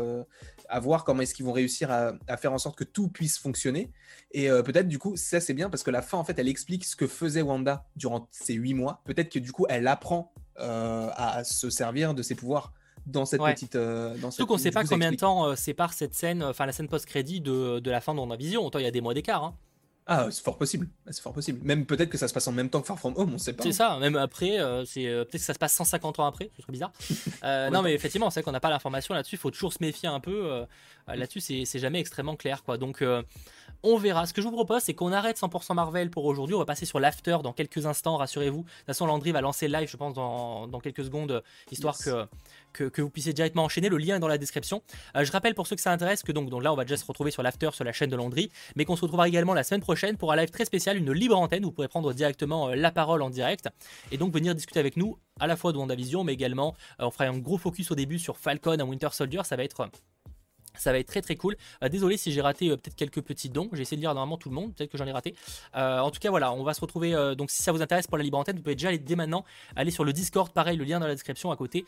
à 0.68 0.80
voir 0.80 1.04
comment 1.04 1.22
est-ce 1.22 1.34
qu'ils 1.34 1.44
vont 1.44 1.52
réussir 1.52 1.90
à, 1.90 2.36
faire 2.36 2.52
en 2.52 2.58
sorte 2.58 2.76
que 2.76 2.84
tout 2.84 3.08
puisse 3.08 3.38
fonctionner. 3.38 3.90
Et 4.32 4.50
euh, 4.50 4.62
peut-être 4.62 4.88
du 4.88 4.98
coup, 4.98 5.16
ça 5.16 5.40
c'est 5.40 5.54
bien 5.54 5.70
parce 5.70 5.82
que 5.82 5.90
la 5.90 6.02
fin, 6.02 6.18
en 6.18 6.24
fait, 6.24 6.38
elle 6.38 6.48
explique 6.48 6.84
ce 6.84 6.96
que 6.96 7.06
faisait 7.06 7.42
Wanda 7.42 7.86
durant 7.96 8.28
ces 8.30 8.54
huit 8.54 8.74
mois. 8.74 9.02
Peut-être 9.04 9.30
que 9.30 9.38
du 9.38 9.52
coup, 9.52 9.66
elle 9.68 9.86
apprend 9.86 10.32
euh, 10.58 11.10
à 11.16 11.44
se 11.44 11.70
servir 11.70 12.14
de 12.14 12.22
ses 12.22 12.34
pouvoirs 12.34 12.72
dans 13.06 13.26
cette 13.26 13.42
petite. 13.42 13.76
Euh, 13.76 14.16
dans 14.18 14.30
Surtout 14.30 14.46
qu'on 14.46 14.54
ne 14.54 14.62
sait 14.62 14.70
pas 14.70 14.84
combien 14.84 15.10
de 15.10 15.16
temps 15.16 15.54
sépare 15.56 15.92
cette 15.92 16.14
scène, 16.14 16.42
enfin 16.42 16.66
la 16.66 16.72
scène 16.72 16.88
post-crédit 16.88 17.40
de, 17.40 17.80
de, 17.80 17.90
la 17.90 18.00
fin 18.00 18.14
de 18.14 18.20
WandaVision. 18.20 18.64
Autant 18.64 18.78
il 18.78 18.84
y 18.84 18.88
a 18.88 18.90
des 18.90 19.00
mois 19.00 19.14
d'écart. 19.14 19.44
Hein. 19.44 19.56
Ah, 20.06 20.26
c'est 20.30 20.44
fort 20.44 20.58
possible. 20.58 20.88
C'est 21.10 21.22
fort 21.22 21.32
possible. 21.32 21.60
Même 21.64 21.86
peut-être 21.86 22.10
que 22.10 22.18
ça 22.18 22.28
se 22.28 22.34
passe 22.34 22.46
en 22.46 22.52
même 22.52 22.68
temps 22.68 22.82
que 22.82 22.86
Far 22.86 22.98
From 22.98 23.14
Home, 23.16 23.32
on 23.34 23.38
sait 23.38 23.54
pas. 23.54 23.62
C'est 23.62 23.72
ça. 23.72 23.98
Même 23.98 24.16
après, 24.16 24.60
euh, 24.60 24.84
c'est 24.84 25.06
euh, 25.06 25.24
peut-être 25.24 25.40
que 25.40 25.46
ça 25.46 25.54
se 25.54 25.58
passe 25.58 25.72
150 25.72 26.18
ans 26.18 26.26
après. 26.26 26.50
Ce 26.56 26.62
serait 26.62 26.72
bizarre. 26.72 26.92
Euh, 27.42 27.68
non, 27.68 27.82
mais 27.82 27.92
effectivement, 27.92 28.30
c'est 28.30 28.40
vrai 28.40 28.44
qu'on 28.44 28.52
n'a 28.52 28.60
pas 28.60 28.70
l'information 28.70 29.12
là-dessus. 29.12 29.34
Il 29.34 29.38
faut 29.38 29.50
toujours 29.50 29.72
se 29.72 29.78
méfier 29.82 30.08
un 30.08 30.20
peu. 30.20 30.64
là-dessus, 31.06 31.40
c'est 31.40 31.78
jamais 31.78 32.00
extrêmement 32.00 32.36
clair, 32.36 32.62
quoi. 32.62 32.78
Donc, 32.78 33.04
on 33.84 33.96
verra. 33.96 34.26
Ce 34.26 34.32
que 34.32 34.42
je 34.42 34.46
vous 34.46 34.52
propose, 34.52 34.82
c'est 34.82 34.94
qu'on 34.94 35.12
arrête 35.12 35.38
100% 35.38 35.74
Marvel 35.74 36.10
pour 36.10 36.24
aujourd'hui. 36.24 36.54
On 36.56 36.58
va 36.58 36.64
passer 36.64 36.86
sur 36.86 36.98
l'after 36.98 37.38
dans 37.42 37.52
quelques 37.52 37.86
instants, 37.86 38.16
rassurez-vous. 38.16 38.62
De 38.62 38.64
toute 38.64 38.86
façon, 38.86 39.06
Landry 39.06 39.30
va 39.32 39.40
lancer 39.40 39.68
le 39.68 39.78
live, 39.78 39.88
je 39.88 39.96
pense, 39.96 40.14
dans, 40.14 40.66
dans 40.66 40.80
quelques 40.80 41.04
secondes, 41.04 41.42
histoire 41.70 41.96
que 41.98 42.26
que, 42.74 43.00
vous 43.00 43.10
puissiez 43.10 43.32
directement 43.32 43.64
enchaîner. 43.64 43.88
Le 43.88 43.96
lien 43.96 44.16
est 44.16 44.20
dans 44.20 44.28
la 44.28 44.38
description. 44.38 44.82
Euh, 45.16 45.24
je 45.24 45.32
rappelle 45.32 45.54
pour 45.54 45.66
ceux 45.66 45.76
que 45.76 45.82
ça 45.82 45.92
intéresse 45.92 46.22
que 46.22 46.32
donc, 46.32 46.50
donc 46.50 46.62
là, 46.62 46.72
on 46.72 46.76
va 46.76 46.84
déjà 46.84 46.96
se 46.96 47.04
retrouver 47.06 47.30
sur 47.30 47.42
l'after 47.42 47.70
sur 47.72 47.84
la 47.84 47.92
chaîne 47.92 48.10
de 48.10 48.16
Landry, 48.16 48.50
mais 48.76 48.84
qu'on 48.84 48.96
se 48.96 49.02
retrouvera 49.02 49.28
également 49.28 49.54
la 49.54 49.62
semaine 49.62 49.80
prochaine 49.80 50.16
pour 50.16 50.32
un 50.32 50.36
live 50.36 50.50
très 50.50 50.64
spécial, 50.64 50.96
une 50.96 51.12
libre 51.12 51.38
antenne. 51.38 51.64
Où 51.64 51.68
vous 51.68 51.72
pourrez 51.72 51.88
prendre 51.88 52.12
directement 52.12 52.68
euh, 52.70 52.74
la 52.74 52.90
parole 52.90 53.22
en 53.22 53.30
direct 53.30 53.68
et 54.10 54.18
donc 54.18 54.34
venir 54.34 54.54
discuter 54.54 54.80
avec 54.80 54.96
nous 54.96 55.16
à 55.40 55.46
la 55.46 55.56
fois 55.56 55.72
de 55.72 55.78
WandaVision, 55.78 56.24
mais 56.24 56.34
également 56.34 56.74
euh, 57.00 57.06
on 57.06 57.10
fera 57.10 57.24
un 57.24 57.38
gros 57.38 57.58
focus 57.58 57.90
au 57.90 57.94
début 57.94 58.18
sur 58.18 58.36
Falcon 58.36 58.78
et 58.78 58.82
Winter 58.82 59.08
Soldier. 59.12 59.40
Ça 59.44 59.56
va 59.56 59.64
être 59.64 59.88
ça 60.78 60.92
va 60.92 60.98
être 60.98 61.06
très 61.06 61.22
très 61.22 61.36
cool. 61.36 61.56
Euh, 61.82 61.88
désolé 61.88 62.16
si 62.16 62.32
j'ai 62.32 62.40
raté 62.40 62.70
euh, 62.70 62.76
peut-être 62.76 62.96
quelques 62.96 63.22
petits 63.22 63.48
dons. 63.48 63.68
J'ai 63.72 63.82
essayé 63.82 63.96
de 63.96 64.02
lire 64.02 64.14
normalement 64.14 64.36
tout 64.36 64.48
le 64.48 64.54
monde. 64.54 64.74
Peut-être 64.74 64.90
que 64.90 64.98
j'en 64.98 65.06
ai 65.06 65.12
raté. 65.12 65.34
Euh, 65.76 66.00
en 66.00 66.10
tout 66.10 66.20
cas, 66.20 66.30
voilà, 66.30 66.52
on 66.52 66.62
va 66.62 66.74
se 66.74 66.80
retrouver. 66.80 67.12
donc, 67.36 67.50
si 67.50 67.62
ça 67.62 67.72
vous 67.72 67.82
intéresse 67.82 68.06
pour 68.06 68.18
la 68.18 68.24
libre 68.24 68.38
antenne, 68.38 68.56
vous 68.56 68.62
pouvez 68.62 68.74
déjà 68.74 68.88
aller 68.88 68.98
dès 68.98 69.16
maintenant 69.16 69.44
aller 69.76 69.90
sur 69.90 70.04
le 70.04 70.12
Discord. 70.12 70.52
Pareil, 70.52 70.76
le 70.76 70.84
lien 70.84 71.00
dans 71.00 71.06
la 71.06 71.14
description 71.14 71.50
à 71.50 71.56
côté 71.56 71.84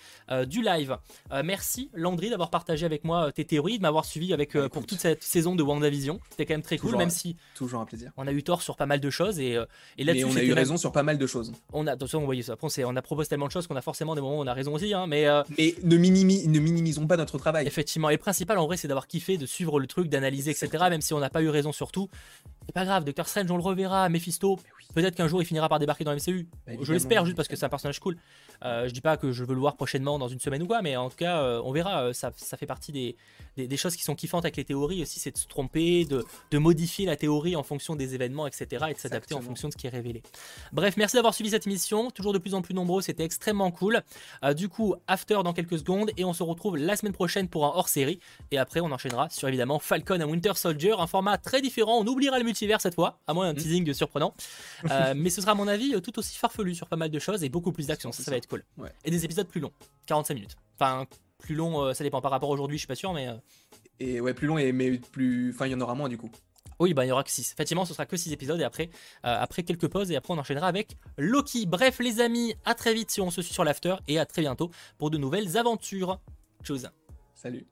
du 0.46 0.62
live. 0.62 0.96
merci 1.44 1.90
Landry 1.94 2.30
d'avoir 2.30 2.50
partagé 2.50 2.86
avec 2.86 3.04
moi 3.04 3.32
tes 3.32 3.44
théories, 3.44 3.78
de 3.78 3.82
m'avoir 3.82 4.04
suivi 4.04 4.32
avec 4.32 4.52
pour 4.68 4.86
toute 4.86 5.00
cette 5.00 5.22
saison 5.22 5.54
de 5.54 5.62
WandaVision. 5.62 6.20
C'était 6.30 6.46
quand 6.46 6.54
même 6.54 6.62
très 6.62 6.78
cool, 6.78 6.96
même 6.96 7.10
si 7.10 7.36
toujours 7.54 7.80
un 7.80 7.84
plaisir. 7.84 8.12
On 8.16 8.26
a 8.26 8.32
eu 8.32 8.42
tort 8.42 8.62
sur 8.62 8.76
pas 8.76 8.86
mal 8.86 9.00
de 9.00 9.10
choses 9.10 9.38
et, 9.38 9.58
et 9.98 10.04
là 10.04 10.12
on 10.24 10.36
a 10.36 10.42
eu 10.42 10.52
raison 10.52 10.76
sur 10.76 10.92
pas 10.92 11.02
mal 11.02 11.18
de 11.18 11.26
choses. 11.26 11.52
On 11.72 11.86
a 11.86 11.92
attention, 11.92 12.20
vous 12.20 12.26
voyez 12.26 12.42
ça. 12.42 12.54
Après, 12.54 12.84
on, 12.84 12.96
a 12.96 13.02
proposé 13.02 13.28
tellement 13.28 13.46
de 13.46 13.52
choses 13.52 13.66
qu'on 13.66 13.76
a 13.76 13.82
forcément 13.82 14.14
des 14.14 14.20
moments 14.20 14.38
où 14.38 14.42
on 14.42 14.46
a 14.46 14.54
raison 14.54 14.74
aussi. 14.74 14.92
Hein, 14.94 15.06
mais 15.06 15.26
mais 15.58 15.74
ne, 15.82 15.96
ne 15.96 16.58
minimisons 16.60 17.06
pas 17.06 17.16
notre 17.16 17.38
travail. 17.38 17.66
Effectivement, 17.66 18.10
et 18.10 18.14
le 18.14 18.18
principal 18.18 18.58
en 18.58 18.66
vrai, 18.66 18.75
c'est 18.76 18.88
d'avoir 18.88 19.06
kiffé 19.06 19.38
de 19.38 19.46
suivre 19.46 19.80
le 19.80 19.86
truc, 19.86 20.08
d'analyser, 20.08 20.50
etc. 20.50 20.84
Même 20.90 21.00
si 21.00 21.14
on 21.14 21.20
n'a 21.20 21.30
pas 21.30 21.42
eu 21.42 21.48
raison 21.48 21.72
sur 21.72 21.92
tout. 21.92 22.08
C'est 22.66 22.74
pas 22.74 22.84
grave, 22.84 23.04
Doctor 23.04 23.28
Strange, 23.28 23.50
on 23.50 23.56
le 23.56 23.62
reverra. 23.62 24.08
Mephisto, 24.08 24.58
peut-être 24.94 25.14
qu'un 25.14 25.28
jour 25.28 25.40
il 25.40 25.46
finira 25.46 25.68
par 25.68 25.78
débarquer 25.78 26.04
dans 26.04 26.14
MCU. 26.14 26.48
Bah, 26.66 26.72
je 26.80 26.92
l'espère 26.92 27.24
juste 27.24 27.36
parce 27.36 27.48
que 27.48 27.56
c'est 27.56 27.66
un 27.66 27.68
personnage 27.68 28.00
cool. 28.00 28.16
Euh, 28.64 28.88
je 28.88 28.92
dis 28.92 29.00
pas 29.00 29.16
que 29.16 29.32
je 29.32 29.44
veux 29.44 29.54
le 29.54 29.60
voir 29.60 29.76
prochainement 29.76 30.18
dans 30.18 30.28
une 30.28 30.40
semaine 30.40 30.62
ou 30.62 30.66
quoi, 30.66 30.82
mais 30.82 30.96
en 30.96 31.10
tout 31.10 31.16
cas, 31.16 31.42
euh, 31.42 31.60
on 31.64 31.72
verra. 31.72 32.04
Euh, 32.04 32.12
ça, 32.12 32.32
ça, 32.36 32.56
fait 32.56 32.66
partie 32.66 32.92
des, 32.92 33.16
des, 33.56 33.76
choses 33.76 33.96
qui 33.96 34.02
sont 34.02 34.14
kiffantes 34.14 34.44
avec 34.44 34.56
les 34.56 34.64
théories 34.64 35.02
aussi, 35.02 35.20
c'est 35.20 35.30
de 35.30 35.38
se 35.38 35.46
tromper, 35.46 36.04
de, 36.04 36.24
de, 36.50 36.58
modifier 36.58 37.06
la 37.06 37.16
théorie 37.16 37.56
en 37.56 37.62
fonction 37.62 37.96
des 37.96 38.14
événements, 38.14 38.46
etc. 38.46 38.86
et 38.90 38.94
de 38.94 38.98
s'adapter 38.98 39.34
en 39.34 39.40
fonction 39.40 39.68
de 39.68 39.72
ce 39.72 39.78
qui 39.78 39.86
est 39.86 39.90
révélé. 39.90 40.22
Bref, 40.72 40.96
merci 40.96 41.16
d'avoir 41.16 41.34
suivi 41.34 41.50
cette 41.50 41.66
émission. 41.66 42.10
Toujours 42.10 42.32
de 42.32 42.38
plus 42.38 42.54
en 42.54 42.62
plus 42.62 42.74
nombreux, 42.74 43.02
c'était 43.02 43.24
extrêmement 43.24 43.70
cool. 43.70 44.02
du 44.56 44.68
coup, 44.68 44.94
after 45.06 45.40
dans 45.44 45.52
quelques 45.52 45.78
secondes 45.78 46.10
et 46.16 46.24
on 46.24 46.32
se 46.32 46.42
retrouve 46.42 46.76
la 46.76 46.96
semaine 46.96 47.12
prochaine 47.12 47.48
pour 47.48 47.66
un 47.66 47.72
hors 47.74 47.88
série. 47.88 48.20
Et 48.50 48.58
après, 48.58 48.65
on 48.76 48.90
enchaînera 48.92 49.28
sur 49.30 49.48
évidemment 49.48 49.78
Falcon 49.78 50.20
and 50.20 50.28
Winter 50.28 50.52
Soldier, 50.54 50.94
un 50.98 51.06
format 51.06 51.38
très 51.38 51.60
différent. 51.62 51.98
On 51.98 52.06
oubliera 52.06 52.38
le 52.38 52.44
multivers 52.44 52.80
cette 52.80 52.94
fois, 52.94 53.18
à 53.26 53.34
moins 53.34 53.46
d'un 53.46 53.52
Mhm. 53.52 53.58
teasing 53.62 53.92
surprenant. 53.94 54.34
Euh, 54.90 55.14
mais 55.16 55.30
ce 55.30 55.40
sera, 55.40 55.52
à 55.52 55.54
mon 55.54 55.68
avis, 55.68 55.94
euh, 55.94 56.00
tout 56.00 56.18
aussi 56.18 56.36
farfelu 56.36 56.74
sur 56.74 56.86
pas 56.88 56.96
mal 56.96 57.10
de 57.10 57.18
choses 57.18 57.42
et 57.44 57.48
beaucoup 57.48 57.72
plus 57.72 57.86
d'action. 57.86 58.12
Ça, 58.12 58.30
va 58.30 58.36
être 58.36 58.46
cool. 58.48 58.62
Ouais. 58.78 58.90
Et 59.04 59.10
des 59.10 59.24
épisodes 59.24 59.46
plus 59.48 59.60
longs, 59.60 59.72
45 60.06 60.34
minutes. 60.34 60.56
Enfin, 60.78 61.06
plus 61.38 61.54
long, 61.54 61.80
euh, 61.82 61.92
ça 61.94 62.04
dépend 62.04 62.20
par 62.20 62.30
rapport 62.30 62.50
à 62.50 62.52
aujourd'hui, 62.52 62.76
je 62.76 62.80
suis 62.80 62.86
pas 62.88 62.94
sûr, 62.94 63.12
mais. 63.12 63.28
euh, 63.28 63.34
Et 64.00 64.20
ouais, 64.20 64.34
plus 64.34 64.46
long, 64.46 64.58
et, 64.58 64.72
mais 64.72 64.92
plus. 64.98 65.52
Enfin, 65.54 65.66
il 65.66 65.72
y 65.72 65.74
en 65.74 65.80
aura 65.80 65.94
moins 65.94 66.08
du 66.08 66.18
coup. 66.18 66.30
Oui, 66.78 66.92
bah, 66.92 67.06
il 67.06 67.08
y 67.08 67.12
aura 67.12 67.24
que 67.24 67.30
6. 67.30 67.52
Effectivement, 67.52 67.86
ce 67.86 67.94
sera 67.94 68.04
que 68.04 68.18
6 68.18 68.32
épisodes 68.32 68.60
et 68.60 68.64
après, 68.64 68.90
euh, 69.24 69.38
après 69.40 69.62
quelques 69.62 69.88
pauses 69.88 70.10
et 70.10 70.16
après 70.16 70.34
on 70.34 70.38
enchaînera 70.38 70.66
avec 70.68 70.96
Loki. 71.16 71.64
Bref, 71.64 72.00
les 72.00 72.20
amis, 72.20 72.54
à 72.66 72.74
très 72.74 72.92
vite 72.92 73.10
si 73.10 73.22
on 73.22 73.30
se 73.30 73.40
suit 73.40 73.54
sur 73.54 73.64
l'after 73.64 73.94
et 74.08 74.18
à 74.18 74.26
très 74.26 74.42
bientôt 74.42 74.70
pour 74.98 75.10
de 75.10 75.16
nouvelles 75.16 75.56
aventures. 75.56 76.20
Tchuss. 76.62 76.84
Salut. 77.34 77.66